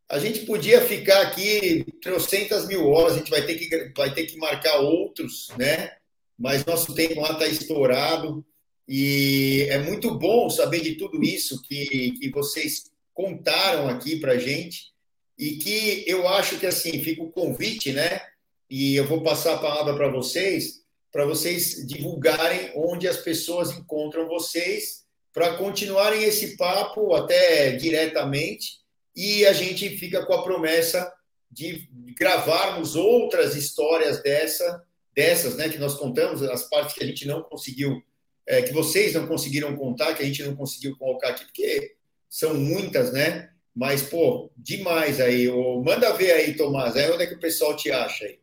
a 0.08 0.20
gente 0.20 0.46
podia 0.46 0.80
ficar 0.80 1.22
aqui 1.22 1.84
trocentas 2.00 2.68
mil 2.68 2.88
horas, 2.88 3.14
a 3.14 3.18
gente 3.18 3.30
vai 3.30 3.44
ter 3.44 3.56
que, 3.56 3.92
vai 3.96 4.14
ter 4.14 4.26
que 4.26 4.36
marcar 4.36 4.78
outros, 4.78 5.48
né? 5.58 5.96
Mas 6.38 6.64
nosso 6.64 6.94
tempo 6.94 7.20
lá 7.20 7.32
está 7.32 7.48
estourado 7.48 8.46
e 8.86 9.66
é 9.70 9.78
muito 9.78 10.16
bom 10.16 10.48
saber 10.48 10.82
de 10.82 10.94
tudo 10.94 11.20
isso 11.20 11.60
que, 11.62 12.12
que 12.12 12.30
vocês 12.30 12.84
contaram 13.12 13.88
aqui 13.88 14.20
para 14.20 14.38
gente 14.38 14.94
e 15.38 15.56
que 15.56 16.04
eu 16.06 16.26
acho 16.28 16.58
que 16.58 16.66
assim 16.66 17.02
fica 17.02 17.22
o 17.22 17.30
convite, 17.30 17.92
né? 17.92 18.20
E 18.68 18.96
eu 18.96 19.06
vou 19.06 19.22
passar 19.22 19.54
a 19.54 19.58
palavra 19.58 19.94
para 19.94 20.08
vocês, 20.08 20.82
para 21.12 21.24
vocês 21.24 21.86
divulgarem 21.86 22.72
onde 22.74 23.06
as 23.06 23.18
pessoas 23.18 23.70
encontram 23.70 24.28
vocês, 24.28 25.04
para 25.32 25.56
continuarem 25.56 26.24
esse 26.24 26.56
papo 26.56 27.14
até 27.14 27.72
diretamente 27.72 28.78
e 29.14 29.46
a 29.46 29.52
gente 29.52 29.96
fica 29.96 30.24
com 30.24 30.32
a 30.32 30.42
promessa 30.42 31.12
de 31.50 31.88
gravarmos 32.18 32.96
outras 32.96 33.54
histórias 33.54 34.22
dessa, 34.22 34.84
dessas, 35.14 35.56
né, 35.56 35.68
que 35.68 35.78
nós 35.78 35.94
contamos, 35.94 36.42
as 36.42 36.68
partes 36.68 36.94
que 36.94 37.02
a 37.02 37.06
gente 37.06 37.26
não 37.26 37.42
conseguiu, 37.42 38.02
é, 38.46 38.62
que 38.62 38.72
vocês 38.72 39.14
não 39.14 39.26
conseguiram 39.26 39.74
contar, 39.76 40.14
que 40.14 40.22
a 40.22 40.26
gente 40.26 40.42
não 40.42 40.54
conseguiu 40.54 40.96
colocar 40.98 41.28
aqui, 41.28 41.44
porque 41.44 41.96
são 42.28 42.54
muitas, 42.54 43.12
né? 43.12 43.50
Mas, 43.76 44.02
pô, 44.02 44.50
demais 44.56 45.20
aí. 45.20 45.48
Manda 45.84 46.14
ver 46.14 46.32
aí, 46.32 46.56
Tomás, 46.56 46.96
aí 46.96 47.10
onde 47.12 47.24
é 47.24 47.26
que 47.26 47.34
o 47.34 47.40
pessoal 47.40 47.76
te 47.76 47.92
acha 47.92 48.24
aí? 48.24 48.40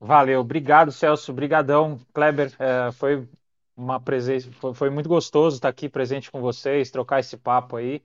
Valeu, 0.00 0.40
obrigado, 0.40 0.92
Celso, 0.92 1.32
brigadão, 1.32 1.98
Kleber, 2.12 2.52
é, 2.58 2.92
foi 2.92 3.28
uma 3.76 4.00
presença, 4.00 4.50
foi, 4.52 4.72
foi, 4.72 4.90
muito 4.90 5.08
gostoso 5.08 5.56
estar 5.56 5.68
aqui 5.68 5.88
presente 5.88 6.30
com 6.30 6.40
vocês, 6.40 6.90
trocar 6.90 7.18
esse 7.20 7.36
papo 7.36 7.76
aí. 7.76 8.02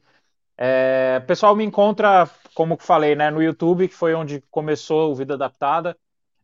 É, 0.57 1.19
pessoal 1.27 1.55
me 1.55 1.63
encontra, 1.63 2.29
como 2.55 2.77
falei, 2.79 3.15
né, 3.15 3.29
no 3.29 3.43
YouTube, 3.43 3.87
que 3.87 3.93
foi 3.93 4.13
onde 4.15 4.41
começou 4.49 5.11
o 5.11 5.15
Vida 5.15 5.35
Adaptada, 5.35 5.95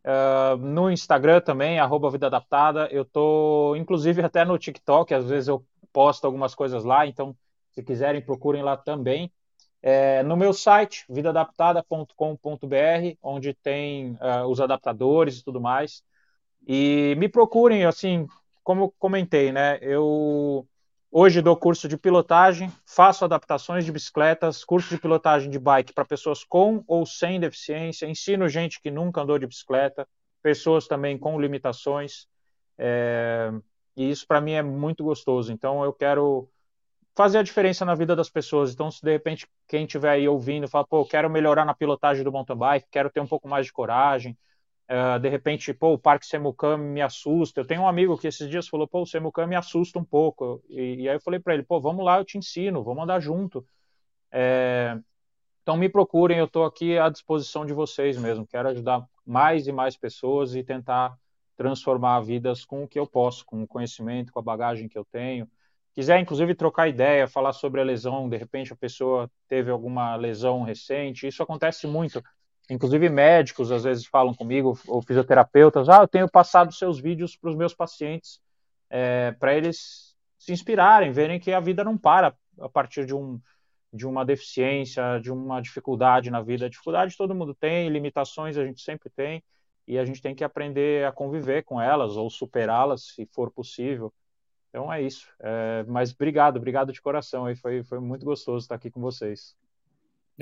uh, 0.06 0.58
no 0.58 0.90
Instagram 0.92 1.42
também, 1.42 1.80
arroba 1.80 2.12
Vida 2.12 2.28
Adaptada, 2.28 2.88
eu 2.92 3.04
tô, 3.06 3.76
inclusive, 3.76 4.22
até 4.24 4.46
no 4.46 4.58
TikTok, 4.58 5.14
às 5.14 5.28
vezes 5.28 5.48
eu 5.48 5.66
posto 5.92 6.26
algumas 6.26 6.54
coisas 6.54 6.84
lá, 6.84 7.08
então, 7.08 7.36
se 7.72 7.84
quiserem, 7.84 8.22
procurem 8.22 8.64
lá 8.64 8.76
também. 8.76 9.32
É, 9.82 10.24
no 10.24 10.36
meu 10.36 10.54
site, 10.54 11.06
vidaadaptada.com.br, 11.10 13.18
onde 13.22 13.54
tem 13.54 14.14
uh, 14.14 14.46
os 14.48 14.60
adaptadores 14.60 15.38
e 15.38 15.44
tudo 15.44 15.62
mais. 15.62 16.04
E 16.68 17.16
me 17.18 17.30
procurem, 17.30 17.86
assim, 17.86 18.28
como 18.64 18.94
comentei, 19.00 19.52
né? 19.52 19.80
Eu 19.82 20.68
hoje 21.12 21.42
dou 21.42 21.56
curso 21.56 21.88
de 21.88 21.98
pilotagem, 21.98 22.72
faço 22.86 23.26
adaptações 23.26 23.86
de 23.86 23.92
bicicletas, 23.92 24.64
curso 24.64 24.90
de 24.90 25.02
pilotagem 25.02 25.50
de 25.50 25.58
bike 25.58 25.94
para 25.94 26.06
pessoas 26.06 26.44
com 26.44 26.84
ou 26.86 27.06
sem 27.06 27.40
deficiência, 27.40 28.06
ensino 28.06 28.48
gente 28.48 28.82
que 28.82 28.92
nunca 28.92 29.22
andou 29.22 29.40
de 29.40 29.48
bicicleta, 29.48 30.08
pessoas 30.42 30.88
também 30.88 31.18
com 31.18 31.40
limitações. 31.40 32.28
É, 32.78 33.52
e 33.96 34.10
isso 34.10 34.28
para 34.28 34.42
mim 34.42 34.52
é 34.52 34.62
muito 34.62 35.04
gostoso. 35.04 35.52
Então 35.52 35.84
eu 35.84 35.94
quero 35.94 36.50
fazer 37.16 37.40
a 37.40 37.44
diferença 37.44 37.86
na 37.86 37.96
vida 37.96 38.16
das 38.16 38.30
pessoas. 38.30 38.74
Então, 38.74 38.90
se 38.90 39.02
de 39.02 39.12
repente 39.12 39.48
quem 39.68 39.86
estiver 39.86 40.10
aí 40.10 40.28
ouvindo 40.28 40.68
fala, 40.68 40.86
pô, 40.88 41.06
quero 41.06 41.30
melhorar 41.30 41.66
na 41.66 41.74
pilotagem 41.74 42.24
do 42.24 42.32
mountain 42.32 42.58
bike, 42.58 42.88
quero 42.90 43.10
ter 43.10 43.20
um 43.20 43.28
pouco 43.28 43.48
mais 43.48 43.66
de 43.66 43.74
coragem, 43.74 44.38
uh, 44.90 45.20
de 45.20 45.30
repente, 45.30 45.74
pô, 45.74 45.94
o 45.94 46.00
Parque 46.00 46.26
Semucam 46.26 46.78
me 46.78 47.02
assusta. 47.02 47.62
Eu 47.62 47.66
tenho 47.66 47.82
um 47.82 47.88
amigo 47.88 48.18
que 48.18 48.28
esses 48.28 48.50
dias 48.50 48.68
falou, 48.68 48.88
pô, 48.88 49.02
o 49.02 49.06
Semucam 49.06 49.48
me 49.48 49.56
assusta 49.56 50.00
um 50.00 50.04
pouco. 50.04 50.64
E, 50.70 51.02
e 51.02 51.10
aí 51.10 51.16
eu 51.16 51.22
falei 51.22 51.40
para 51.40 51.54
ele, 51.54 51.64
pô, 51.64 51.80
vamos 51.80 52.06
lá, 52.06 52.20
eu 52.20 52.26
te 52.26 52.38
ensino, 52.38 52.84
vamos 52.84 53.04
andar 53.04 53.20
junto. 53.20 53.66
É... 54.32 54.98
Então 55.62 55.78
me 55.78 55.90
procurem, 55.90 56.40
eu 56.40 56.46
estou 56.46 56.66
aqui 56.66 56.98
à 56.98 57.10
disposição 57.10 57.66
de 57.66 57.74
vocês 57.74 58.18
mesmo. 58.18 58.48
Quero 58.48 58.70
ajudar 58.70 59.06
mais 59.26 59.68
e 59.68 59.72
mais 59.72 59.96
pessoas 59.98 60.56
e 60.56 60.64
tentar 60.64 61.16
transformar 61.56 62.22
vidas 62.22 62.66
com 62.66 62.84
o 62.84 62.88
que 62.88 62.98
eu 62.98 63.06
posso, 63.06 63.46
com 63.46 63.62
o 63.62 63.68
conhecimento, 63.68 64.32
com 64.32 64.40
a 64.40 64.42
bagagem 64.42 64.88
que 64.88 64.98
eu 64.98 65.06
tenho 65.06 65.48
quiser 65.94 66.20
inclusive 66.20 66.56
trocar 66.56 66.88
ideia, 66.88 67.28
falar 67.28 67.54
sobre 67.54 67.82
a 67.82 67.84
lesão, 67.84 68.30
de 68.30 68.38
repente 68.38 68.74
a 68.74 68.76
pessoa 68.76 69.30
teve 69.48 69.72
alguma 69.72 70.16
lesão 70.16 70.64
recente, 70.64 71.28
isso 71.28 71.44
acontece 71.44 71.88
muito. 71.88 72.22
Inclusive 72.70 73.10
médicos 73.10 73.72
às 73.72 73.84
vezes 73.84 74.06
falam 74.06 74.34
comigo, 74.34 74.80
ou 74.88 75.02
fisioterapeutas, 75.02 75.90
ah, 75.90 76.02
eu 76.02 76.08
tenho 76.08 76.30
passado 76.30 76.74
seus 76.74 77.00
vídeos 77.00 77.36
para 77.36 77.50
os 77.50 77.56
meus 77.56 77.74
pacientes 77.74 78.40
é, 78.90 79.32
para 79.40 79.56
eles 79.56 80.16
se 80.38 80.52
inspirarem, 80.52 81.12
verem 81.12 81.40
que 81.40 81.52
a 81.52 81.60
vida 81.60 81.84
não 81.84 81.98
para 81.98 82.36
a 82.60 82.70
partir 82.70 83.06
de 83.06 83.14
um 83.14 83.40
de 83.92 84.06
uma 84.06 84.24
deficiência, 84.24 85.20
de 85.20 85.32
uma 85.32 85.60
dificuldade 85.60 86.30
na 86.30 86.42
vida. 86.42 86.70
Dificuldade 86.70 87.18
todo 87.18 87.34
mundo 87.34 87.56
tem, 87.56 87.90
limitações 87.90 88.56
a 88.58 88.64
gente 88.64 88.82
sempre 88.82 89.10
tem, 89.10 89.44
e 89.88 89.98
a 89.98 90.06
gente 90.06 90.22
tem 90.22 90.36
que 90.36 90.44
aprender 90.44 91.06
a 91.08 91.12
conviver 91.12 91.64
com 91.64 91.82
elas 91.82 92.16
ou 92.16 92.30
superá-las, 92.30 93.08
se 93.16 93.26
for 93.34 93.50
possível. 93.52 94.14
Então 94.70 94.92
é 94.92 95.02
isso. 95.02 95.28
É, 95.40 95.84
mas 95.88 96.14
obrigado, 96.14 96.58
obrigado 96.58 96.94
de 96.94 97.02
coração. 97.02 97.46
Aí 97.46 97.56
foi, 97.56 97.84
foi 97.84 98.00
muito 98.00 98.26
gostoso 98.26 98.64
estar 98.64 98.76
aqui 98.76 98.90
com 98.90 99.02
vocês. 99.02 99.56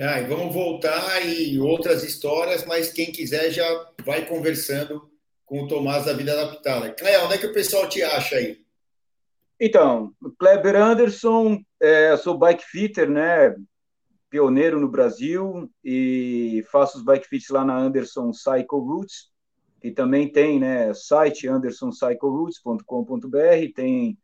Ah, 0.00 0.20
e 0.20 0.26
vamos 0.26 0.54
voltar 0.54 1.26
e 1.26 1.58
outras 1.58 2.04
histórias, 2.04 2.64
mas 2.64 2.92
quem 2.92 3.10
quiser 3.10 3.50
já 3.50 3.90
vai 4.04 4.26
conversando 4.26 5.10
com 5.44 5.62
o 5.62 5.66
Tomás 5.66 6.04
da 6.04 6.12
Vida 6.12 6.32
Adaptada. 6.32 6.92
Cléo, 6.92 7.24
onde 7.24 7.34
é 7.34 7.38
que 7.38 7.46
o 7.46 7.52
pessoal 7.52 7.88
te 7.88 8.02
acha 8.02 8.36
aí? 8.36 8.62
Então, 9.58 10.14
Kleber 10.38 10.76
Anderson, 10.76 11.60
é, 11.80 12.16
sou 12.16 12.38
bike 12.38 12.62
fitter, 12.64 13.10
né? 13.10 13.56
Pioneiro 14.30 14.78
no 14.78 14.88
Brasil 14.88 15.68
e 15.82 16.64
faço 16.70 16.98
os 16.98 17.04
bike 17.04 17.26
fits 17.26 17.48
lá 17.48 17.64
na 17.64 17.76
Anderson 17.76 18.32
Cycle 18.32 18.78
Routes 18.78 19.32
que 19.80 19.90
também 19.90 20.30
tem 20.30 20.58
né, 20.58 20.92
site 20.92 21.46
andersoncycleroutes.com.br, 21.46 23.72
tem 23.74 24.18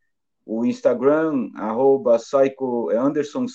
o 0.45 0.65
Instagram, 0.65 1.51
arroba 1.55 2.17
psycho, 2.17 2.91
é 2.91 2.99
Anderson. 2.99 3.47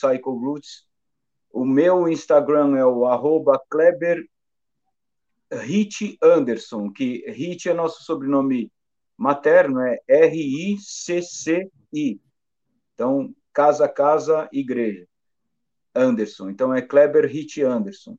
O 1.52 1.66
meu 1.66 2.08
Instagram 2.08 2.78
é 2.78 2.86
o 2.86 3.06
arroba 3.06 3.62
Kleber 3.70 4.24
Hit 5.52 6.18
Anderson, 6.22 6.92
que 6.92 7.24
Hit 7.28 7.70
é 7.70 7.74
nosso 7.74 8.04
sobrenome 8.04 8.72
materno, 9.18 9.82
é 9.82 10.00
R-I-C-C-I. 10.08 12.22
Então, 12.94 13.34
casa, 13.54 13.88
casa, 13.88 14.50
igreja. 14.52 15.08
Anderson. 15.94 16.50
Então, 16.50 16.74
é 16.74 16.82
Kleber 16.82 17.26
Hit 17.26 17.62
Anderson. 17.62 18.18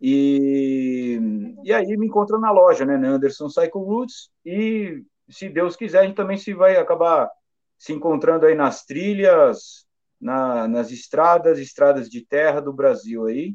E, 0.00 1.18
e 1.64 1.72
aí 1.72 1.96
me 1.96 2.06
encontra 2.06 2.38
na 2.38 2.50
loja, 2.50 2.84
né, 2.84 2.94
Anderson 2.94 3.48
Cycle 3.48 3.82
Roots, 3.82 4.30
e 4.44 5.02
se 5.28 5.48
Deus 5.48 5.76
quiser, 5.76 6.00
a 6.00 6.02
gente 6.04 6.16
também 6.16 6.36
se 6.36 6.52
vai 6.52 6.76
acabar 6.76 7.30
se 7.78 7.92
encontrando 7.92 8.46
aí 8.46 8.54
nas 8.54 8.84
trilhas, 8.84 9.86
na, 10.20 10.68
nas 10.68 10.90
estradas, 10.90 11.58
estradas 11.58 12.08
de 12.08 12.24
terra 12.24 12.60
do 12.60 12.72
Brasil 12.72 13.26
aí. 13.26 13.54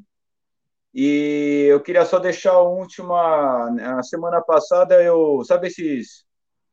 E 0.93 1.67
eu 1.69 1.81
queria 1.81 2.05
só 2.05 2.17
deixar 2.17 2.53
a 2.53 2.61
última. 2.61 3.69
Na 3.69 4.01
semana 4.01 4.41
passada, 4.41 5.03
eu. 5.03 5.43
Sabe 5.43 5.67
esses 5.67 6.25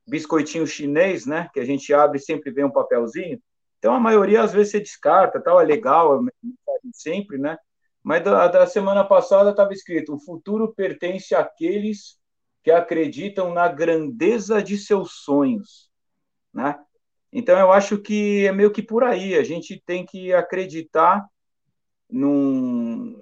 biscoitinhos 0.07 0.71
chinês, 0.71 1.27
né? 1.27 1.51
Que 1.53 1.61
a 1.61 1.65
gente 1.65 1.93
abre 1.93 2.19
e 2.19 2.23
sempre 2.23 2.53
vem 2.53 2.65
um 2.65 2.71
papelzinho. 2.71 3.43
Então, 3.79 3.95
a 3.95 4.01
maioria 4.01 4.43
às 4.43 4.53
vezes 4.53 4.71
você 4.71 4.81
descarta, 4.81 5.43
tal, 5.43 5.61
é 5.61 5.65
legal, 5.65 6.25
é 6.25 6.31
sempre, 6.93 7.37
né? 7.37 7.59
Mas 8.03 8.25
da, 8.25 8.49
da 8.49 8.67
semana 8.67 9.05
passada 9.05 9.51
estava 9.51 9.73
escrito: 9.73 10.15
o 10.15 10.19
futuro 10.19 10.75
pertence 10.75 11.35
àqueles 11.35 12.19
que 12.63 12.71
acreditam 12.71 13.53
na 13.53 13.69
grandeza 13.69 14.63
de 14.63 14.77
seus 14.79 15.13
sonhos, 15.25 15.91
né? 16.53 16.79
Então 17.33 17.59
eu 17.59 17.73
acho 17.73 17.99
que 17.99 18.47
é 18.47 18.53
meio 18.53 18.71
que 18.71 18.83
por 18.83 19.05
aí. 19.05 19.35
A 19.35 19.43
gente 19.43 19.83
tem 19.87 20.05
que 20.05 20.33
acreditar 20.33 21.27
num, 22.11 23.17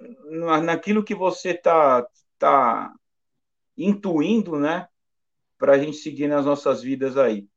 naquilo 0.63 1.03
que 1.03 1.15
você 1.15 1.51
está 1.51 2.05
tá 2.37 2.93
intuindo, 3.77 4.59
né? 4.59 4.87
Para 5.57 5.73
a 5.73 5.77
gente 5.77 5.97
seguir 5.97 6.27
nas 6.27 6.45
nossas 6.45 6.81
vidas 6.81 7.17
aí. 7.17 7.47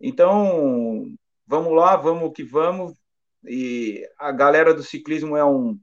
Então 0.00 1.06
vamos 1.46 1.74
lá, 1.74 1.96
vamos 1.96 2.32
que 2.34 2.44
vamos. 2.44 2.94
E 3.44 4.06
a 4.18 4.30
galera 4.30 4.74
do 4.74 4.82
ciclismo 4.82 5.36
é 5.36 5.44
um 5.44 5.78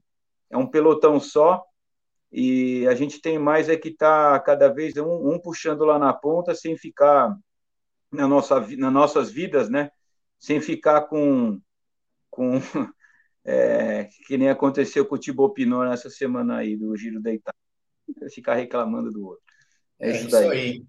é 0.50 0.58
um 0.58 0.68
pelotão 0.68 1.20
só, 1.20 1.64
e 2.32 2.88
a 2.88 2.94
gente 2.94 3.22
tem 3.22 3.40
mais 3.40 3.70
é 3.70 3.76
que 3.76 3.90
está 3.90 4.40
cada 4.40 4.68
vez 4.70 4.96
um, 4.98 5.34
um, 5.34 5.40
puxando 5.40 5.84
lá 5.84 5.98
na 5.98 6.14
ponta, 6.14 6.54
sem 6.54 6.78
ficar 6.78 7.36
na 8.12 8.28
nossa, 8.28 8.60
nas 8.60 8.94
nossas 8.94 9.32
vidas, 9.32 9.70
né? 9.70 9.92
Sem 10.38 10.62
ficar 10.62 11.02
com, 11.02 11.60
com 12.30 12.54
é, 13.44 14.08
que 14.28 14.38
nem 14.38 14.50
aconteceu 14.50 15.06
com 15.06 15.16
o 15.16 15.20
Thibaut 15.20 15.54
Pinot 15.54 15.90
nessa 15.90 16.10
semana 16.10 16.58
aí, 16.58 16.78
do 16.78 16.96
Giro 16.96 17.20
deitado. 17.20 17.58
Ficar 18.32 18.56
reclamando 18.56 19.12
do 19.12 19.26
outro. 19.26 19.44
É, 20.00 20.10
é 20.10 20.16
isso, 20.16 20.28
isso 20.28 20.38
aí. 20.38 20.84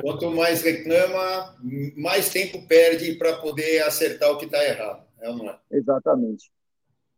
Quanto 0.00 0.30
mais 0.30 0.62
reclama, 0.62 1.56
mais 1.96 2.28
tempo 2.28 2.66
perde 2.66 3.14
para 3.14 3.36
poder 3.36 3.82
acertar 3.82 4.30
o 4.30 4.38
que 4.38 4.44
está 4.44 4.62
errado. 4.64 5.06
É 5.20 5.28
ou 5.28 5.36
não 5.36 5.50
é? 5.50 5.58
Exatamente. 5.70 6.52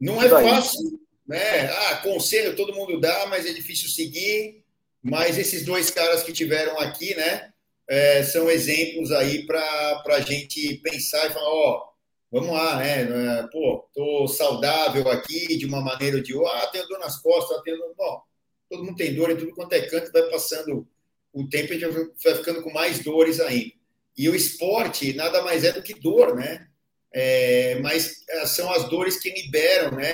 Não 0.00 0.22
é 0.22 0.28
fácil 0.28 1.00
né? 1.26 1.70
Ah, 1.70 1.96
conselho 1.96 2.56
todo 2.56 2.74
mundo 2.74 3.00
dá, 3.00 3.26
mas 3.26 3.46
é 3.46 3.52
difícil 3.52 3.88
seguir. 3.88 4.62
Mas 5.02 5.36
esses 5.36 5.64
dois 5.64 5.90
caras 5.90 6.22
que 6.22 6.32
tiveram 6.32 6.78
aqui, 6.80 7.14
né, 7.14 7.52
é, 7.86 8.22
são 8.22 8.50
exemplos 8.50 9.12
aí 9.12 9.44
para 9.46 10.02
a 10.06 10.20
gente 10.20 10.78
pensar 10.78 11.26
e 11.26 11.32
falar, 11.32 11.46
ó, 11.46 11.88
vamos 12.32 12.50
lá, 12.50 12.76
né? 12.76 13.06
Pô, 13.52 13.86
tô 13.94 14.26
saudável 14.26 15.06
aqui 15.10 15.58
de 15.58 15.66
uma 15.66 15.82
maneira 15.82 16.16
ou 16.16 16.22
de 16.22 16.34
outra. 16.34 16.58
Ah, 16.58 16.66
tenho 16.68 16.88
dor 16.88 16.98
nas 16.98 17.20
costas, 17.20 17.62
tenho 17.62 17.76
dor. 17.76 18.22
Todo 18.70 18.82
mundo 18.82 18.96
tem 18.96 19.14
dor 19.14 19.30
em 19.30 19.36
tudo 19.36 19.54
quanto 19.54 19.74
é 19.74 19.82
canto, 19.82 20.10
vai 20.10 20.22
passando 20.30 20.88
o 21.34 21.48
tempo 21.48 21.72
a 21.72 21.76
gente 21.76 21.92
vai 21.92 22.34
ficando 22.36 22.62
com 22.62 22.72
mais 22.72 23.00
dores 23.00 23.40
ainda. 23.40 23.72
E 24.16 24.28
o 24.28 24.34
esporte 24.34 25.12
nada 25.12 25.42
mais 25.42 25.64
é 25.64 25.72
do 25.72 25.82
que 25.82 25.92
dor, 25.92 26.36
né? 26.36 26.68
É, 27.14 27.78
mas 27.80 28.24
é, 28.28 28.46
são 28.46 28.70
as 28.72 28.88
dores 28.90 29.18
que 29.18 29.30
liberam, 29.30 29.92
né? 29.92 30.12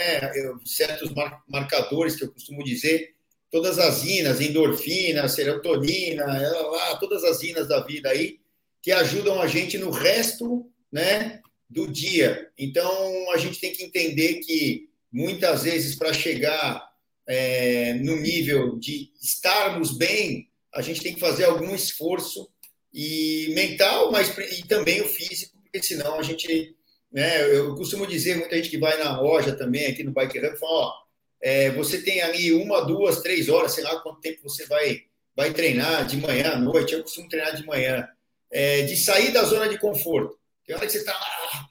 Certos 0.64 1.10
marcadores 1.48 2.14
que 2.14 2.24
eu 2.24 2.32
costumo 2.32 2.62
dizer, 2.62 3.14
todas 3.51 3.78
as 3.78 4.05
inas, 4.05 4.40
endorfina, 4.40 5.28
serotonina, 5.28 6.24
lá, 6.24 6.97
todas 6.97 7.24
as 7.24 7.43
inas 7.43 7.66
da 7.66 7.81
vida 7.81 8.10
aí, 8.10 8.39
que 8.82 8.93
ajudam 8.93 9.40
a 9.40 9.47
gente 9.47 9.78
no 9.78 9.90
resto, 9.90 10.70
né? 10.93 11.40
do 11.70 11.86
dia. 11.86 12.51
Então, 12.59 13.31
a 13.32 13.39
gente 13.39 13.60
tem 13.60 13.72
que 13.72 13.85
entender 13.85 14.40
que 14.40 14.89
muitas 15.12 15.62
vezes, 15.62 15.94
para 15.94 16.12
chegar 16.12 16.90
é, 17.27 17.94
no 17.94 18.16
nível 18.16 18.77
de 18.77 19.12
estarmos 19.22 19.97
bem, 19.97 20.48
a 20.74 20.82
gente 20.82 21.01
tem 21.01 21.14
que 21.14 21.20
fazer 21.20 21.44
algum 21.44 21.72
esforço 21.72 22.51
e 22.93 23.52
mental, 23.55 24.10
mas 24.10 24.36
e 24.59 24.66
também 24.66 25.01
o 25.01 25.09
físico, 25.09 25.56
porque 25.62 25.81
senão 25.81 26.18
a 26.18 26.22
gente, 26.22 26.74
né, 27.12 27.43
eu 27.57 27.74
costumo 27.74 28.07
dizer 28.07 28.37
muita 28.37 28.57
gente 28.57 28.70
que 28.70 28.78
vai 28.78 28.97
na 28.99 29.20
loja 29.20 29.55
também 29.55 29.87
aqui 29.87 30.05
no 30.05 30.12
Bike 30.12 30.39
Run, 30.39 30.57
fala, 30.57 30.73
ó, 30.73 30.93
é, 31.41 31.70
você 31.70 32.03
tem 32.03 32.20
ali 32.20 32.53
uma, 32.53 32.82
duas, 32.82 33.23
três 33.23 33.49
horas, 33.49 33.73
sei 33.73 33.82
lá 33.82 33.99
quanto 34.01 34.20
tempo 34.20 34.43
você 34.43 34.66
vai 34.66 35.03
vai 35.35 35.53
treinar 35.55 36.05
de 36.07 36.19
manhã 36.19 36.53
à 36.53 36.59
noite. 36.59 36.93
Eu 36.93 37.03
costumo 37.03 37.28
treinar 37.28 37.57
de 37.57 37.65
manhã, 37.65 38.07
é, 38.51 38.82
de 38.82 38.95
sair 38.97 39.32
da 39.32 39.43
zona 39.45 39.69
de 39.69 39.78
conforto. 39.78 40.39
Tem 40.66 40.77
hora 40.77 40.85
que 40.85 40.93
você 40.93 40.99
está 40.99 41.12
lá, 41.12 41.66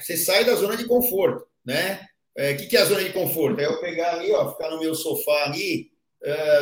você 0.00 0.16
sai 0.16 0.44
da 0.44 0.54
zona 0.54 0.76
de 0.76 0.84
conforto, 0.84 1.46
né? 1.64 2.06
O 2.36 2.40
é, 2.40 2.54
que, 2.54 2.66
que 2.66 2.76
é 2.76 2.80
a 2.80 2.84
zona 2.84 3.02
de 3.02 3.12
conforto? 3.12 3.60
É 3.60 3.64
eu 3.64 3.80
pegar 3.80 4.16
ali, 4.16 4.30
ó, 4.30 4.52
ficar 4.52 4.70
no 4.70 4.78
meu 4.78 4.94
sofá 4.94 5.44
ali, 5.44 5.90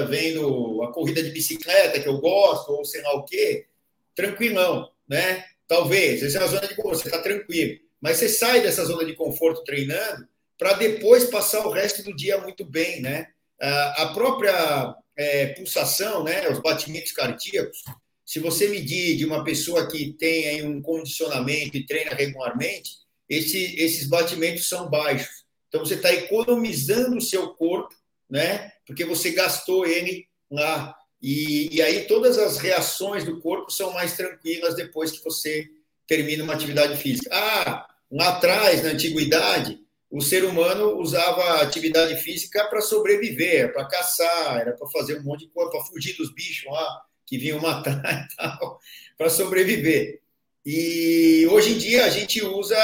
vendo 0.08 0.82
a 0.82 0.92
corrida 0.92 1.22
de 1.22 1.30
bicicleta 1.30 1.98
que 1.98 2.08
eu 2.08 2.18
gosto, 2.18 2.70
ou 2.70 2.84
sei 2.84 3.02
lá 3.02 3.14
o 3.14 3.24
quê, 3.24 3.66
tranquilão, 4.14 4.90
né? 5.08 5.44
Talvez, 5.66 6.22
essa 6.22 6.38
é 6.38 6.42
a 6.42 6.46
zona 6.46 6.68
de 6.68 6.74
conforto, 6.74 6.98
você 6.98 7.08
está 7.08 7.20
tranquilo. 7.20 7.80
Mas 8.00 8.18
você 8.18 8.28
sai 8.28 8.60
dessa 8.60 8.84
zona 8.84 9.04
de 9.04 9.14
conforto 9.14 9.64
treinando 9.64 10.28
para 10.58 10.74
depois 10.74 11.24
passar 11.24 11.66
o 11.66 11.70
resto 11.70 12.02
do 12.02 12.14
dia 12.14 12.38
muito 12.38 12.64
bem, 12.64 13.00
né? 13.00 13.28
A 13.60 14.10
própria 14.14 14.94
é, 15.16 15.46
pulsação, 15.48 16.22
né, 16.22 16.48
os 16.50 16.60
batimentos 16.60 17.12
cardíacos, 17.12 17.82
se 18.24 18.38
você 18.38 18.68
medir 18.68 19.16
de 19.16 19.24
uma 19.24 19.44
pessoa 19.44 19.88
que 19.88 20.12
tem 20.14 20.48
aí 20.48 20.62
um 20.62 20.80
condicionamento 20.80 21.76
e 21.76 21.86
treina 21.86 22.14
regularmente, 22.14 22.92
esse, 23.28 23.76
esses 23.76 24.08
batimentos 24.08 24.68
são 24.68 24.88
baixos. 24.88 25.44
Então, 25.68 25.84
você 25.84 25.94
está 25.94 26.12
economizando 26.12 27.16
o 27.16 27.22
seu 27.22 27.50
corpo, 27.54 27.94
né? 28.28 28.70
Porque 28.86 29.04
você 29.04 29.30
gastou 29.30 29.86
ele 29.86 30.26
lá. 30.50 30.94
E, 31.24 31.74
e 31.74 31.80
aí, 31.80 32.04
todas 32.04 32.36
as 32.36 32.58
reações 32.58 33.24
do 33.24 33.40
corpo 33.40 33.70
são 33.70 33.94
mais 33.94 34.14
tranquilas 34.14 34.76
depois 34.76 35.10
que 35.10 35.24
você 35.24 35.66
termina 36.06 36.44
uma 36.44 36.52
atividade 36.52 36.98
física. 36.98 37.30
Ah, 37.32 37.88
lá 38.12 38.28
atrás, 38.28 38.82
na 38.82 38.90
antiguidade, 38.90 39.80
o 40.10 40.20
ser 40.20 40.44
humano 40.44 40.98
usava 41.00 41.62
atividade 41.62 42.14
física 42.16 42.66
para 42.66 42.82
sobreviver, 42.82 43.72
para 43.72 43.86
caçar, 43.86 44.60
era 44.60 44.72
para 44.72 44.86
fazer 44.88 45.18
um 45.18 45.22
monte 45.22 45.46
de 45.46 45.50
coisa, 45.50 45.70
para 45.70 45.84
fugir 45.84 46.14
dos 46.14 46.30
bichos 46.34 46.70
lá 46.70 47.02
que 47.24 47.38
vinham 47.38 47.58
matar 47.58 48.02
e 48.30 48.36
tal, 48.36 48.78
para 49.16 49.30
sobreviver. 49.30 50.20
E 50.62 51.46
hoje 51.50 51.72
em 51.72 51.78
dia 51.78 52.04
a 52.04 52.10
gente 52.10 52.44
usa 52.44 52.76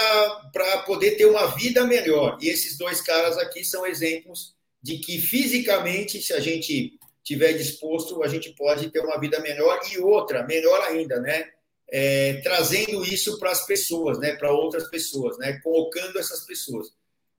para 0.50 0.78
poder 0.84 1.10
ter 1.18 1.26
uma 1.26 1.54
vida 1.56 1.84
melhor. 1.84 2.38
E 2.40 2.48
esses 2.48 2.78
dois 2.78 3.02
caras 3.02 3.36
aqui 3.36 3.62
são 3.66 3.86
exemplos 3.86 4.54
de 4.82 4.96
que 4.96 5.18
fisicamente, 5.18 6.22
se 6.22 6.32
a 6.32 6.40
gente 6.40 6.98
tiver 7.22 7.52
disposto, 7.52 8.22
a 8.22 8.28
gente 8.28 8.50
pode 8.54 8.90
ter 8.90 9.00
uma 9.00 9.18
vida 9.18 9.40
melhor 9.40 9.78
e 9.90 9.98
outra, 9.98 10.46
melhor 10.46 10.80
ainda, 10.82 11.20
né? 11.20 11.48
É, 11.92 12.40
trazendo 12.42 13.04
isso 13.04 13.38
para 13.38 13.50
as 13.50 13.66
pessoas, 13.66 14.18
né? 14.18 14.36
Para 14.36 14.52
outras 14.52 14.88
pessoas, 14.88 15.38
né? 15.38 15.60
Colocando 15.62 16.18
essas 16.18 16.46
pessoas. 16.46 16.88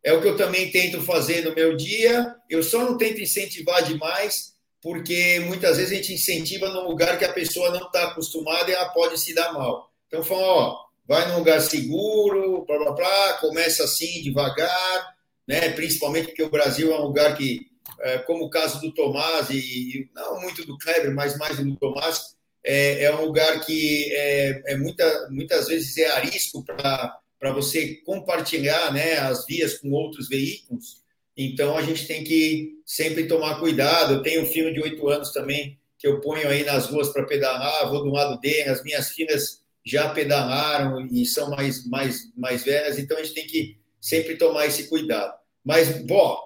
É 0.04 0.12
o 0.12 0.22
que 0.22 0.28
eu 0.28 0.36
também 0.36 0.72
tento 0.72 1.02
fazer 1.02 1.44
no 1.44 1.56
meu 1.56 1.76
dia. 1.76 2.36
Eu 2.50 2.64
só 2.64 2.84
não 2.84 2.98
tento 2.98 3.22
incentivar 3.22 3.84
demais, 3.84 4.54
porque 4.82 5.40
muitas 5.42 5.78
vezes 5.78 5.92
a 5.92 5.96
gente 5.96 6.14
incentiva 6.14 6.70
num 6.70 6.88
lugar 6.88 7.18
que 7.18 7.26
a 7.26 7.34
pessoa 7.34 7.70
não 7.70 7.86
está 7.86 8.08
acostumada 8.08 8.70
e 8.70 8.74
ela 8.74 8.90
pode 8.90 9.20
se 9.20 9.34
dar 9.34 9.54
mal. 9.54 9.92
Então, 10.08 10.24
falam, 10.24 10.44
ó, 10.44 10.86
vai 11.08 11.28
num 11.28 11.38
lugar 11.38 11.62
seguro, 11.62 12.66
blá, 12.66 12.78
blá, 12.78 12.92
blá, 12.92 13.34
começa 13.34 13.84
assim, 13.84 14.22
devagar, 14.24 15.16
né? 15.48 15.70
principalmente 15.70 16.28
porque 16.28 16.44
o 16.44 16.50
Brasil 16.50 16.92
é 16.92 17.00
um 17.00 17.04
lugar 17.04 17.38
que, 17.38 17.71
é, 18.04 18.18
como 18.20 18.46
o 18.46 18.50
caso 18.50 18.80
do 18.82 18.94
Tomás, 18.94 19.50
e 19.50 20.10
não 20.14 20.40
muito 20.42 20.66
do 20.66 20.78
Kleber, 20.78 21.14
mas 21.14 21.38
mais 21.38 21.58
do 21.58 21.76
Tomás, 21.76 22.36
é, 22.64 23.04
é 23.04 23.16
um 23.16 23.26
lugar 23.26 23.66
que 23.66 24.14
é, 24.14 24.74
é 24.74 24.78
muita, 24.78 25.30
muitas 25.30 25.68
vezes 25.68 25.98
é 25.98 26.08
arisco 26.12 26.64
para 26.64 27.52
você 27.54 27.96
compartilhar 28.06 28.94
né, 28.94 29.18
as 29.18 29.46
vias 29.46 29.78
com 29.78 29.92
outros 29.92 30.28
veículos. 30.28 31.02
Então, 31.36 31.78
a 31.78 31.82
gente 31.82 32.06
tem 32.06 32.24
que 32.24 32.80
sempre 32.86 33.26
tomar 33.26 33.60
cuidado. 33.60 34.16
Eu 34.16 34.22
tenho 34.22 34.44
um 34.44 34.46
filho 34.46 34.74
de 34.74 34.82
oito 34.82 35.08
anos 35.10 35.32
também, 35.32 35.80
que 35.98 36.08
eu 36.08 36.20
ponho 36.20 36.48
aí 36.48 36.64
nas 36.64 36.88
ruas 36.88 37.10
para 37.10 37.26
pedalar, 37.26 37.90
vou 37.90 38.04
do 38.04 38.12
lado 38.12 38.40
dele, 38.40 38.70
as 38.70 38.84
minhas 38.84 39.12
filhas 39.12 39.62
já 39.84 40.10
pedalaram 40.10 41.08
e 41.12 41.26
são 41.26 41.50
mais, 41.50 41.88
mais, 41.88 42.32
mais 42.36 42.64
velhas, 42.64 43.00
então 43.00 43.18
a 43.18 43.24
gente 43.24 43.34
tem 43.34 43.48
que 43.48 43.78
sempre 44.00 44.36
tomar 44.36 44.68
esse 44.68 44.88
cuidado. 44.88 45.34
Mas, 45.64 46.04
bom, 46.06 46.38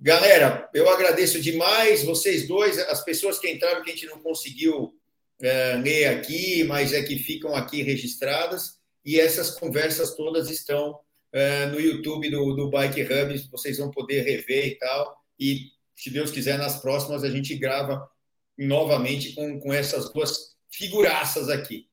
galera, 0.00 0.68
eu 0.72 0.88
agradeço 0.88 1.40
demais 1.40 2.04
vocês 2.04 2.46
dois, 2.46 2.78
as 2.78 3.04
pessoas 3.04 3.38
que 3.38 3.50
entraram 3.50 3.82
que 3.82 3.90
a 3.90 3.94
gente 3.94 4.06
não 4.06 4.20
conseguiu 4.20 4.94
é, 5.40 5.74
ler 5.76 6.06
aqui, 6.06 6.64
mas 6.64 6.92
é 6.92 7.02
que 7.02 7.18
ficam 7.18 7.54
aqui 7.54 7.82
registradas, 7.82 8.78
e 9.04 9.18
essas 9.18 9.50
conversas 9.50 10.14
todas 10.14 10.50
estão 10.50 10.98
é, 11.32 11.66
no 11.66 11.80
YouTube 11.80 12.30
do, 12.30 12.54
do 12.54 12.70
Bike 12.70 13.02
Hub, 13.02 13.48
vocês 13.50 13.78
vão 13.78 13.90
poder 13.90 14.22
rever 14.22 14.66
e 14.66 14.74
tal, 14.76 15.16
e 15.38 15.70
se 15.96 16.10
Deus 16.10 16.30
quiser, 16.30 16.58
nas 16.58 16.80
próximas 16.80 17.24
a 17.24 17.30
gente 17.30 17.56
grava 17.56 18.08
novamente 18.56 19.32
com, 19.32 19.58
com 19.60 19.72
essas 19.72 20.12
duas 20.12 20.56
figuraças 20.70 21.48
aqui. 21.48 21.88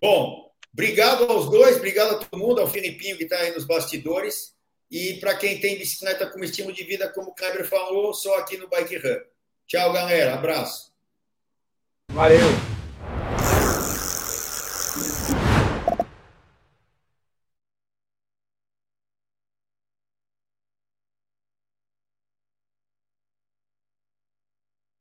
Bom, 0.00 0.50
obrigado 0.72 1.24
aos 1.24 1.50
dois, 1.50 1.76
obrigado 1.76 2.16
a 2.16 2.18
todo 2.18 2.38
mundo, 2.38 2.60
ao 2.60 2.70
Filipinho 2.70 3.16
que 3.16 3.24
está 3.24 3.38
aí 3.38 3.52
nos 3.52 3.64
bastidores. 3.64 4.54
E 4.90 5.14
para 5.20 5.36
quem 5.36 5.60
tem 5.60 5.78
bicicleta 5.78 6.26
como 6.26 6.44
estilo 6.44 6.72
de 6.72 6.84
vida, 6.84 7.08
como 7.08 7.30
o 7.30 7.34
Kleber 7.34 7.66
falou, 7.68 8.14
só 8.14 8.38
aqui 8.38 8.56
no 8.56 8.68
Bike 8.68 8.96
Run. 8.96 9.20
Tchau, 9.66 9.92
galera. 9.92 10.34
Abraço. 10.34 10.92
Valeu. 12.10 12.77